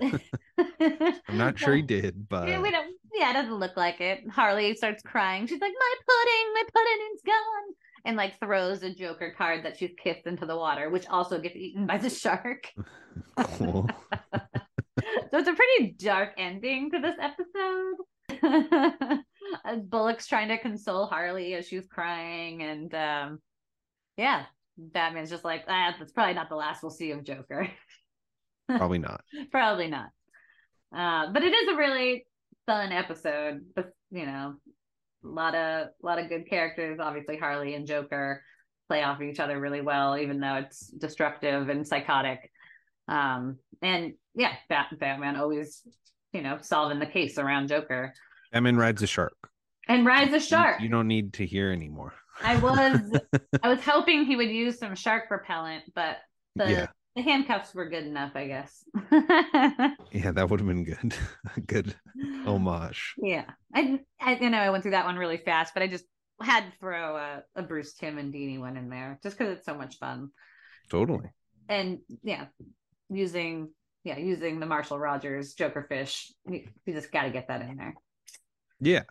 I'm 0.00 1.38
not 1.38 1.58
sure 1.58 1.74
he 1.74 1.82
did, 1.82 2.28
but 2.28 2.48
Yeah, 2.48 2.60
we 2.60 2.70
don't 2.70 2.94
yeah, 3.14 3.30
it 3.30 3.34
doesn't 3.34 3.54
look 3.54 3.76
like 3.76 4.00
it. 4.00 4.28
Harley 4.28 4.74
starts 4.74 5.02
crying. 5.02 5.46
She's 5.46 5.60
like, 5.60 5.72
My 5.78 5.94
pudding, 6.06 6.54
my 6.54 6.62
pudding 6.74 7.08
is 7.14 7.22
gone. 7.24 7.74
And 8.04 8.16
like 8.16 8.38
throws 8.38 8.82
a 8.82 8.94
Joker 8.94 9.34
card 9.36 9.64
that 9.64 9.78
she's 9.78 9.94
kissed 10.02 10.26
into 10.26 10.46
the 10.46 10.56
water, 10.56 10.90
which 10.90 11.06
also 11.08 11.40
gets 11.40 11.56
eaten 11.56 11.86
by 11.86 11.98
the 11.98 12.10
shark. 12.10 12.72
cool. 13.36 13.88
so 14.32 15.38
it's 15.38 15.48
a 15.48 15.54
pretty 15.54 15.94
dark 15.98 16.34
ending 16.38 16.90
to 16.92 17.00
this 17.00 17.16
episode. 17.20 17.96
As 19.64 19.80
Bullock's 19.80 20.26
trying 20.26 20.48
to 20.48 20.58
console 20.58 21.06
Harley 21.06 21.54
as 21.54 21.66
she's 21.66 21.86
crying, 21.86 22.62
and 22.62 22.94
um, 22.94 23.38
yeah, 24.16 24.44
Batman's 24.78 25.30
just 25.30 25.44
like, 25.44 25.64
ah, 25.68 25.94
that's 25.98 26.12
probably 26.12 26.34
not 26.34 26.48
the 26.48 26.56
last 26.56 26.82
we'll 26.82 26.90
see 26.90 27.10
of 27.10 27.24
Joker. 27.24 27.68
Probably 28.68 28.98
not. 28.98 29.22
probably 29.50 29.88
not. 29.88 30.10
Uh, 30.96 31.32
but 31.32 31.42
it 31.42 31.52
is 31.52 31.68
a 31.68 31.76
really 31.76 32.26
fun 32.66 32.92
episode. 32.92 33.64
But 33.74 33.92
you 34.10 34.26
know, 34.26 34.54
a 35.24 35.28
lot 35.28 35.54
of 35.54 35.88
a 35.88 36.06
lot 36.06 36.18
of 36.18 36.28
good 36.28 36.48
characters. 36.48 36.98
Obviously, 37.00 37.36
Harley 37.36 37.74
and 37.74 37.86
Joker 37.86 38.42
play 38.88 39.02
off 39.02 39.16
of 39.20 39.22
each 39.26 39.40
other 39.40 39.58
really 39.58 39.80
well, 39.80 40.16
even 40.16 40.40
though 40.40 40.54
it's 40.56 40.86
destructive 40.86 41.68
and 41.68 41.86
psychotic. 41.86 42.50
Um, 43.08 43.58
and 43.82 44.14
yeah, 44.34 44.52
Bat- 44.68 44.98
Batman 44.98 45.36
always, 45.36 45.82
you 46.32 46.42
know, 46.42 46.58
solving 46.60 46.98
the 46.98 47.06
case 47.06 47.38
around 47.38 47.68
Joker. 47.68 48.12
Batman 48.52 48.76
rides 48.76 49.02
a 49.02 49.06
shark. 49.06 49.36
And 49.88 50.06
rides 50.06 50.30
a 50.32 50.34
You- 50.34 50.40
shark. 50.40 50.80
You, 50.80 50.88
don't 50.88 51.08
need 51.08 51.32
to 51.34 51.46
hear 51.46 51.72
anymore. 51.72 52.14
I 52.42 52.56
was 52.58 53.00
I 53.62 53.68
was 53.68 53.80
hoping 53.84 54.24
he 54.24 54.36
would 54.36 54.50
use 54.50 54.78
some 54.78 54.94
shark 54.94 55.30
repellent, 55.30 55.84
but 55.94 56.18
the 56.54 56.70
Yeah. 56.70 56.86
The 57.16 57.22
handcuffs 57.22 57.74
were 57.74 57.88
good 57.88 58.04
enough, 58.04 58.32
I 58.34 58.46
guess. 58.46 58.84
Yeah, 60.12 60.32
that 60.32 60.48
would 60.48 60.60
have 60.60 60.66
been 60.68 60.84
good. 60.84 61.14
good 61.66 61.94
homage. 62.46 63.14
Yeah, 63.18 63.44
I, 63.74 64.00
I 64.20 64.36
you 64.36 64.50
know 64.50 64.58
I 64.58 64.70
went 64.70 64.82
through 64.82 64.92
that 64.92 65.04
one 65.04 65.16
really 65.16 65.36
fast, 65.38 65.74
but 65.74 65.82
I 65.82 65.88
just 65.88 66.04
had 66.40 66.60
to 66.64 66.78
throw 66.78 67.16
a, 67.16 67.42
a 67.54 67.62
Bruce 67.62 67.94
Timm 67.94 68.18
and 68.18 68.32
Dini 68.32 68.58
one 68.58 68.76
in 68.76 68.88
there 68.88 69.18
just 69.22 69.36
because 69.36 69.56
it's 69.56 69.66
so 69.66 69.74
much 69.74 69.98
fun. 69.98 70.30
Totally. 70.90 71.30
And 71.68 71.98
yeah, 72.22 72.46
using 73.10 73.70
yeah 74.04 74.18
using 74.18 74.60
the 74.60 74.66
Marshall 74.66 74.98
Rogers 74.98 75.54
Joker 75.54 75.84
fish, 75.88 76.32
you, 76.48 76.64
you 76.84 76.94
just 76.94 77.12
got 77.12 77.22
to 77.22 77.30
get 77.30 77.48
that 77.48 77.62
in 77.62 77.76
there. 77.76 77.94
Yeah. 78.80 79.02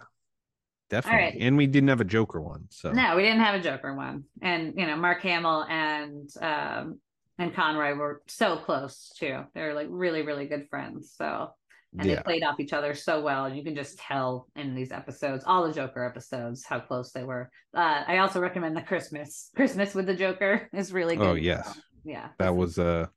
Definitely. 0.90 1.20
right. 1.20 1.38
And 1.40 1.58
we 1.58 1.66
didn't 1.66 1.90
have 1.90 2.02
a 2.02 2.06
Joker 2.06 2.40
one. 2.42 2.68
So 2.70 2.92
No, 2.92 3.16
we 3.16 3.24
didn't 3.24 3.42
have 3.42 3.56
a 3.60 3.64
Joker 3.64 3.96
one, 3.96 4.26
and 4.42 4.74
you 4.78 4.86
know 4.86 4.96
Mark 4.96 5.22
Hamill 5.22 5.64
and 5.64 6.30
um 6.42 7.00
and 7.38 7.54
Conroy 7.54 7.96
were 7.96 8.22
so 8.28 8.58
close 8.58 9.12
too. 9.18 9.42
They're 9.54 9.74
like 9.74 9.88
really 9.90 10.22
really 10.22 10.48
good 10.48 10.68
friends. 10.70 11.14
So 11.18 11.50
and 11.98 12.10
yeah. 12.10 12.16
they 12.18 12.24
played 12.24 12.44
off 12.44 12.60
each 12.60 12.74
other 12.74 12.94
so 12.94 13.22
well 13.22 13.46
and 13.46 13.56
you 13.56 13.64
can 13.64 13.76
just 13.76 13.98
tell 13.98 14.48
in 14.58 14.76
these 14.76 14.92
episodes 14.92 15.46
all 15.48 15.66
the 15.66 15.72
joker 15.72 16.04
episodes 16.04 16.66
how 16.66 16.78
close 16.78 17.14
they 17.14 17.24
were 17.24 17.50
uh, 17.74 18.04
i 18.06 18.18
also 18.18 18.42
recommend 18.42 18.76
the 18.76 18.82
christmas 18.82 19.50
christmas 19.56 19.96
with 19.96 20.06
the 20.06 20.14
joker 20.14 20.68
is 20.74 20.92
really 20.92 21.16
good 21.16 21.26
Oh 21.26 21.36
yes. 21.36 21.80
Yeah. 22.04 22.30
that 22.38 22.56
was 22.56 22.78
uh 22.78 23.08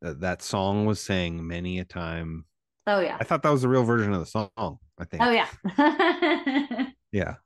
that 0.00 0.20
that 0.20 0.42
song 0.42 0.86
was 0.86 1.00
sang 1.00 1.46
many 1.46 1.78
a 1.78 1.84
time. 1.84 2.44
Oh 2.86 3.00
yeah. 3.00 3.16
I 3.20 3.24
thought 3.24 3.42
that 3.42 3.50
was 3.50 3.62
the 3.62 3.68
real 3.68 3.84
version 3.84 4.12
of 4.12 4.20
the 4.20 4.26
song. 4.26 4.78
I 4.98 5.04
think. 5.04 5.22
Oh 5.22 5.30
yeah. 5.30 6.86
Yeah. 7.10 7.36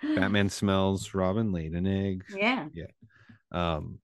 Batman 0.00 0.48
smells 0.50 1.12
Robin 1.12 1.50
laid 1.50 1.72
an 1.72 1.86
egg. 1.86 2.24
Yeah. 2.34 2.68
Yeah. 2.72 2.86
Um 3.50 3.98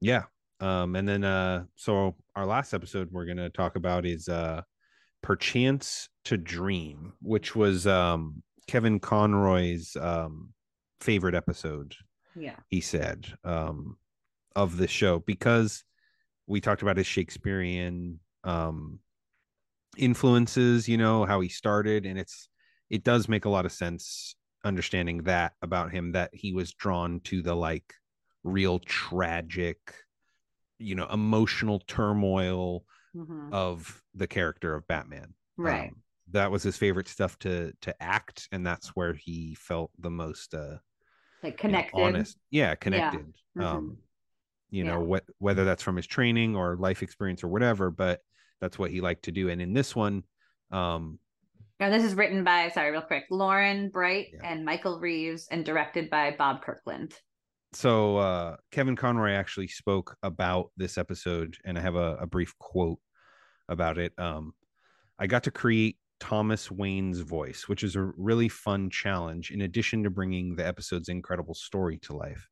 yeah. 0.00 0.24
Um 0.60 0.96
and 0.96 1.08
then 1.08 1.24
uh 1.24 1.64
so 1.76 2.16
our 2.36 2.46
last 2.46 2.72
episode 2.74 3.08
we're 3.10 3.26
gonna 3.26 3.50
talk 3.50 3.76
about 3.76 4.06
is 4.06 4.28
uh 4.28 4.62
Perchance 5.22 6.08
to 6.26 6.36
Dream, 6.36 7.14
which 7.20 7.56
was 7.56 7.86
um 7.86 8.42
Kevin 8.68 9.00
Conroy's 9.00 9.96
um 10.00 10.52
favorite 11.00 11.34
episode 11.34 11.94
Yeah. 12.36 12.56
he 12.70 12.80
said 12.80 13.26
um 13.44 13.98
of 14.56 14.76
the 14.76 14.88
show 14.88 15.18
because 15.18 15.84
we 16.46 16.60
talked 16.60 16.82
about 16.82 16.96
his 16.96 17.06
shakespearean 17.06 18.20
um 18.44 19.00
influences 19.96 20.88
you 20.88 20.96
know 20.96 21.24
how 21.24 21.40
he 21.40 21.48
started 21.48 22.06
and 22.06 22.18
it's 22.18 22.48
it 22.90 23.04
does 23.04 23.28
make 23.28 23.44
a 23.44 23.48
lot 23.48 23.66
of 23.66 23.72
sense 23.72 24.34
understanding 24.64 25.24
that 25.24 25.52
about 25.62 25.92
him 25.92 26.12
that 26.12 26.30
he 26.32 26.52
was 26.52 26.72
drawn 26.72 27.20
to 27.20 27.42
the 27.42 27.54
like 27.54 27.92
real 28.44 28.78
tragic 28.80 29.78
you 30.78 30.94
know 30.94 31.06
emotional 31.08 31.80
turmoil 31.80 32.84
Mhm. 33.16 33.52
of 33.52 34.02
the 34.14 34.26
character 34.26 34.74
of 34.74 34.86
batman 34.86 35.34
Right. 35.56 35.88
Um, 35.90 36.02
that 36.32 36.50
was 36.50 36.62
his 36.62 36.76
favorite 36.76 37.08
stuff 37.08 37.38
to 37.40 37.72
to 37.82 38.02
act 38.02 38.48
and 38.52 38.66
that's 38.66 38.88
where 38.96 39.12
he 39.14 39.54
felt 39.54 39.90
the 39.98 40.10
most 40.10 40.54
uh 40.54 40.78
like 41.42 41.52
you 41.62 41.70
know, 41.70 41.78
connected. 41.78 41.96
honest 41.98 42.38
yeah 42.50 42.74
connected 42.74 43.34
Mhm. 43.56 43.64
um 43.64 43.98
you 44.70 44.84
know 44.84 45.00
what 45.00 45.24
whether 45.38 45.64
that's 45.64 45.82
from 45.82 45.96
his 45.96 46.06
training 46.06 46.56
or 46.56 46.76
life 46.76 47.02
experience 47.02 47.44
or 47.44 47.48
whatever 47.48 47.90
but 47.90 48.20
that's 48.60 48.78
what 48.78 48.90
he 48.90 49.00
liked 49.00 49.24
to 49.24 49.32
do 49.32 49.48
and 49.50 49.60
in 49.62 49.72
this 49.74 49.94
one 49.94 50.22
um 50.70 51.18
Now, 51.80 51.90
this 51.90 52.04
is 52.04 52.14
written 52.14 52.44
by, 52.44 52.68
sorry, 52.70 52.90
real 52.92 53.02
quick, 53.02 53.24
Laren 53.30 53.90
Bright 53.90 54.28
Yeah. 54.32 54.40
and 54.50 54.64
Michael 54.64 55.00
Reaves 55.00 55.48
and 55.50 55.64
directed 55.64 56.08
by 56.08 56.34
Bob 56.38 56.62
Kirkland. 56.62 57.12
So 57.74 58.16
uh 58.18 58.56
kevin 58.70 58.96
conroy 58.96 59.32
actually 59.32 59.68
spoke 59.68 60.16
about 60.22 60.70
this 60.76 60.96
episode 60.96 61.56
and 61.64 61.76
i 61.76 61.80
have 61.80 61.96
a, 61.96 62.16
a 62.20 62.26
brief 62.26 62.56
quote 62.58 62.98
about 63.68 63.98
it 63.98 64.12
um 64.18 64.52
i 65.18 65.26
got 65.26 65.42
to 65.42 65.50
create 65.50 65.96
thomas 66.20 66.70
wayne's 66.70 67.20
voice 67.20 67.68
which 67.68 67.82
is 67.82 67.96
a 67.96 68.12
really 68.16 68.48
fun 68.48 68.88
challenge 68.88 69.50
in 69.50 69.62
addition 69.62 70.02
to 70.02 70.10
bringing 70.10 70.54
the 70.54 70.66
episode's 70.66 71.08
incredible 71.08 71.54
story 71.54 71.98
to 71.98 72.16
life. 72.16 72.48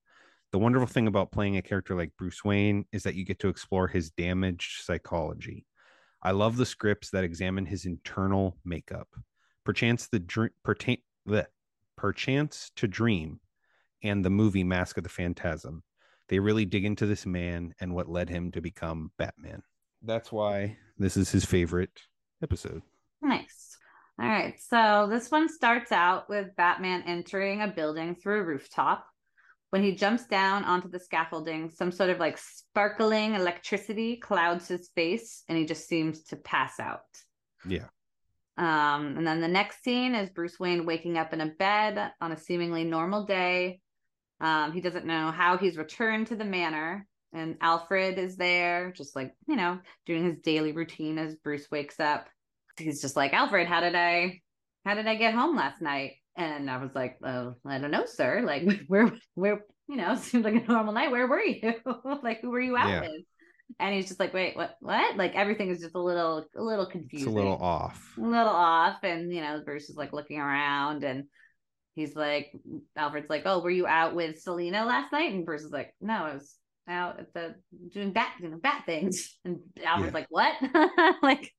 The 0.51 0.59
wonderful 0.59 0.87
thing 0.87 1.07
about 1.07 1.33
playing 1.33 1.57
a 1.57 1.63
character 1.63 1.95
like 1.95 2.13
bruce 2.19 2.45
wayne 2.45 2.85
is 2.93 3.05
that 3.05 3.15
you 3.15 3.25
get 3.25 3.39
to 3.39 3.49
explore 3.49 3.89
his 3.89 4.11
damaged 4.11 4.85
psychology. 4.85 5.65
I 6.23 6.33
love 6.33 6.57
the 6.57 6.67
scripts 6.67 7.11
that 7.11 7.25
examine 7.25 7.65
his 7.65 7.87
internal 7.87 8.59
makeup. 8.65 9.09
Perchance 9.65 10.09
the 10.09 10.19
dream 10.19 10.51
pertain 10.63 10.99
bleh, 11.27 11.47
perchance 11.97 12.71
to 12.77 12.87
dream 12.87 13.41
and 14.03 14.25
the 14.25 14.31
movie 14.31 14.65
Mask 14.65 14.97
of 14.97 15.05
the 15.05 15.11
Phantasm. 15.11 15.83
They 16.29 16.39
really 16.39 16.65
dig 16.65 16.85
into 16.85 17.07
this 17.07 17.27
man 17.27 17.75
and 17.81 17.95
what 17.95 18.09
led 18.09 18.31
him 18.31 18.53
to 18.53 18.61
become 18.61 19.11
Batman. 19.19 19.63
That's 20.03 20.33
why 20.33 20.77
this 20.99 21.17
is 21.17 21.31
his 21.31 21.45
favorite 21.45 22.01
episode. 22.43 22.83
Nice. 23.21 23.77
All 24.21 24.29
right. 24.29 24.55
So 24.61 25.09
this 25.11 25.31
one 25.31 25.49
starts 25.49 25.93
out 25.93 26.29
with 26.29 26.55
Batman 26.57 27.03
entering 27.07 27.63
a 27.63 27.69
building 27.69 28.15
through 28.15 28.41
a 28.41 28.45
rooftop. 28.45 29.07
When 29.71 29.83
he 29.83 29.95
jumps 29.95 30.27
down 30.27 30.65
onto 30.65 30.89
the 30.89 31.01
scaffolding, 31.01 31.71
some 31.71 31.93
sort 31.93 32.11
of 32.11 32.19
like 32.19 32.37
sparkling 32.37 33.35
electricity 33.35 34.17
clouds 34.17 34.69
his 34.69 34.91
face 34.95 35.45
and 35.49 35.57
he 35.57 35.65
just 35.65 35.89
seems 35.89 36.25
to 36.25 36.37
pass 36.37 36.79
out. 36.79 37.01
Yeah. 37.67 37.87
Um, 38.59 39.17
and 39.17 39.27
then 39.27 39.41
the 39.41 39.49
next 39.49 39.83
scene 39.83 40.15
is 40.15 40.29
Bruce 40.29 40.61
Wayne 40.61 40.85
waking 40.85 41.17
up 41.17 41.33
in 41.33 41.41
a 41.41 41.47
bed 41.47 42.13
on 42.21 42.33
a 42.33 42.37
seemingly 42.37 42.85
normal 42.85 43.25
day. 43.25 43.81
Um, 44.43 44.73
he 44.73 44.81
doesn't 44.83 45.07
know 45.07 45.31
how 45.31 45.57
he's 45.57 45.79
returned 45.79 46.27
to 46.27 46.37
the 46.37 46.45
manor, 46.45 47.07
and 47.33 47.57
Alfred 47.63 48.19
is 48.19 48.37
there, 48.37 48.93
just 48.93 49.17
like 49.17 49.35
you 49.49 49.57
know, 49.57 49.79
doing 50.05 50.25
his 50.25 50.39
daily 50.41 50.73
routine 50.73 51.17
as 51.19 51.37
Bruce 51.37 51.71
wakes 51.71 51.99
up. 52.01 52.29
He's 52.77 53.01
just 53.01 53.17
like, 53.17 53.33
Alfred, 53.33 53.67
how 53.69 53.81
did 53.81 53.95
I, 53.95 54.41
how 54.85 54.95
did 54.95 55.07
I 55.07 55.15
get 55.15 55.35
home 55.35 55.57
last 55.57 55.81
night? 55.81 56.13
And 56.37 56.71
I 56.71 56.79
was 56.79 56.91
like, 56.95 57.19
oh, 57.25 57.55
I 57.67 57.79
don't 57.79 57.91
know, 57.91 58.07
sir. 58.07 58.43
Like, 58.45 58.63
where, 58.89 59.13
where, 59.35 59.65
you 59.89 59.97
know, 59.97 60.17
seemed 60.21 60.45
like 60.45 60.55
a 60.55 60.67
normal 60.73 60.95
night. 60.95 61.11
Where 61.11 61.27
were 61.27 61.41
you? 61.43 61.75
like, 62.23 62.41
who 62.41 62.51
were 62.51 62.61
you 62.61 62.77
out 62.77 62.89
Yeah. 62.89 63.01
with? 63.03 63.23
And 63.79 63.95
he's 63.95 64.09
just 64.09 64.21
like, 64.21 64.35
wait, 64.35 64.57
what, 64.57 64.77
what? 64.81 65.17
Like, 65.17 65.35
everything 65.35 65.71
is 65.71 65.81
just 65.81 65.95
a 65.95 66.01
little, 66.03 66.47
a 66.57 66.63
little 66.63 66.87
It's 67.11 67.25
a 67.27 67.31
little 67.31 67.57
off. 67.63 68.15
a 68.19 68.21
little 68.21 68.49
off 68.49 68.99
and 69.03 69.33
you 69.33 69.41
know 69.41 69.63
bruce 69.65 69.89
is 69.89 69.97
like 69.97 70.13
looking 70.13 70.39
around 70.41 71.05
and 71.05 71.25
he's 71.95 72.15
like 72.17 72.53
alfred's 72.97 73.29
like 73.31 73.43
oh 73.45 73.61
were 73.61 73.71
you 73.71 73.87
out 73.87 74.15
with 74.15 74.41
selina 74.41 74.85
last 74.85 75.13
night 75.13 75.33
and 75.33 75.45
bruce 75.47 75.63
is 75.63 75.73
like 75.73 75.95
no 76.01 76.15
i 76.15 76.35
was 76.35 76.57
out 76.89 77.21
at 77.21 77.33
the 77.35 77.55
doing 77.93 78.13
bat 78.13 78.33
you 78.41 78.49
know 78.49 78.59
bat 78.59 78.83
things 78.87 79.37
and 79.45 79.61
alfred's 79.85 80.13
Yeah. 80.13 80.19
like 80.19 80.27
what 80.31 80.55
like 81.23 81.53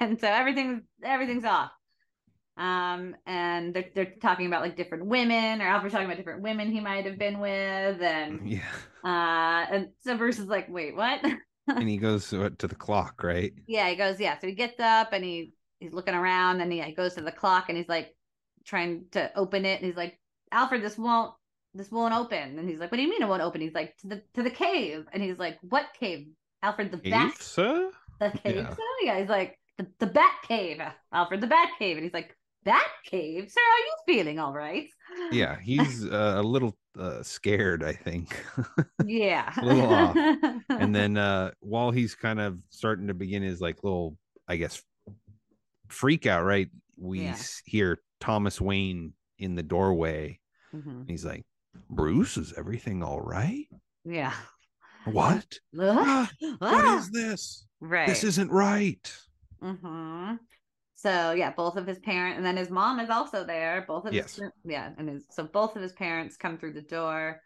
and 0.00 0.20
so 0.20 0.28
everything's 0.28 0.82
everything's 1.04 1.44
off 1.44 1.70
um 2.58 3.16
and 3.26 3.72
they're, 3.74 3.90
they're 3.94 4.14
talking 4.20 4.46
about 4.46 4.60
like 4.62 4.76
different 4.76 5.06
women 5.06 5.62
or 5.62 5.66
alfred's 5.66 5.92
talking 5.92 6.06
about 6.06 6.18
different 6.18 6.42
women 6.42 6.70
he 6.70 6.80
might 6.80 7.06
have 7.06 7.18
been 7.18 7.38
with 7.40 8.02
and 8.02 8.40
Yeah. 8.48 8.60
uh 9.04 9.66
and 9.74 9.88
so 10.04 10.16
bruce 10.18 10.38
is 10.38 10.46
like 10.46 10.66
wait 10.68 10.94
what 10.94 11.20
And 11.68 11.88
he 11.88 11.96
goes 11.96 12.28
to, 12.30 12.50
to 12.50 12.66
the 12.66 12.74
clock, 12.74 13.22
right? 13.22 13.52
Yeah, 13.68 13.88
he 13.88 13.94
goes, 13.94 14.18
yeah. 14.18 14.36
So 14.40 14.48
he 14.48 14.52
gets 14.52 14.80
up 14.80 15.12
and 15.12 15.22
he 15.22 15.52
he's 15.78 15.92
looking 15.92 16.12
around 16.12 16.60
and 16.60 16.72
he, 16.72 16.82
he 16.82 16.92
goes 16.92 17.14
to 17.14 17.22
the 17.22 17.30
clock 17.30 17.66
and 17.68 17.78
he's 17.78 17.88
like 17.88 18.12
trying 18.64 19.06
to 19.12 19.30
open 19.36 19.64
it 19.64 19.78
and 19.80 19.86
he's 19.86 19.96
like, 19.96 20.18
Alfred, 20.50 20.82
this 20.82 20.98
won't 20.98 21.32
this 21.74 21.90
won't 21.90 22.14
open. 22.14 22.58
And 22.58 22.68
he's 22.68 22.78
like, 22.80 22.90
What 22.90 22.96
do 22.96 23.02
you 23.02 23.08
mean 23.10 23.22
it 23.22 23.28
won't 23.28 23.42
open? 23.42 23.60
He's 23.60 23.74
like, 23.74 23.96
To 23.98 24.08
the 24.08 24.22
to 24.34 24.42
the 24.42 24.50
cave. 24.50 25.06
And 25.12 25.22
he's 25.22 25.38
like, 25.38 25.58
What 25.62 25.86
cave? 25.98 26.28
Alfred, 26.62 26.90
the 26.92 26.98
bat 26.98 27.32
Eve, 27.34 27.42
sir? 27.42 27.90
the 28.20 28.30
cave. 28.30 28.56
Yeah. 28.56 28.70
So 28.74 28.82
yeah, 29.02 29.18
he's 29.20 29.28
like, 29.28 29.58
the, 29.78 29.86
the 29.98 30.06
bat 30.06 30.34
cave, 30.46 30.80
Alfred, 31.12 31.40
the 31.40 31.46
bat 31.46 31.70
cave. 31.78 31.96
And 31.96 32.04
he's 32.04 32.12
like, 32.14 32.36
Bat 32.64 32.86
cave? 33.06 33.50
Sir, 33.50 33.60
are 33.60 33.78
you 33.78 33.94
feeling 34.06 34.38
all 34.38 34.52
right? 34.52 34.86
Yeah, 35.32 35.58
he's 35.60 36.04
uh, 36.06 36.34
a 36.36 36.42
little 36.42 36.76
uh, 36.98 37.22
scared, 37.22 37.82
I 37.82 37.92
think. 37.94 38.36
Yeah. 39.04 39.52
A 39.60 39.64
little 39.64 39.92
off. 39.92 40.16
and 40.68 40.94
then 40.94 41.16
uh 41.16 41.50
while 41.60 41.90
he's 41.90 42.14
kind 42.14 42.38
of 42.40 42.58
starting 42.70 43.08
to 43.08 43.14
begin 43.14 43.42
his 43.42 43.60
like 43.60 43.82
little, 43.82 44.16
I 44.46 44.56
guess, 44.56 44.80
freak 45.88 46.26
out, 46.26 46.44
right? 46.44 46.68
We 46.96 47.22
Yeah. 47.22 47.36
hear 47.64 47.98
Thomas 48.22 48.60
Wayne 48.60 49.14
in 49.38 49.56
the 49.56 49.64
doorway. 49.64 50.38
Mhm. 50.72 51.08
He's 51.08 51.24
like, 51.24 51.42
Bruce, 51.90 52.36
is 52.36 52.52
everything 52.56 53.02
all 53.02 53.20
right? 53.20 53.66
Yeah. 54.04 54.32
What? 55.04 55.58
Ah, 55.76 56.30
what 56.40 56.60
Ah, 56.62 57.08
this? 57.12 57.66
right. 57.80 58.06
This 58.06 58.22
isn't 58.22 58.50
right. 58.52 59.12
hmm 59.60 60.34
So 60.94 61.32
yeah, 61.32 61.50
both 61.52 61.76
of 61.76 61.84
his 61.86 61.98
parents, 61.98 62.36
and 62.36 62.46
then 62.46 62.56
his 62.56 62.70
mom 62.70 63.00
is 63.00 63.10
also 63.10 63.42
there. 63.44 63.84
Both 63.88 64.06
of 64.06 64.14
Yes. 64.14 64.36
his 64.36 64.50
yeah, 64.64 64.92
and 64.96 65.08
his 65.08 65.24
so 65.30 65.42
both 65.42 65.74
of 65.74 65.82
his 65.82 65.92
parents 65.92 66.36
come 66.36 66.56
through 66.58 66.74
the 66.74 66.82
door, 66.82 67.40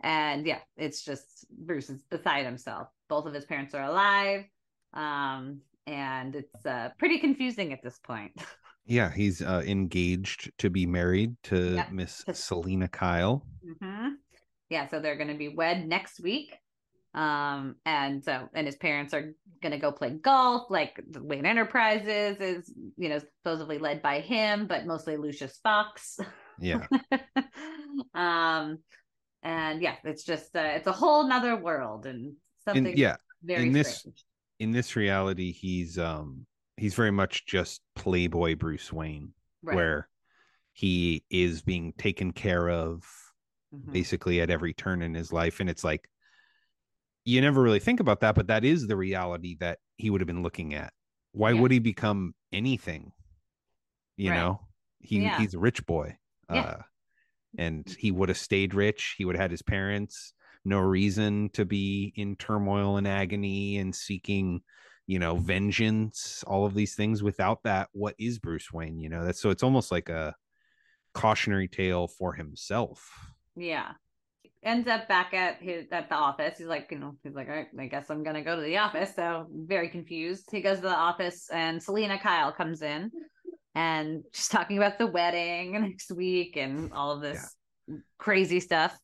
and 0.00 0.46
yeah, 0.46 0.60
it's 0.78 1.04
just 1.04 1.44
Bruce 1.50 1.90
is 1.90 2.02
beside 2.10 2.46
himself. 2.46 2.88
Both 3.10 3.26
of 3.26 3.34
his 3.34 3.44
parents 3.44 3.74
are 3.74 3.84
alive, 3.84 4.44
um, 4.94 5.60
and 5.86 6.34
it's 6.34 6.64
uh, 6.64 6.88
pretty 6.98 7.18
confusing 7.18 7.74
at 7.74 7.82
this 7.82 7.98
point. 7.98 8.32
Yeah, 8.86 9.10
he's 9.10 9.40
uh, 9.42 9.62
engaged 9.64 10.50
to 10.58 10.70
be 10.70 10.86
married 10.86 11.36
to 11.44 11.74
Yep. 11.74 11.92
Miss 11.92 12.24
Selina 12.32 12.88
Kyle. 12.88 13.46
hmm 13.80 14.08
Yeah, 14.68 14.88
so 14.88 15.00
they're 15.00 15.16
going 15.16 15.28
to 15.28 15.38
be 15.38 15.48
wed 15.48 15.86
next 15.86 16.20
week. 16.20 16.56
Um, 17.14 17.76
and 17.84 18.24
so, 18.24 18.48
and 18.54 18.66
his 18.66 18.76
parents 18.76 19.12
are 19.12 19.34
going 19.62 19.72
to 19.72 19.78
go 19.78 19.92
play 19.92 20.10
golf. 20.10 20.70
Like 20.70 21.00
the 21.10 21.22
Wayne 21.22 21.44
Enterprises 21.44 22.38
is, 22.40 22.72
you 22.96 23.10
know, 23.10 23.18
supposedly 23.18 23.78
led 23.78 24.00
by 24.02 24.20
him, 24.20 24.66
but 24.66 24.86
mostly 24.86 25.16
Lucius 25.18 25.58
Fox. 25.62 26.18
Yeah, 26.58 26.86
um, 28.14 28.78
and 29.42 29.82
yeah, 29.82 29.96
it's 30.04 30.24
just, 30.24 30.56
uh, 30.56 30.60
it's 30.60 30.86
a 30.86 30.92
whole 30.92 31.26
nother 31.26 31.56
world 31.56 32.06
and 32.06 32.34
something 32.64 32.86
and 32.86 32.98
yeah, 32.98 33.16
very 33.42 33.66
in 33.66 33.72
this- 33.72 34.06
in 34.58 34.70
this 34.70 34.94
reality, 34.94 35.50
he's 35.50 35.98
um 35.98 36.46
he's 36.76 36.94
very 36.94 37.10
much 37.10 37.46
just 37.46 37.80
Playboy 37.94 38.56
Bruce 38.56 38.92
Wayne, 38.92 39.34
Right. 39.62 39.76
where 39.76 40.08
he 40.72 41.24
is 41.30 41.62
being 41.62 41.92
taken 41.94 42.32
care 42.32 42.68
of 42.70 43.04
Mhm. 43.74 43.92
basically 43.92 44.40
at 44.40 44.50
every 44.50 44.74
turn 44.74 45.02
in 45.02 45.14
his 45.14 45.32
life, 45.32 45.60
and 45.60 45.68
it's 45.70 45.84
like 45.84 46.08
you 47.24 47.40
never 47.40 47.62
really 47.62 47.78
think 47.78 48.00
about 48.00 48.20
that, 48.20 48.34
but 48.34 48.48
that 48.48 48.64
is 48.64 48.86
the 48.86 48.96
reality 48.96 49.54
that 49.60 49.78
he 49.96 50.10
would 50.10 50.20
have 50.20 50.26
been 50.26 50.42
looking 50.42 50.74
at. 50.74 50.92
Why 51.30 51.52
Yeah. 51.52 51.60
would 51.60 51.70
he 51.70 51.78
become 51.78 52.34
anything? 52.52 53.12
You 54.16 54.30
Right. 54.30 54.36
know, 54.36 54.68
he 54.98 55.22
Yeah. 55.22 55.38
he's 55.38 55.54
a 55.54 55.58
rich 55.58 55.86
boy. 55.86 56.18
Yeah. 56.50 56.60
Uh, 56.60 56.82
and 57.56 57.88
he 57.88 58.10
would 58.10 58.28
have 58.28 58.38
stayed 58.38 58.74
rich. 58.74 59.14
He 59.18 59.24
would 59.24 59.36
have 59.36 59.42
had 59.42 59.50
his 59.50 59.62
parents 59.62 60.34
no 60.64 60.78
reason 60.80 61.48
to 61.50 61.64
be 61.64 62.12
in 62.16 62.36
turmoil 62.36 62.96
and 62.96 63.06
agony 63.06 63.78
and 63.78 63.94
seeking 63.94 64.62
you 65.12 65.18
know 65.18 65.36
vengeance 65.36 66.42
all 66.46 66.64
of 66.64 66.74
these 66.74 66.94
things 66.94 67.22
without 67.22 67.62
that 67.62 67.88
what 67.92 68.14
is 68.18 68.38
bruce 68.38 68.72
wayne 68.72 68.98
you 68.98 69.08
know 69.08 69.24
that's 69.24 69.40
so 69.40 69.50
it's 69.50 69.62
almost 69.62 69.92
like 69.92 70.08
a 70.08 70.34
cautionary 71.12 71.68
tale 71.68 72.08
for 72.08 72.32
himself 72.32 73.10
Yeah. 73.56 73.92
Ends 74.64 74.86
up 74.86 75.08
back 75.08 75.34
at 75.34 75.60
his 75.60 75.86
at 75.90 76.08
the 76.08 76.14
office. 76.14 76.58
He's 76.58 76.68
like, 76.68 76.86
you 76.92 76.98
know, 76.98 77.16
he's 77.24 77.34
like, 77.34 77.48
all 77.48 77.54
right, 77.56 77.66
I 77.78 77.86
guess 77.86 78.10
I'm 78.10 78.22
gonna 78.22 78.44
go 78.44 78.54
to 78.54 78.62
the 78.62 78.78
office. 78.78 79.14
So 79.14 79.46
very 79.50 79.88
confused. 79.88 80.48
He 80.52 80.60
goes 80.60 80.76
to 80.76 80.82
the 80.82 80.96
office 80.96 81.48
and 81.52 81.82
Selina 81.82 82.18
Kyle 82.18 82.52
comes 82.52 82.80
in 82.82 83.10
and 83.74 84.22
she's 84.32 84.48
talking 84.48 84.76
about 84.76 84.98
the 84.98 85.06
wedding 85.08 85.72
next 85.80 86.12
week 86.12 86.56
and 86.56 86.92
all 86.92 87.10
of 87.10 87.20
this 87.20 87.56
crazy 88.18 88.60
stuff. 88.60 88.96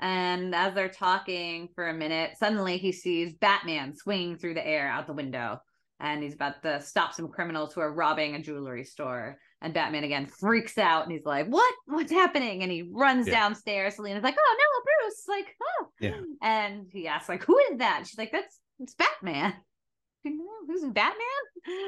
And 0.00 0.54
as 0.54 0.74
they're 0.74 0.88
talking 0.88 1.68
for 1.74 1.88
a 1.88 1.94
minute, 1.94 2.32
suddenly 2.38 2.78
he 2.78 2.92
sees 2.92 3.34
Batman 3.34 3.94
swinging 3.96 4.36
through 4.38 4.54
the 4.54 4.66
air 4.66 4.88
out 4.88 5.06
the 5.06 5.12
window. 5.12 5.60
And 6.00 6.22
he's 6.22 6.34
about 6.34 6.62
to 6.62 6.80
stop 6.80 7.12
some 7.12 7.26
criminals 7.28 7.74
who 7.74 7.80
are 7.80 7.92
robbing 7.92 8.36
a 8.36 8.42
jewelry 8.42 8.84
store. 8.84 9.38
And 9.60 9.74
Batman 9.74 10.04
again 10.04 10.26
freaks 10.26 10.78
out 10.78 11.02
and 11.02 11.10
he's 11.10 11.24
like, 11.24 11.46
What? 11.48 11.74
What's 11.86 12.12
happening? 12.12 12.62
And 12.62 12.70
he 12.70 12.88
runs 12.92 13.26
Yeah. 13.26 13.34
downstairs. 13.34 13.96
Selina's 13.96 14.22
like, 14.22 14.36
Oh 14.38 14.56
no, 14.58 15.06
Bruce. 15.08 15.24
Like, 15.28 15.56
oh. 15.60 15.88
Yeah. 15.98 16.20
And 16.40 16.86
he 16.92 17.08
asks, 17.08 17.28
like, 17.28 17.42
who 17.44 17.58
is 17.72 17.78
that? 17.78 18.04
She's 18.06 18.18
like, 18.18 18.30
That's 18.30 18.60
it's 18.78 18.94
Batman. 18.94 19.54
Who's 20.24 20.84
Batman? 20.84 21.14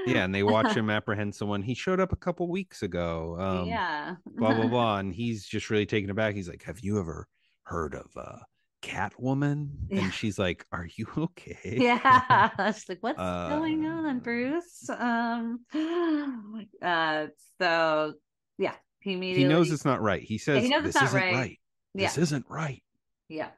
yeah 0.06 0.24
and 0.24 0.34
they 0.34 0.42
watch 0.42 0.74
him 0.74 0.90
apprehend 0.90 1.34
someone 1.34 1.62
he 1.62 1.74
showed 1.74 2.00
up 2.00 2.12
a 2.12 2.16
couple 2.16 2.48
weeks 2.48 2.82
ago 2.82 3.36
um 3.38 3.66
yeah. 3.68 4.14
blah 4.36 4.54
blah 4.54 4.66
blah 4.68 4.98
and 4.98 5.14
he's 5.14 5.46
just 5.46 5.70
really 5.70 5.86
taken 5.86 6.10
aback 6.10 6.34
he's 6.34 6.48
like 6.48 6.62
have 6.62 6.80
you 6.80 6.98
ever 6.98 7.26
heard 7.70 7.94
of 7.94 8.10
uh 8.16 8.38
catwoman? 8.82 9.68
Yeah. 9.88 10.02
and 10.04 10.12
she's 10.14 10.38
like 10.38 10.66
are 10.72 10.88
you 10.96 11.06
okay? 11.18 11.76
Yeah. 11.78 12.72
She's 12.72 12.88
like 12.88 12.98
what's 13.02 13.18
going 13.18 13.86
Uh, 13.86 14.08
on 14.08 14.18
bruce? 14.20 14.88
Um 14.90 15.60
uh 16.82 17.26
so 17.60 18.14
yeah 18.58 18.74
he 19.00 19.14
immediately 19.14 19.44
he 19.44 19.48
knows 19.48 19.70
it's 19.70 19.84
not 19.84 20.02
right. 20.02 20.22
He 20.22 20.36
says 20.38 20.62
he 20.62 20.68
knows 20.68 20.84
this 20.84 20.96
isn't 20.96 21.14
right." 21.14 21.34
right, 21.34 21.58
yeah. 21.94 22.06
This 22.08 22.18
isn't 22.18 22.46
right. 22.48 22.82
Yeah. 23.28 23.50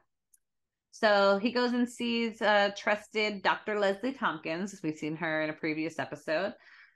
So 0.91 1.37
he 1.37 1.51
goes 1.51 1.73
and 1.73 1.89
sees 1.89 2.41
uh 2.41 2.71
trusted 2.77 3.41
dr 3.43 3.79
leslie 3.79 4.13
tompkins 4.13 4.79
we've 4.83 4.97
seen 4.97 5.15
her 5.17 5.41
in 5.41 5.49
a 5.49 5.53
previous 5.53 5.99
episode. 5.99 6.53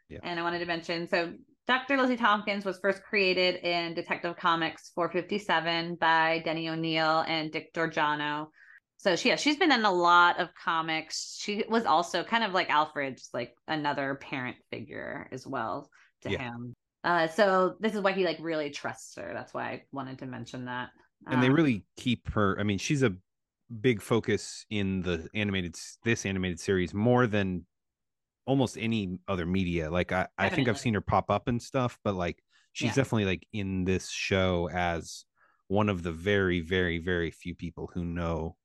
Yeah. 0.10 0.20
and 0.24 0.40
i 0.40 0.44
wanted 0.44 0.60
to 0.60 0.66
mention 0.66 1.10
so 1.10 1.34
dr 1.68 1.98
Lizzie 1.98 2.18
tompkins 2.18 2.66
was 2.66 2.80
first 2.80 3.04
created 3.04 3.56
in 3.64 3.94
detective 3.94 4.36
comics 4.38 4.92
457 4.96 5.96
by 5.96 6.42
denny 6.46 6.70
o'neil 6.70 7.24
and 7.28 7.52
dick 7.52 7.74
giordano 7.74 8.50
so 9.00 9.16
she, 9.16 9.30
yeah, 9.30 9.36
she's 9.36 9.58
been 9.58 9.72
in 9.72 9.86
a 9.86 9.92
lot 9.92 10.40
of 10.40 10.50
comics. 10.56 11.38
She 11.40 11.64
was 11.70 11.86
also 11.86 12.24
kind 12.24 12.44
of 12.44 12.52
like 12.52 12.72
Alfred, 12.72 13.18
just 13.18 13.32
like 13.32 13.54
another 13.68 14.16
parent 14.16 14.58
figure 14.72 15.30
as 15.32 15.46
well 15.46 15.92
to 16.24 16.32
Yeah. 16.32 16.40
him. 16.40 16.74
Uh, 17.04 17.28
so 17.28 17.76
this 17.80 17.94
is 17.94 18.02
why 18.02 18.14
he 18.14 18.26
like 18.26 18.40
really 18.42 18.72
trusts 18.72 19.16
her. 19.16 19.32
That's 19.36 19.54
why 19.54 19.66
I 19.70 19.84
wanted 19.92 20.18
to 20.20 20.26
mention 20.26 20.66
that. 20.66 20.90
and 21.30 21.42
they 21.44 21.48
Um, 21.48 21.56
really 21.56 21.86
keep 21.96 22.28
her 22.34 22.58
i 22.60 22.64
mean 22.64 22.78
she's 22.78 23.04
a 23.04 23.14
big 23.82 24.02
focus 24.02 24.66
in 24.70 25.02
the 25.02 25.28
animated 25.34 25.76
this 26.04 26.26
animated 26.26 26.60
series 26.60 26.94
more 26.94 27.28
than 27.28 27.66
almost 28.48 28.78
any 28.80 29.20
other 29.28 29.46
media 29.46 29.92
like 29.92 30.12
i 30.12 30.26
i 30.38 30.48
think 30.50 30.68
i've 30.68 30.80
seen 30.80 30.94
her 30.94 31.02
pop 31.02 31.30
up 31.30 31.48
and 31.48 31.62
stuff 31.62 32.00
but 32.04 32.16
like 32.16 32.42
she's 32.74 32.88
Yeah. 32.90 32.96
definitely 32.96 33.26
like 33.26 33.48
in 33.54 33.84
this 33.84 34.10
show 34.10 34.70
as 34.74 35.26
one 35.68 35.90
of 35.90 36.02
the 36.02 36.12
very 36.14 36.62
very 36.62 36.98
very 36.98 37.30
few 37.30 37.54
people 37.54 37.92
who 37.94 38.06
know 38.06 38.56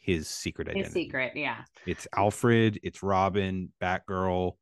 his 0.00 0.28
secret 0.28 0.68
identity 0.68 0.84
his 0.84 0.92
secret. 0.92 1.32
Yeah, 1.34 1.64
it's 1.86 2.06
alfred 2.16 2.78
it's 2.82 3.02
robin 3.02 3.72
batgirl 3.82 4.52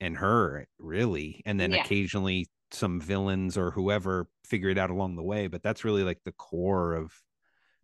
and 0.00 0.16
her 0.16 0.66
really 0.78 1.42
and 1.46 1.60
then 1.60 1.72
Yeah. 1.72 1.82
occasionally 1.82 2.48
some 2.70 3.00
villains 3.00 3.56
or 3.58 3.70
whoever 3.70 4.28
figure 4.46 4.68
it 4.70 4.78
out 4.78 4.90
along 4.90 5.16
the 5.16 5.22
way 5.22 5.46
but 5.46 5.62
that's 5.62 5.84
really 5.84 6.04
like 6.04 6.20
the 6.24 6.32
core 6.32 6.94
of 6.94 7.12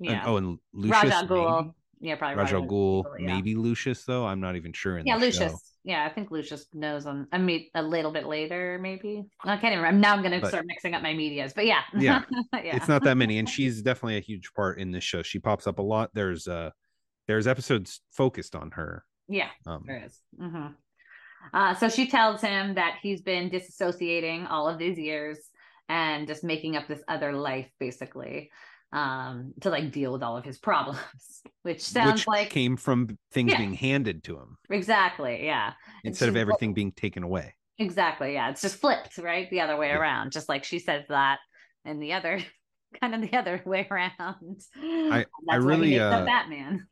and- 0.01 0.11
yeah. 0.11 0.23
oh 0.27 0.36
and 0.39 0.59
lucius 0.73 1.12
Ghul. 1.24 1.74
Yeah, 2.01 2.16
probably 2.16 2.36
Ra's 2.43 2.52
al 2.52 2.62
Ghul, 2.66 3.05
yeah. 3.19 3.27
maybe 3.35 3.55
Lucius 3.55 4.05
though. 4.05 4.27
I'm 4.27 4.40
not 4.40 4.56
even 4.56 4.74
sure. 4.74 4.98
In 4.98 5.06
Yeah, 5.06 5.16
Lucius. 5.16 5.52
show. 5.52 5.59
Yeah, 5.86 6.05
I 6.05 6.09
think 6.09 6.31
Lucius 6.31 6.66
knows 6.73 7.05
on. 7.05 7.28
I 7.31 7.36
mean, 7.39 7.69
a 7.74 7.82
little 7.82 8.11
bit 8.11 8.24
later, 8.27 8.78
maybe. 8.81 9.24
I 9.44 9.56
can't 9.59 9.73
even. 9.73 9.78
remember. 9.85 10.01
Now 10.01 10.15
I'm 10.15 10.20
going 10.23 10.32
to 10.32 10.40
But- 10.40 10.48
start 10.48 10.65
mixing 10.66 10.94
up 10.94 11.02
my 11.02 11.12
medias, 11.12 11.52
but 11.55 11.66
yeah, 11.66 11.82
Yeah. 11.94 12.23
yeah. 12.55 12.77
It's 12.77 12.89
not 12.89 13.02
that 13.05 13.16
many, 13.16 13.39
and 13.39 13.48
she's 13.55 13.82
definitely 13.82 14.16
a 14.16 14.20
huge 14.20 14.52
part 14.55 14.78
in 14.78 14.90
this 14.93 15.05
show. 15.05 15.23
She 15.23 15.39
pops 15.39 15.66
up 15.66 15.78
a 15.78 15.82
lot. 15.82 16.11
There's 16.15 16.48
uh, 16.48 16.70
there's 17.28 17.47
episodes 17.47 18.01
focused 18.11 18.56
on 18.56 18.70
her. 18.73 19.05
yeah. 19.28 19.48
Um, 19.66 19.85
There 19.86 20.02
is. 20.06 20.19
hmm 20.39 20.69
Uh, 21.52 21.74
so 21.74 21.90
she 21.90 22.06
tells 22.06 22.40
him 22.40 22.74
that 22.77 22.97
he's 23.02 23.20
been 23.20 23.51
disassociating 23.51 24.51
all 24.51 24.66
of 24.69 24.78
these 24.78 24.98
years 24.98 25.39
and 25.90 26.27
just 26.27 26.43
making 26.44 26.77
up 26.77 26.89
this 26.89 27.02
other 27.09 27.32
life, 27.35 27.69
basically, 27.78 28.51
um, 28.95 29.53
to 29.61 29.71
like 29.71 29.91
deal 29.93 30.12
with 30.12 30.23
all 30.23 30.37
of 30.37 30.45
his 30.45 30.59
problems, 30.69 31.01
which 31.62 31.83
sounds 31.83 32.21
which 32.23 32.27
like 32.29 32.51
came 32.51 32.77
from 32.77 33.19
things 33.33 33.51
Yeah. 33.53 33.59
being 33.59 33.75
handed 33.75 34.25
to 34.25 34.39
him 34.39 34.57
exactly, 34.71 35.45
yeah, 35.45 35.73
instead 36.05 36.29
of 36.29 36.37
everything 36.37 36.73
being 36.75 36.93
taken 36.93 37.23
away. 37.23 37.55
exactly, 37.79 38.33
yeah. 38.35 38.51
It's 38.51 38.62
just 38.62 38.77
flipped, 38.77 39.19
right, 39.19 39.51
the 39.51 39.61
other 39.61 39.77
way 39.77 39.89
Yeah. 39.89 39.99
around, 39.99 40.33
just 40.33 40.49
like 40.49 40.65
she 40.65 40.79
says 40.79 41.05
that, 41.09 41.41
and 41.85 42.01
the 42.03 42.12
other, 42.15 42.41
kind 43.01 43.15
of 43.15 43.21
the 43.29 43.37
other 43.37 43.61
way 43.66 43.87
around. 43.91 44.61
I- 44.77 45.19
That's 45.19 45.31
why 45.41 45.57
really, 45.57 45.99
uh, 45.99 46.25
Batman. 46.25 46.87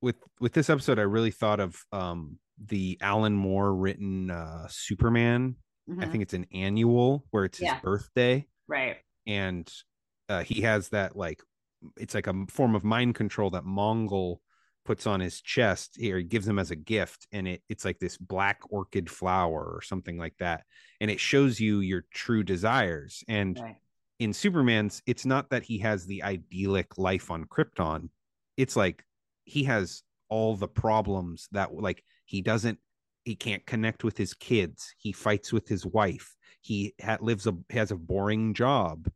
With 0.00 0.16
with 0.38 0.52
this 0.52 0.70
episode, 0.70 1.00
I 1.00 1.02
really 1.02 1.32
thought 1.32 1.58
of 1.58 1.76
um 1.92 2.38
the 2.64 2.98
Alan 3.00 3.34
Moore 3.34 3.74
written 3.74 4.30
uh 4.30 4.66
Superman. 4.70 5.56
I 5.90 5.92
Mhm. 6.04 6.10
think 6.12 6.22
it's 6.22 6.34
an 6.34 6.46
annual 6.52 7.24
where 7.30 7.44
it's 7.44 7.58
his 7.58 7.72
birthday. 7.82 8.46
right. 8.68 8.98
and 9.26 9.68
uh, 10.28 10.42
he 10.42 10.60
has 10.62 10.88
that 10.90 11.16
like 11.16 11.42
it's 11.96 12.14
like 12.14 12.26
a 12.26 12.46
form 12.48 12.74
of 12.74 12.84
mind 12.84 13.14
control 13.14 13.50
that 13.50 13.64
Mongul 13.64 14.38
puts 14.84 15.06
on 15.06 15.20
his 15.20 15.40
chest 15.42 15.96
here 15.98 16.16
he 16.18 16.24
gives 16.24 16.48
him 16.48 16.58
as 16.58 16.70
a 16.70 16.76
gift 16.76 17.26
and 17.32 17.46
it 17.46 17.62
it's 17.68 17.84
like 17.84 17.98
this 17.98 18.16
black 18.16 18.60
orchid 18.70 19.10
flower 19.10 19.62
or 19.64 19.82
something 19.82 20.16
like 20.16 20.34
that 20.38 20.64
and 21.00 21.10
it 21.10 21.20
shows 21.20 21.60
you 21.60 21.80
your 21.80 22.04
true 22.12 22.42
desires 22.42 23.22
and 23.28 23.58
Right. 23.58 23.76
in 24.18 24.32
Superman's 24.32 25.02
it's 25.06 25.26
not 25.26 25.50
that 25.50 25.62
he 25.62 25.78
has 25.78 26.06
the 26.06 26.22
idyllic 26.22 26.96
life 26.96 27.30
on 27.30 27.44
Krypton 27.44 28.08
it's 28.56 28.76
like 28.76 29.04
he 29.44 29.64
has 29.64 30.02
all 30.30 30.56
the 30.56 30.68
problems 30.68 31.48
that 31.52 31.74
like 31.74 32.02
he 32.24 32.40
doesn't 32.40 32.78
he 33.24 33.34
can't 33.36 33.66
connect 33.66 34.04
with 34.04 34.16
his 34.16 34.32
kids 34.32 34.94
he 34.96 35.12
fights 35.12 35.52
with 35.52 35.68
his 35.68 35.84
wife 35.84 36.34
he 36.62 36.94
ha- 37.02 37.18
lives 37.20 37.46
a 37.46 37.54
has 37.70 37.90
a 37.90 37.96
boring 37.96 38.54
job 38.54 39.06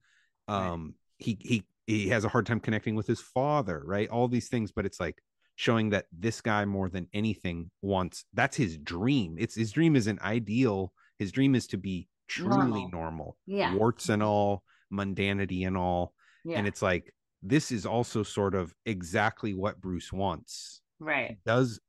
Right. 0.48 0.92
He 1.22 1.36
he 1.40 1.64
he 1.86 2.08
has 2.08 2.24
a 2.24 2.28
hard 2.28 2.46
time 2.46 2.60
connecting 2.60 2.94
with 2.94 3.06
his 3.06 3.20
father 3.20 3.82
right 3.84 4.08
all 4.10 4.28
these 4.28 4.48
things 4.48 4.70
but 4.72 4.86
it's 4.86 5.00
like 5.00 5.18
showing 5.56 5.90
that 5.90 6.06
this 6.12 6.40
guy 6.40 6.64
more 6.64 6.88
than 6.88 7.06
anything 7.12 7.70
wants 7.82 8.24
that's 8.32 8.56
his 8.56 8.78
dream 8.78 9.36
it's 9.38 9.54
his 9.54 9.70
dream 9.72 9.94
isn't 9.96 10.20
ideal 10.22 10.92
his 11.18 11.30
dream 11.32 11.54
is 11.54 11.66
to 11.68 11.76
be 11.76 12.08
truly 12.28 12.80
Normal. 12.86 12.88
normal, 12.90 13.36
Yeah. 13.46 13.74
warts 13.74 14.08
and 14.08 14.22
all 14.22 14.62
mundanity 14.92 15.66
and 15.66 15.76
all 15.76 16.14
Yeah. 16.44 16.58
and 16.58 16.66
it's 16.66 16.82
like 16.82 17.12
this 17.42 17.70
is 17.72 17.84
also 17.86 18.22
sort 18.22 18.54
of 18.54 18.72
exactly 18.86 19.52
what 19.54 19.80
bruce 19.80 20.12
wants 20.12 20.80
right. 21.00 21.36
does 21.44 21.80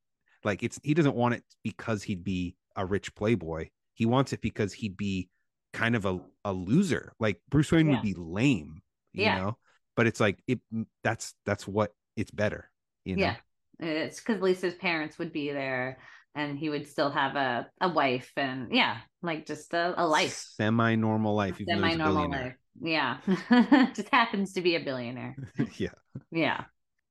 like 0.44 0.64
it's 0.64 0.80
he 0.84 0.94
doesn't 0.94 1.16
want 1.16 1.36
it 1.36 1.44
because 1.64 2.04
he'd 2.04 2.24
be 2.24 2.56
a 2.76 2.86
rich 2.86 3.14
playboy 3.16 3.70
he 3.94 4.06
wants 4.06 4.34
it 4.34 4.42
because 4.42 4.74
he'd 4.74 4.98
be 4.98 5.30
kind 5.72 5.96
of 5.96 6.06
a, 6.06 6.20
a 6.44 6.52
loser 6.54 7.14
like 7.20 7.40
bruce 7.50 7.72
wayne 7.72 7.88
Yeah. 7.88 7.94
would 7.94 8.02
be 8.04 8.16
lame 8.18 8.82
you 9.14 9.26
Yeah. 9.26 9.36
know 9.36 9.58
but 9.96 10.08
it's 10.08 10.20
like 10.20 10.42
it 10.48 10.60
that's 11.04 11.34
that's 11.46 11.68
what 11.68 11.94
it's 12.16 12.32
better 12.32 12.70
you 13.06 13.16
know 13.16 13.22
Yeah. 13.22 13.36
It's 13.80 14.20
because 14.20 14.42
lisa's 14.42 14.76
parents 14.76 15.18
would 15.20 15.34
be 15.34 15.52
there 15.52 15.98
and 16.36 16.58
he 16.58 16.70
would 16.70 16.88
still 16.88 17.12
have 17.12 17.36
a, 17.36 17.70
a 17.82 17.90
wife 17.90 18.32
and 18.38 18.74
yeah, 18.74 18.98
like 19.22 19.46
just 19.46 19.74
a, 19.74 19.94
a 19.98 20.06
life. 20.08 20.48
semi-normal 20.58 21.36
life 21.36 21.60
even 21.62 21.76
though 21.76 21.84
he's 21.84 21.96
a 21.96 21.98
Semi 21.98 22.12
normal 22.12 22.30
life. 22.30 22.56
Yeah. 22.82 23.18
just 23.96 24.10
happens 24.10 24.54
to 24.54 24.62
be 24.62 24.76
a 24.76 24.80
billionaire. 24.80 25.38
yeah 25.78 25.94
Yeah. 26.32 26.66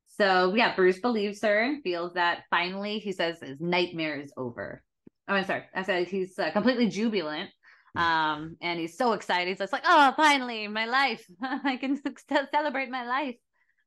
So 0.08 0.54
yeah, 0.54 0.74
Bruce 0.76 1.00
believes 1.00 1.42
her 1.42 1.62
and 1.62 1.82
feels 1.82 2.14
that 2.14 2.44
finally 2.50 2.98
he 2.98 3.12
says 3.12 3.40
his 3.40 3.60
nightmare 3.60 4.20
is 4.20 4.32
over. 4.36 4.82
Oh, 5.28 5.34
I'm 5.34 5.44
sorry. 5.44 5.64
I 5.74 5.82
said 5.82 6.08
he's 6.08 6.38
uh, 6.38 6.50
completely 6.50 6.88
jubilant. 6.88 7.50
Um, 7.94 8.56
and 8.60 8.81
he's 8.81 8.97
so 8.97 9.12
excited. 9.12 9.48
He's 9.48 9.59
just 9.59 9.73
like, 9.73 9.85
oh, 9.85 10.14
finally, 10.16 10.66
my 10.69 10.86
life. 10.86 11.24
I 11.43 11.77
can 11.77 12.01
celebrate 12.51 12.90
my 12.90 13.06
life. 13.06 13.36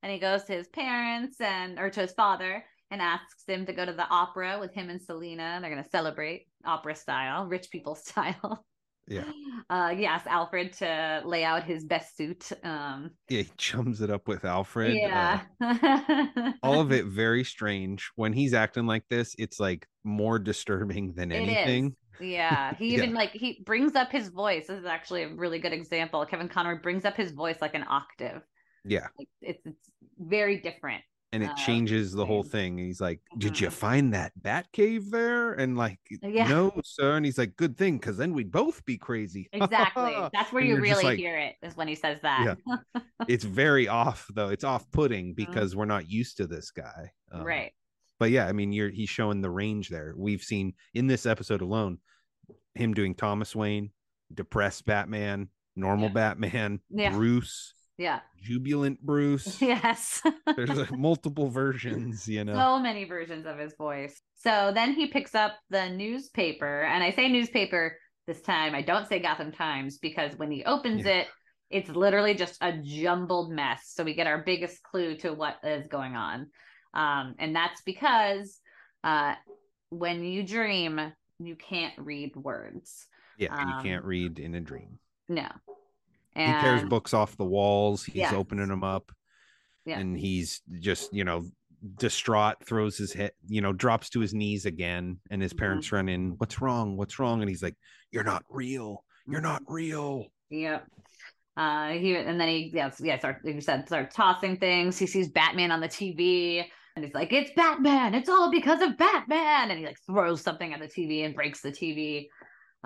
And 0.03 0.11
he 0.11 0.19
goes 0.19 0.43
to 0.43 0.53
his 0.53 0.67
parents 0.67 1.41
and 1.41 1.79
or 1.79 1.89
to 1.89 2.01
his 2.01 2.13
father 2.13 2.63
and 2.91 3.01
asks 3.01 3.43
him 3.47 3.65
to 3.65 3.73
go 3.73 3.85
to 3.85 3.93
the 3.93 4.07
opera 4.07 4.57
with 4.59 4.73
him 4.73 4.89
and 4.89 5.01
Selina. 5.01 5.57
They're 5.59 5.69
gonna 5.69 5.89
celebrate 5.89 6.47
opera 6.63 6.95
style, 6.95 7.45
rich 7.47 7.69
people 7.71 7.95
style. 7.95 8.65
Yeah. 9.07 9.23
Uh, 9.69 9.89
he 9.95 10.05
asks 10.05 10.27
Alfred 10.27 10.73
to 10.73 11.21
lay 11.25 11.43
out 11.43 11.63
his 11.63 11.83
best 11.85 12.17
suit. 12.17 12.51
Um, 12.63 13.11
Yeah, 13.29 13.43
he 13.43 13.51
chums 13.57 14.01
it 14.01 14.09
up 14.09 14.27
with 14.27 14.45
Alfred. 14.45 14.91
uh, 14.91 15.39
yeah. 15.61 16.51
all 16.63 16.81
of 16.81 16.91
it 16.91 17.05
very 17.05 17.43
strange. 17.43 18.09
When 18.15 18.33
he's 18.33 18.53
acting 18.53 18.85
like 18.87 19.03
this, 19.09 19.35
it's 19.37 19.59
like 19.59 19.87
more 20.03 20.39
disturbing 20.39 21.13
than 21.13 21.31
It 21.31 21.43
is. 21.43 21.49
anything. 21.49 21.95
Yeah, 22.19 22.73
he 22.79 22.95
Yeah. 22.95 23.03
even 23.03 23.13
like 23.13 23.31
he 23.31 23.61
brings 23.65 23.95
up 23.95 24.11
his 24.11 24.29
voice. 24.29 24.67
This 24.67 24.79
is 24.79 24.85
actually 24.85 25.23
a 25.23 25.35
really 25.35 25.59
good 25.59 25.73
example. 25.73 26.25
Kevin 26.25 26.47
Conroy 26.49 26.81
brings 26.81 27.05
up 27.05 27.15
his 27.15 27.31
voice 27.31 27.57
like 27.61 27.75
an 27.75 27.85
octave. 27.87 28.41
Yeah. 28.85 29.07
Like 29.17 29.27
it's 29.41 29.65
it's 29.65 29.91
very 30.17 30.61
different. 30.61 31.03
And 31.35 31.43
it 31.43 31.49
Uh, 31.51 31.55
changes 31.55 32.13
the 32.13 32.25
whole 32.25 32.43
thing. 32.43 32.77
He's 32.77 33.01
like, 33.01 33.19
Did 33.37 33.59
you 33.59 33.67
Mhm. 33.67 33.71
find 33.73 34.13
that 34.13 34.31
bat 34.41 34.71
cave 34.71 35.11
there? 35.11 35.53
And 35.53 35.77
like, 35.77 35.99
Yeah. 36.21 36.47
no, 36.47 36.79
sir. 36.83 37.17
And 37.17 37.25
he's 37.25 37.37
like, 37.37 37.55
Good 37.57 37.77
thing, 37.77 37.97
because 37.97 38.15
then 38.17 38.33
we'd 38.33 38.51
both 38.51 38.83
be 38.85 38.97
crazy. 38.97 39.49
Exactly. 39.51 40.15
That's 40.33 40.51
where 40.53 40.63
you 40.63 40.79
really 40.79 41.03
like- 41.03 41.19
hear 41.19 41.37
it 41.37 41.55
is 41.61 41.75
when 41.75 41.87
he 41.89 41.95
says 41.95 42.19
that. 42.21 42.57
it's 43.27 43.43
very 43.43 43.87
off, 43.87 44.27
though. 44.33 44.47
It's 44.49 44.63
off 44.63 44.89
putting 44.91 45.33
because 45.33 45.75
we're 45.75 45.85
not 45.85 46.09
used 46.09 46.37
to 46.37 46.47
this 46.47 46.71
guy. 46.71 47.11
Um, 47.31 47.43
right. 47.43 47.73
but 48.17 48.31
yeah, 48.31 48.47
I 48.47 48.53
mean, 48.53 48.71
you're 48.71 48.89
he's 48.89 49.09
showing 49.09 49.41
the 49.41 49.49
range 49.51 49.89
there. 49.89 50.13
We've 50.17 50.41
seen 50.41 50.73
in 50.93 51.07
this 51.07 51.25
episode 51.25 51.61
alone 51.61 51.99
him 52.75 52.93
doing 52.93 53.13
Thomas 53.13 53.53
Wayne, 53.55 53.91
depressed 54.33 54.85
Batman, 54.85 55.49
normal 55.75 56.07
Yeah. 56.07 56.13
Batman, 56.13 56.79
Yeah. 56.89 57.11
Bruce, 57.11 57.73
Yeah. 57.97 58.19
jubilant 58.41 59.01
Bruce. 59.05 59.61
Yes. 59.61 60.21
There's 60.55 60.69
like, 60.69 60.91
multiple 60.91 61.49
versions, 61.49 62.27
you 62.27 62.43
know. 62.43 62.53
so 62.55 62.79
many 62.79 63.05
versions 63.05 63.45
of 63.45 63.57
his 63.57 63.73
voice. 63.75 64.19
So 64.35 64.71
then 64.73 64.93
he 64.93 65.07
picks 65.07 65.33
up 65.33 65.53
the 65.69 65.89
newspaper, 65.89 66.81
and 66.83 67.03
I 67.03 67.11
say 67.11 67.27
newspaper 67.29 67.97
this 68.27 68.41
time. 68.41 68.75
I 68.75 68.81
don't 68.81 69.07
say 69.07 69.19
Gotham 69.19 69.51
Times 69.51 69.97
because 69.97 70.37
when 70.37 70.51
he 70.51 70.63
opens 70.65 71.05
Yeah. 71.05 71.19
it, 71.21 71.27
it's 71.71 71.89
literally 71.89 72.35
just 72.35 72.57
a 72.61 72.73
jumbled 72.83 73.51
mess. 73.51 73.91
So 73.95 74.03
we 74.03 74.13
get 74.13 74.27
our 74.27 74.43
biggest 74.43 74.83
clue 74.83 75.15
to 75.17 75.33
what 75.33 75.55
is 75.63 75.87
going 75.87 76.15
on, 76.15 76.47
um, 76.93 77.35
and 77.39 77.55
that's 77.55 77.81
because 77.81 78.59
uh, 79.03 79.35
when 79.89 80.23
you 80.23 80.43
dream, 80.43 80.99
you 81.39 81.55
can't 81.55 81.93
read 81.97 82.35
words. 82.35 83.07
yeah, 83.37 83.59
you 83.59 83.83
can't 83.83 84.03
um, 84.03 84.09
read 84.09 84.39
in 84.39 84.53
a 84.55 84.61
dream. 84.61 84.99
No. 85.27 85.47
He 86.35 86.43
tears 86.61 86.83
books 86.83 87.13
off 87.13 87.37
the 87.37 87.45
walls. 87.45 88.03
He's 88.03 88.31
opening 88.33 88.67
them 88.67 88.83
up, 88.83 89.11
Yeah. 89.85 89.99
and 89.99 90.17
he's 90.17 90.61
just 90.79 91.13
you 91.13 91.23
know 91.23 91.45
distraught. 91.97 92.55
Throws 92.65 92.97
his 92.97 93.13
head, 93.13 93.31
you 93.47 93.61
know, 93.61 93.71
drops 93.73 94.09
to 94.11 94.19
his 94.19 94.33
knees 94.33 94.65
again, 94.65 95.19
and 95.29 95.41
his 95.41 95.53
Mhm. 95.53 95.57
parents 95.59 95.91
run 95.91 96.09
in. 96.09 96.31
What's 96.37 96.59
wrong? 96.61 96.97
What's 96.97 97.19
wrong? 97.19 97.41
And 97.41 97.49
he's 97.49 97.63
like, 97.63 97.75
"You're 98.11 98.23
not 98.23 98.43
real. 98.49 99.03
You're 99.27 99.35
Mm-hmm. 99.39 99.43
not 99.43 99.61
real." 99.67 100.25
Yep. 100.49 100.85
Uh, 101.57 101.89
he 101.91 102.15
and 102.17 102.39
then 102.39 102.49
he 102.49 102.69
yes 102.73 102.99
yeah 103.01 103.17
start 103.17 103.39
like 103.45 103.55
you 103.55 103.61
said 103.61 103.87
start 103.87 104.11
tossing 104.11 104.57
things. 104.57 104.97
He 104.97 105.07
sees 105.07 105.29
Batman 105.29 105.71
on 105.71 105.79
the 105.79 105.87
TV 105.87 106.65
and 106.95 107.05
he's 107.05 107.13
like, 107.13 107.31
"It's 107.31 107.51
Batman! 107.55 108.13
It's 108.13 108.27
all 108.29 108.51
because 108.51 108.81
of 108.81 108.97
Batman!" 108.97 109.71
And 109.71 109.79
he 109.79 109.85
like 109.85 109.99
throws 110.05 110.41
something 110.41 110.73
at 110.73 110.79
the 110.81 110.87
TV 110.87 111.23
and 111.25 111.33
breaks 111.33 111.61
the 111.61 111.71
TV. 111.71 112.27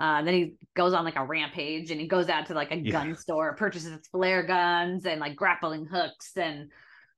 Uh, 0.00 0.22
then 0.22 0.34
he 0.34 0.54
goes 0.74 0.94
on 0.94 1.04
like 1.04 1.16
a 1.16 1.24
rampage 1.24 1.90
and 1.90 2.00
he 2.00 2.08
goes 2.08 2.28
out 2.28 2.46
to 2.46 2.54
like 2.54 2.70
a 2.72 2.76
Yeah. 2.76 2.92
gun 2.92 3.14
store, 3.14 3.54
purchases 3.54 3.98
flare 4.10 4.42
guns 4.42 5.04
and 5.06 5.20
like 5.20 5.36
grappling 5.36 5.84
hooks 5.86 6.36
and 6.36 6.70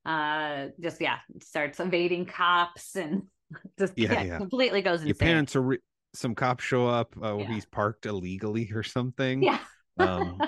uh 0.05 0.67
just 0.81 0.99
yeah 0.99 1.19
starts 1.41 1.79
evading 1.79 2.25
cops 2.25 2.97
and 2.97 3.23
just 3.79 3.93
Yeah, 3.97 4.11
yeah, 4.13 4.23
yeah. 4.23 4.37
completely 4.37 4.81
goes 4.81 4.99
insane. 4.99 5.07
Your 5.07 5.15
parents 5.15 5.55
are. 5.55 5.61
Re- 5.61 5.77
some 6.15 6.35
cops 6.35 6.63
show 6.63 6.85
up 6.87 7.15
uh, 7.23 7.35
where 7.35 7.47
he's 7.47 7.65
parked 7.65 8.05
illegally 8.05 8.69
or 8.75 8.83
something. 8.83 9.41
yeah. 9.41 9.57
Um, 9.97 10.39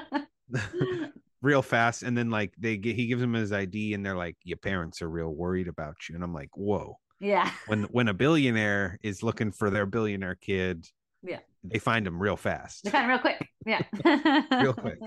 real 1.41 1.61
fast, 1.61 2.03
and 2.03 2.17
then 2.17 2.29
like 2.29 2.53
they 2.59 2.77
get, 2.77 2.95
he 2.95 3.07
gives 3.07 3.21
him 3.21 3.33
his 3.33 3.51
ID, 3.51 3.93
and 3.93 4.05
they're 4.05 4.15
like, 4.15 4.37
"Your 4.43 4.57
parents 4.57 5.01
are 5.01 5.09
real 5.09 5.33
worried 5.33 5.67
about 5.67 5.95
you," 6.07 6.15
and 6.15 6.23
I'm 6.23 6.33
like, 6.33 6.49
"Whoa." 6.55 6.97
yeah. 7.19 7.49
when 7.67 7.83
when 7.85 8.07
a 8.09 8.13
billionaire 8.13 8.99
is 9.01 9.23
looking 9.23 9.51
for 9.51 9.69
their 9.69 9.85
billionaire 9.85 10.35
kid, 10.35 10.85
Yeah. 11.23 11.39
they 11.63 11.79
find 11.79 12.05
him 12.05 12.21
real 12.21 12.37
fast. 12.37 12.83
They 12.83 12.89
find 12.91 13.05
him 13.05 13.09
real 13.11 13.19
quick. 13.19 13.47
Yeah. 13.65 13.81
Real 14.61 14.73
quick. 14.73 14.99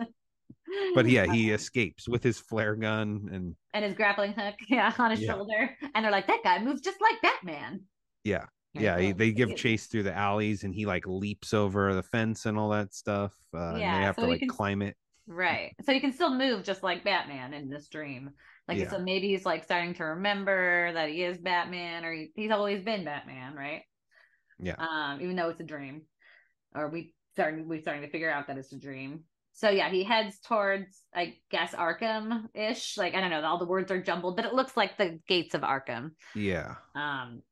But 0.94 1.06
yeah, 1.08 1.32
he 1.32 1.50
escapes 1.52 2.08
with 2.08 2.22
his 2.22 2.38
flare 2.38 2.74
gun, 2.74 3.28
and 3.32 3.54
and 3.72 3.84
his 3.84 3.94
grappling 3.94 4.32
hook, 4.32 4.54
yeah, 4.68 4.92
on 4.98 5.10
his 5.12 5.20
Yeah. 5.20 5.32
shoulder. 5.34 5.70
And 5.94 6.04
they're 6.04 6.12
like, 6.12 6.26
that 6.26 6.40
guy 6.44 6.58
moves 6.62 6.80
just 6.82 7.00
like 7.00 7.22
Batman. 7.22 7.82
yeah, 8.24 8.46
yeah, 8.74 8.98
he, 8.98 9.12
they 9.12 9.32
give 9.32 9.56
chase 9.56 9.86
through 9.86 10.02
the 10.02 10.14
alleys, 10.16 10.64
and 10.64 10.74
he 10.74 10.84
like 10.86 11.04
leaps 11.06 11.54
over 11.54 11.94
the 11.94 12.02
fence 12.02 12.46
and 12.46 12.58
all 12.58 12.70
that 12.70 12.92
stuff. 12.94 13.34
Uh, 13.54 13.70
and 13.70 13.80
Yeah, 13.80 13.98
they 13.98 14.04
have 14.04 14.16
so 14.16 14.22
to 14.22 14.28
like 14.28 14.40
can- 14.40 14.48
climb 14.48 14.82
it. 14.82 14.96
Right. 15.30 15.74
So 15.84 15.92
he 15.92 16.00
can 16.00 16.12
still 16.12 16.34
move 16.34 16.64
just 16.64 16.82
like 16.82 17.04
Batman 17.04 17.52
in 17.54 17.68
this 17.68 17.88
dream. 17.88 18.30
Like 18.66 18.78
Yeah. 18.78 18.90
so 18.90 18.98
maybe 18.98 19.28
he's 19.28 19.44
like 19.46 19.62
starting 19.64 19.94
to 19.94 20.04
remember 20.04 20.90
that 20.94 21.10
he 21.10 21.22
is 21.22 21.38
Batman 21.38 22.04
or 22.04 22.12
he, 22.12 22.30
he's 22.34 22.50
always 22.50 22.82
been 22.82 23.04
Batman, 23.04 23.54
right? 23.54 23.82
Yeah. 24.60 24.74
Um, 24.78 25.20
even 25.20 25.36
though 25.36 25.48
it's 25.50 25.60
a 25.60 25.64
dream. 25.64 26.02
Or 26.74 26.88
we 26.88 27.14
starting 27.34 27.68
we 27.68 27.80
starting 27.80 28.02
to 28.02 28.10
figure 28.10 28.30
out 28.30 28.46
that 28.48 28.58
it's 28.58 28.72
a 28.72 28.78
dream. 28.78 29.24
So 29.54 29.70
yeah, 29.70 29.88
he 29.90 30.04
heads 30.04 30.38
towards 30.40 31.02
I 31.14 31.36
guess 31.50 31.74
Arkham 31.74 32.44
ish. 32.54 32.96
Like 32.96 33.14
I 33.14 33.20
don't 33.20 33.30
know, 33.30 33.42
all 33.42 33.58
the 33.58 33.66
words 33.66 33.90
are 33.90 34.02
jumbled, 34.02 34.36
but 34.36 34.44
it 34.44 34.54
looks 34.54 34.76
like 34.76 34.96
the 34.96 35.18
gates 35.26 35.54
of 35.54 35.62
Arkham. 35.62 36.10
Yeah, 36.34 36.74
Um, 36.94 37.42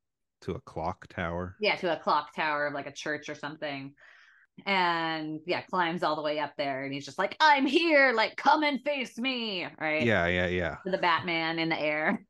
to 0.42 0.52
a 0.52 0.60
clock 0.60 1.06
tower. 1.08 1.56
yeah, 1.60 1.76
to 1.76 1.98
a 1.98 2.00
clock 2.00 2.34
tower 2.34 2.66
of 2.66 2.74
like 2.74 2.86
a 2.86 2.92
church 2.92 3.28
or 3.28 3.34
something. 3.34 3.94
And 4.64 5.40
yeah, 5.46 5.62
climbs 5.62 6.02
all 6.02 6.16
the 6.16 6.22
way 6.22 6.38
up 6.38 6.52
there 6.56 6.84
and 6.84 6.92
he's 6.94 7.04
just 7.04 7.18
like, 7.18 7.36
I'm 7.40 7.66
here, 7.66 8.12
like 8.14 8.36
come 8.36 8.62
and 8.62 8.80
face 8.82 9.18
me. 9.18 9.66
Right. 9.80 10.02
Yeah, 10.02 10.26
yeah, 10.26 10.46
yeah. 10.46 10.76
The 10.84 10.98
Batman 10.98 11.58
in 11.58 11.68
the 11.68 11.80
air. 11.80 12.24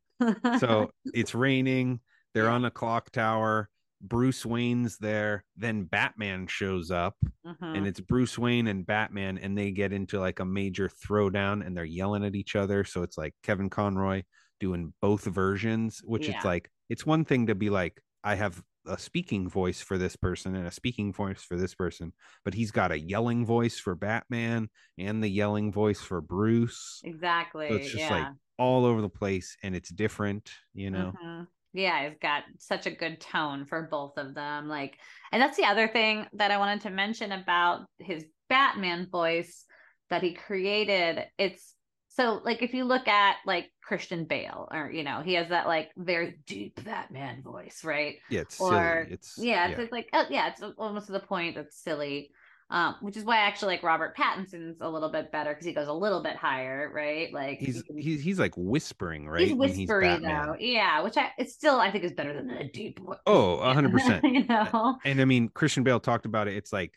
So 0.58 0.90
it's 1.04 1.34
raining. 1.34 2.00
They're 2.34 2.48
on 2.48 2.64
a 2.64 2.70
clock 2.70 3.10
tower. 3.10 3.68
Bruce 4.00 4.44
Wayne's 4.46 4.98
there. 4.98 5.44
Then 5.56 5.84
Batman 5.84 6.46
shows 6.46 6.90
up. 6.90 7.16
And 7.60 7.86
it's 7.86 8.00
Bruce 8.00 8.36
Wayne 8.38 8.66
and 8.66 8.84
Batman, 8.86 9.38
and 9.38 9.56
they 9.56 9.70
get 9.70 9.92
into 9.92 10.18
like 10.20 10.40
a 10.40 10.44
major 10.44 10.88
throwdown 10.88 11.64
and 11.64 11.76
they're 11.76 11.84
yelling 11.84 12.24
at 12.24 12.34
each 12.34 12.56
other. 12.56 12.84
So 12.84 13.02
it's 13.02 13.16
like 13.16 13.34
Kevin 13.42 13.70
Conroy 13.70 14.22
doing 14.60 14.92
both 15.00 15.24
versions, 15.24 16.00
which 16.04 16.28
Yeah. 16.28 16.36
it's 16.36 16.44
like, 16.44 16.70
it's 16.88 17.06
one 17.06 17.24
thing 17.24 17.46
to 17.46 17.54
be 17.54 17.70
like, 17.70 18.00
I 18.24 18.34
have 18.34 18.62
a 18.86 18.98
speaking 18.98 19.48
voice 19.48 19.80
for 19.80 19.98
this 19.98 20.16
person 20.16 20.54
and 20.56 20.66
a 20.66 20.70
speaking 20.70 21.12
voice 21.12 21.42
for 21.42 21.56
this 21.56 21.74
person, 21.74 22.12
but 22.44 22.54
he's 22.54 22.70
got 22.70 22.92
a 22.92 22.98
yelling 22.98 23.44
voice 23.44 23.78
for 23.78 23.94
Batman 23.94 24.68
and 24.98 25.22
the 25.22 25.28
yelling 25.28 25.72
voice 25.72 26.00
for 26.00 26.20
Bruce. 26.20 27.00
exactly. 27.04 27.68
So 27.68 27.74
it's 27.76 27.86
just 27.90 27.98
yeah. 27.98 28.10
like 28.10 28.32
all 28.58 28.84
over 28.84 29.00
the 29.02 29.08
place 29.08 29.56
and 29.62 29.74
it's 29.76 29.90
different, 29.90 30.50
you 30.72 30.90
know? 30.90 31.12
Mhm. 31.22 31.46
Yeah, 31.76 32.02
it's 32.02 32.18
got 32.20 32.44
such 32.58 32.86
a 32.86 32.90
good 32.90 33.20
tone 33.20 33.66
for 33.66 33.88
both 33.90 34.16
of 34.16 34.34
them. 34.34 34.66
Like, 34.66 34.96
and 35.30 35.42
that's 35.42 35.58
the 35.58 35.66
other 35.66 35.88
thing 35.88 36.26
that 36.32 36.50
I 36.50 36.56
wanted 36.56 36.80
to 36.82 36.90
mention 36.90 37.32
about 37.32 37.86
his 37.98 38.24
Batman 38.48 39.08
voice 39.10 39.66
that 40.08 40.22
he 40.22 40.32
created. 40.32 41.26
It's 41.36 41.74
so 42.08 42.40
like 42.42 42.62
if 42.62 42.72
you 42.72 42.84
look 42.84 43.08
at 43.08 43.36
like 43.44 43.70
Christian 43.82 44.24
Bale, 44.24 44.68
or 44.72 44.90
you 44.90 45.04
know, 45.04 45.20
he 45.22 45.34
has 45.34 45.50
that 45.50 45.66
like 45.66 45.90
very 45.98 46.38
deep 46.46 46.82
Batman 46.82 47.42
voice, 47.42 47.82
right? 47.84 48.16
Yeah, 48.30 48.40
it's 48.40 48.58
Or- 48.58 49.04
silly. 49.04 49.12
It's 49.14 49.34
Yeah, 49.36 49.68
it's, 49.68 49.78
it's 49.78 49.92
like 49.92 50.08
oh, 50.14 50.24
yeah, 50.30 50.48
it's 50.48 50.62
almost 50.78 51.06
to 51.06 51.12
the 51.12 51.20
point 51.20 51.56
that's 51.56 51.76
silly. 51.76 52.30
Um, 52.68 52.96
which 53.00 53.16
is 53.16 53.22
why 53.22 53.36
I 53.36 53.46
actually 53.46 53.74
like 53.74 53.84
Robert 53.84 54.16
Pattinson's 54.16 54.78
a 54.80 54.90
little 54.90 55.08
bit 55.08 55.30
better 55.30 55.50
because 55.52 55.64
he 55.64 55.72
goes 55.72 55.86
a 55.86 55.92
little 55.92 56.20
bit 56.20 56.34
higher, 56.34 56.90
right? 56.92 57.32
Like 57.32 57.58
he's 57.58 57.84
he's 57.96 58.20
he's 58.20 58.38
like 58.40 58.54
whispering, 58.56 59.28
right? 59.28 59.46
He's 59.46 59.54
whispery 59.56 60.08
Batman. 60.08 60.46
though, 60.46 60.56
yeah. 60.58 61.00
Which 61.02 61.16
I 61.16 61.30
it's 61.38 61.54
still 61.54 61.78
I 61.78 61.92
think 61.92 62.02
is 62.02 62.12
better 62.12 62.32
than 62.34 62.48
the 62.48 62.64
deep. 62.64 62.98
one. 62.98 63.18
Oh, 63.24 63.58
a 63.58 63.72
hundred 63.72 63.92
percent. 63.96 64.24
you 64.24 64.44
know, 64.46 64.98
and 65.04 65.20
I 65.20 65.24
mean, 65.24 65.48
Christian 65.48 65.84
Bale 65.84 66.00
talked 66.00 66.26
about 66.26 66.48
it. 66.48 66.56
It's 66.56 66.72
like 66.72 66.92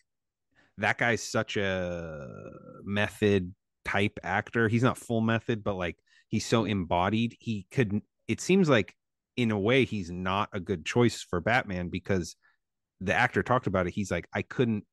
that 0.80 0.98
guy's 0.98 1.22
such 1.22 1.56
a 1.56 2.28
method 2.84 3.54
type 3.86 4.18
actor. 4.24 4.70
He's 4.70 4.84
not 4.84 4.98
full 4.98 5.22
method, 5.22 5.64
but 5.64 5.76
like 5.76 5.98
he's 6.30 6.48
so 6.48 6.66
embodied. 6.66 7.36
He 7.40 7.68
could. 7.72 8.02
It 8.28 8.42
seems 8.42 8.70
like 8.70 8.96
in 9.38 9.52
a 9.52 9.60
way 9.60 9.86
he's 9.86 10.10
not 10.10 10.50
a 10.52 10.60
good 10.60 10.84
choice 10.84 11.22
for 11.22 11.42
Batman 11.42 11.90
because 11.90 12.36
the 13.02 13.14
actor 13.14 13.44
talked 13.44 13.68
about 13.68 13.86
it. 13.88 13.94
He's 13.94 14.10
like, 14.10 14.28
I 14.34 14.42
couldn't 14.42 14.84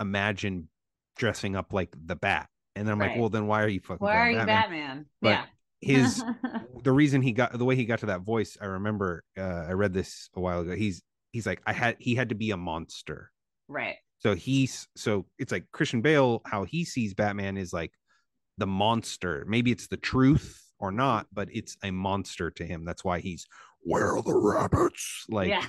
imagine 0.00 0.68
dressing 1.16 1.56
up 1.56 1.72
like 1.72 1.94
the 2.06 2.16
Bat. 2.16 2.48
And 2.76 2.86
then 2.86 2.92
I'm 2.94 2.98
like, 2.98 3.16
well, 3.18 3.28
then 3.28 3.46
why 3.46 3.62
are 3.62 3.68
you 3.68 3.80
fucking? 3.80 3.98
why 4.04 4.16
are 4.16 4.30
you 4.30 4.38
Batman? 4.38 5.06
But 5.20 5.28
yeah, 5.28 5.44
His 5.80 6.24
the 6.82 6.92
reason 6.92 7.22
he 7.22 7.32
got 7.32 7.56
the 7.56 7.64
way 7.64 7.76
he 7.76 7.84
got 7.84 8.00
to 8.00 8.06
that 8.06 8.22
voice 8.22 8.56
i 8.60 8.64
remember 8.64 9.22
uh, 9.38 9.64
i 9.68 9.72
read 9.72 9.92
this 9.92 10.28
a 10.34 10.40
while 10.40 10.60
ago 10.60 10.74
he's 10.74 11.02
he's 11.32 11.46
like 11.46 11.60
i 11.66 11.72
had 11.72 11.96
he 11.98 12.14
had 12.14 12.30
to 12.30 12.34
be 12.34 12.50
a 12.50 12.56
monster 12.56 13.30
right, 13.68 13.96
so 14.18 14.34
he's 14.34 14.88
so 14.96 15.26
it's 15.38 15.52
like 15.52 15.64
christian 15.72 16.00
bale 16.00 16.42
how 16.44 16.64
he 16.64 16.84
sees 16.84 17.14
batman 17.14 17.56
is 17.56 17.72
like 17.72 17.92
the 18.58 18.66
monster 18.66 19.44
maybe 19.48 19.70
it's 19.70 19.88
the 19.88 19.96
truth 19.96 20.62
or 20.78 20.90
not 20.90 21.26
but 21.32 21.48
it's 21.52 21.76
a 21.84 21.90
monster 21.90 22.50
to 22.50 22.64
him 22.64 22.84
that's 22.84 23.04
why 23.04 23.20
he's 23.20 23.46
where 23.82 24.14
are 24.14 24.22
the 24.22 24.36
rabbits 24.36 25.24
like 25.28 25.48
yeah. 25.48 25.64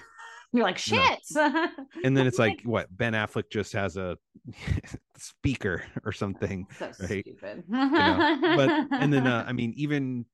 You're 0.54 0.66
like 0.66 0.78
shit. 0.78 1.20
and 1.36 2.18
then 2.18 2.28
it's 2.28 2.40
like 2.40 2.62
what 2.64 2.88
ben 2.96 3.14
affleck 3.14 3.50
just 3.50 3.74
has 3.74 3.96
a 3.98 4.18
speaker 5.18 5.84
or 6.06 6.12
something. 6.12 6.68
So 6.78 6.86
right? 7.00 7.24
stupid. 7.26 7.64
You 7.70 7.90
know? 7.90 8.38
But 8.58 8.70
and 9.02 9.14
then 9.14 9.28
uh, 9.28 9.46
I 9.48 9.54
mean, 9.54 9.74
even 9.78 10.26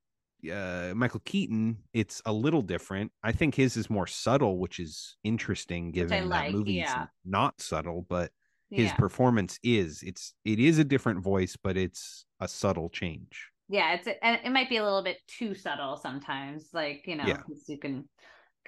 uh 0.52 0.92
Michael 0.94 1.22
Keaton, 1.24 1.78
it's 1.92 2.20
a 2.26 2.32
little 2.32 2.62
different. 2.62 3.12
I 3.22 3.32
think 3.32 3.54
his 3.54 3.76
is 3.76 3.88
more 3.90 4.06
subtle, 4.06 4.58
which 4.58 4.80
is 4.80 5.16
interesting 5.24 5.92
given 5.92 6.28
that 6.28 6.44
like, 6.46 6.52
movie's 6.52 6.76
yeah. 6.76 7.06
not 7.24 7.60
subtle, 7.60 8.06
but 8.08 8.30
his 8.70 8.86
yeah. 8.90 8.94
performance 8.96 9.58
is. 9.62 10.02
It's 10.02 10.34
it 10.44 10.58
is 10.58 10.78
a 10.78 10.84
different 10.84 11.20
voice, 11.22 11.56
but 11.62 11.76
it's 11.76 12.26
a 12.40 12.48
subtle 12.48 12.88
change. 12.90 13.50
yeah, 13.68 13.94
it's 13.94 14.08
and 14.22 14.40
it 14.44 14.50
might 14.50 14.68
be 14.68 14.76
a 14.78 14.84
little 14.84 15.02
bit 15.02 15.18
too 15.26 15.54
subtle 15.54 15.96
sometimes. 15.96 16.68
Like 16.72 17.02
you 17.06 17.16
know, 17.16 17.24
Yeah. 17.26 17.42
you 17.66 17.78
can 17.78 18.08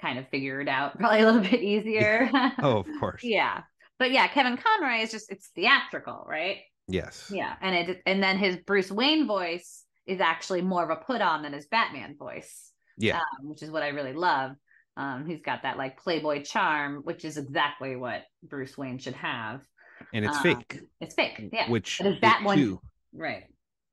kind 0.01 0.17
of 0.19 0.27
figure 0.29 0.59
it 0.61 0.67
out 0.67 0.97
probably 0.99 1.19
a 1.21 1.25
little 1.25 1.41
bit 1.41 1.61
easier. 1.61 2.29
Oh, 2.61 2.77
of 2.79 2.87
course. 2.99 3.23
yeah, 3.23 3.61
but 3.99 4.11
yeah, 4.11 4.27
Kevin 4.27 4.57
Conroy 4.57 5.01
is 5.03 5.11
just 5.11 5.31
it's 5.31 5.49
theatrical, 5.55 6.25
right? 6.27 6.57
Yes. 6.87 7.31
Yeah, 7.33 7.53
and 7.61 7.75
it 7.89 8.01
and 8.05 8.21
then 8.21 8.37
his 8.37 8.57
Bruce 8.57 8.91
Wayne 8.91 9.27
voice 9.27 9.83
is 10.05 10.19
actually 10.19 10.61
more 10.61 10.83
of 10.83 10.89
a 10.89 10.95
put 11.03 11.21
on 11.21 11.43
than 11.43 11.53
his 11.53 11.67
Batman 11.67 12.15
voice. 12.17 12.71
Yeah. 12.97 13.17
um, 13.19 13.49
which 13.49 13.61
is 13.63 13.71
what 13.71 13.83
I 13.83 13.89
really 13.89 14.13
love. 14.13 14.51
Um, 14.97 15.25
he's 15.25 15.41
got 15.41 15.63
that 15.63 15.77
like 15.77 15.97
Playboy 15.97 16.43
charm, 16.43 17.01
which 17.03 17.23
is 17.23 17.37
exactly 17.37 17.95
what 17.95 18.23
Bruce 18.43 18.77
Wayne 18.77 18.97
should 18.99 19.13
have. 19.15 19.61
and 20.13 20.25
it's 20.25 20.35
um, 20.37 20.43
fake. 20.43 20.79
It's 20.99 21.15
fake, 21.15 21.49
yeah, 21.53 21.69
Which 21.69 21.99
But 21.99 22.07
is 22.07 22.21
that 22.21 22.43
one- 22.43 22.57
too, 22.57 22.81
right. 23.13 23.43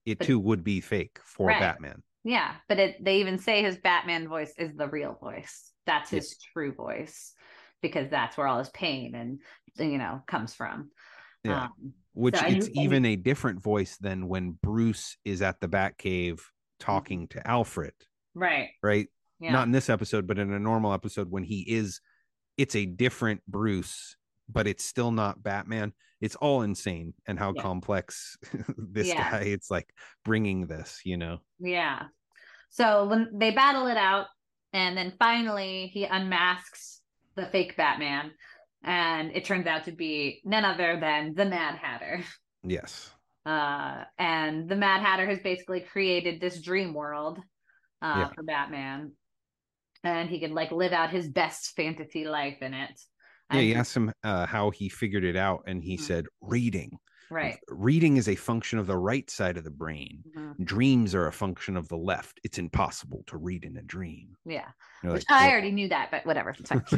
it 0.05 0.19
but- 0.19 0.27
too 0.27 0.41
would 0.41 0.65
be 0.65 0.81
fake 0.81 1.19
for 1.25 1.47
Right. 1.47 1.61
Batman. 1.61 2.03
Yeah, 2.25 2.55
but 2.69 2.79
it, 2.79 3.03
they 3.05 3.21
even 3.21 3.39
say 3.39 3.63
his 3.63 3.77
Batman 3.79 4.29
voice 4.29 4.53
is 4.59 4.75
the 4.77 4.89
real 4.89 5.17
voice. 5.23 5.71
That's 5.89 6.11
his 6.11 6.37
true 6.53 6.73
voice 6.73 7.33
because 7.83 8.09
that's 8.11 8.37
where 8.37 8.47
all 8.47 8.59
his 8.59 8.69
pain 8.71 9.15
and 9.17 9.41
you 9.91 9.99
know 9.99 10.23
comes 10.29 10.55
from. 10.55 10.91
Yeah. 11.45 11.65
Um, 11.65 11.95
Which 12.13 12.37
So 12.37 12.47
it's 12.47 12.69
knew- 12.69 12.83
even 12.85 13.05
a 13.05 13.17
different 13.17 13.61
voice 13.63 13.97
than 13.97 14.29
when 14.29 14.59
Bruce 14.63 15.17
is 15.25 15.41
at 15.43 15.61
the 15.61 15.69
Batcave 15.69 16.41
talking 16.81 17.29
to 17.29 17.47
Alfred, 17.47 17.95
right. 18.35 18.71
right? 18.83 19.09
Yeah. 19.41 19.53
Not 19.53 19.67
in 19.67 19.73
this 19.73 19.89
episode, 19.89 20.27
but 20.27 20.39
in 20.39 20.53
a 20.53 20.59
normal 20.59 20.93
episode 20.93 21.31
when 21.31 21.45
he 21.45 21.61
is 21.63 22.01
it's 22.57 22.75
a 22.75 22.87
different 22.87 23.41
Bruce, 23.47 24.17
but 24.49 24.67
it's 24.67 24.85
still 24.85 25.13
not 25.13 25.43
Batman. 25.43 25.93
It's 26.21 26.35
all 26.35 26.63
insane 26.63 27.15
and 27.29 27.39
how 27.39 27.53
Yeah. 27.55 27.63
complex 27.63 28.37
this 28.77 29.07
Yeah. 29.09 29.31
guy 29.31 29.41
it's 29.43 29.71
like 29.71 29.89
bringing 30.25 30.67
this, 30.67 31.01
you 31.05 31.17
know. 31.17 31.39
Yeah. 31.61 32.09
So 32.71 33.07
when 33.07 33.31
they 33.39 33.53
battle 33.53 33.87
it 33.87 33.97
out, 33.97 34.27
and 34.73 34.97
then 34.97 35.13
finally 35.19 35.91
he 35.93 36.05
unmasks 36.05 37.01
the 37.37 37.47
fake 37.47 37.77
Batman, 37.77 38.33
and 38.83 39.31
it 39.35 39.45
turns 39.45 39.67
out 39.67 39.85
to 39.85 39.93
be 39.93 40.41
none 40.45 40.65
other 40.65 40.99
than 41.01 41.35
the 41.35 41.45
Mad 41.45 41.77
Hatter. 41.77 42.23
Yes. 42.63 43.11
Uh, 43.47 44.05
and 44.19 44.69
the 44.69 44.77
Mad 44.77 45.01
Hatter 45.01 45.27
has 45.27 45.39
basically 45.39 45.81
created 45.81 46.41
this 46.41 46.61
dream 46.61 46.93
world 46.93 47.39
uh, 48.03 48.15
Yeah. 48.19 48.29
for 48.35 48.43
Batman, 48.43 49.13
and 50.05 50.29
he 50.29 50.39
can 50.41 50.55
like 50.55 50.71
live 50.71 50.93
out 50.93 51.11
his 51.11 51.29
best 51.29 51.75
fantasy 51.77 52.25
life 52.27 52.59
in 52.61 52.75
it. 52.75 53.01
Yeah, 53.51 53.57
And- 53.59 53.61
he 53.61 53.75
asked 53.75 53.97
him 53.97 54.13
uh, 54.23 54.47
how 54.47 54.71
he 54.71 54.89
figured 54.89 55.25
it 55.25 55.37
out, 55.37 55.65
and 55.67 55.83
he 55.83 55.97
Mhm. 55.97 56.01
said, 56.01 56.27
reading. 56.41 56.99
Right. 57.31 57.59
Reading 57.69 58.17
is 58.17 58.29
a 58.29 58.35
function 58.35 58.79
of 58.79 58.87
the 58.87 58.97
right 58.97 59.29
side 59.31 59.57
of 59.57 59.65
the 59.65 59.71
brain. 59.71 60.23
Mhm. 60.37 60.65
Dreams 60.65 61.15
are 61.15 61.27
a 61.27 61.33
function 61.33 61.77
of 61.77 61.89
the 61.89 61.97
left. 61.97 62.41
It's 62.45 62.59
impossible 62.59 63.25
to 63.27 63.37
read 63.37 63.65
in 63.65 63.77
a 63.77 63.83
dream. 63.83 64.37
Yeah, 64.45 64.69
which 65.03 65.25
like, 65.31 65.43
I 65.43 65.51
already 65.51 65.73
knew 65.73 65.89
that, 65.89 66.11
but 66.11 66.25
whatever. 66.27 66.55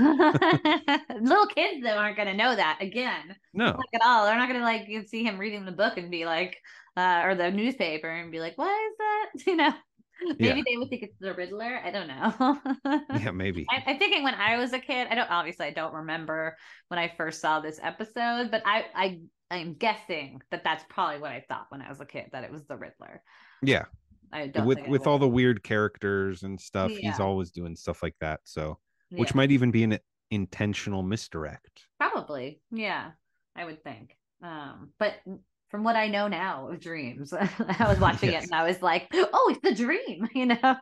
Little 1.21 1.47
kids 1.47 1.83
though 1.83 1.97
aren't 1.97 2.17
going 2.17 2.29
to 2.29 2.37
know 2.37 2.55
that 2.55 2.79
again. 2.81 3.37
No, 3.55 3.67
like 3.67 3.95
at 3.95 4.03
all. 4.05 4.27
They're 4.27 4.37
not 4.37 4.49
gonna 4.49 4.65
like 4.65 4.89
see 5.09 5.25
him 5.25 5.39
reading 5.39 5.65
the 5.65 5.73
book 5.73 5.97
and 5.97 6.11
be 6.11 6.25
like, 6.27 6.57
uh, 6.97 7.23
or 7.25 7.35
the 7.35 7.51
newspaper 7.51 8.09
and 8.09 8.33
be 8.33 8.41
like, 8.41 8.57
what 8.59 8.71
is 8.71 8.97
that? 8.99 9.27
You 9.47 9.57
know, 9.57 9.73
maybe 10.39 10.61
Yeah. 10.61 10.63
they 10.67 10.77
would 10.77 10.89
think 10.91 11.03
it's 11.03 11.19
the 11.21 11.35
Riddler. 11.35 11.81
I 11.85 11.91
don't 11.91 12.09
know. 12.09 12.61
yeah, 13.13 13.31
maybe. 13.31 13.67
I, 13.71 13.83
I'm 13.87 13.99
thinking 13.99 14.23
when 14.23 14.35
I 14.35 14.57
was 14.59 14.73
a 14.73 14.79
kid, 14.79 15.09
I 15.11 15.15
don't 15.15 15.31
obviously 15.31 15.67
I 15.67 15.71
don't 15.71 15.95
remember 15.95 16.57
when 16.89 16.99
I 16.99 17.13
first 17.17 17.41
saw 17.41 17.61
this 17.61 17.79
episode, 17.83 18.51
but 18.51 18.63
I 18.65 18.87
I 18.95 19.21
I'm 19.51 19.75
guessing 19.75 20.41
that 20.51 20.63
that's 20.65 20.85
probably 20.89 21.21
what 21.21 21.33
I 21.33 21.45
thought 21.49 21.67
when 21.71 21.83
I 21.83 21.89
was 21.89 22.01
a 22.01 22.07
kid 22.07 22.27
that 22.33 22.45
it 22.45 22.53
was 22.53 22.65
the 22.67 22.77
Riddler. 22.77 23.23
Yeah, 23.63 23.85
I 24.33 24.47
don't 24.47 24.67
with 24.67 24.79
with 24.87 25.07
all 25.07 25.19
the 25.19 25.29
weird 25.29 25.63
characters 25.63 26.43
and 26.43 26.61
stuff, 26.61 26.93
he's 27.01 27.21
always 27.21 27.51
doing 27.51 27.77
stuff 27.77 28.03
like 28.03 28.17
that. 28.21 28.41
So, 28.45 28.79
which 29.17 29.31
Yeah, 29.31 29.37
might 29.37 29.51
even 29.51 29.71
be 29.71 29.83
an 29.85 29.99
intentional 30.31 31.03
misdirect. 31.03 31.87
probably 31.99 32.61
yeah 32.71 33.13
I 33.57 33.65
would 33.65 33.83
think. 33.83 34.17
Um, 34.43 34.93
but 34.99 35.15
from 35.71 35.85
what 35.85 35.97
I 35.97 36.09
know 36.09 36.29
now 36.29 36.69
of 36.69 36.81
dreams, 36.81 37.33
I 37.33 37.87
was 37.89 37.99
watching 38.01 38.31
Yes. 38.33 38.45
it 38.45 38.51
and 38.51 38.55
I 38.61 38.65
was 38.67 38.83
like, 38.83 39.09
oh, 39.15 39.49
it's 39.55 39.61
the 39.63 39.75
dream, 39.75 40.29
you 40.35 40.47
know. 40.47 40.77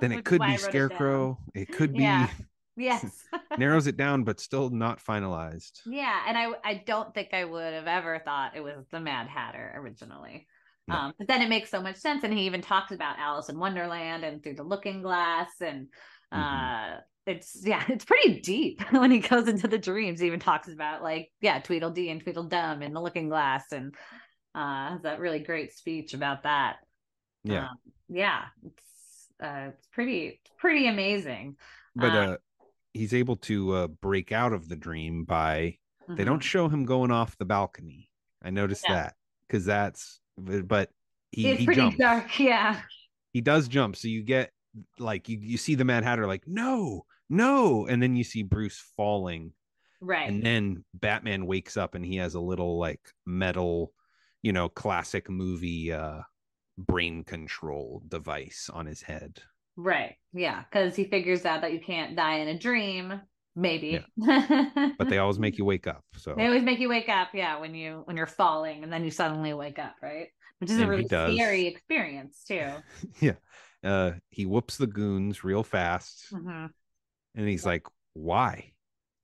Then 0.00 0.12
it 0.12 0.24
could 0.24 0.40
be 0.40 0.46
wrote 0.48 0.54
it. 0.54 0.60
Scarecrow. 0.60 1.38
It 1.54 1.70
could 1.72 1.92
be 1.92 2.02
Yeah. 2.02 2.28
Yes. 2.74 3.24
narrows 3.58 3.86
it 3.86 3.98
down, 3.98 4.24
but 4.24 4.40
still 4.40 4.70
not 4.70 4.98
finalized. 5.04 5.80
yeah, 5.84 6.20
and 6.26 6.38
I 6.38 6.46
I 6.64 6.82
don't 6.86 7.12
think 7.14 7.34
I 7.34 7.44
would 7.44 7.74
have 7.74 7.86
ever 7.86 8.18
thought 8.24 8.56
it 8.56 8.62
was 8.62 8.86
the 8.90 8.98
Mad 9.00 9.28
Hatter 9.28 9.74
originally. 9.76 10.46
No. 10.88 10.94
Um, 10.96 11.12
but 11.18 11.28
then 11.28 11.42
it 11.42 11.48
makes 11.50 11.70
so 11.70 11.82
much 11.82 11.96
sense, 11.96 12.24
and 12.24 12.32
he 12.32 12.46
even 12.46 12.62
talks 12.62 12.90
about 12.90 13.18
Alice 13.18 13.50
in 13.50 13.58
Wonderland 13.58 14.24
and 14.24 14.42
Through 14.42 14.54
the 14.54 14.62
Looking 14.64 15.02
Glass, 15.02 15.50
and 15.60 15.88
uh, 16.32 16.36
Mhm. 16.38 17.00
it's 17.26 17.60
yeah, 17.64 17.84
it's 17.88 18.06
pretty 18.06 18.40
deep 18.40 18.80
when 18.90 19.10
he 19.10 19.18
goes 19.20 19.48
into 19.48 19.68
the 19.68 19.78
dreams. 19.78 20.18
He 20.20 20.26
even 20.26 20.40
talks 20.40 20.68
about 20.68 21.02
like 21.02 21.30
yeah, 21.42 21.60
Tweedledee 21.60 22.08
and 22.10 22.22
Tweedledum 22.22 22.80
and 22.80 22.96
the 22.96 23.00
Looking 23.02 23.28
Glass, 23.28 23.70
and 23.70 23.94
uh, 24.54 24.90
has 24.90 25.02
that 25.02 25.20
really 25.20 25.40
great 25.40 25.72
speech 25.72 26.14
about 26.14 26.42
that. 26.44 26.76
Yeah, 27.44 27.68
Um, 27.70 27.76
yeah, 28.08 28.44
it's 28.64 29.28
uh, 29.42 29.70
it's 29.72 29.86
pretty 29.88 30.40
pretty 30.58 30.86
amazing. 30.86 31.56
but 31.96 32.14
uh, 32.14 32.18
uh, 32.18 32.36
he's 32.94 33.14
able 33.14 33.36
to 33.36 33.72
uh, 33.72 33.86
break 33.88 34.32
out 34.32 34.52
of 34.52 34.68
the 34.68 34.76
dream 34.76 35.24
by 35.24 35.78
they 36.16 36.24
Mhm. 36.24 36.26
don't 36.26 36.40
show 36.40 36.68
him 36.68 36.84
going 36.84 37.10
off 37.10 37.36
the 37.38 37.44
balcony. 37.44 38.10
I 38.42 38.50
noticed 38.50 38.84
Yeah. 38.84 38.94
that 38.94 39.14
because 39.46 39.64
that's 39.64 40.20
but 40.36 40.90
he 41.30 41.50
it's 41.50 41.60
he 41.60 41.64
pretty 41.64 41.80
jumps. 41.80 41.96
dark, 41.98 42.38
yeah. 42.38 42.82
He 43.32 43.40
does 43.40 43.68
jump, 43.68 43.96
so 43.96 44.08
you 44.08 44.22
get 44.22 44.52
like 44.98 45.28
you 45.28 45.38
you 45.40 45.56
see 45.58 45.74
the 45.74 45.84
Mad 45.84 46.04
Hatter 46.04 46.26
like 46.26 46.46
no 46.46 47.06
no, 47.28 47.86
and 47.86 48.02
then 48.02 48.14
you 48.14 48.24
see 48.24 48.42
Bruce 48.42 48.78
falling, 48.96 49.54
Right. 50.00 50.28
and 50.28 50.42
then 50.44 50.84
Batman 50.92 51.46
wakes 51.46 51.76
up 51.78 51.94
and 51.94 52.04
he 52.04 52.16
has 52.16 52.34
a 52.34 52.40
little 52.40 52.78
like 52.78 53.00
metal, 53.24 53.94
you 54.42 54.52
know, 54.52 54.68
classic 54.68 55.30
movie 55.30 55.92
uh 55.92 56.20
brain 56.78 57.24
control 57.24 58.02
device 58.08 58.70
on 58.72 58.86
his 58.86 59.02
head. 59.02 59.40
right. 59.76 60.16
Yeah. 60.32 60.64
Because 60.64 60.96
he 60.96 61.04
figures 61.04 61.44
out 61.44 61.60
that 61.62 61.72
you 61.72 61.80
can't 61.80 62.16
die 62.16 62.36
in 62.38 62.48
a 62.48 62.58
dream. 62.58 63.20
Maybe. 63.54 64.04
But 64.16 65.08
they 65.08 65.18
always 65.18 65.38
make 65.38 65.58
you 65.58 65.64
wake 65.64 65.86
up. 65.86 66.02
So 66.16 66.34
They 66.34 66.46
always 66.46 66.62
make 66.62 66.78
you 66.78 66.88
wake 66.88 67.08
up, 67.10 67.28
yeah, 67.34 67.58
when 67.60 67.74
you 67.74 68.02
when 68.06 68.16
you're 68.16 68.26
falling 68.26 68.82
and 68.82 68.92
then 68.92 69.04
you 69.04 69.10
suddenly 69.10 69.52
wake 69.54 69.78
up, 69.78 69.96
right? 70.02 70.28
Which 70.58 70.70
is 70.70 70.76
And 70.76 70.84
a 70.84 70.88
really 70.88 71.06
scary 71.06 71.66
experience 71.66 72.44
too. 72.48 72.70
yeah. 73.20 73.34
Uh 73.84 74.12
he 74.30 74.46
whoops 74.46 74.76
the 74.78 74.86
goons 74.86 75.44
real 75.44 75.62
fast. 75.62 76.26
Mhm. 76.32 76.70
and 77.34 77.48
he's 77.48 77.66
like 77.66 77.86
why 78.14 78.72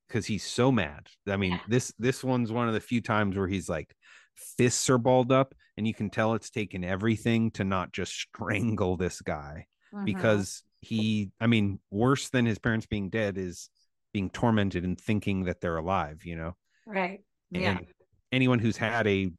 because 0.09 0.25
he's 0.27 0.45
so 0.45 0.73
mad 0.73 1.07
i 1.29 1.37
mean 1.37 1.53
Yeah. 1.53 1.61
this 1.69 1.93
this 1.99 2.25
one's 2.25 2.51
one 2.51 2.69
of 2.69 2.75
the 2.75 2.81
few 2.81 3.01
times 3.03 3.37
where 3.37 3.47
he's 3.49 3.69
like 3.69 3.95
fists 4.57 4.89
are 4.91 4.99
balled 4.99 5.33
up 5.33 5.55
and 5.77 5.87
you 5.87 5.95
can 5.95 6.11
tell 6.11 6.35
it's 6.35 6.51
taken 6.51 6.85
everything 6.85 7.51
to 7.53 7.65
not 7.65 7.93
just 7.93 8.13
strangle 8.13 8.97
this 8.97 9.21
guy 9.21 9.67
Mhm. 9.93 10.05
because 10.05 10.63
he 10.81 11.31
i 11.41 11.47
mean 11.47 11.81
worse 11.91 12.29
than 12.29 12.47
his 12.47 12.59
parents 12.59 12.87
being 12.87 13.09
dead 13.11 13.37
is 13.39 13.69
being 14.13 14.31
tormented 14.31 14.85
and 14.85 15.01
thinking 15.01 15.45
that 15.45 15.61
they're 15.61 15.77
alive 15.77 16.25
you 16.25 16.37
know 16.37 16.55
right. 16.87 17.21
Yeah. 17.51 17.79
anyone 18.33 18.59
who's 18.59 18.77
had 18.77 19.07
a 19.07 19.31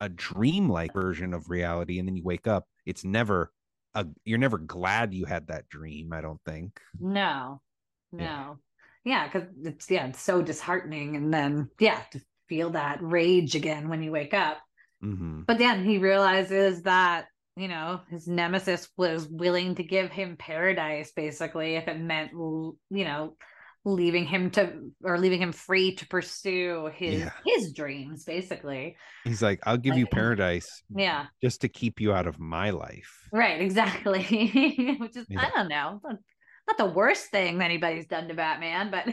a 0.00 0.08
dreamlike 0.08 0.92
version 0.92 1.34
of 1.34 1.50
reality 1.50 1.98
and 1.98 2.08
then 2.08 2.16
you 2.16 2.24
wake 2.24 2.46
up 2.46 2.66
it's 2.86 3.04
never 3.04 3.52
a 3.94 4.06
you're 4.24 4.38
never 4.38 4.58
glad 4.58 5.12
you 5.14 5.24
had 5.24 5.46
that 5.48 5.68
dream 5.68 6.12
i 6.12 6.20
don't 6.20 6.40
think 6.44 6.80
No. 6.98 7.60
No. 8.12 8.58
Yeah, 9.04 9.26
because 9.28 9.48
it's 9.64 9.90
yeah, 9.90 10.06
it's 10.08 10.20
so 10.20 10.42
disheartening. 10.42 11.16
And 11.16 11.32
then 11.32 11.70
yeah, 11.78 12.02
feel 12.50 12.70
that 12.70 12.98
rage 13.00 13.54
again 13.54 13.88
when 13.88 14.02
you 14.02 14.12
wake 14.12 14.34
up. 14.34 14.58
hmm 15.00 15.42
But 15.46 15.56
then 15.58 15.84
he 15.84 15.96
realizes 15.96 16.82
that, 16.82 17.26
you 17.56 17.68
know, 17.68 18.00
his 18.10 18.28
nemesis 18.28 18.88
was 18.98 19.26
willing 19.26 19.76
to 19.76 19.82
give 19.82 20.10
him 20.10 20.36
paradise 20.36 21.12
basically 21.12 21.76
if 21.76 21.88
it 21.88 21.98
meant 21.98 22.32
you 22.32 22.76
know, 22.90 23.36
leaving 23.84 24.26
him 24.26 24.50
to 24.50 24.90
or 25.02 25.18
leaving 25.18 25.40
him 25.40 25.52
free 25.52 25.94
to 25.96 26.06
pursue 26.06 26.90
his 26.94 27.20
Yeah. 27.20 27.30
his 27.46 27.72
dreams 27.72 28.24
basically. 28.24 28.96
He's 29.24 29.40
like, 29.42 29.60
I'll 29.64 29.78
give 29.78 29.96
you 29.96 30.06
paradise 30.06 30.82
Yeah. 30.94 31.26
just 31.40 31.62
to 31.62 31.68
keep 31.68 32.00
you 32.00 32.12
out 32.12 32.26
of 32.26 32.38
my 32.38 32.70
life. 32.70 33.28
Right, 33.32 33.60
exactly. 33.62 34.22
Which 34.98 35.16
is 35.16 35.26
I 35.36 35.50
don't 35.54 35.68
know. 35.68 36.00
Not 36.68 36.76
the 36.76 36.86
worst 36.86 37.30
thing 37.30 37.60
anybody's 37.62 38.06
done 38.06 38.28
to 38.28 38.34
Batman, 38.34 38.90
but 38.90 39.06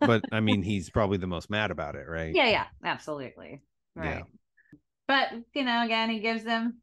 But 0.00 0.22
I 0.32 0.40
mean, 0.40 0.62
he's 0.70 0.90
probably 0.90 1.18
the 1.18 1.26
most 1.26 1.50
mad 1.50 1.70
about 1.70 1.94
it, 1.96 2.06
right? 2.08 2.34
yeah, 2.34 2.48
yeah, 2.48 2.66
absolutely. 2.84 3.62
Yeah. 3.96 4.02
Right. 4.02 4.24
but 5.08 5.28
you 5.54 5.64
know, 5.64 5.84
again, 5.84 6.10
he 6.10 6.20
gives 6.20 6.44
him. 6.44 6.78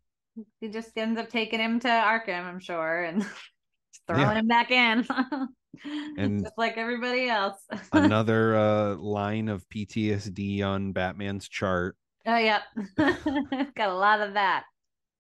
He 0.62 0.70
just 0.70 0.98
ends 0.98 1.20
up 1.20 1.30
taking 1.30 1.60
him 1.60 1.80
to 1.82 1.88
Arkham, 1.90 2.46
I'm 2.46 2.60
sure, 2.60 3.04
and 3.04 3.26
throwing 4.08 4.22
Yeah. 4.22 4.34
him 4.36 4.48
back 4.48 4.72
in, 4.72 5.06
And- 6.18 6.44
just 6.44 6.58
like 6.58 6.78
everybody 6.78 7.28
else. 7.30 7.58
Another 7.92 8.56
uh, 8.56 8.96
line 8.96 9.50
of 9.50 9.68
PTSD 9.70 10.64
on 10.64 10.94
Batman's 10.94 11.50
chart. 11.50 11.98
oh, 12.26 12.38
yeah. 12.38 12.62
got 12.98 13.90
a 13.90 13.94
lot 13.96 14.22
of 14.22 14.36
that. 14.36 14.64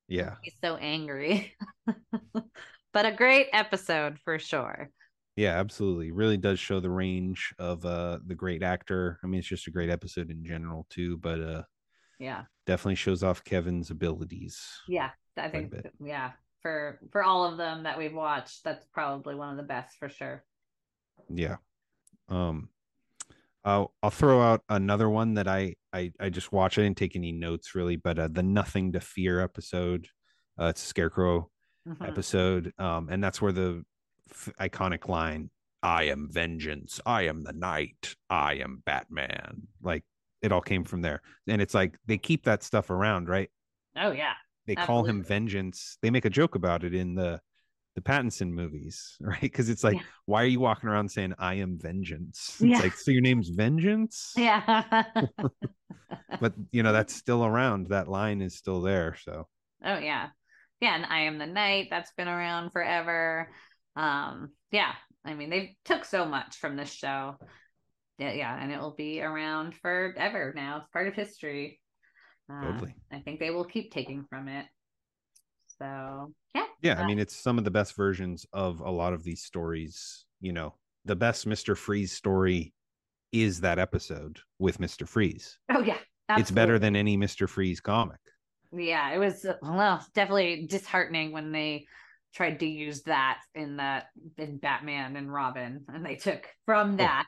Yeah. 0.07 0.35
He's 0.43 0.55
so 0.63 0.75
angry, 0.75 1.53
but 2.93 3.05
a 3.05 3.11
great 3.11 3.47
episode 3.53 4.17
for 4.23 4.39
sure. 4.39 4.89
Yeah, 5.41 5.57
absolutely. 5.59 6.11
Really 6.11 6.37
does 6.37 6.59
show 6.59 6.79
the 6.79 6.91
range 6.91 7.51
of 7.57 7.83
uh 7.83 8.19
the 8.23 8.35
great 8.35 8.61
actor. 8.61 9.17
I 9.23 9.27
mean, 9.27 9.39
it's 9.39 9.47
just 9.47 9.65
a 9.65 9.71
great 9.71 9.89
episode 9.89 10.29
in 10.29 10.45
general 10.45 10.85
too, 10.91 11.17
but 11.17 11.41
uh 11.41 11.63
Yeah. 12.19 12.43
definitely 12.67 12.93
shows 12.95 13.23
off 13.23 13.43
Kevin's 13.43 13.89
abilities. 13.89 14.61
Yeah, 14.87 15.09
i 15.37 15.49
think 15.49 15.73
yeah, 15.99 16.33
for 16.61 16.99
for 17.11 17.23
all 17.23 17.43
of 17.45 17.57
them 17.57 17.83
that 17.83 17.97
we've 17.97 18.13
watched, 18.13 18.63
that's 18.63 18.85
probably 18.93 19.33
one 19.33 19.49
of 19.49 19.57
the 19.57 19.63
best 19.63 19.97
for 19.97 20.09
sure. 20.09 20.43
Yeah. 21.27 21.57
Um 22.29 22.69
I'll 23.65 23.95
I'll 24.03 24.11
throw 24.11 24.41
out 24.41 24.61
another 24.69 25.09
one 25.09 25.33
that 25.35 25.47
I 25.47 25.75
I 25.91 26.11
I 26.19 26.29
just 26.29 26.51
watched. 26.51 26.77
I 26.77 26.83
didn't 26.83 26.97
take 26.97 27.15
any 27.15 27.31
notes 27.31 27.73
really, 27.73 27.95
but 27.95 28.19
uh 28.19 28.27
the 28.27 28.43
Nothing 28.43 28.91
to 28.91 28.99
Fear 28.99 29.39
episode. 29.41 30.07
Uh 30.59 30.65
it's 30.65 30.83
a 30.83 30.87
scarecrow 30.87 31.49
Mhm. 31.87 32.07
episode. 32.07 32.73
Um 32.77 33.09
and 33.09 33.23
that's 33.23 33.41
where 33.41 33.51
the 33.51 33.83
f- 34.31 34.49
iconic 34.59 35.07
line, 35.07 35.49
I 35.83 36.03
am 36.05 36.27
vengeance, 36.31 36.99
I 37.05 37.23
am 37.23 37.43
the 37.43 37.53
night, 37.53 38.15
I 38.29 38.55
am 38.55 38.81
Batman. 38.85 39.67
Like 39.81 40.03
it 40.41 40.51
all 40.51 40.61
came 40.61 40.83
from 40.83 41.01
there. 41.01 41.21
And 41.47 41.61
it's 41.61 41.73
like 41.73 41.97
they 42.05 42.17
keep 42.17 42.45
that 42.45 42.63
stuff 42.63 42.89
around, 42.89 43.29
right? 43.29 43.49
Oh 43.95 44.11
yeah, 44.11 44.33
they 44.67 44.75
call 44.75 45.03
him 45.03 45.23
vengeance 45.23 45.97
they 46.01 46.09
make 46.09 46.25
a 46.25 46.29
joke 46.29 46.55
about 46.55 46.83
it 46.83 46.93
in 46.93 47.13
the 47.15 47.41
the 47.95 48.01
pattinson 48.01 48.49
movies 48.51 49.17
right 49.21 49.41
because 49.41 49.67
it's 49.67 49.83
like 49.83 49.97
Yeah. 49.97 50.03
why 50.25 50.43
are 50.43 50.47
you 50.47 50.61
walking 50.61 50.87
around 50.87 51.11
saying 51.11 51.33
i 51.37 51.55
am 51.55 51.77
vengeance 51.77 52.55
it's 52.61 52.61
Yeah. 52.61 52.79
like 52.79 52.93
so 52.93 53.11
your 53.11 53.21
name's 53.21 53.49
vengeance 53.49 54.31
yeah. 54.37 55.03
but 56.39 56.53
you 56.71 56.83
know 56.83 56.93
that's 56.93 57.13
still 57.13 57.45
around 57.45 57.87
that 57.87 58.07
line 58.07 58.41
is 58.41 58.55
still 58.55 58.81
there 58.81 59.17
so 59.21 59.47
oh 59.83 59.97
yeah, 59.97 60.29
yeah. 60.79 60.95
And 60.95 61.05
I 61.05 61.21
am 61.21 61.37
the 61.37 61.45
night. 61.47 61.87
That's 61.89 62.11
been 62.13 62.27
around 62.27 62.71
forever. 62.71 63.49
Um, 63.95 64.51
yeah. 64.71 64.93
I 65.23 65.33
mean, 65.33 65.49
they 65.49 65.77
took 65.85 66.05
so 66.05 66.25
much 66.25 66.57
from 66.57 66.75
this 66.75 66.91
show. 66.91 67.35
Yeah, 68.17 68.33
yeah, 68.33 68.61
and 68.61 68.71
it 68.71 68.79
will 68.79 68.95
be 68.95 69.21
around 69.21 69.75
forever 69.75 70.53
now. 70.55 70.77
It's 70.77 70.89
part 70.91 71.07
of 71.07 71.13
history. 71.13 71.79
Uh, 72.51 72.71
Totally. 72.71 72.95
I 73.11 73.19
think 73.19 73.39
they 73.39 73.49
will 73.49 73.65
keep 73.65 73.91
taking 73.91 74.25
from 74.29 74.47
it. 74.47 74.65
So 75.79 76.33
yeah, 76.53 76.65
yeah 76.81 76.99
i 77.01 77.05
mean 77.05 77.19
it's 77.19 77.35
some 77.35 77.57
of 77.57 77.63
the 77.63 77.71
best 77.71 77.95
versions 77.95 78.45
of 78.53 78.79
a 78.81 78.89
lot 78.89 79.13
of 79.13 79.23
these 79.23 79.43
stories 79.43 80.25
you 80.39 80.51
know 80.51 80.73
the 81.05 81.15
best 81.15 81.47
mr 81.47 81.75
freeze 81.77 82.11
story 82.11 82.73
is 83.31 83.61
that 83.61 83.79
episode 83.79 84.39
with 84.59 84.79
mr 84.79 85.07
freeze 85.07 85.57
oh 85.69 85.81
yeah, 85.81 85.97
it's 86.37 86.51
better 86.51 86.77
than 86.77 86.95
any 86.95 87.17
mr 87.17 87.47
freeze 87.47 87.79
comic 87.79 88.19
Yeah, 88.71 89.13
it 89.13 89.17
was 89.17 89.45
uh, 89.45 89.55
well, 89.61 90.05
definitely 90.13 90.67
disheartening 90.69 91.31
when 91.31 91.51
they 91.51 91.85
tried 92.33 92.59
to 92.61 92.65
use 92.65 93.01
that 93.03 93.39
in 93.55 93.77
that 93.77 94.07
in 94.37 94.57
Batman 94.57 95.15
and 95.15 95.31
Robin, 95.31 95.85
and 95.87 96.05
they 96.05 96.15
took 96.15 96.47
from 96.65 96.97
that. 96.97 97.27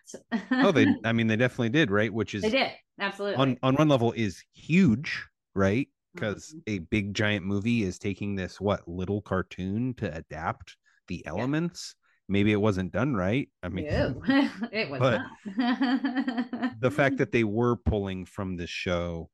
oh 0.52 0.72
they 0.72 0.86
i 1.04 1.12
mean 1.12 1.28
they 1.28 1.36
definitely 1.36 1.70
did 1.70 1.92
right 1.92 2.14
which 2.14 2.34
is 2.36 2.42
they 2.42 2.50
did 2.50 2.72
absolutely. 3.00 3.42
on 3.42 3.58
on 3.64 3.76
one 3.76 3.90
level 3.90 4.12
is 4.14 4.44
huge, 4.54 5.26
right? 5.56 5.88
Because 6.14 6.54
Mhm. 6.56 6.62
a 6.68 6.80
big 6.80 7.14
giant 7.14 7.46
movie 7.46 7.84
is 7.84 7.98
taking 7.98 8.36
this 8.36 8.62
what 8.62 8.88
little 8.88 9.22
cartoon 9.22 9.94
to 9.96 10.16
adapt 10.16 10.78
the 11.08 11.26
elements. 11.26 11.96
Maybe 12.30 12.52
it 12.54 12.62
wasn't 12.62 12.92
done 12.94 13.16
right. 13.16 13.50
I 13.64 13.70
mean, 13.70 13.86
it 14.72 14.90
was 14.90 15.00
but 15.00 15.22
not. 15.58 16.80
the 16.80 16.92
fact 16.92 17.18
that 17.18 17.32
they 17.34 17.44
were 17.44 17.76
pulling 17.76 18.26
from 18.26 18.56
this 18.56 18.70
show, 18.70 19.30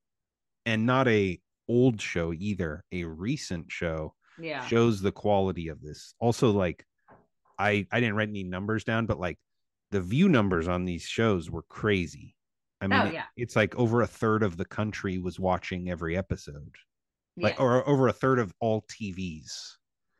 and 0.65 0.85
not 0.85 1.07
a 1.07 1.39
old 1.67 2.01
show 2.01 2.33
either, 2.33 2.83
a 2.91 3.03
recent 3.03 3.71
show, 3.71 4.15
yeah, 4.41 4.66
shows 4.66 5.02
the 5.02 5.11
quality 5.11 5.68
of 5.70 5.82
this. 5.82 6.14
Also, 6.20 6.52
like, 6.52 6.86
I 7.57 7.86
I 7.91 7.99
didn't 7.99 8.16
write 8.16 8.30
any 8.30 8.44
numbers 8.44 8.84
down, 8.84 9.06
but 9.06 9.20
like 9.20 9.38
the 9.91 10.02
view 10.02 10.30
numbers 10.30 10.68
on 10.68 10.86
these 10.86 11.03
shows 11.03 11.49
were 11.49 11.64
crazy. 11.64 12.36
I 12.82 12.88
mean, 12.88 12.99
Oh, 12.99 13.06
it- 13.06 13.14
yeah. 13.14 13.26
it's 13.36 13.56
like 13.56 13.76
over 13.76 14.02
a 14.02 14.07
third 14.07 14.44
of 14.44 14.57
the 14.57 14.66
country 14.66 15.18
was 15.18 15.40
watching 15.40 15.90
every 15.90 16.16
episode, 16.18 16.76
like, 17.38 17.56
yeah, 17.57 17.64
or 17.64 17.88
over 17.90 18.07
a 18.07 18.14
third 18.14 18.40
of 18.40 18.53
all 18.60 18.84
TVs. 18.84 19.76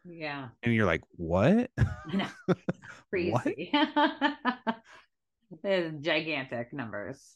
yeah, 0.06 0.50
And 0.64 0.74
you're 0.74 0.86
like, 0.88 1.04
what? 1.12 1.70
I 1.78 2.16
know, 2.16 2.28
What? 3.32 3.44
crazy. 3.44 3.72
Gigantic 6.02 6.74
numbers. 6.74 7.36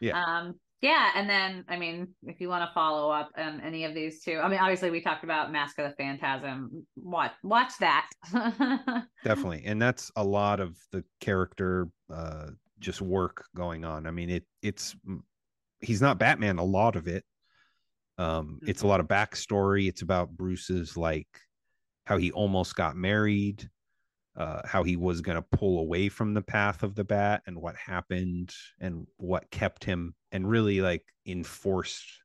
Yeah. 0.00 0.20
Um. 0.22 0.60
Yeah, 0.84 1.12
and 1.14 1.30
then 1.30 1.64
I 1.66 1.78
mean, 1.78 2.08
if 2.24 2.42
you 2.42 2.50
want 2.50 2.68
to 2.68 2.74
follow 2.74 3.10
up 3.10 3.30
on 3.38 3.58
any 3.62 3.84
of 3.84 3.94
these 3.94 4.20
two, 4.22 4.38
I 4.38 4.48
mean, 4.50 4.58
obviously 4.58 4.90
we 4.90 5.00
talked 5.00 5.24
about 5.24 5.50
Mask 5.50 5.78
of 5.78 5.88
the 5.88 5.96
Phantasm. 5.96 6.86
Watch, 6.94 7.32
watch 7.42 7.72
that. 7.80 8.10
Definitely. 9.24 9.62
And 9.64 9.80
that's 9.80 10.12
a 10.14 10.22
lot 10.22 10.60
of 10.60 10.76
the 10.92 11.02
character 11.20 11.88
uh 12.12 12.48
just 12.80 13.00
work 13.00 13.46
going 13.56 13.86
on. 13.86 14.06
I 14.06 14.10
mean, 14.10 14.28
it 14.28 14.44
it's 14.60 14.94
he's 15.80 16.02
not 16.02 16.18
Batman 16.18 16.58
a 16.58 16.64
lot 16.64 16.96
of 16.96 17.08
it. 17.08 17.24
Um 18.18 18.58
it's 18.66 18.82
a 18.82 18.86
lot 18.86 19.00
of 19.00 19.08
backstory. 19.08 19.88
It's 19.88 20.02
about 20.02 20.36
Bruce's 20.36 20.98
like 20.98 21.28
how 22.04 22.18
he 22.18 22.30
almost 22.30 22.76
got 22.76 22.94
married, 22.94 23.70
uh 24.36 24.60
how 24.66 24.82
he 24.82 24.96
was 24.96 25.20
going 25.20 25.36
to 25.36 25.42
pull 25.42 25.78
away 25.78 26.08
from 26.08 26.34
the 26.34 26.42
path 26.42 26.82
of 26.82 26.94
the 26.94 27.04
bat 27.04 27.42
and 27.46 27.60
what 27.60 27.76
happened 27.76 28.52
and 28.80 29.06
what 29.16 29.50
kept 29.50 29.84
him 29.84 30.14
and 30.32 30.48
really 30.48 30.80
like 30.80 31.04
enforced 31.26 32.22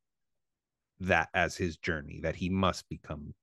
that 0.99 1.29
as 1.33 1.55
his 1.55 1.77
journey 1.77 2.19
that 2.23 2.35
he 2.35 2.49
must 2.49 2.87
become 2.89 3.33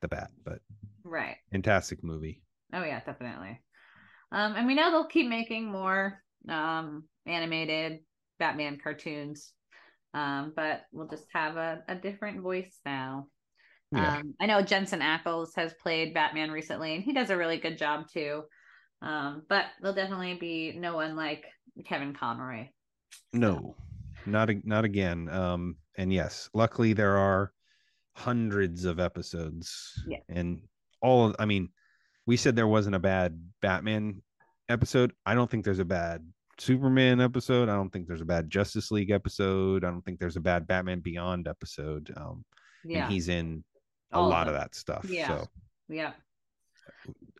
the 0.00 0.08
bat. 0.08 0.30
But 0.44 0.60
right. 1.04 1.36
fantastic 1.50 2.02
movie. 2.04 2.42
Oh 2.72 2.84
yeah, 2.84 3.00
definitely. 3.04 3.60
Um, 4.32 4.54
and 4.56 4.66
we 4.66 4.74
know 4.74 4.90
they'll 4.90 5.06
keep 5.06 5.28
making 5.28 5.70
more 5.70 6.20
um 6.48 7.04
animated 7.26 8.00
Batman 8.38 8.78
cartoons. 8.82 9.52
Um, 10.12 10.52
but 10.54 10.82
we'll 10.92 11.08
just 11.08 11.26
have 11.32 11.56
a, 11.56 11.82
a 11.88 11.94
different 11.96 12.40
voice 12.40 12.78
now. 12.84 13.28
Yeah. 13.94 14.18
Um, 14.18 14.34
I 14.40 14.46
know 14.46 14.62
Jensen 14.62 15.00
Ackles 15.00 15.50
has 15.56 15.74
played 15.74 16.14
Batman 16.14 16.50
recently, 16.50 16.94
and 16.94 17.04
he 17.04 17.12
does 17.12 17.30
a 17.30 17.36
really 17.36 17.58
good 17.58 17.78
job 17.78 18.08
too. 18.12 18.42
Um, 19.02 19.42
but 19.48 19.66
there'll 19.80 19.94
definitely 19.94 20.34
be 20.34 20.72
no 20.76 20.94
one 20.94 21.16
like 21.16 21.44
Kevin 21.84 22.14
Conroy. 22.14 22.68
No, 23.32 23.76
not 24.26 24.50
not 24.64 24.84
again. 24.84 25.28
Um, 25.28 25.76
and 25.96 26.12
yes, 26.12 26.48
luckily 26.54 26.92
there 26.92 27.16
are 27.16 27.52
hundreds 28.16 28.84
of 28.84 28.98
episodes. 28.98 30.02
Yeah. 30.08 30.18
and 30.28 30.62
all. 31.02 31.26
Of, 31.28 31.36
I 31.38 31.44
mean, 31.44 31.68
we 32.26 32.36
said 32.36 32.56
there 32.56 32.66
wasn't 32.68 32.96
a 32.96 33.00
bad 33.00 33.40
Batman 33.60 34.22
episode. 34.68 35.12
I 35.26 35.34
don't 35.34 35.50
think 35.50 35.64
there's 35.64 35.78
a 35.78 35.84
bad 35.84 36.26
Superman 36.58 37.20
episode. 37.20 37.68
I 37.68 37.74
don't 37.74 37.90
think 37.90 38.06
there's 38.06 38.20
a 38.20 38.26
bad 38.26 38.50
Justice 38.50 38.90
League 38.90 39.10
episode. 39.10 39.84
I 39.84 39.90
don't 39.90 40.02
think 40.02 40.18
there's 40.18 40.36
a 40.36 40.40
bad 40.40 40.66
Batman 40.66 41.00
Beyond 41.00 41.48
episode. 41.48 42.12
Um, 42.16 42.44
Yeah, 42.84 43.04
and 43.04 43.12
he's 43.12 43.28
in 43.28 43.64
a 44.14 44.20
All 44.20 44.30
of 44.30 44.30
lot 44.30 44.48
of 44.48 44.54
them. 44.54 44.54
that 44.54 44.74
stuff. 44.74 45.06
Yeah. 45.08 45.26
So 45.26 45.46
yeah, 45.88 46.12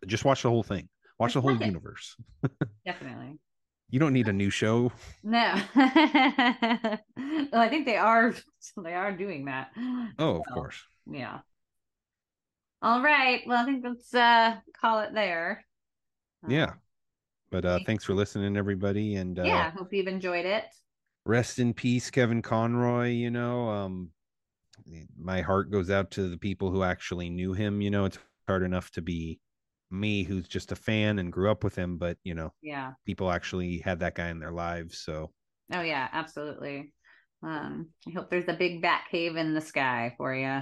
just 0.05 0.25
watch 0.25 0.43
the 0.43 0.49
whole 0.49 0.63
thing. 0.63 0.89
Watch 1.19 1.33
the 1.33 1.41
whole 1.41 1.55
universe. 1.61 2.15
definitely. 2.85 3.39
You 3.89 3.99
don't 3.99 4.13
need 4.13 4.27
a 4.27 4.33
new 4.33 4.49
show. 4.49 4.91
No, 5.23 5.55
well, 5.75 6.99
I 7.53 7.67
think 7.69 7.85
they 7.85 7.97
are. 7.97 8.33
They 8.83 8.93
are 8.93 9.11
doing 9.11 9.45
that. 9.45 9.71
Oh, 10.17 10.37
of 10.37 10.43
So, 10.47 10.53
course. 10.53 10.83
Yeah. 11.05 11.39
All 12.81 13.01
right. 13.01 13.41
Well, 13.47 13.61
I 13.61 13.65
think 13.65 13.83
let's 13.83 14.13
uh 14.13 14.57
call 14.79 14.99
it 15.01 15.13
there. 15.13 15.65
Yeah. 16.47 16.63
Uh, 16.65 16.73
But 17.51 17.65
uh, 17.65 17.79
Thank 17.79 17.87
thanks 17.87 18.03
for 18.03 18.13
listening, 18.13 18.57
everybody. 18.57 19.15
And 19.15 19.39
uh, 19.39 19.43
yeah. 19.43 19.71
Hope 19.71 19.93
you've 19.93 20.07
enjoyed 20.07 20.45
it. 20.45 20.65
rest 21.25 21.59
in 21.59 21.73
peace 21.73 22.09
kevin 22.11 22.41
conroy 22.41 23.09
you 23.09 23.31
know 23.31 23.69
um 23.69 24.11
my 25.17 25.41
heart 25.41 25.71
goes 25.71 25.89
out 25.89 26.11
to 26.11 26.29
the 26.29 26.37
people 26.37 26.71
who 26.71 26.83
actually 26.83 27.29
knew 27.29 27.53
him 27.53 27.81
you 27.81 27.89
know 27.89 28.05
it's 28.05 28.19
hard 28.47 28.63
enough 28.63 28.91
to 28.91 29.01
be 29.01 29.39
me 29.91 30.23
who's 30.23 30.47
just 30.47 30.71
a 30.71 30.75
fan 30.75 31.19
and 31.19 31.31
grew 31.31 31.49
up 31.49 31.63
with 31.63 31.75
him 31.75 31.97
but 31.97 32.17
you 32.23 32.33
know 32.33 32.51
Yeah. 32.61 32.93
people 33.05 33.31
actually 33.31 33.79
had 33.79 33.99
that 33.99 34.15
guy 34.15 34.29
in 34.29 34.39
their 34.39 34.51
lives 34.51 34.97
so 34.99 35.31
Oh 35.71 35.81
yeah. 35.81 36.07
Absolutely. 36.11 36.93
Um. 37.43 37.87
I 38.07 38.11
hope 38.11 38.29
there's 38.29 38.47
a 38.47 38.53
big 38.53 38.81
bat 38.81 39.05
cave 39.09 39.35
in 39.35 39.53
the 39.53 39.61
sky 39.61 40.13
for 40.17 40.33
you. 40.33 40.61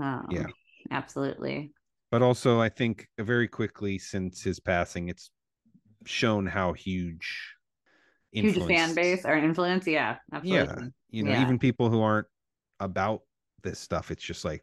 Um, 0.00 0.26
Yeah. 0.30 0.46
Absolutely. 0.90 1.72
but 2.10 2.22
also 2.22 2.60
i 2.60 2.68
think 2.68 3.08
very 3.18 3.48
quickly 3.48 3.98
since 3.98 4.42
his 4.42 4.60
passing 4.60 5.08
it's 5.08 5.30
shown 6.04 6.46
how 6.46 6.72
huge 6.72 7.54
Huge 8.32 8.56
fan 8.64 8.94
base 8.94 9.24
or 9.24 9.36
influence. 9.36 9.86
Yeah. 9.86 10.16
absolutely. 10.32 10.84
yeah 10.84 10.88
you 11.10 11.22
know 11.22 11.30
Yeah. 11.32 11.42
even 11.42 11.58
people 11.58 11.90
who 11.90 12.00
aren't 12.00 12.26
about 12.84 13.22
this 13.62 13.78
stuff 13.78 14.10
it's 14.10 14.24
just 14.24 14.44
like 14.44 14.62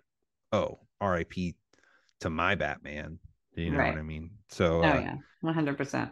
oh 0.52 0.80
rip 1.02 1.34
to 2.20 2.30
my 2.30 2.56
batman 2.56 3.18
you 3.56 3.72
know 3.72 3.78
Right. 3.78 3.90
what 3.90 3.98
i 3.98 4.02
mean 4.02 4.30
so 4.50 4.82
Oh 4.84 4.94
uh, 4.94 5.02
yeah, 5.02 5.16
one 5.42 5.54
hundred 5.54 5.78
percent. 5.78 6.12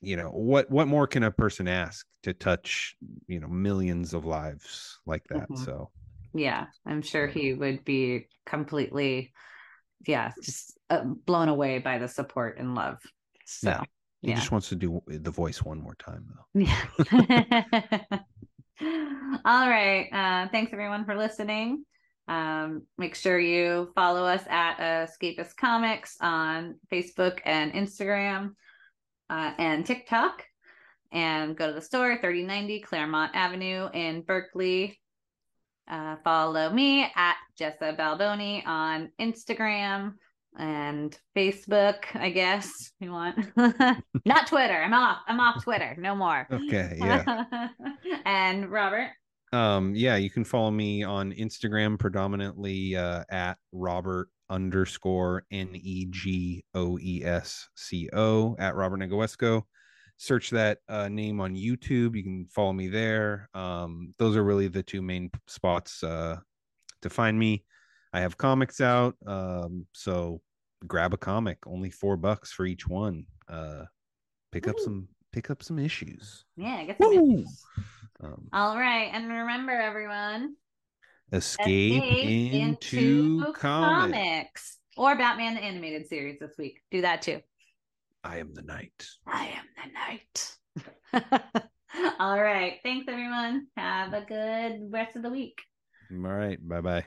you 0.00 0.16
know 0.16 0.30
what 0.30 0.70
what 0.70 0.88
more 0.88 1.06
can 1.06 1.22
a 1.22 1.30
person 1.30 1.68
ask 1.68 2.06
to 2.22 2.32
touch 2.32 2.96
you 3.28 3.38
know 3.40 3.48
millions 3.48 4.14
of 4.14 4.24
lives 4.24 4.98
like 5.06 5.24
that 5.28 5.48
Mhm. 5.48 5.64
so 5.64 5.90
Yeah, 6.34 6.66
I'm 6.86 7.02
sure 7.02 7.26
he 7.26 7.52
would 7.52 7.84
be 7.84 8.28
completely, 8.46 9.32
yeah, 10.06 10.32
just 10.42 10.78
uh, 10.90 11.04
blown 11.04 11.48
away 11.48 11.78
by 11.78 11.98
the 11.98 12.08
support 12.08 12.58
and 12.58 12.74
love. 12.74 12.98
So 13.44 13.68
Yeah. 13.68 13.80
he 14.22 14.30
yeah. 14.30 14.34
just 14.34 14.50
wants 14.50 14.68
to 14.70 14.76
do 14.76 15.02
the 15.06 15.30
voice 15.30 15.62
one 15.62 15.80
more 15.80 15.94
time 15.96 16.26
though 16.34 16.46
Yeah. 16.54 16.76
All 19.44 19.68
right. 19.68 20.08
Uh, 20.12 20.48
thanks 20.50 20.72
everyone 20.72 21.04
for 21.04 21.16
listening. 21.16 21.84
Um, 22.28 22.82
make 22.98 23.14
sure 23.14 23.38
you 23.38 23.90
follow 23.94 24.24
us 24.24 24.42
at 24.48 24.78
Escapist 24.78 25.56
Comics 25.56 26.16
on 26.20 26.76
Facebook 26.92 27.40
and 27.44 27.72
Instagram 27.72 28.54
uh, 29.30 29.52
and 29.58 29.86
TikTok. 29.86 30.44
And 31.12 31.56
go 31.56 31.66
to 31.66 31.72
the 31.72 31.82
store, 31.82 32.16
3090 32.16 32.80
Claremont 32.80 33.32
Avenue 33.34 33.88
in 33.92 34.22
Berkeley. 34.22 34.98
Uh, 35.90 36.16
follow 36.24 36.70
me 36.70 37.10
at 37.14 37.36
Jessa 37.58 37.96
Baldoni 37.96 38.64
on 38.66 39.10
Instagram 39.20 40.14
and 40.58 41.18
Facebook, 41.36 42.04
I 42.14 42.30
guess 42.30 42.92
you 43.00 43.10
want. 43.10 43.50
Not 44.24 44.46
Twitter. 44.46 44.82
I'm 44.82 44.94
off. 44.94 45.18
I'm 45.26 45.40
off 45.40 45.62
Twitter. 45.62 45.96
No 45.98 46.14
more. 46.14 46.46
okay 46.50 46.96
yeah 47.00 47.68
and 48.24 48.70
Robert. 48.70 49.10
Um 49.52 49.94
yeah 49.94 50.16
you 50.16 50.30
can 50.30 50.44
follow 50.44 50.70
me 50.70 51.02
on 51.02 51.32
instagram 51.32 51.98
predominantly 51.98 52.96
uh 52.96 53.22
at 53.30 53.58
robert 53.72 54.28
underscore 54.50 55.44
n-e-g-o-e-s-c-o 55.50 56.16
at 58.58 58.74
robert 58.74 59.00
negoesco 59.00 59.62
search 60.22 60.50
that 60.50 60.78
uh, 60.88 61.08
name 61.08 61.40
on 61.40 61.54
youtube. 61.56 62.14
You 62.14 62.22
can 62.22 62.46
follow 62.46 62.72
me 62.72 62.86
there. 62.86 63.48
Um 63.54 64.14
those 64.18 64.36
are 64.36 64.44
really 64.44 64.68
the 64.68 64.82
two 64.82 65.02
main 65.02 65.30
spots 65.48 66.02
uh 66.04 66.36
to 67.02 67.10
find 67.10 67.36
me. 67.36 67.64
I 68.12 68.20
have 68.20 68.38
comics 68.38 68.80
out 68.80 69.16
um 69.26 69.86
so 69.92 70.40
grab 70.86 71.12
a 71.12 71.16
comic 71.16 71.58
only 71.66 71.90
four 71.90 72.16
bucks 72.16 72.52
for 72.52 72.66
each 72.66 72.86
one. 72.86 73.26
Uh 73.48 73.84
pick 74.52 74.68
up 74.68 74.78
some 74.78 75.08
pick 75.32 75.50
up 75.50 75.62
some 75.62 75.78
issues 75.78 76.44
Yeah, 76.56 76.84
get 76.84 76.98
some 76.98 77.08
Woo! 77.08 77.38
issues. 77.38 77.64
um, 78.22 78.48
All 78.52 78.78
right. 78.78 79.10
And 79.12 79.28
remember, 79.28 79.72
everyone, 79.72 80.56
escape, 81.32 82.02
escape 82.02 82.52
into, 82.54 83.52
comic. 83.54 84.14
comics 84.14 84.78
or 84.96 85.16
Batman 85.16 85.54
the 85.54 85.62
Animated 85.62 86.06
Series 86.08 86.38
this 86.38 86.52
week. 86.58 86.80
Do 86.90 87.00
that 87.02 87.22
too. 87.22 87.40
I 88.22 88.38
am 88.38 88.54
the 88.54 88.62
night. 88.62 89.06
I 89.26 89.46
am 89.48 89.64
the 91.12 91.14
night. 91.14 91.68
All 92.20 92.40
right. 92.40 92.78
Thanks, 92.82 93.06
everyone. 93.08 93.66
Have 93.76 94.12
a 94.12 94.24
good 94.26 94.92
rest 94.92 95.16
of 95.16 95.22
the 95.22 95.30
week. 95.30 95.60
All 96.12 96.18
right. 96.18 96.58
Bye 96.66 96.80
bye. 96.80 97.04